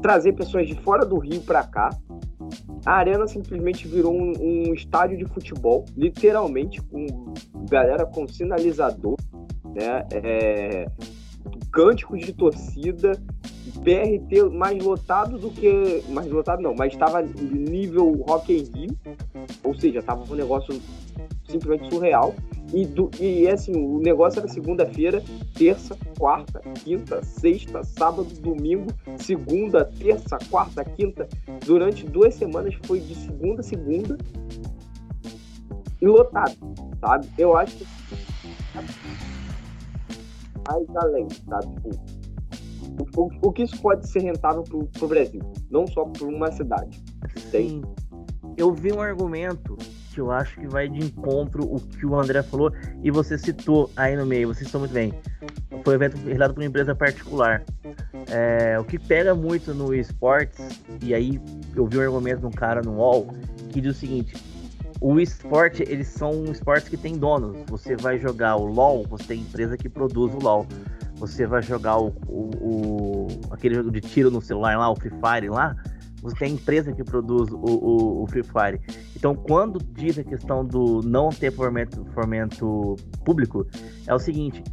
trazer 0.02 0.34
pessoas 0.34 0.68
de 0.68 0.76
fora 0.82 1.06
do 1.06 1.18
Rio 1.18 1.42
para 1.42 1.66
cá. 1.66 1.90
A 2.86 2.94
arena 2.94 3.28
simplesmente 3.28 3.88
virou 3.88 4.14
um, 4.14 4.34
um, 4.40 4.74
estádio 4.74 5.18
de 5.18 5.26
futebol, 5.26 5.86
literalmente, 5.98 6.82
com 6.84 7.34
galera 7.70 8.06
com 8.06 8.28
sinalizador, 8.28 9.16
né? 9.74 10.06
É, 10.14 10.86
cânticos 11.72 12.20
de 12.20 12.32
torcida, 12.32 13.12
BRT 13.80 14.50
mais 14.52 14.84
lotado 14.84 15.38
do 15.40 15.50
que. 15.50 16.04
Mais 16.10 16.28
lotado 16.28 16.62
não, 16.62 16.76
mas 16.76 16.94
estava 16.94 17.22
nível 17.22 18.24
Rock 18.28 18.54
in 18.54 18.64
Rio, 18.78 18.98
ou 19.64 19.74
seja, 19.74 20.00
estava 20.00 20.24
um 20.32 20.36
negócio 20.36 20.80
simplesmente 21.48 21.90
surreal. 21.90 22.36
E, 22.74 22.86
do, 22.86 23.10
e 23.20 23.48
assim, 23.48 23.74
o 23.76 24.00
negócio 24.00 24.40
era 24.40 24.48
segunda-feira, 24.48 25.24
terça, 25.54 25.98
quarta, 26.18 26.60
quinta, 26.84 27.24
sexta, 27.24 27.84
sábado, 27.84 28.28
domingo, 28.42 28.88
segunda, 29.18 29.86
terça, 29.86 30.38
quarta, 30.50 30.84
quinta. 30.84 31.28
Durante 31.66 32.06
duas 32.06 32.34
semanas 32.34 32.74
foi 32.86 33.00
de 33.00 33.16
segunda 33.16 33.62
a 33.62 33.64
segunda 33.64 34.18
e 36.02 36.08
lotado, 36.08 36.56
sabe? 37.00 37.28
Eu 37.38 37.56
acho 37.56 37.78
que 37.78 37.86
mais 40.68 40.96
além, 40.96 41.28
sabe? 41.48 41.68
Tipo, 42.98 43.22
o, 43.22 43.48
o, 43.48 43.52
que 43.52 43.64
isso 43.64 43.80
pode 43.82 44.08
ser 44.08 44.20
rentável 44.20 44.64
para 44.64 45.06
o 45.06 45.08
Brasil, 45.08 45.42
não 45.70 45.88
só 45.88 46.06
para 46.06 46.26
uma 46.26 46.52
cidade. 46.52 47.04
Sim. 47.52 47.82
Eu 48.58 48.74
vi 48.74 48.92
um 48.92 49.02
argumento 49.02 49.78
eu 50.20 50.32
acho 50.32 50.60
que 50.60 50.68
vai 50.68 50.88
de 50.88 51.00
encontro 51.00 51.64
o 51.64 51.80
que 51.80 52.06
o 52.06 52.20
André 52.20 52.42
falou 52.44 52.72
e 53.04 53.12
você 53.12 53.38
citou 53.38 53.90
aí 53.96 54.16
no 54.16 54.26
meio, 54.26 54.48
você 54.48 54.66
citou 54.66 54.80
muito 54.80 54.94
bem. 54.94 55.14
Foi 55.84 55.94
um 55.94 55.96
evento 55.96 56.18
realizado 56.18 56.54
por 56.54 56.62
uma 56.62 56.68
empresa 56.68 56.96
particular. 56.96 57.64
É, 58.30 58.80
o 58.80 58.84
que 58.84 58.98
pega 58.98 59.36
muito 59.36 59.74
no 59.74 59.94
esportes, 59.94 60.82
e 61.02 61.14
aí 61.14 61.40
eu 61.76 61.86
vi 61.86 61.98
um 61.98 62.02
argumento 62.02 62.40
de 62.40 62.46
um 62.48 62.52
cara 62.52 62.82
no 62.82 62.96
UOL 62.96 63.28
que 63.72 63.82
diz 63.82 63.96
o 63.96 64.00
seguinte: 64.00 64.36
o 65.02 65.20
esporte, 65.20 65.84
eles 65.88 66.08
são 66.08 66.46
esportes 66.46 66.90
que 66.90 66.98
tem 66.98 67.18
donos. 67.18 67.58
Você 67.68 67.96
vai 67.96 68.18
jogar 68.18 68.56
o 68.56 68.66
LoL, 68.66 69.06
você 69.08 69.26
tem 69.26 69.42
empresa 69.42 69.78
que 69.78 69.90
produz 69.90 70.34
o 70.34 70.40
LoL. 70.40 70.66
Você 71.18 71.46
vai 71.46 71.62
jogar 71.62 71.98
o, 71.98 72.08
o, 72.28 72.50
o 72.62 73.28
aquele 73.52 73.76
jogo 73.76 73.92
de 73.92 74.02
tiro 74.02 74.32
no 74.32 74.42
celular 74.42 74.78
lá, 74.78 74.90
o 74.90 74.96
Free 74.96 75.12
Fire 75.12 75.50
lá, 75.50 75.76
você 76.26 76.36
tem 76.38 76.54
empresa 76.54 76.92
que 76.92 77.04
produz 77.04 77.52
o, 77.52 77.58
o, 77.58 78.24
o, 78.24 78.28
Free 78.28 78.44
Fire. 78.44 78.82
Então, 79.16 79.36
quando 79.36 79.80
diz 79.80 80.18
a 80.18 80.24
questão 80.24 80.66
do 80.66 81.02
não 81.04 81.30
ter 81.30 81.52
fomento, 81.52 82.04
fomento 82.14 82.96
público, 83.24 83.68
é 84.08 84.14
o 84.14 84.20
seguinte: 84.20 84.64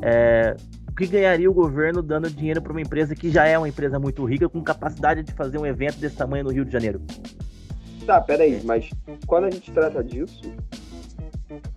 é, 0.00 0.56
o 0.88 0.94
que 0.94 1.06
ganharia 1.06 1.50
o 1.50 1.54
governo 1.54 2.02
dando 2.02 2.30
dinheiro 2.30 2.62
para 2.62 2.72
uma 2.72 2.80
empresa 2.80 3.14
que 3.14 3.30
já 3.30 3.46
é 3.46 3.58
uma 3.58 3.68
empresa 3.68 3.98
muito 3.98 4.24
rica, 4.24 4.48
com 4.48 4.62
capacidade 4.62 5.22
de 5.22 5.32
fazer 5.32 5.58
um 5.58 5.66
evento 5.66 5.98
desse 5.98 6.16
tamanho 6.16 6.44
no 6.44 6.50
Rio 6.50 6.64
de 6.64 6.72
Janeiro? 6.72 7.02
Tá, 8.06 8.20
peraí, 8.20 8.60
mas 8.64 8.90
quando 9.26 9.44
a 9.44 9.50
gente 9.50 9.70
trata 9.70 10.02
disso, 10.02 10.42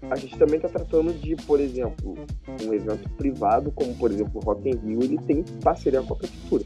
a 0.09 0.15
gente 0.15 0.37
também 0.37 0.55
está 0.55 0.69
tratando 0.69 1.13
de, 1.13 1.35
por 1.35 1.59
exemplo, 1.59 2.15
um 2.63 2.73
evento 2.73 3.09
privado, 3.11 3.71
como 3.71 3.95
por 3.95 4.11
exemplo 4.11 4.41
o 4.41 4.45
Rock 4.45 4.69
in 4.69 4.75
Rio, 4.75 5.03
ele 5.03 5.17
tem 5.19 5.43
parceria 5.63 6.01
com 6.01 6.13
a 6.13 6.17
prefeitura. 6.17 6.63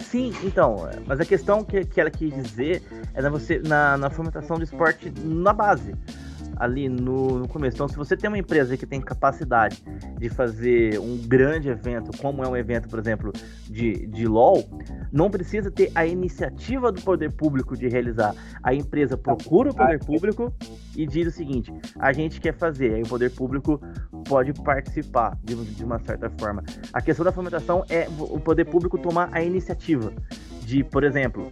Sim, 0.00 0.32
então, 0.42 0.88
mas 1.06 1.20
a 1.20 1.24
questão 1.24 1.64
que, 1.64 1.84
que 1.84 2.00
ela 2.00 2.10
quis 2.10 2.34
dizer 2.34 2.82
é 3.14 3.22
na, 3.22 3.28
você, 3.28 3.58
na, 3.60 3.96
na 3.96 4.10
fomentação 4.10 4.56
do 4.56 4.64
esporte 4.64 5.12
na 5.24 5.52
base 5.52 5.94
ali 6.56 6.88
no, 6.88 7.38
no, 7.38 7.48
começo. 7.48 7.76
Então, 7.76 7.88
se 7.88 7.96
você 7.96 8.16
tem 8.16 8.28
uma 8.28 8.38
empresa 8.38 8.76
que 8.76 8.86
tem 8.86 9.00
capacidade 9.00 9.82
de 10.18 10.28
fazer 10.28 10.98
um 10.98 11.16
grande 11.18 11.68
evento, 11.68 12.16
como 12.18 12.42
é 12.42 12.48
um 12.48 12.56
evento, 12.56 12.88
por 12.88 12.98
exemplo, 12.98 13.32
de, 13.68 14.06
de 14.06 14.26
LOL, 14.26 14.64
não 15.12 15.30
precisa 15.30 15.70
ter 15.70 15.90
a 15.94 16.06
iniciativa 16.06 16.90
do 16.90 17.00
poder 17.00 17.32
público 17.32 17.76
de 17.76 17.88
realizar. 17.88 18.34
A 18.62 18.74
empresa 18.74 19.16
procura 19.16 19.70
o 19.70 19.74
poder 19.74 19.98
público 20.04 20.52
e 20.96 21.06
diz 21.06 21.28
o 21.28 21.30
seguinte: 21.30 21.72
a 21.98 22.12
gente 22.12 22.40
quer 22.40 22.54
fazer. 22.54 22.94
Aí 22.94 23.02
o 23.02 23.08
poder 23.08 23.30
público 23.30 23.80
pode 24.28 24.52
participar 24.52 25.36
de, 25.42 25.54
de 25.54 25.84
uma 25.84 25.98
certa 25.98 26.30
forma. 26.30 26.62
A 26.92 27.00
questão 27.00 27.24
da 27.24 27.32
fomentação 27.32 27.84
é 27.88 28.08
o 28.18 28.40
poder 28.40 28.64
público 28.66 28.98
tomar 28.98 29.28
a 29.32 29.42
iniciativa 29.42 30.12
de, 30.64 30.84
por 30.84 31.04
exemplo, 31.04 31.48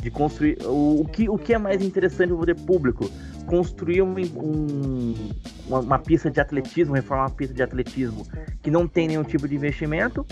de 0.00 0.10
construir 0.10 0.58
o, 0.64 1.00
o, 1.00 1.04
que, 1.08 1.28
o 1.28 1.38
que 1.38 1.54
é 1.54 1.58
mais 1.58 1.82
interessante 1.82 2.28
para 2.28 2.34
o 2.34 2.38
poder 2.38 2.56
público? 2.56 3.10
Construir 3.46 4.02
um, 4.02 4.14
um, 4.36 5.14
uma, 5.66 5.80
uma, 5.80 5.98
pista 5.98 6.30
de 6.30 6.40
atletismo 6.40 6.94
reformar 6.94 7.24
uma 7.24 7.30
pista 7.30 7.54
de 7.54 7.62
atletismo 7.62 8.26
que 8.62 8.70
não 8.70 8.86
tem 8.86 9.08
nenhum 9.08 9.24
tipo 9.24 9.48
de 9.48 9.54
investimento 9.54 10.26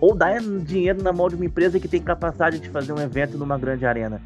ou 0.00 0.14
dar 0.14 0.40
dinheiro 0.40 1.02
na 1.02 1.12
mão 1.12 1.28
de 1.28 1.34
uma 1.34 1.44
empresa 1.44 1.80
que 1.80 1.88
tem 1.88 2.02
capacidade 2.02 2.58
de 2.58 2.68
fazer 2.68 2.92
um 2.92 3.00
evento 3.00 3.38
numa 3.38 3.58
grande 3.58 3.86
arena? 3.86 4.20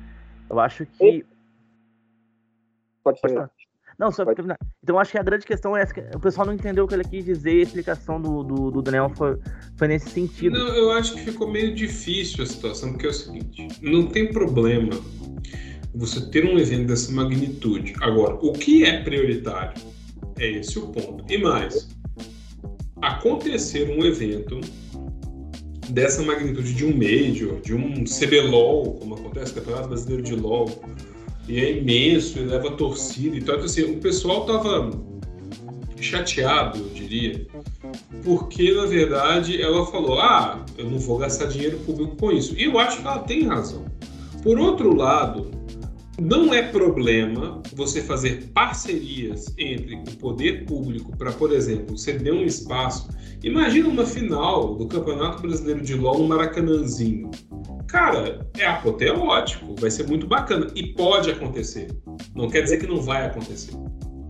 Eu 0.49 0.59
acho 0.59 0.85
que 0.85 1.25
pode, 3.05 3.21
pode 3.21 3.51
não, 4.01 4.11
só 4.11 4.25
Pode... 4.25 4.41
Então 4.83 4.99
acho 4.99 5.13
que 5.13 5.19
a 5.19 5.23
grande 5.23 5.45
questão 5.45 5.77
é 5.77 5.83
essa, 5.83 5.93
o 6.15 6.21
pessoal 6.21 6.47
não 6.47 6.55
entendeu 6.55 6.85
o 6.85 6.89
que 6.89 6.95
ele 6.95 7.05
quis 7.05 7.23
dizer, 7.23 7.61
a 7.61 7.63
explicação 7.63 8.19
do, 8.19 8.43
do, 8.43 8.71
do, 8.71 8.81
Daniel 8.81 9.13
foi, 9.15 9.37
foi 9.77 9.89
nesse 9.89 10.09
sentido. 10.09 10.59
Não, 10.59 10.75
eu 10.75 10.91
acho 10.93 11.13
que 11.13 11.21
ficou 11.21 11.51
meio 11.51 11.75
difícil 11.75 12.43
a 12.43 12.47
situação, 12.47 12.93
porque 12.93 13.07
é 13.07 13.11
o 13.11 13.13
seguinte, 13.13 13.69
não 13.83 14.07
tem 14.07 14.33
problema 14.33 14.99
você 15.95 16.31
ter 16.31 16.47
um 16.47 16.59
evento 16.59 16.87
dessa 16.87 17.13
magnitude. 17.13 17.93
Agora, 18.01 18.37
o 18.37 18.53
que 18.55 18.87
é 18.87 19.03
prioritário? 19.03 19.83
É 20.39 20.51
esse 20.51 20.79
o 20.79 20.87
ponto. 20.87 21.31
E 21.31 21.37
mais, 21.37 21.91
acontecer 23.03 23.91
um 23.91 24.03
evento 24.03 24.61
dessa 25.91 26.23
magnitude 26.23 26.73
de 26.73 26.87
um 26.87 26.97
Major, 26.97 27.61
de 27.61 27.75
um 27.75 28.05
CBLOL, 28.05 28.95
como 28.95 29.15
acontece 29.15 29.55
no 29.55 29.61
Campeonato 29.61 29.89
Brasileiro 29.89 30.23
de 30.23 30.37
LOL, 30.37 30.71
e 31.51 31.59
é 31.59 31.79
imenso 31.79 32.39
e 32.39 32.43
leva 32.43 32.71
torcida 32.71 33.35
e. 33.35 33.41
Então, 33.41 33.57
assim, 33.57 33.83
o 33.83 33.99
pessoal 33.99 34.47
tava 34.47 34.91
chateado, 36.01 36.79
eu 36.79 36.89
diria, 36.91 37.47
porque 38.23 38.73
na 38.73 38.87
verdade 38.87 39.61
ela 39.61 39.85
falou: 39.87 40.21
ah, 40.21 40.65
eu 40.79 40.89
não 40.89 40.99
vou 40.99 41.19
gastar 41.19 41.47
dinheiro 41.47 41.79
público 41.79 42.17
com 42.17 42.31
isso. 42.31 42.55
E 42.57 42.65
eu 42.65 42.79
acho 42.79 43.01
que 43.01 43.07
ela 43.07 43.19
tem 43.19 43.43
razão. 43.43 43.85
Por 44.45 44.59
outro 44.59 44.95
lado, 44.95 45.51
não 46.21 46.55
é 46.55 46.63
problema 46.63 47.61
você 47.75 48.01
fazer 48.01 48.51
parcerias 48.55 49.53
entre 49.59 49.97
o 49.97 50.17
poder 50.19 50.67
público 50.67 51.17
para, 51.17 51.33
por 51.33 51.53
exemplo, 51.53 51.99
ceder 51.99 52.33
um 52.33 52.45
espaço. 52.45 53.09
Imagina 53.43 53.89
uma 53.89 54.07
final 54.07 54.75
do 54.77 54.87
Campeonato 54.87 55.43
Brasileiro 55.43 55.81
de 55.83 55.95
LOL 55.95 56.19
no 56.21 56.29
Maracanãzinho. 56.29 57.31
Cara, 57.91 58.47
é 58.57 58.67
apoteótico, 58.67 59.75
vai 59.79 59.91
ser 59.91 60.07
muito 60.07 60.27
bacana. 60.27 60.69
E 60.75 60.87
pode 60.87 61.31
acontecer. 61.31 61.89
Não 62.35 62.49
quer 62.49 62.63
dizer 62.63 62.79
que 62.79 62.87
não 62.87 63.01
vai 63.01 63.27
acontecer. 63.27 63.73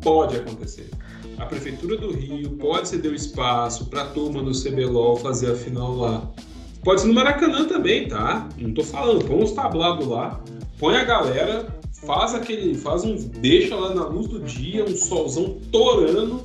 Pode 0.02 0.36
acontecer. 0.36 0.90
A 1.38 1.46
Prefeitura 1.46 1.96
do 1.96 2.12
Rio 2.12 2.50
pode 2.56 2.88
ceder 2.88 3.12
o 3.12 3.14
espaço 3.14 3.86
para 3.86 4.02
a 4.02 4.06
turma 4.06 4.42
do 4.42 4.52
CBLOL 4.52 5.16
fazer 5.16 5.52
a 5.52 5.54
final 5.54 5.94
lá. 5.96 6.30
Pode 6.82 7.02
ser 7.02 7.08
no 7.08 7.14
Maracanã 7.14 7.66
também, 7.66 8.08
tá? 8.08 8.48
Não 8.58 8.72
tô 8.72 8.82
falando, 8.82 9.24
põe 9.24 9.42
uns 9.42 9.52
tablados 9.52 10.06
lá, 10.06 10.42
põe 10.78 10.96
a 10.96 11.04
galera, 11.04 11.66
faz 12.06 12.34
aquele. 12.34 12.74
faz 12.74 13.04
um. 13.04 13.16
deixa 13.16 13.76
lá 13.76 13.94
na 13.94 14.06
luz 14.06 14.28
do 14.28 14.40
dia, 14.40 14.84
um 14.84 14.96
solzão 14.96 15.58
torando, 15.70 16.42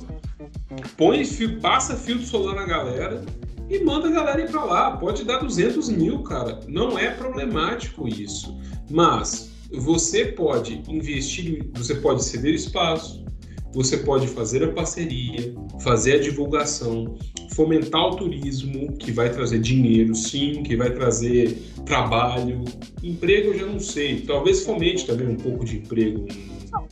põe, 0.96 1.24
passa 1.60 1.96
filtro 1.96 2.26
solar 2.26 2.54
na 2.54 2.64
galera 2.64 3.24
e 3.68 3.78
manda 3.84 4.08
a 4.08 4.12
galera 4.12 4.40
ir 4.40 4.50
para 4.50 4.64
lá. 4.64 4.96
Pode 4.96 5.24
dar 5.24 5.38
200 5.38 5.88
mil, 5.90 6.22
cara. 6.22 6.60
Não 6.68 6.98
é 6.98 7.10
problemático 7.10 8.06
isso. 8.08 8.56
Mas 8.90 9.52
você 9.72 10.26
pode 10.26 10.82
investir, 10.88 11.68
você 11.74 11.96
pode 11.96 12.24
ceder 12.24 12.54
espaço, 12.54 13.24
você 13.72 13.98
pode 13.98 14.26
fazer 14.28 14.64
a 14.64 14.72
parceria, 14.72 15.54
fazer 15.80 16.14
a 16.14 16.20
divulgação, 16.20 17.16
fomentar 17.54 18.06
o 18.06 18.16
turismo, 18.16 18.96
que 18.96 19.12
vai 19.12 19.30
trazer 19.30 19.60
dinheiro, 19.60 20.14
sim, 20.14 20.62
que 20.62 20.76
vai 20.76 20.90
trazer 20.90 21.58
trabalho. 21.84 22.64
Emprego 23.02 23.48
eu 23.48 23.58
já 23.58 23.66
não 23.66 23.80
sei. 23.80 24.20
Talvez 24.22 24.64
fomente 24.64 25.06
também 25.06 25.28
um 25.28 25.36
pouco 25.36 25.64
de 25.64 25.78
emprego. 25.78 26.26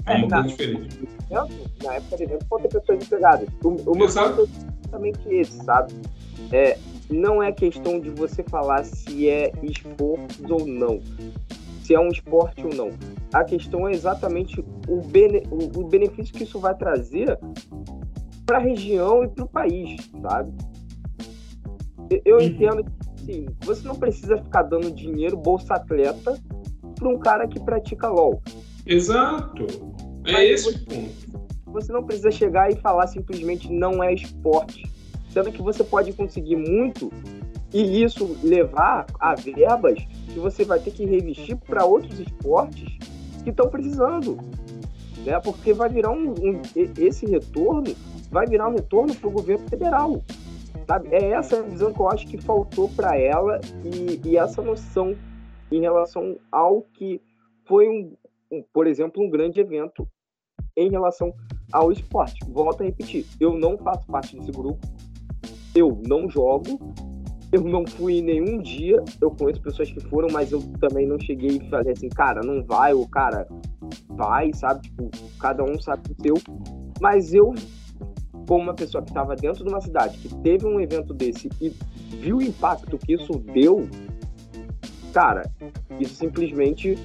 É 0.07 0.15
uma 0.17 0.29
coisa 0.29 0.49
diferente. 0.49 0.99
Na 1.83 1.95
época 1.95 2.17
de 2.17 2.23
evento, 2.25 2.47
pode 2.47 2.69
ter 2.69 2.81
pessoas 2.81 3.05
empregadas. 3.05 3.49
O, 3.63 3.69
o 3.69 3.97
meu 3.97 4.07
ponto 4.07 4.41
é 4.41 4.95
exatamente 4.95 5.29
esse, 5.31 5.65
sabe? 5.65 5.93
É, 6.53 6.79
não 7.11 7.43
é 7.43 7.53
questão 7.53 8.01
de 8.01 8.11
você 8.11 8.43
falar 8.43 8.85
se 8.85 9.29
é 9.29 9.53
esportes 9.63 10.43
ou 10.49 10.67
não, 10.67 11.01
se 11.83 11.95
é 11.95 12.01
um 12.01 12.09
esporte 12.09 12.65
ou 12.65 12.75
não. 12.75 12.91
A 13.33 13.45
questão 13.45 13.89
é 13.89 13.93
exatamente 13.93 14.65
o, 14.89 15.01
bene, 15.03 15.43
o, 15.51 15.81
o 15.81 15.89
benefício 15.89 16.35
que 16.35 16.45
isso 16.45 16.59
vai 16.59 16.75
trazer 16.75 17.39
para 18.47 18.59
a 18.59 18.61
região 18.61 19.25
e 19.25 19.29
para 19.29 19.45
o 19.45 19.49
país, 19.49 19.97
sabe? 20.23 20.53
Eu 22.25 22.37
uhum. 22.37 22.43
entendo 22.43 22.85
que 22.85 23.25
sim, 23.25 23.47
você 23.65 23.87
não 23.87 23.97
precisa 23.97 24.37
ficar 24.37 24.63
dando 24.63 24.91
dinheiro, 24.91 25.37
bolsa 25.37 25.75
atleta, 25.75 26.39
para 26.95 27.09
um 27.09 27.19
cara 27.19 27.49
que 27.49 27.59
pratica 27.59 28.09
LOL. 28.09 28.41
Exato. 28.87 29.67
É 30.27 30.33
Mas 30.33 30.51
esse 30.51 30.71
o 30.71 30.85
ponto. 30.85 31.45
Você 31.67 31.93
não 31.93 32.05
precisa 32.05 32.31
chegar 32.31 32.71
e 32.71 32.77
falar 32.77 33.07
simplesmente 33.09 33.73
não 33.73 34.03
é 34.03 34.15
esporte 34.15 34.94
sendo 35.35 35.53
que 35.53 35.61
você 35.61 35.83
pode 35.83 36.13
conseguir 36.13 36.57
muito 36.57 37.13
e 37.73 38.05
isso 38.05 38.39
levar 38.43 39.05
a 39.19 39.35
verbas 39.35 39.99
que 40.33 40.39
você 40.39 40.65
vai 40.65 40.79
ter 40.79 40.93
que 40.93 41.05
revestir 41.05 41.57
para 41.57 41.85
outros 41.85 42.21
esportes 42.21 42.97
que 43.43 43.51
estão 43.51 43.69
precisando, 43.69 44.39
né? 45.27 45.41
Porque 45.41 45.73
vai 45.73 45.89
virar 45.89 46.13
um, 46.13 46.31
um, 46.31 46.63
esse 46.97 47.27
retorno 47.27 47.93
vai 48.31 48.47
virar 48.47 48.69
um 48.69 48.75
retorno 48.75 49.15
para 49.15 49.29
o 49.29 49.33
governo 49.33 49.69
federal, 49.69 50.23
sabe? 50.87 51.09
É 51.13 51.31
essa 51.31 51.63
visão 51.63 51.93
que 51.93 52.01
eu 52.01 52.09
acho 52.09 52.27
que 52.27 52.41
faltou 52.41 52.89
para 52.91 53.17
ela 53.17 53.61
e, 53.85 54.21
e, 54.29 54.37
essa 54.37 54.63
noção 54.63 55.17
em 55.71 55.81
relação 55.81 56.37
ao 56.51 56.83
que 56.83 57.21
foi 57.65 57.89
um, 57.89 58.13
um, 58.51 58.65
por 58.73 58.87
exemplo, 58.87 59.23
um 59.23 59.31
grande 59.31 59.61
evento 59.61 60.07
em 60.77 60.91
relação 60.91 61.33
ao 61.73 61.93
esporte. 61.93 62.41
Volto 62.49 62.83
a 62.83 62.85
repetir, 62.85 63.25
eu 63.39 63.57
não 63.57 63.79
faço 63.79 64.07
parte 64.07 64.37
desse 64.37 64.51
grupo, 64.51 64.85
eu 65.75 66.01
não 66.07 66.29
jogo, 66.29 66.79
eu 67.53 67.63
não 67.63 67.87
fui 67.87 68.21
nenhum 68.21 68.61
dia. 68.61 69.03
Eu 69.21 69.31
conheço 69.31 69.61
pessoas 69.61 69.91
que 69.91 70.01
foram, 70.01 70.29
mas 70.33 70.53
eu 70.53 70.63
também 70.81 71.07
não 71.07 71.19
cheguei 71.21 71.61
a 71.61 71.71
fazer 71.71 71.93
assim, 71.93 72.09
cara, 72.09 72.41
não 72.43 72.65
vai, 72.65 72.93
ou 72.93 73.09
cara, 73.09 73.47
vai, 74.11 74.53
sabe? 74.55 74.83
Tipo, 74.83 75.11
cada 75.39 75.63
um 75.63 75.81
sabe 75.81 76.03
o 76.11 76.23
seu. 76.23 76.35
Mas 77.01 77.33
eu, 77.33 77.55
como 78.47 78.63
uma 78.63 78.75
pessoa 78.75 79.03
que 79.03 79.11
estava 79.11 79.37
dentro 79.37 79.65
de 79.65 79.71
uma 79.71 79.81
cidade 79.81 80.19
que 80.19 80.35
teve 80.43 80.67
um 80.67 80.81
evento 80.81 81.15
desse 81.15 81.49
e 81.61 81.69
viu 82.17 82.39
o 82.39 82.43
impacto 82.43 82.99
que 82.99 83.15
isso 83.15 83.33
deu, 83.53 83.89
cara, 85.13 85.43
isso 86.01 86.15
simplesmente 86.15 86.97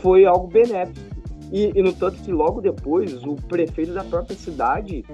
foi 0.00 0.24
algo 0.24 0.48
benéfico. 0.48 1.21
E, 1.52 1.70
e, 1.78 1.82
no 1.82 1.92
tanto 1.92 2.22
que 2.22 2.32
logo 2.32 2.62
depois 2.62 3.12
o 3.24 3.36
prefeito 3.36 3.92
da 3.92 4.02
própria 4.02 4.34
cidade, 4.34 5.04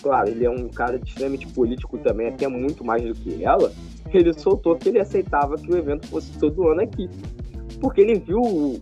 claro, 0.00 0.28
ele 0.28 0.44
é 0.44 0.50
um 0.50 0.68
cara 0.68 0.96
extremamente 0.96 1.48
político 1.48 1.98
também, 1.98 2.28
até 2.28 2.46
muito 2.46 2.84
mais 2.84 3.02
do 3.02 3.12
que 3.12 3.42
ela, 3.42 3.72
ele 4.14 4.32
soltou 4.32 4.76
que 4.76 4.90
ele 4.90 5.00
aceitava 5.00 5.56
que 5.56 5.68
o 5.68 5.76
evento 5.76 6.06
fosse 6.06 6.38
todo 6.38 6.68
ano 6.68 6.82
aqui. 6.82 7.10
Porque 7.80 8.00
ele 8.00 8.20
viu 8.20 8.80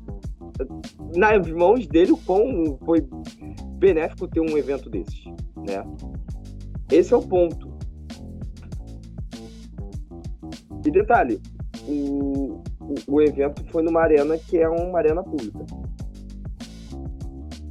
nas 1.17 1.51
mãos 1.51 1.87
dele 1.87 2.13
o 2.13 2.19
quão 2.19 2.79
foi 2.85 3.03
benéfico 3.79 4.29
ter 4.29 4.41
um 4.41 4.59
evento 4.59 4.91
desses, 4.91 5.25
né? 5.57 5.87
Esse 6.93 7.15
é 7.15 7.17
o 7.17 7.23
ponto. 7.23 7.75
E 10.85 10.91
detalhe, 10.91 11.41
o, 11.89 12.61
o, 12.81 12.95
o 13.09 13.23
evento 13.23 13.65
foi 13.71 13.83
numa 13.83 14.03
arena 14.03 14.37
que 14.37 14.59
é 14.59 14.69
uma 14.69 14.99
arena 14.99 15.23
pública 15.23 15.65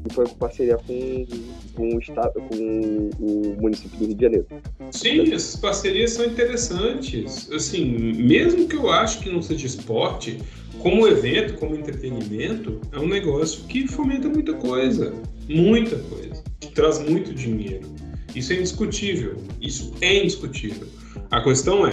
e 0.07 0.13
foi 0.13 0.25
com 0.25 0.35
parceria 0.35 0.77
com, 0.77 1.25
com, 1.73 1.95
o, 1.95 1.99
estado, 1.99 2.33
com 2.33 3.09
o 3.19 3.57
município 3.59 3.97
do 3.97 4.05
Rio 4.05 4.15
de 4.15 4.23
Janeiro. 4.23 4.47
Sim, 4.91 5.33
essas 5.33 5.55
parcerias 5.55 6.11
são 6.11 6.25
interessantes. 6.25 7.51
Assim, 7.51 7.85
mesmo 8.13 8.67
que 8.67 8.75
eu 8.75 8.89
acho 8.89 9.19
que 9.21 9.29
não 9.29 9.41
seja 9.41 9.65
esporte, 9.65 10.37
como 10.79 11.07
evento, 11.07 11.55
como 11.55 11.75
entretenimento, 11.75 12.79
é 12.91 12.99
um 12.99 13.07
negócio 13.07 13.63
que 13.65 13.87
fomenta 13.87 14.29
muita 14.29 14.53
coisa. 14.53 15.13
Muita 15.49 15.97
coisa. 15.97 16.43
Que 16.59 16.71
traz 16.71 16.99
muito 16.99 17.33
dinheiro. 17.33 17.87
Isso 18.35 18.53
é 18.53 18.57
indiscutível. 18.57 19.37
Isso 19.61 19.93
é 20.01 20.19
indiscutível. 20.19 20.87
A 21.31 21.41
questão 21.41 21.87
é, 21.87 21.91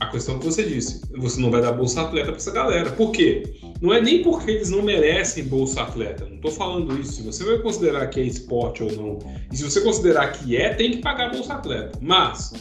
a 0.00 0.06
questão 0.06 0.38
que 0.38 0.44
você 0.44 0.64
disse, 0.64 1.02
você 1.16 1.40
não 1.40 1.50
vai 1.50 1.60
dar 1.60 1.72
bolsa 1.72 2.02
atleta 2.02 2.28
para 2.28 2.36
essa 2.36 2.50
galera. 2.50 2.90
Por 2.92 3.12
quê? 3.12 3.54
Não 3.80 3.92
é 3.92 4.00
nem 4.00 4.22
porque 4.22 4.50
eles 4.50 4.70
não 4.70 4.82
merecem 4.82 5.44
bolsa 5.44 5.82
atleta. 5.82 6.24
Não 6.24 6.36
estou 6.36 6.50
falando 6.50 6.98
isso. 6.98 7.12
Se 7.12 7.22
você 7.22 7.44
vai 7.44 7.58
considerar 7.58 8.06
que 8.08 8.20
é 8.20 8.24
esporte 8.24 8.82
ou 8.82 8.92
não, 8.92 9.18
e 9.52 9.56
se 9.56 9.62
você 9.62 9.80
considerar 9.80 10.32
que 10.32 10.56
é, 10.56 10.74
tem 10.74 10.92
que 10.92 10.98
pagar 10.98 11.30
bolsa 11.30 11.54
atleta. 11.54 11.98
Mas 12.00 12.52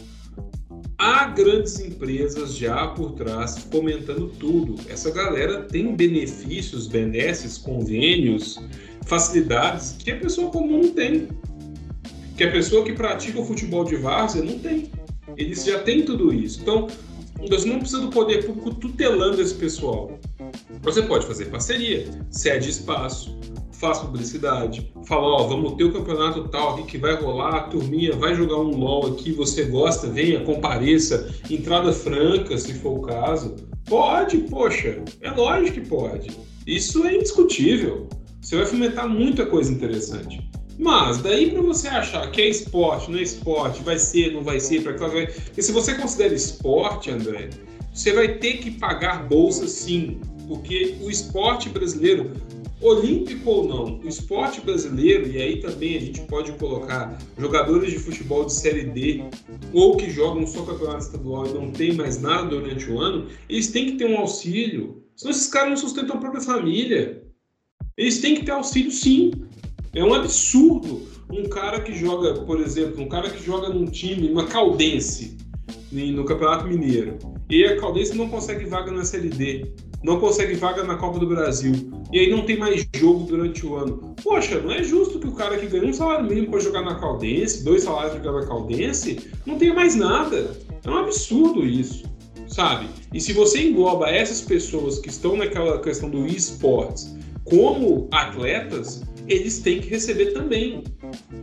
há 0.97 1.25
grandes 1.27 1.79
empresas 1.79 2.55
já 2.55 2.87
por 2.87 3.13
trás 3.13 3.57
fomentando 3.71 4.27
tudo. 4.39 4.75
Essa 4.89 5.11
galera 5.11 5.63
tem 5.63 5.95
benefícios, 5.95 6.87
benesses, 6.87 7.57
convênios, 7.57 8.59
facilidades 9.05 9.95
que 9.97 10.11
a 10.11 10.17
pessoa 10.17 10.51
comum 10.51 10.83
não 10.83 10.91
tem. 10.91 11.29
Que 12.37 12.43
a 12.43 12.51
pessoa 12.51 12.83
que 12.83 12.93
pratica 12.93 13.39
o 13.39 13.45
futebol 13.45 13.83
de 13.83 13.95
várzea 13.95 14.43
não 14.43 14.59
tem. 14.59 14.91
Eles 15.37 15.63
já 15.63 15.79
têm 15.79 16.03
tudo 16.03 16.33
isso. 16.33 16.61
Então, 16.61 16.87
você 17.49 17.67
não 17.67 17.79
precisa 17.79 18.01
do 18.01 18.09
poder 18.09 18.45
público 18.45 18.73
tutelando 18.75 19.41
esse 19.41 19.53
pessoal. 19.53 20.19
Você 20.81 21.01
pode 21.01 21.25
fazer 21.25 21.45
parceria, 21.45 22.05
cede 22.29 22.69
espaço, 22.69 23.37
faz 23.71 23.99
publicidade, 23.99 24.91
fala, 25.05 25.27
ó, 25.27 25.43
vamos 25.47 25.73
ter 25.73 25.83
o 25.83 25.91
campeonato 25.91 26.47
tal 26.47 26.75
aqui 26.75 26.83
que 26.83 26.97
vai 26.97 27.15
rolar, 27.15 27.55
a 27.55 27.61
turminha 27.63 28.15
vai 28.15 28.33
jogar 28.33 28.57
um 28.57 28.77
LOL 28.77 29.07
aqui, 29.07 29.33
você 29.33 29.63
gosta, 29.63 30.07
venha, 30.07 30.39
compareça, 30.41 31.29
entrada 31.49 31.91
franca, 31.91 32.57
se 32.57 32.73
for 32.75 32.99
o 32.99 33.01
caso. 33.01 33.55
Pode, 33.85 34.37
poxa, 34.37 35.03
é 35.21 35.31
lógico 35.31 35.81
que 35.81 35.87
pode. 35.87 36.31
Isso 36.65 37.05
é 37.05 37.15
indiscutível. 37.15 38.07
Você 38.41 38.55
vai 38.55 38.65
fomentar 38.65 39.07
muita 39.09 39.45
coisa 39.45 39.71
interessante. 39.71 40.49
Mas 40.77 41.19
daí 41.19 41.51
para 41.51 41.61
você 41.61 41.87
achar 41.87 42.29
que 42.31 42.41
é 42.41 42.49
esporte, 42.49 43.11
não 43.11 43.19
é 43.19 43.23
esporte, 43.23 43.83
vai 43.83 43.99
ser, 43.99 44.33
não 44.33 44.43
vai 44.43 44.59
ser, 44.59 44.81
para 44.81 45.07
vai. 45.07 45.27
Porque 45.27 45.61
se 45.61 45.71
você 45.71 45.93
considera 45.95 46.33
esporte, 46.33 47.11
André, 47.11 47.49
você 47.93 48.11
vai 48.13 48.37
ter 48.39 48.57
que 48.57 48.71
pagar 48.71 49.27
bolsa 49.27 49.67
sim, 49.67 50.19
porque 50.47 50.95
o 51.01 51.09
esporte 51.09 51.69
brasileiro, 51.69 52.31
olímpico 52.81 53.49
ou 53.49 53.67
não, 53.67 53.99
o 53.99 54.07
esporte 54.07 54.59
brasileiro, 54.61 55.27
e 55.27 55.41
aí 55.41 55.61
também 55.61 55.95
a 55.95 56.01
gente 56.01 56.21
pode 56.21 56.51
colocar 56.53 57.17
jogadores 57.37 57.91
de 57.91 57.99
futebol 57.99 58.45
de 58.45 58.53
série 58.53 58.83
D 58.83 59.23
ou 59.71 59.95
que 59.95 60.09
jogam 60.09 60.45
só 60.45 60.63
campeonato 60.63 61.05
estadual 61.05 61.47
e 61.47 61.53
não 61.53 61.71
tem 61.71 61.93
mais 61.93 62.19
nada 62.19 62.47
durante 62.47 62.89
o 62.91 62.99
ano, 62.99 63.27
eles 63.47 63.67
têm 63.67 63.85
que 63.85 63.97
ter 63.97 64.05
um 64.05 64.17
auxílio. 64.17 65.03
Senão 65.15 65.31
esses 65.31 65.47
caras 65.47 65.69
não 65.69 65.77
sustentam 65.77 66.17
a 66.17 66.19
própria 66.19 66.41
família. 66.41 67.23
Eles 67.95 68.19
têm 68.19 68.35
que 68.35 68.43
ter 68.43 68.51
auxílio 68.51 68.91
sim. 68.91 69.31
É 69.95 70.03
um 70.03 70.13
absurdo 70.13 71.01
um 71.29 71.47
cara 71.47 71.79
que 71.81 71.93
joga, 71.93 72.33
por 72.41 72.59
exemplo, 72.59 73.01
um 73.01 73.07
cara 73.07 73.29
que 73.29 73.43
joga 73.43 73.69
num 73.69 73.85
time, 73.85 74.29
uma 74.29 74.45
Caldense, 74.45 75.37
no 75.91 76.25
Campeonato 76.25 76.67
Mineiro, 76.67 77.17
e 77.49 77.63
a 77.63 77.79
Caldense 77.79 78.15
não 78.15 78.27
consegue 78.27 78.65
vaga 78.65 78.91
na 78.91 79.01
SLD, 79.01 79.71
não 80.03 80.19
consegue 80.19 80.55
vaga 80.55 80.83
na 80.83 80.95
Copa 80.95 81.19
do 81.19 81.27
Brasil, 81.27 81.73
e 82.11 82.19
aí 82.19 82.29
não 82.29 82.43
tem 82.43 82.57
mais 82.57 82.85
jogo 82.95 83.25
durante 83.25 83.65
o 83.65 83.75
ano. 83.75 84.15
Poxa, 84.23 84.59
não 84.59 84.71
é 84.71 84.83
justo 84.83 85.19
que 85.19 85.27
o 85.27 85.33
cara 85.33 85.57
que 85.57 85.67
ganha 85.67 85.85
um 85.85 85.93
salário 85.93 86.25
mínimo 86.25 86.49
para 86.49 86.59
jogar 86.59 86.81
na 86.81 86.95
Caldense, 86.95 87.63
dois 87.63 87.83
salários 87.83 88.13
para 88.13 88.23
jogar 88.23 88.41
na 88.41 88.47
Caldense, 88.47 89.31
não 89.45 89.57
tenha 89.57 89.73
mais 89.73 89.95
nada. 89.95 90.57
É 90.83 90.89
um 90.89 90.97
absurdo 90.97 91.65
isso. 91.65 92.03
sabe? 92.47 92.87
E 93.13 93.19
se 93.19 93.33
você 93.33 93.67
engloba 93.67 94.09
essas 94.09 94.41
pessoas 94.41 94.99
que 94.99 95.09
estão 95.09 95.35
naquela 95.37 95.79
questão 95.79 96.09
do 96.09 96.25
esportes 96.27 97.15
como 97.45 98.07
atletas, 98.11 99.03
eles 99.27 99.59
têm 99.59 99.81
que 99.81 99.89
receber 99.89 100.33
também. 100.33 100.83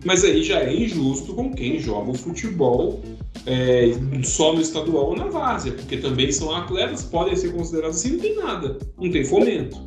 Mas 0.05 0.25
aí 0.25 0.43
já 0.43 0.61
é 0.61 0.75
injusto 0.75 1.35
com 1.35 1.53
quem 1.53 1.79
joga 1.79 2.11
o 2.11 2.15
futebol 2.15 3.01
é, 3.47 3.93
só 4.23 4.53
no 4.53 4.61
estadual 4.61 5.11
ou 5.11 5.17
na 5.17 5.27
várzea, 5.27 5.73
porque 5.73 5.97
também 5.97 6.31
são 6.33 6.55
atletas, 6.55 7.05
podem 7.05 7.37
ser 7.37 7.53
considerados 7.53 7.99
assim, 7.99 8.13
não 8.13 8.21
tem 8.21 8.37
nada, 8.37 8.79
não 8.99 9.11
tem 9.11 9.25
fomento. 9.25 9.85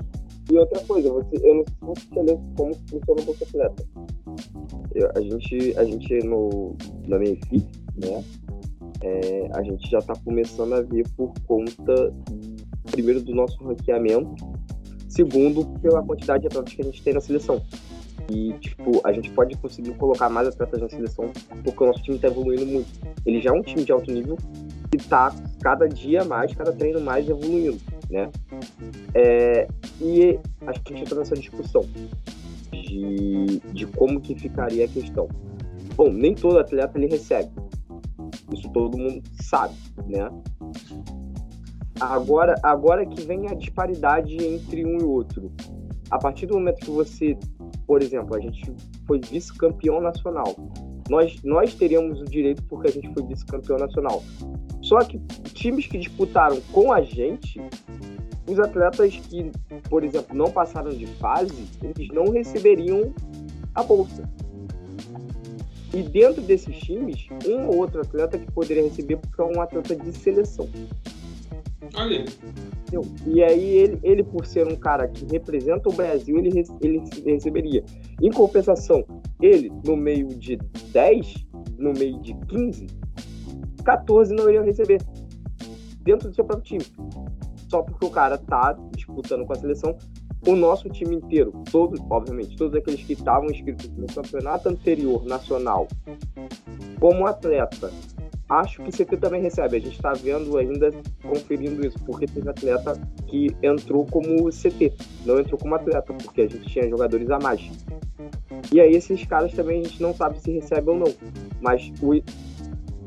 E 0.51 0.57
outra 0.57 0.79
coisa, 0.81 1.11
você, 1.11 1.37
eu 1.41 1.65
não 1.81 1.95
sei 1.95 2.23
se 2.27 2.39
como 2.55 2.75
funciona 2.89 3.21
o 3.21 3.25
Bolsa 3.25 3.45
Atleta. 3.45 3.85
Eu, 4.93 5.09
a 5.15 5.21
gente, 5.21 5.77
a 5.77 5.83
gente 5.85 6.19
no, 6.25 6.75
na 7.07 7.17
minha 7.17 7.33
equipe, 7.33 7.67
né, 7.97 8.23
é, 9.01 9.49
a 9.53 9.63
gente 9.63 9.89
já 9.89 9.99
está 9.99 10.13
começando 10.23 10.73
a 10.73 10.81
ver 10.81 11.07
por 11.15 11.33
conta, 11.47 12.13
primeiro, 12.91 13.21
do 13.21 13.33
nosso 13.33 13.57
ranqueamento, 13.63 14.35
segundo, 15.14 15.65
pela 15.80 16.02
quantidade 16.02 16.41
de 16.41 16.48
atletas 16.48 16.73
que 16.73 16.81
a 16.81 16.85
gente 16.85 17.02
tem 17.02 17.14
na 17.14 17.22
seleção. 17.22 17.61
E, 18.31 18.53
tipo, 18.53 19.02
a 19.03 19.11
gente 19.11 19.30
pode 19.31 19.56
conseguir 19.57 19.94
colocar 19.95 20.30
mais 20.30 20.48
atletas 20.48 20.81
na 20.81 20.90
seleção 20.90 21.31
porque 21.64 21.84
o 21.84 21.88
nosso 21.88 22.02
time 22.02 22.15
está 22.15 22.30
evoluindo 22.30 22.65
muito. 22.65 22.88
Ele 23.26 23.41
já 23.41 23.49
é 23.49 23.53
um 23.53 23.61
time 23.61 23.84
de 23.84 23.91
alto 23.91 24.11
nível 24.11 24.38
e 24.94 24.98
está 24.98 25.35
cada 25.61 25.88
dia 25.88 26.23
mais, 26.23 26.53
cada 26.53 26.72
treino 26.72 27.02
mais 27.02 27.27
evoluindo, 27.27 27.77
né? 28.10 28.30
É, 29.14 29.68
e 30.02 30.40
acho 30.65 30.81
que 30.81 30.94
a 30.94 30.95
gente 30.95 31.06
entra 31.06 31.19
nessa 31.19 31.35
discussão 31.35 31.85
de, 32.72 33.60
de 33.73 33.85
como 33.88 34.22
que 34.22 34.35
ficaria 34.35 34.85
a 34.85 34.88
questão. 34.88 35.27
Bom, 35.95 36.11
nem 36.11 36.34
todo 36.34 36.60
atleta 36.60 36.98
ele 36.98 37.07
recebe. 37.07 37.52
Isso 38.53 38.69
todo 38.69 38.98
mundo 38.98 39.22
sabe, 39.41 39.76
né? 40.07 40.30
Agora, 42.11 42.55
agora 42.63 43.05
que 43.05 43.21
vem 43.25 43.47
a 43.49 43.53
disparidade 43.53 44.35
entre 44.35 44.85
um 44.85 44.97
e 44.97 45.03
outro. 45.03 45.51
A 46.11 46.17
partir 46.17 46.45
do 46.45 46.55
momento 46.55 46.80
que 46.80 46.91
você 46.91 47.38
por 47.85 48.01
exemplo, 48.01 48.35
a 48.35 48.39
gente 48.39 48.73
foi 49.05 49.19
vice-campeão 49.19 50.01
nacional. 50.01 50.55
Nós, 51.09 51.41
nós 51.43 51.73
teríamos 51.75 52.21
o 52.21 52.25
direito 52.25 52.63
porque 52.63 52.88
a 52.88 52.91
gente 52.91 53.13
foi 53.13 53.23
vice-campeão 53.23 53.77
nacional. 53.77 54.23
Só 54.81 54.99
que 54.99 55.19
times 55.53 55.88
que 55.88 55.97
disputaram 55.97 56.59
com 56.71 56.91
a 56.91 57.01
gente, 57.01 57.61
os 58.49 58.59
atletas 58.59 59.15
que, 59.15 59.51
por 59.89 60.03
exemplo, 60.03 60.35
não 60.35 60.49
passaram 60.49 60.91
de 60.91 61.05
fase, 61.05 61.67
eles 61.81 62.07
não 62.09 62.31
receberiam 62.31 63.13
a 63.75 63.84
bolsa. 63.84 64.30
E 65.93 66.01
dentro 66.01 66.41
desses 66.41 66.75
times, 66.77 67.27
um 67.47 67.67
ou 67.67 67.77
outro 67.77 68.01
atleta 68.01 68.38
que 68.39 68.51
poderia 68.51 68.84
receber 68.84 69.17
porque 69.17 69.41
é 69.41 69.45
um 69.45 69.61
atleta 69.61 69.95
de 69.95 70.11
seleção. 70.13 70.67
E 73.26 73.43
aí 73.43 73.77
ele, 73.77 73.99
ele, 74.03 74.23
por 74.23 74.45
ser 74.45 74.68
um 74.68 74.76
cara 74.76 75.07
que 75.07 75.26
representa 75.26 75.89
o 75.89 75.93
Brasil, 75.93 76.38
ele, 76.38 76.64
ele 76.81 77.03
receberia. 77.26 77.84
Em 78.22 78.31
compensação, 78.31 79.03
ele, 79.41 79.72
no 79.84 79.95
meio 79.97 80.27
de 80.27 80.57
10, 80.91 81.47
no 81.77 81.91
meio 81.93 82.19
de 82.19 82.34
15, 82.47 82.88
14 83.84 84.34
não 84.34 84.49
iriam 84.49 84.64
receber. 84.64 85.01
Dentro 86.01 86.30
do 86.30 86.35
seu 86.35 86.43
próprio 86.45 86.80
time. 86.80 86.85
Só 87.69 87.81
porque 87.81 88.05
o 88.05 88.10
cara 88.10 88.38
tá 88.38 88.77
disputando 88.95 89.45
com 89.45 89.53
a 89.53 89.55
seleção. 89.55 89.97
O 90.45 90.55
nosso 90.55 90.89
time 90.89 91.15
inteiro, 91.15 91.53
todos, 91.72 91.99
obviamente, 92.10 92.57
todos 92.57 92.76
aqueles 92.76 93.01
que 93.01 93.14
estavam 93.14 93.49
inscritos 93.49 93.89
no 93.91 94.05
campeonato 94.07 94.68
anterior 94.68 95.26
nacional, 95.26 95.88
como 96.99 97.26
atleta, 97.26 97.89
Acho 98.49 98.83
que 98.83 98.91
CT 98.91 99.17
também 99.17 99.41
recebe. 99.41 99.77
A 99.77 99.79
gente 99.79 99.95
está 99.95 100.13
vendo 100.13 100.57
ainda, 100.57 100.89
conferindo 101.21 101.85
isso, 101.85 101.97
porque 102.05 102.25
teve 102.25 102.49
atleta 102.49 102.99
que 103.27 103.47
entrou 103.63 104.05
como 104.05 104.49
CT, 104.49 104.93
não 105.25 105.39
entrou 105.39 105.59
como 105.59 105.75
atleta, 105.75 106.13
porque 106.13 106.41
a 106.41 106.47
gente 106.47 106.67
tinha 106.69 106.89
jogadores 106.89 107.29
a 107.29 107.39
mais. 107.39 107.61
E 108.71 108.81
aí 108.81 108.93
esses 108.93 109.25
caras 109.25 109.53
também 109.53 109.81
a 109.81 109.83
gente 109.83 110.01
não 110.01 110.13
sabe 110.13 110.39
se 110.39 110.51
recebe 110.51 110.89
ou 110.89 110.97
não. 110.97 111.13
Mas 111.61 111.91
o, 112.01 112.11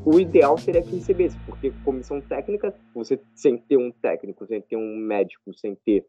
o 0.09 0.19
ideal 0.19 0.57
seria 0.57 0.81
que 0.81 0.95
recebesse, 0.95 1.37
porque 1.45 1.71
comissão 1.83 2.19
técnica, 2.19 2.73
você 2.93 3.19
sem 3.35 3.57
ter 3.57 3.77
um 3.77 3.91
técnico, 3.91 4.45
sem 4.47 4.61
ter 4.61 4.75
um 4.75 4.97
médico, 4.97 5.53
sem 5.53 5.75
ter 5.75 6.05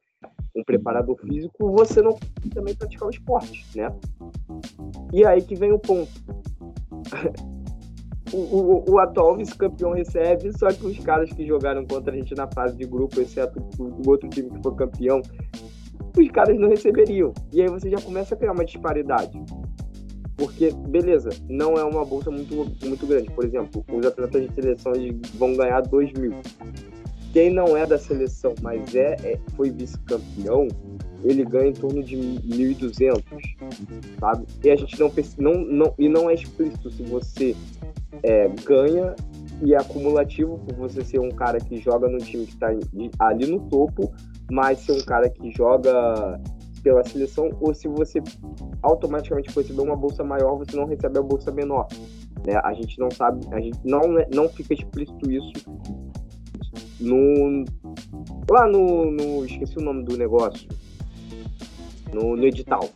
um 0.56 0.64
preparador 0.64 1.16
físico, 1.16 1.70
você 1.70 2.02
não 2.02 2.18
também 2.52 2.74
praticar 2.74 3.06
o 3.06 3.10
esporte, 3.10 3.64
né? 3.76 3.94
E 5.12 5.24
aí 5.24 5.42
que 5.42 5.55
vem 5.55 5.70
o 5.70 5.78
ponto. 5.78 6.10
o, 8.32 8.36
o, 8.36 8.90
o, 8.92 8.98
atual 8.98 9.36
vice-campeão 9.36 9.92
recebe, 9.92 10.56
só 10.56 10.68
que 10.68 10.86
os 10.86 10.98
caras 10.98 11.32
que 11.32 11.46
jogaram 11.46 11.84
contra 11.86 12.12
a 12.12 12.16
gente 12.16 12.34
na 12.34 12.46
fase 12.46 12.76
de 12.76 12.84
grupo, 12.84 13.20
exceto 13.20 13.60
o, 13.78 14.09
outro 14.09 14.28
time 14.28 14.50
que 14.50 14.62
foi 14.62 14.74
campeão, 14.74 15.20
os 16.16 16.28
caras 16.30 16.59
não 16.59 16.68
receberiam. 16.68 17.32
E 17.52 17.62
aí 17.62 17.68
você 17.68 17.90
já 17.90 18.00
começa 18.00 18.34
a 18.34 18.38
criar 18.38 18.52
uma 18.52 18.64
disparidade. 18.64 19.40
Porque, 20.36 20.70
beleza, 20.70 21.30
não 21.48 21.74
é 21.74 21.82
uma 21.82 22.05
bolsa 22.05 22.30
muito, 22.30 22.55
muito 22.55 23.06
grande. 23.06 23.28
Por 23.30 23.44
exemplo, 23.44 23.84
os 23.92 24.06
atletas 24.06 24.46
de 24.46 24.55
seleção 24.55 24.92
vão 25.34 25.56
ganhar 25.56 25.80
2 25.80 26.12
mil. 26.12 26.32
Quem 27.32 27.50
não 27.50 27.76
é 27.76 27.84
da 27.84 27.98
seleção, 27.98 28.55
mas 28.62 28.94
é, 28.94 29.16
é 29.24 29.38
foi 29.56 29.70
vice-campeão, 29.70 30.68
ele 31.24 31.44
ganha 31.44 31.70
em 31.70 31.72
torno 31.72 32.02
de 32.02 32.16
1.200, 32.16 33.22
sabe? 34.18 34.46
E 34.64 34.70
a 34.70 34.76
gente 34.76 34.98
não, 34.98 35.12
não, 35.38 35.64
não, 35.64 35.94
e 35.98 36.09
não 36.09 36.30
é 36.30 36.34
explícito 36.34 36.90
se 36.90 37.02
você 37.02 37.55
é, 38.23 38.49
ganha 38.65 39.15
e 39.62 39.74
é 39.74 39.77
acumulativo 39.77 40.59
por 40.59 40.77
você 40.77 41.05
ser 41.05 41.19
um 41.19 41.31
cara 41.31 41.59
que 41.59 41.78
joga 41.78 42.09
no 42.09 42.19
time 42.19 42.47
que 42.47 42.53
está 42.53 42.69
ali 43.19 43.47
no 43.47 43.61
topo, 43.69 44.12
mas 44.51 44.78
ser 44.81 44.93
um 44.93 45.05
cara 45.05 45.28
que 45.28 45.51
joga 45.51 46.40
pela 46.82 47.05
seleção, 47.05 47.51
ou 47.61 47.74
se 47.74 47.89
você 47.89 48.23
automaticamente 48.82 49.51
receber 49.51 49.82
uma 49.82 49.97
bolsa 49.97 50.23
maior, 50.23 50.57
você 50.57 50.77
não 50.77 50.86
recebe 50.86 51.19
a 51.19 51.23
bolsa 51.23 51.51
menor. 51.51 51.89
Né? 52.47 52.55
A 52.62 52.73
gente 52.73 52.99
não 52.99 53.11
sabe, 53.11 53.45
a 53.53 53.61
gente 53.61 53.78
não, 53.85 54.01
não 54.32 54.49
fica 54.49 54.74
explícito 54.74 55.31
isso 55.31 55.53
no 57.01 57.65
lá 58.51 58.66
no, 58.66 59.11
no 59.11 59.45
esqueci 59.45 59.78
o 59.78 59.82
nome 59.82 60.05
do 60.05 60.16
negócio 60.16 60.69
no, 62.12 62.36
no 62.36 62.45
edital, 62.45 62.89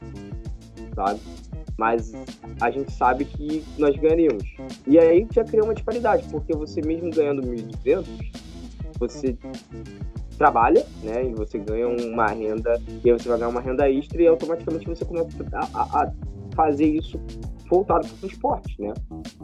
sabe? 0.94 1.20
Mas 1.82 2.12
a 2.60 2.70
gente 2.70 2.92
sabe 2.92 3.24
que 3.24 3.64
nós 3.76 3.96
ganharíamos. 3.96 4.44
E 4.86 5.00
aí 5.00 5.26
já 5.32 5.42
criou 5.42 5.64
uma 5.64 5.74
disparidade, 5.74 6.24
porque 6.30 6.54
você 6.54 6.80
mesmo 6.80 7.10
ganhando 7.10 7.42
1.200, 7.42 8.06
você 9.00 9.36
trabalha, 10.38 10.86
né? 11.02 11.26
E 11.26 11.34
você 11.34 11.58
ganha 11.58 11.88
uma 11.88 12.28
renda, 12.28 12.80
e 13.04 13.10
aí 13.10 13.18
você 13.18 13.28
vai 13.28 13.36
ganhar 13.36 13.50
uma 13.50 13.60
renda 13.60 13.90
extra 13.90 14.22
e 14.22 14.28
automaticamente 14.28 14.88
você 14.88 15.04
começa 15.04 15.28
a, 15.74 16.04
a 16.04 16.12
fazer 16.54 16.86
isso 16.86 17.20
voltado 17.68 18.06
para 18.06 18.26
o 18.28 18.30
esporte, 18.30 18.80
né? 18.80 18.94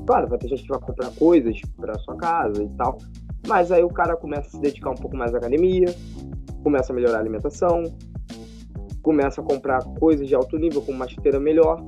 Claro, 0.06 0.28
vai 0.28 0.38
ter 0.38 0.46
gente 0.46 0.62
que 0.62 0.68
vai 0.68 0.78
comprar 0.78 1.10
coisas 1.16 1.60
para 1.76 1.98
sua 1.98 2.16
casa 2.16 2.62
e 2.62 2.68
tal, 2.76 2.98
mas 3.48 3.72
aí 3.72 3.82
o 3.82 3.90
cara 3.90 4.16
começa 4.16 4.46
a 4.46 4.50
se 4.52 4.60
dedicar 4.60 4.90
um 4.90 4.94
pouco 4.94 5.16
mais 5.16 5.34
à 5.34 5.38
academia, 5.38 5.92
começa 6.62 6.92
a 6.92 6.94
melhorar 6.94 7.16
a 7.16 7.20
alimentação, 7.20 7.82
começa 9.02 9.40
a 9.40 9.44
comprar 9.44 9.82
coisas 9.98 10.28
de 10.28 10.34
alto 10.34 10.58
nível, 10.58 10.82
como 10.82 10.96
uma 10.96 11.08
chuteira 11.08 11.40
melhor, 11.40 11.82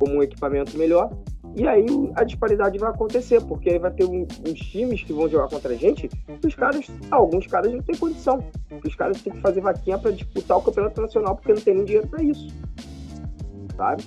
como 0.00 0.16
um 0.16 0.22
equipamento 0.22 0.76
melhor, 0.76 1.12
e 1.56 1.66
aí 1.66 1.86
a 2.14 2.24
disparidade 2.24 2.78
vai 2.78 2.90
acontecer, 2.90 3.40
porque 3.42 3.70
aí 3.70 3.78
vai 3.78 3.90
ter 3.90 4.04
um, 4.04 4.26
uns 4.46 4.58
times 4.60 5.02
que 5.02 5.12
vão 5.12 5.28
jogar 5.28 5.48
contra 5.48 5.72
a 5.72 5.76
gente, 5.76 6.08
os 6.44 6.54
caras, 6.54 6.86
alguns 7.10 7.46
caras 7.46 7.72
não 7.72 7.82
têm 7.82 7.96
condição. 7.96 8.42
Os 8.84 8.94
caras 8.94 9.20
têm 9.20 9.32
que 9.32 9.40
fazer 9.40 9.60
vaquinha 9.60 9.98
para 9.98 10.12
disputar 10.12 10.56
o 10.58 10.62
campeonato 10.62 11.00
nacional 11.00 11.36
porque 11.36 11.52
não 11.52 11.60
tem 11.60 11.74
nem 11.74 11.84
dinheiro 11.84 12.08
para 12.08 12.22
isso. 12.22 12.48
Sabe? 13.76 14.04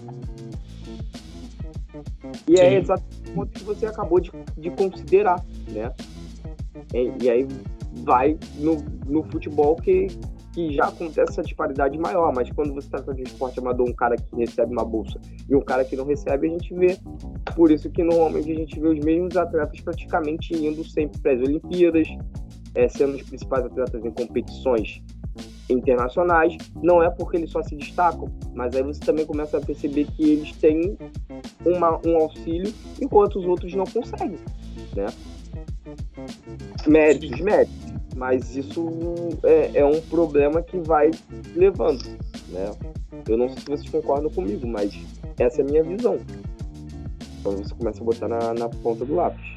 E 2.47 2.53
é 2.53 2.57
Sim. 2.57 2.63
é 2.63 2.79
exatamente 2.79 3.29
o 3.29 3.33
ponto 3.33 3.51
que 3.51 3.63
você 3.63 3.85
acabou 3.85 4.19
de, 4.19 4.31
de 4.57 4.71
considerar, 4.71 5.43
né? 5.67 5.93
E, 6.93 7.23
e 7.23 7.29
aí 7.29 7.47
vai 8.03 8.37
no, 8.55 8.77
no 9.05 9.23
futebol 9.23 9.75
que, 9.75 10.07
que 10.53 10.71
já 10.71 10.85
acontece 10.85 11.31
essa 11.31 11.41
disparidade 11.41 11.97
maior, 11.97 12.31
mas 12.33 12.49
quando 12.51 12.73
você 12.73 12.87
trata 12.87 13.13
de 13.13 13.21
um 13.21 13.25
esporte 13.25 13.59
amador, 13.59 13.89
um 13.89 13.93
cara 13.93 14.15
que 14.15 14.35
recebe 14.35 14.71
uma 14.71 14.85
bolsa 14.85 15.19
e 15.49 15.55
um 15.55 15.61
cara 15.61 15.83
que 15.83 15.95
não 15.95 16.05
recebe, 16.05 16.47
a 16.47 16.49
gente 16.51 16.73
vê. 16.73 16.97
Por 17.55 17.71
isso 17.71 17.89
que 17.89 18.03
normalmente 18.03 18.51
a 18.51 18.55
gente 18.55 18.79
vê 18.79 18.87
os 18.87 18.99
mesmos 18.99 19.35
atletas 19.35 19.79
praticamente 19.81 20.53
indo 20.55 20.83
sempre 20.83 21.19
para 21.19 21.33
as 21.33 21.39
Olimpíadas, 21.41 22.07
é, 22.75 22.87
sendo 22.87 23.15
os 23.15 23.23
principais 23.23 23.65
atletas 23.65 24.05
em 24.05 24.11
competições 24.11 25.03
internacionais. 25.69 26.55
Não 26.81 27.01
é 27.01 27.09
porque 27.09 27.37
eles 27.37 27.49
só 27.49 27.61
se 27.63 27.75
destacam, 27.75 28.29
mas 28.53 28.75
aí 28.75 28.83
você 28.83 28.99
também 28.99 29.25
começa 29.25 29.57
a 29.57 29.61
perceber 29.61 30.05
que 30.05 30.31
eles 30.31 30.51
têm 30.53 30.95
uma, 31.65 31.99
um 32.05 32.17
auxílio 32.17 32.71
enquanto 33.01 33.39
os 33.39 33.45
outros 33.45 33.73
não 33.73 33.85
conseguem, 33.85 34.37
né? 34.95 35.07
Méritos, 36.87 37.39
méritos 37.39 37.93
mas 38.15 38.55
isso 38.55 38.89
é, 39.43 39.79
é 39.79 39.85
um 39.85 39.99
problema 40.01 40.61
que 40.61 40.77
vai 40.77 41.11
levando, 41.55 42.03
né? 42.49 42.71
Eu 43.27 43.37
não 43.37 43.49
sei 43.49 43.57
se 43.57 43.65
vocês 43.65 43.89
concordam 43.89 44.29
comigo, 44.29 44.67
mas 44.67 44.93
essa 45.37 45.61
é 45.61 45.63
a 45.63 45.67
minha 45.67 45.83
visão. 45.83 46.19
Quando 47.41 47.63
você 47.63 47.75
começa 47.75 48.01
a 48.01 48.05
botar 48.05 48.27
na, 48.27 48.53
na 48.53 48.69
ponta 48.69 49.05
do 49.05 49.15
lápis. 49.15 49.53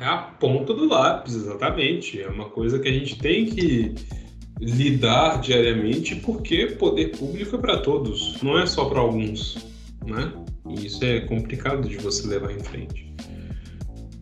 É 0.00 0.04
a 0.04 0.18
ponta 0.18 0.74
do 0.74 0.88
lápis, 0.88 1.34
exatamente. 1.34 2.20
É 2.20 2.28
uma 2.28 2.48
coisa 2.48 2.78
que 2.78 2.88
a 2.88 2.92
gente 2.92 3.18
tem 3.18 3.46
que 3.46 3.94
lidar 4.60 5.40
diariamente, 5.40 6.16
porque 6.16 6.66
poder 6.78 7.16
público 7.16 7.56
é 7.56 7.58
para 7.58 7.78
todos, 7.78 8.40
não 8.42 8.58
é 8.58 8.66
só 8.66 8.86
para 8.86 9.00
alguns, 9.00 9.66
né? 10.04 10.32
E 10.68 10.86
isso 10.86 11.04
é 11.04 11.20
complicado 11.20 11.88
de 11.88 11.96
você 11.98 12.26
levar 12.26 12.52
em 12.52 12.60
frente. 12.60 13.12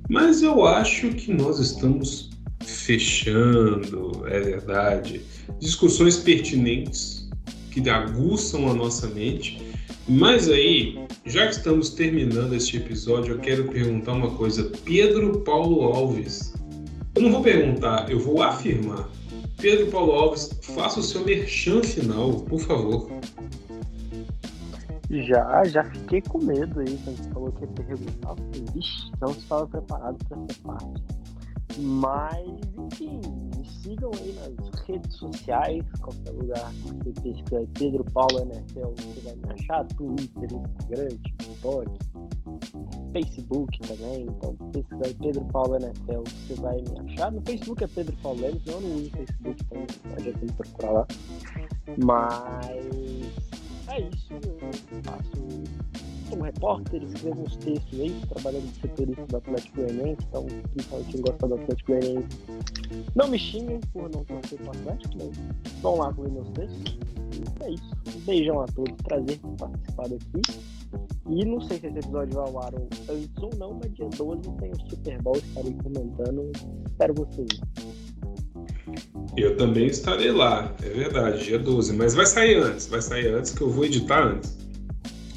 Mas 0.09 0.43
eu 0.43 0.67
acho 0.67 1.11
que 1.11 1.33
nós 1.33 1.59
estamos 1.59 2.31
fechando, 2.65 4.23
é 4.27 4.41
verdade, 4.41 5.23
discussões 5.59 6.17
pertinentes 6.17 7.29
que 7.71 7.89
aguçam 7.89 8.69
a 8.69 8.75
nossa 8.75 9.07
mente. 9.09 9.63
Mas 10.09 10.49
aí, 10.49 10.99
já 11.25 11.47
que 11.47 11.55
estamos 11.55 11.91
terminando 11.91 12.55
este 12.55 12.77
episódio, 12.77 13.35
eu 13.35 13.39
quero 13.39 13.69
perguntar 13.69 14.13
uma 14.13 14.31
coisa. 14.31 14.71
Pedro 14.85 15.41
Paulo 15.41 15.83
Alves. 15.83 16.53
Eu 17.15 17.23
não 17.23 17.31
vou 17.31 17.43
perguntar, 17.43 18.11
eu 18.11 18.19
vou 18.19 18.43
afirmar. 18.43 19.09
Pedro 19.59 19.87
Paulo 19.87 20.13
Alves, 20.13 20.51
faça 20.63 20.99
o 20.99 21.03
seu 21.03 21.25
merchan 21.25 21.83
final, 21.83 22.33
por 22.41 22.61
favor. 22.61 23.11
Já, 25.13 25.63
já 25.65 25.85
fiquei 25.85 26.23
com 26.23 26.39
medo 26.43 26.81
aí 26.81 26.99
quando 27.05 27.17
você 27.19 27.31
falou 27.31 27.53
que 27.53 27.65
ia 27.65 27.69
perguntar. 27.69 28.35
Vixe, 28.73 29.13
não 29.21 29.31
estava 29.31 29.67
preparado 29.67 30.17
para 30.27 30.39
essa 30.43 30.63
parte. 30.63 31.03
Mas, 31.79 32.61
enfim, 32.79 33.21
me 33.57 33.65
sigam 33.83 34.11
aí 34.15 34.35
nas 34.35 34.81
redes 34.87 35.15
sociais, 35.17 35.85
qualquer 36.01 36.31
lugar 36.31 36.71
que 36.71 36.83
você 36.83 37.13
pesquisa 37.23 37.69
Pedro 37.79 38.05
Paulo 38.13 38.41
NFL, 38.41 38.89
você 38.97 39.21
vai 39.21 39.37
me 39.37 39.53
achar, 39.53 39.85
Twitter, 39.89 40.49
Instagram, 40.53 41.09
TikTok, 41.09 41.91
Facebook 43.13 43.79
também, 43.81 44.23
então 44.23 44.55
pesquisa 44.71 45.17
Pedro 45.19 45.45
Paulo 45.47 45.77
NFL, 45.77 46.23
você 46.25 46.55
vai 46.61 46.77
me 46.77 47.13
achar. 47.13 47.33
No 47.33 47.43
Facebook 47.43 47.85
é 47.85 47.87
Pedro 47.87 48.17
Paulo 48.23 48.41
Lemos, 48.41 48.67
eu 48.67 48.81
não 48.81 48.95
uso 48.95 49.11
Facebook, 49.11 49.65
então 49.65 49.87
pode 50.11 50.45
me 50.45 50.53
procurar 50.53 50.93
lá. 50.93 51.07
Mas 51.99 53.62
é 53.89 54.01
isso, 54.01 54.33
eu 54.33 55.03
faço 55.03 55.63
como 56.33 56.45
repórter, 56.45 57.03
escrevo 57.03 57.43
uns 57.43 57.57
textos 57.57 58.01
aí, 58.01 58.23
trabalhando 58.29 58.73
de 58.73 58.81
setorista 58.81 59.27
do 59.27 59.37
Atlético 59.37 59.77
Goianiense, 59.77 60.27
então, 60.29 60.47
principalmente 60.73 61.13
quem 61.13 61.21
gosta 61.21 61.49
do 61.49 61.55
Atlético 61.55 61.93
Goianiense, 61.93 62.29
não 63.15 63.29
me 63.29 63.39
xinguem 63.39 63.81
por 63.93 64.11
não 64.11 64.25
torcer 64.25 64.59
pro 64.59 64.71
Atlético, 64.71 65.15
mas 65.19 65.73
vão 65.83 65.97
lá 65.99 66.15
ler 66.17 66.31
meus 66.31 66.49
textos. 66.51 66.99
É 67.61 67.71
isso. 67.71 67.91
Um 68.17 68.21
beijão 68.21 68.61
a 68.61 68.67
todos, 68.67 68.95
prazer 69.03 69.39
ter 69.39 69.57
participado 69.59 70.15
aqui. 70.15 70.43
E 71.29 71.45
não 71.45 71.61
sei 71.61 71.79
se 71.79 71.87
esse 71.87 71.99
episódio 71.99 72.35
vai 72.35 72.49
ao 72.49 72.63
ar 72.63 72.75
antes 72.75 73.43
ou 73.43 73.51
não, 73.59 73.75
mas 73.75 73.93
dia 73.95 74.09
12 74.09 74.43
tem 74.59 74.71
o 74.71 74.91
Super 74.91 75.23
Bowl, 75.23 75.37
estarei 75.37 75.75
comentando. 75.75 76.51
Espero 76.87 77.15
vocês. 77.15 77.61
Eu 79.37 79.57
também 79.57 79.87
estarei 79.87 80.31
lá, 80.31 80.75
é 80.83 80.89
verdade, 80.89 81.45
dia 81.45 81.59
12. 81.59 81.95
Mas 81.95 82.15
vai 82.15 82.27
sair 82.27 82.57
antes, 82.57 82.87
vai 82.87 83.01
sair 83.01 83.29
antes 83.29 83.53
que 83.53 83.63
eu 83.63 83.71
vou 83.71 83.85
editar 83.85 84.27
antes. 84.27 84.59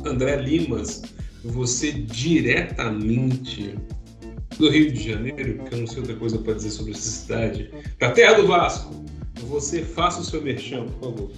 André 0.05 0.35
Limas, 0.37 1.01
você 1.43 1.91
diretamente 1.91 3.75
do 4.57 4.69
Rio 4.69 4.91
de 4.91 5.11
Janeiro, 5.11 5.63
que 5.63 5.73
eu 5.73 5.79
não 5.79 5.87
sei 5.87 5.99
outra 5.99 6.15
coisa 6.15 6.37
para 6.39 6.53
dizer 6.53 6.71
sobre 6.71 6.91
essa 6.91 7.09
cidade, 7.09 7.71
da 7.99 8.11
terra 8.11 8.33
do 8.33 8.47
Vasco. 8.47 8.93
Você 9.47 9.83
faça 9.83 10.21
o 10.21 10.23
seu 10.23 10.41
merchan, 10.41 10.85
por 10.85 11.11
favor. 11.11 11.31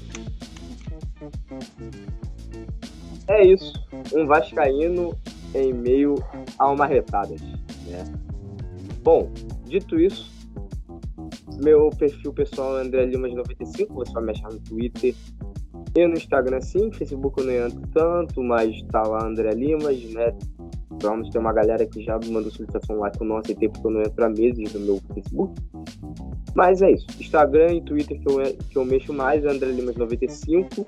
É 3.28 3.46
isso. 3.46 3.74
Um 4.14 4.26
vascaíno 4.26 5.16
em 5.54 5.74
meio 5.74 6.16
a 6.58 6.70
uma 6.70 6.86
retadas, 6.86 7.42
né? 7.42 7.58
Bom, 9.02 9.32
dito 9.66 10.00
isso, 10.00 10.32
meu 11.62 11.90
perfil 11.90 12.34
pessoal 12.34 12.78
é 12.78 12.82
André 12.82 13.06
Limas 13.06 13.34
95, 13.34 13.94
você 13.94 14.12
vai 14.14 14.24
me 14.24 14.32
achar 14.32 14.50
no 14.52 14.60
Twitter, 14.60 15.14
e 15.96 16.08
no 16.08 16.14
Instagram 16.14 16.62
sim, 16.62 16.92
Facebook 16.92 17.40
eu 17.40 17.46
não 17.46 17.54
entro 17.54 17.82
tanto, 17.94 18.44
mas 18.44 18.82
tá 18.92 19.02
lá 19.02 19.26
André 19.26 19.52
Limas, 19.52 20.00
né? 20.14 20.32
Vamos 21.02 21.30
ter 21.30 21.40
uma 21.40 21.54
galera 21.54 21.86
que 21.86 22.04
já 22.04 22.20
mandou 22.28 22.52
solicitação 22.52 23.00
lá 23.00 23.10
que 23.10 23.22
eu 23.22 23.28
não 23.28 23.38
aceitei 23.38 23.70
porque 23.70 23.88
eu 23.88 23.92
não 23.92 24.02
entro 24.02 24.26
há 24.26 24.30
meses 24.30 24.74
no 24.74 24.80
meu 24.80 25.02
Facebook. 25.14 25.60
Mas 26.56 26.82
é 26.82 26.92
isso. 26.92 27.06
Instagram 27.20 27.74
e 27.74 27.82
Twitter 27.82 28.20
que 28.20 28.30
eu, 28.30 28.58
que 28.70 28.78
eu 28.78 28.86
mexo 28.86 29.14
mais, 29.14 29.44
é 29.44 29.50
André 29.50 29.72
Limas 29.72 29.96
95. 29.96 30.86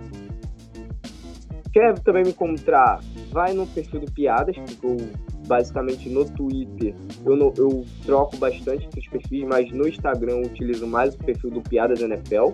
Quer 1.71 1.99
também 1.99 2.23
me 2.23 2.29
encontrar? 2.29 2.99
Vai 3.31 3.53
no 3.53 3.67
perfil 3.67 4.01
do 4.01 4.11
Piadas, 4.11 4.57
porque 4.57 4.85
eu 4.85 4.97
basicamente 5.47 6.07
no 6.09 6.25
Twitter 6.29 6.93
eu, 7.25 7.35
não, 7.35 7.53
eu 7.57 7.83
troco 8.05 8.37
bastante 8.37 8.87
os 8.97 9.07
perfis, 9.07 9.43
mas 9.43 9.71
no 9.71 9.87
Instagram 9.87 10.33
eu 10.33 10.41
utilizo 10.43 10.85
mais 10.85 11.15
o 11.15 11.17
perfil 11.17 11.49
do 11.49 11.61
Piadas 11.61 12.01
NFL. 12.01 12.53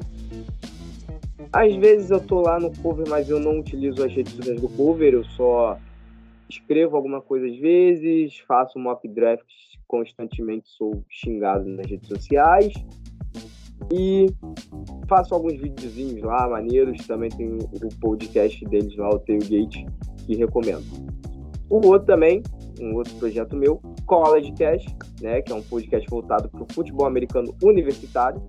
Às 1.52 1.76
vezes 1.76 2.10
eu 2.10 2.20
tô 2.20 2.42
lá 2.42 2.60
no 2.60 2.76
cover, 2.78 3.08
mas 3.10 3.30
eu 3.30 3.40
não 3.40 3.60
utilizo 3.60 4.04
as 4.04 4.14
redes 4.14 4.34
sociais 4.34 4.60
do 4.60 4.70
cover, 4.70 5.14
eu 5.14 5.24
só 5.24 5.78
escrevo 6.50 6.96
alguma 6.96 7.22
coisa 7.22 7.48
às 7.48 7.58
vezes, 7.58 8.40
faço 8.40 8.80
mock 8.80 9.08
drafts 9.08 9.76
constantemente, 9.88 10.70
sou 10.70 11.04
xingado 11.10 11.66
nas 11.66 11.86
redes 11.86 12.08
sociais. 12.08 12.74
E 13.92 14.28
faço 15.08 15.34
alguns 15.34 15.60
videozinhos 15.60 16.22
lá, 16.24 16.48
maneiros. 16.50 17.06
Também 17.06 17.30
tem 17.30 17.48
o 17.58 17.90
podcast 18.00 18.66
deles 18.66 18.96
lá, 18.98 19.10
o 19.10 19.20
Tailgate, 19.20 19.86
que 20.26 20.36
recomendo. 20.36 20.84
O 21.70 21.88
outro 21.88 22.06
também, 22.06 22.44
um 22.80 22.96
outro 22.96 23.14
projeto 23.16 23.56
meu, 23.56 23.82
College 24.06 24.54
Cash, 24.54 24.86
né, 25.22 25.42
que 25.42 25.52
é 25.52 25.56
um 25.56 25.64
podcast 25.64 26.08
voltado 26.10 26.48
para 26.50 26.64
o 26.64 26.68
futebol 26.74 27.08
americano 27.08 27.56
universitário 27.64 28.42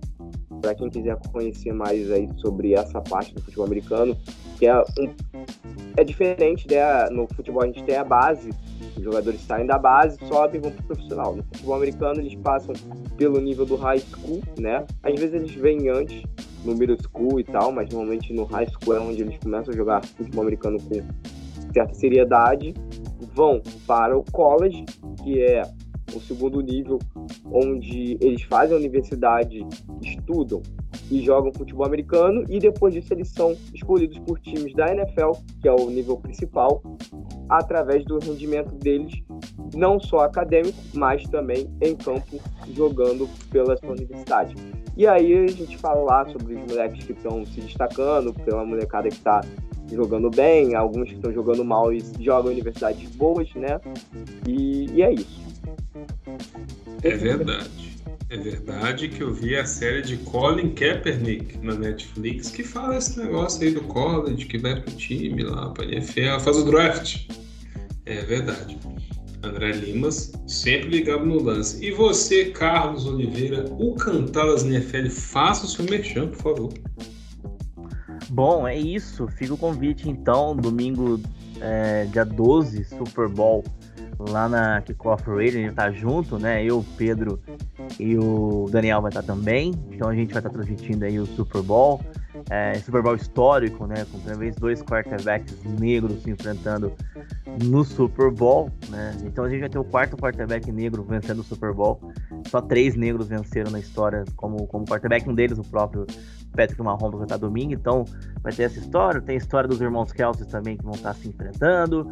para 0.61 0.75
quem 0.75 0.89
quiser 0.89 1.17
conhecer 1.31 1.73
mais 1.73 2.11
aí 2.11 2.27
sobre 2.37 2.73
essa 2.73 3.01
parte 3.01 3.33
do 3.33 3.41
futebol 3.41 3.65
americano, 3.65 4.17
que 4.57 4.67
é, 4.67 4.77
um, 4.77 5.13
é 5.95 6.03
diferente, 6.03 6.67
né? 6.69 7.09
No 7.09 7.27
futebol 7.27 7.63
a 7.63 7.67
gente 7.67 7.83
tem 7.83 7.95
a 7.95 8.03
base, 8.03 8.49
os 8.95 9.03
jogadores 9.03 9.41
saem 9.41 9.65
da 9.65 9.77
base, 9.77 10.17
sobem 10.27 10.59
e 10.59 10.63
vão 10.63 10.71
pro 10.71 10.83
profissional. 10.83 11.35
No 11.35 11.43
futebol 11.43 11.75
americano 11.75 12.19
eles 12.19 12.35
passam 12.35 12.73
pelo 13.17 13.39
nível 13.39 13.65
do 13.65 13.75
high 13.75 13.99
school, 13.99 14.41
né? 14.59 14.85
Às 15.03 15.19
vezes 15.19 15.33
eles 15.33 15.51
vêm 15.53 15.89
antes, 15.89 16.23
no 16.65 16.75
middle 16.75 16.97
school 17.01 17.39
e 17.39 17.43
tal, 17.43 17.71
mas 17.71 17.89
normalmente 17.89 18.33
no 18.33 18.43
high 18.45 18.67
school 18.67 18.95
é 18.95 18.99
onde 18.99 19.21
eles 19.21 19.37
começam 19.37 19.73
a 19.73 19.77
jogar 19.77 20.05
futebol 20.05 20.41
americano 20.41 20.77
com 20.79 21.73
certa 21.73 21.93
seriedade, 21.93 22.73
vão 23.33 23.61
para 23.85 24.17
o 24.17 24.23
college, 24.31 24.83
que 25.23 25.41
é 25.41 25.61
o 26.13 26.19
segundo 26.19 26.61
nível, 26.61 26.99
onde 27.51 28.17
eles 28.21 28.41
fazem 28.43 28.75
a 28.75 28.79
universidade, 28.79 29.65
estudam 30.01 30.61
e 31.11 31.21
jogam 31.21 31.51
futebol 31.53 31.85
americano, 31.85 32.43
e 32.49 32.59
depois 32.59 32.93
disso 32.93 33.13
eles 33.13 33.29
são 33.29 33.55
escolhidos 33.73 34.17
por 34.19 34.39
times 34.39 34.73
da 34.73 34.91
NFL, 34.93 35.31
que 35.61 35.67
é 35.67 35.71
o 35.71 35.89
nível 35.89 36.17
principal, 36.17 36.81
através 37.49 38.03
do 38.05 38.19
rendimento 38.19 38.75
deles, 38.75 39.13
não 39.75 39.99
só 39.99 40.19
acadêmico, 40.19 40.77
mas 40.93 41.23
também 41.23 41.69
em 41.81 41.95
campo, 41.95 42.39
jogando 42.73 43.29
pela 43.49 43.77
sua 43.77 43.91
universidade. 43.91 44.55
E 44.95 45.05
aí 45.05 45.45
a 45.45 45.47
gente 45.47 45.77
fala 45.77 46.01
lá 46.01 46.25
sobre 46.27 46.55
os 46.55 46.71
moleques 46.71 47.05
que 47.05 47.13
estão 47.13 47.45
se 47.45 47.61
destacando, 47.61 48.33
pela 48.33 48.65
molecada 48.65 49.07
que 49.07 49.15
está 49.15 49.41
jogando 49.91 50.29
bem, 50.29 50.75
alguns 50.75 51.09
que 51.09 51.15
estão 51.15 51.31
jogando 51.31 51.63
mal 51.63 51.93
e 51.93 52.03
jogam 52.19 52.51
em 52.51 52.55
universidades 52.55 53.09
boas, 53.15 53.53
né? 53.55 53.79
E, 54.47 54.87
e 54.91 55.01
é 55.01 55.13
isso. 55.13 55.47
É 57.03 57.15
verdade. 57.15 57.97
É 58.29 58.35
verdade 58.35 59.07
que 59.07 59.21
eu 59.21 59.33
vi 59.33 59.55
a 59.55 59.65
série 59.65 60.01
de 60.01 60.17
Colin 60.17 60.73
Kaepernick 60.73 61.57
na 61.59 61.75
Netflix 61.75 62.49
que 62.49 62.61
fala 62.61 62.97
esse 62.97 63.17
negócio 63.17 63.63
aí 63.63 63.73
do 63.73 63.81
college, 63.81 64.45
que 64.45 64.57
vai 64.57 64.81
pro 64.81 64.93
time 64.95 65.43
lá, 65.43 65.69
pra 65.69 65.85
NFL, 65.85 66.39
faz 66.41 66.57
o 66.57 66.65
draft. 66.65 67.27
É 68.05 68.21
verdade. 68.23 68.77
André 69.43 69.71
Limas, 69.71 70.33
sempre 70.45 70.89
ligado 70.89 71.25
no 71.25 71.41
lance. 71.41 71.83
E 71.85 71.91
você, 71.91 72.45
Carlos 72.45 73.05
Oliveira, 73.05 73.65
o 73.79 73.93
Cantadas 73.95 74.63
NFL, 74.63 75.09
faça 75.09 75.65
o 75.65 75.69
seu 75.69 75.85
merchan, 75.85 76.27
por 76.27 76.37
favor. 76.37 76.73
Bom, 78.29 78.67
é 78.67 78.77
isso. 78.77 79.27
Fica 79.29 79.53
o 79.53 79.57
convite 79.57 80.09
então, 80.09 80.55
domingo, 80.55 81.21
é, 81.61 82.05
dia 82.05 82.25
12, 82.25 82.83
Super 82.85 83.29
Bowl 83.29 83.63
lá 84.19 84.49
na 84.49 84.81
Kickoff 84.81 85.23
Radio, 85.29 85.59
a 85.59 85.63
gente 85.63 85.73
tá 85.73 85.91
junto, 85.91 86.39
né? 86.39 86.63
Eu, 86.63 86.83
Pedro 86.97 87.39
e 87.99 88.17
o 88.17 88.65
Daniel 88.69 89.01
vai 89.01 89.09
estar 89.09 89.23
também. 89.23 89.73
Então 89.91 90.09
a 90.09 90.15
gente 90.15 90.33
vai 90.33 90.39
estar 90.39 90.49
transmitindo 90.49 91.05
aí 91.05 91.19
o 91.19 91.25
Super 91.25 91.61
Bowl. 91.61 92.01
É, 92.49 92.75
Super 92.75 93.01
Bowl 93.01 93.15
histórico, 93.15 93.85
né? 93.85 94.05
Com 94.11 94.19
pela 94.19 94.37
vez 94.37 94.55
dois 94.55 94.81
quarterbacks 94.81 95.63
negros 95.79 96.23
se 96.23 96.29
enfrentando 96.29 96.93
no 97.63 97.83
Super 97.83 98.31
Bowl, 98.31 98.71
né? 98.89 99.17
Então 99.23 99.43
a 99.43 99.49
gente 99.49 99.61
vai 99.61 99.69
ter 99.69 99.79
o 99.79 99.83
quarto 99.83 100.15
quarterback 100.15 100.71
negro 100.71 101.03
vencendo 101.03 101.39
o 101.39 101.43
Super 101.43 101.73
Bowl. 101.73 101.99
Só 102.47 102.61
três 102.61 102.95
negros 102.95 103.27
venceram 103.27 103.71
na 103.71 103.79
história 103.79 104.23
como, 104.35 104.67
como 104.67 104.85
quarterback, 104.85 105.27
um 105.29 105.33
deles 105.33 105.57
o 105.57 105.63
próprio 105.63 106.05
Patrick 106.55 106.81
Mahomes 106.81 107.15
vai 107.15 107.23
estar 107.23 107.37
domingo, 107.37 107.73
então 107.73 108.05
vai 108.41 108.51
ter 108.51 108.63
essa 108.63 108.79
história. 108.79 109.21
Tem 109.21 109.35
a 109.35 109.37
história 109.37 109.67
dos 109.67 109.79
irmãos 109.79 110.11
Kelsey 110.11 110.47
também 110.47 110.77
que 110.77 110.83
vão 110.83 110.93
estar 110.93 111.13
se 111.13 111.27
enfrentando. 111.27 112.09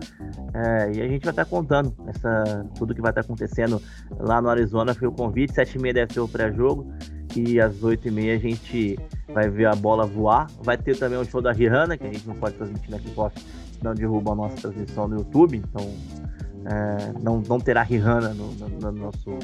É, 0.53 0.91
e 0.93 1.01
a 1.01 1.07
gente 1.07 1.23
vai 1.23 1.31
estar 1.31 1.45
contando 1.45 1.93
essa, 2.07 2.65
tudo 2.77 2.93
que 2.93 3.01
vai 3.01 3.11
estar 3.11 3.21
acontecendo 3.21 3.81
lá 4.19 4.41
no 4.41 4.49
Arizona. 4.49 4.93
Foi 4.93 5.07
o 5.07 5.11
convite, 5.11 5.53
7h30 5.53 5.93
deve 5.93 6.13
ser 6.13 6.19
o 6.19 6.27
pré-jogo. 6.27 6.91
E 7.35 7.59
às 7.59 7.75
8h30 7.81 8.35
a 8.35 8.39
gente 8.39 8.99
vai 9.33 9.49
ver 9.49 9.65
a 9.65 9.75
bola 9.75 10.05
voar. 10.05 10.47
Vai 10.61 10.77
ter 10.77 10.97
também 10.97 11.17
o 11.17 11.25
show 11.25 11.41
da 11.41 11.51
Rihanna, 11.51 11.97
que 11.97 12.05
a 12.05 12.11
gente 12.11 12.27
não 12.27 12.35
pode 12.35 12.55
transmitir 12.55 12.91
na 12.91 12.99
Kickoff, 12.99 13.35
não 13.83 13.93
derruba 13.93 14.31
a 14.31 14.35
nossa 14.35 14.55
transmissão 14.55 15.07
no 15.07 15.17
YouTube. 15.17 15.57
Então 15.57 15.93
é, 16.65 17.13
não, 17.21 17.41
não 17.47 17.59
terá 17.59 17.83
Rihanna 17.83 18.33
no, 18.33 18.51
no, 18.53 18.69
no, 18.69 18.91
nosso, 18.91 19.37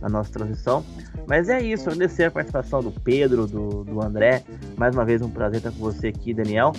na 0.00 0.08
nossa 0.08 0.32
transição. 0.32 0.84
Mas 1.26 1.48
é 1.48 1.60
isso, 1.60 1.90
agradecer 1.90 2.24
a 2.24 2.30
participação 2.30 2.82
do 2.82 2.92
Pedro, 2.92 3.46
do, 3.46 3.84
do 3.84 4.00
André. 4.00 4.44
Mais 4.76 4.94
uma 4.94 5.04
vez 5.04 5.20
um 5.20 5.30
prazer 5.30 5.58
estar 5.58 5.72
com 5.72 5.78
você 5.78 6.08
aqui, 6.08 6.32
Daniel. 6.32 6.72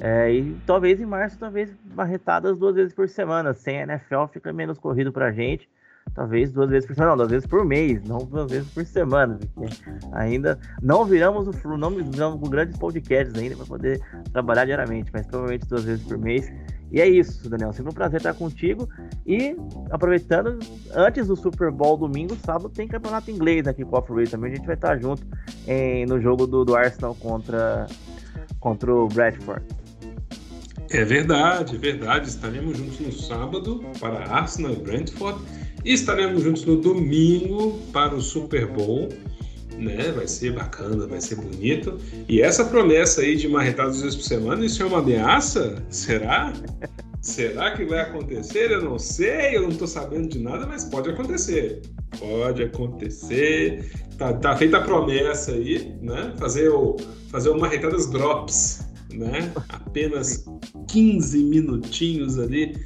É, 0.00 0.30
e 0.32 0.56
talvez 0.66 1.00
em 1.00 1.06
março, 1.06 1.38
talvez 1.38 1.74
marretadas 1.94 2.56
duas 2.56 2.74
vezes 2.74 2.94
por 2.94 3.08
semana. 3.08 3.52
Sem 3.52 3.76
NFL 3.76 4.26
fica 4.32 4.52
menos 4.52 4.78
corrido 4.78 5.12
pra 5.12 5.32
gente. 5.32 5.68
Talvez 6.14 6.50
duas 6.50 6.70
vezes 6.70 6.86
por 6.86 6.94
semana, 6.94 7.10
não, 7.10 7.16
duas 7.18 7.30
vezes 7.30 7.46
por 7.46 7.64
mês, 7.64 8.02
não 8.04 8.18
duas 8.18 8.50
vezes 8.50 8.68
por 8.70 8.84
semana, 8.86 9.38
ainda 10.12 10.58
não 10.80 11.04
viramos 11.04 11.46
o 11.46 11.76
não 11.76 11.90
viramos 11.90 12.40
com 12.40 12.48
grandes 12.48 12.78
podcasts 12.78 13.34
ainda 13.38 13.54
para 13.54 13.66
poder 13.66 14.00
trabalhar 14.32 14.64
diariamente, 14.64 15.10
mas 15.12 15.26
provavelmente 15.26 15.66
duas 15.68 15.84
vezes 15.84 16.02
por 16.06 16.16
mês. 16.16 16.50
E 16.90 17.00
é 17.00 17.08
isso, 17.08 17.48
Daniel. 17.50 17.72
Sempre 17.72 17.90
um 17.90 17.94
prazer 17.94 18.18
estar 18.18 18.34
contigo. 18.34 18.88
E 19.26 19.56
aproveitando, 19.90 20.58
antes 20.94 21.26
do 21.26 21.36
Super 21.36 21.70
Bowl 21.70 21.96
domingo, 21.96 22.36
sábado 22.36 22.68
tem 22.68 22.86
campeonato 22.86 23.30
inglês 23.30 23.66
aqui 23.66 23.84
com 23.84 23.96
o 23.96 23.98
Off 23.98 24.30
também. 24.30 24.52
A 24.52 24.54
gente 24.54 24.66
vai 24.66 24.76
estar 24.76 24.98
junto 24.98 25.26
em, 25.66 26.06
no 26.06 26.20
jogo 26.20 26.46
do, 26.46 26.64
do 26.64 26.76
Arsenal 26.76 27.14
contra, 27.16 27.86
contra 28.60 28.94
o 28.94 29.08
Bradford. 29.08 29.64
É 30.90 31.04
verdade, 31.04 31.74
é 31.74 31.78
verdade. 31.78 32.28
Estaremos 32.28 32.78
juntos 32.78 33.00
no 33.00 33.12
sábado 33.12 33.84
para 34.00 34.24
Arsenal 34.30 34.72
e 34.72 34.76
Brentford. 34.76 35.40
E 35.86 35.92
estaremos 35.92 36.42
juntos 36.42 36.64
no 36.64 36.76
domingo 36.76 37.80
para 37.92 38.14
o 38.14 38.20
Super 38.20 38.66
Bowl 38.66 39.08
né? 39.78 40.10
Vai 40.12 40.26
ser 40.26 40.52
bacana, 40.52 41.06
vai 41.06 41.20
ser 41.20 41.36
bonito. 41.36 41.98
E 42.28 42.40
essa 42.40 42.64
promessa 42.64 43.20
aí 43.20 43.36
de 43.36 43.48
marretadas 43.48 44.00
vezes 44.00 44.16
por 44.16 44.24
semana, 44.24 44.64
isso 44.64 44.82
é 44.82 44.86
uma 44.86 44.98
ameaça? 44.98 45.82
Será? 45.90 46.52
Será 47.20 47.72
que 47.72 47.84
vai 47.84 48.00
acontecer? 48.00 48.70
Eu 48.70 48.82
não 48.82 48.98
sei, 48.98 49.56
eu 49.56 49.62
não 49.62 49.70
tô 49.70 49.86
sabendo 49.86 50.28
de 50.28 50.38
nada, 50.38 50.66
mas 50.66 50.84
pode 50.84 51.10
acontecer. 51.10 51.82
Pode 52.18 52.62
acontecer. 52.62 53.90
Tá, 54.16 54.32
tá 54.32 54.56
feita 54.56 54.78
a 54.78 54.80
promessa 54.80 55.52
aí, 55.52 55.94
né? 56.00 56.32
Fazer 56.38 56.68
o 56.68 56.96
fazer 57.30 57.50
o 57.50 57.58
marretadas 57.58 58.08
drops, 58.08 58.85
né? 59.12 59.52
Apenas 59.68 60.44
15 60.88 61.44
minutinhos 61.44 62.38
ali, 62.38 62.76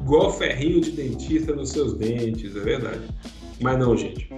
igual 0.00 0.36
ferrinho 0.36 0.80
de 0.80 0.92
dentista 0.92 1.54
nos 1.54 1.70
seus 1.70 1.94
dentes, 1.94 2.56
é 2.56 2.60
verdade. 2.60 3.02
Mas 3.60 3.78
não, 3.78 3.96
gente. 3.96 4.28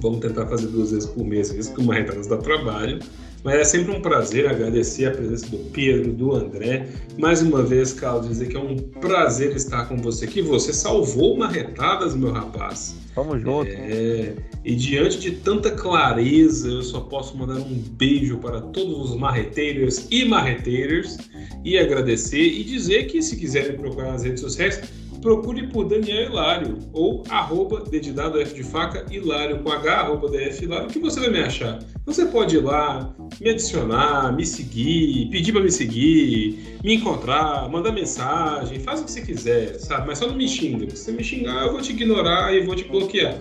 Vamos 0.00 0.20
tentar 0.20 0.46
fazer 0.46 0.66
duas 0.66 0.90
vezes 0.90 1.08
por 1.08 1.24
mês, 1.24 1.50
isso 1.50 1.74
que 1.74 1.80
uma 1.80 1.94
retardas 1.94 2.26
dá 2.26 2.36
trabalho. 2.36 2.98
Mas 3.44 3.56
é 3.56 3.64
sempre 3.64 3.94
um 3.94 4.00
prazer 4.00 4.48
agradecer 4.48 5.04
a 5.04 5.10
presença 5.10 5.46
do 5.48 5.58
Pedro, 5.70 6.14
do 6.14 6.34
André. 6.34 6.88
Mais 7.18 7.42
uma 7.42 7.62
vez, 7.62 7.92
Carlos, 7.92 8.26
dizer 8.26 8.48
que 8.48 8.56
é 8.56 8.58
um 8.58 8.74
prazer 8.74 9.54
estar 9.54 9.86
com 9.86 9.98
você 9.98 10.24
aqui. 10.24 10.40
Você 10.40 10.72
salvou 10.72 11.36
marretadas, 11.36 12.16
meu 12.16 12.32
rapaz. 12.32 12.96
Vamos 13.14 13.42
junto. 13.42 13.70
É, 13.70 14.32
e 14.64 14.74
diante 14.74 15.20
de 15.20 15.32
tanta 15.32 15.70
clareza, 15.70 16.68
eu 16.68 16.82
só 16.82 17.00
posso 17.00 17.36
mandar 17.36 17.56
um 17.56 17.74
beijo 17.74 18.38
para 18.38 18.62
todos 18.62 19.10
os 19.10 19.16
marreteiros 19.16 20.06
e 20.10 20.24
marreteiras 20.24 21.18
e 21.62 21.76
agradecer 21.76 22.42
e 22.42 22.64
dizer 22.64 23.04
que 23.08 23.20
se 23.20 23.36
quiserem 23.36 23.76
procurar 23.76 24.12
nas 24.12 24.24
redes 24.24 24.40
sociais, 24.40 24.80
procure 25.24 25.66
por 25.68 25.88
Daniel 25.88 26.30
Hilário 26.30 26.78
ou 26.92 27.24
arroba 27.30 27.80
dedidado 27.80 28.38
F 28.38 28.54
de 28.54 28.62
faca 28.62 29.06
Hilário 29.10 29.60
com 29.60 29.72
H, 29.72 30.00
arroba 30.00 30.28
DF 30.28 30.64
Hilário, 30.64 30.88
que 30.88 30.98
você 30.98 31.18
vai 31.18 31.30
me 31.30 31.40
achar. 31.40 31.78
Você 32.04 32.26
pode 32.26 32.56
ir 32.56 32.60
lá, 32.60 33.10
me 33.40 33.48
adicionar, 33.48 34.36
me 34.36 34.44
seguir, 34.44 35.30
pedir 35.30 35.52
para 35.52 35.62
me 35.62 35.70
seguir, 35.70 36.78
me 36.84 36.96
encontrar, 36.96 37.70
mandar 37.70 37.92
mensagem, 37.92 38.78
faz 38.80 39.00
o 39.00 39.04
que 39.04 39.12
você 39.12 39.22
quiser, 39.22 39.78
sabe? 39.78 40.08
Mas 40.08 40.18
só 40.18 40.26
não 40.26 40.36
me 40.36 40.46
xinga. 40.46 40.90
Se 40.90 41.04
você 41.04 41.12
me 41.12 41.24
xingar, 41.24 41.64
eu 41.64 41.72
vou 41.72 41.80
te 41.80 41.92
ignorar 41.92 42.54
e 42.54 42.62
vou 42.62 42.76
te 42.76 42.84
bloquear. 42.84 43.38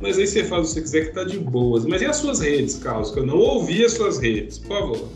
Mas 0.00 0.18
aí 0.18 0.26
você 0.26 0.42
faz 0.42 0.62
o 0.62 0.64
que 0.68 0.72
você 0.72 0.80
quiser 0.80 1.04
que 1.08 1.12
tá 1.12 1.24
de 1.24 1.38
boas. 1.38 1.84
Mas 1.84 2.00
e 2.00 2.06
as 2.06 2.16
suas 2.16 2.40
redes, 2.40 2.76
Carlos? 2.76 3.10
Que 3.10 3.20
eu 3.20 3.26
não 3.26 3.36
ouvi 3.36 3.84
as 3.84 3.92
suas 3.92 4.18
redes, 4.18 4.58
por 4.58 4.68
favor. 4.68 5.08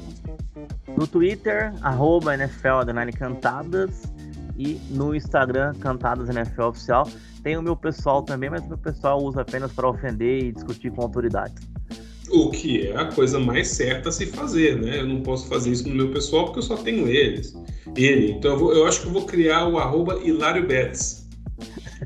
No 0.95 1.07
Twitter, 1.07 1.73
arroba 1.83 2.35
NFL 2.35 2.85
Cantadas 3.19 4.16
e 4.59 4.81
no 4.91 5.15
Instagram, 5.15 5.75
Cantadas 5.81 6.29
NFL 6.29 6.63
Oficial. 6.63 7.09
Tem 7.43 7.57
o 7.57 7.63
meu 7.63 7.77
pessoal 7.77 8.23
também, 8.23 8.51
mas 8.51 8.63
o 8.65 8.69
meu 8.69 8.79
pessoal 8.79 9.23
usa 9.23 9.43
apenas 9.43 9.73
para 9.73 9.89
ofender 9.89 10.45
e 10.45 10.53
discutir 10.53 10.91
com 10.91 11.03
autoridades. 11.03 11.63
O 12.31 12.51
que 12.51 12.89
é 12.89 12.97
a 12.97 13.05
coisa 13.05 13.39
mais 13.39 13.69
certa 13.69 14.09
a 14.09 14.13
se 14.13 14.27
fazer, 14.27 14.81
né? 14.81 15.01
Eu 15.01 15.07
não 15.07 15.21
posso 15.21 15.47
fazer 15.49 15.71
isso 15.71 15.89
no 15.89 15.95
meu 15.95 16.11
pessoal 16.11 16.47
porque 16.47 16.59
eu 16.59 16.63
só 16.63 16.77
tenho 16.77 17.07
eles. 17.09 17.57
Ele. 17.95 18.33
Então 18.33 18.53
eu, 18.53 18.59
vou, 18.59 18.73
eu 18.73 18.87
acho 18.87 19.03
que 19.03 19.07
eu 19.07 19.13
vou 19.13 19.25
criar 19.27 19.69
o 19.69 19.79
arroba 19.79 20.19
Hilário 20.25 20.67
Betts. 20.67 21.29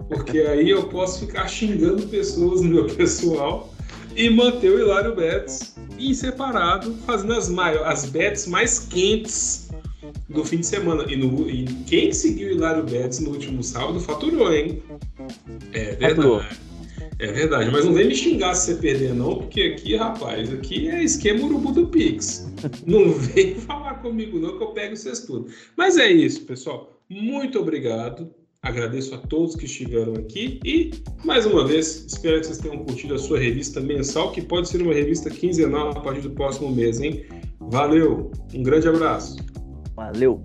Porque 0.09 0.41
aí 0.41 0.69
eu 0.69 0.85
posso 0.89 1.20
ficar 1.27 1.49
xingando 1.49 2.07
pessoas 2.09 2.61
no 2.61 2.69
meu 2.69 2.87
pessoal 2.87 3.73
e 4.15 4.29
manter 4.29 4.70
o 4.70 4.79
Hilário 4.79 5.17
Betts 5.17 5.75
em 5.99 6.12
separado, 6.12 6.95
fazendo 7.07 7.33
as, 7.33 7.51
as 7.85 8.07
bets 8.07 8.47
mais 8.47 8.79
quentes 8.79 9.60
do 10.29 10.45
fim 10.45 10.59
de 10.59 10.67
semana. 10.67 11.05
E, 11.09 11.17
no, 11.17 11.49
e 11.49 11.65
quem 11.87 12.13
seguiu 12.13 12.49
o 12.49 12.53
Hilário 12.53 12.85
Betts 12.85 13.21
no 13.21 13.31
último 13.31 13.63
sábado 13.63 14.01
faturou, 14.01 14.53
hein? 14.53 14.83
É 15.73 15.95
verdade. 15.95 16.15
Faturou. 16.17 16.43
É 17.21 17.31
verdade, 17.31 17.71
mas 17.71 17.85
não 17.85 17.93
vem 17.93 18.09
me 18.09 18.15
xingar 18.15 18.55
se 18.55 18.73
você 18.73 18.81
perder, 18.81 19.15
não, 19.15 19.37
porque 19.37 19.61
aqui, 19.61 19.95
rapaz, 19.95 20.51
aqui 20.51 20.89
é 20.89 21.05
esquema 21.05 21.45
urubu 21.45 21.71
do 21.71 21.87
Pix. 21.87 22.51
Não 22.87 23.13
vem 23.13 23.57
falar 23.57 23.97
comigo, 23.97 24.39
não, 24.39 24.57
que 24.57 24.65
eu 24.65 24.69
pego 24.69 24.97
vocês 24.97 25.21
tudo. 25.21 25.47
Mas 25.77 25.99
é 25.99 26.11
isso, 26.11 26.47
pessoal. 26.47 26.99
Muito 27.11 27.59
obrigado. 27.59 28.31
Agradeço 28.63 29.15
a 29.15 29.19
todos 29.19 29.55
que 29.55 29.67
estiveram 29.67 30.15
aqui 30.15 30.61
e, 30.65 30.93
mais 31.23 31.45
uma 31.45 31.67
vez, 31.67 32.07
espero 32.07 32.41
que 32.41 32.47
vocês 32.47 32.59
tenham 32.59 32.85
curtido 32.85 33.15
a 33.15 33.19
sua 33.19 33.39
revista 33.39 33.81
mensal, 33.81 34.33
que 34.33 34.41
pode 34.41 34.71
ser 34.71 34.81
uma 34.81 34.95
revista 34.95 35.29
quinzenal 35.29 35.91
a 35.91 36.01
partir 36.01 36.23
do 36.23 36.31
próximo 36.31 36.75
mês, 36.75 37.01
hein? 37.01 37.25
Valeu, 37.59 38.31
um 38.55 38.63
grande 38.63 38.89
abraço. 38.89 39.37
Valeu! 40.01 40.43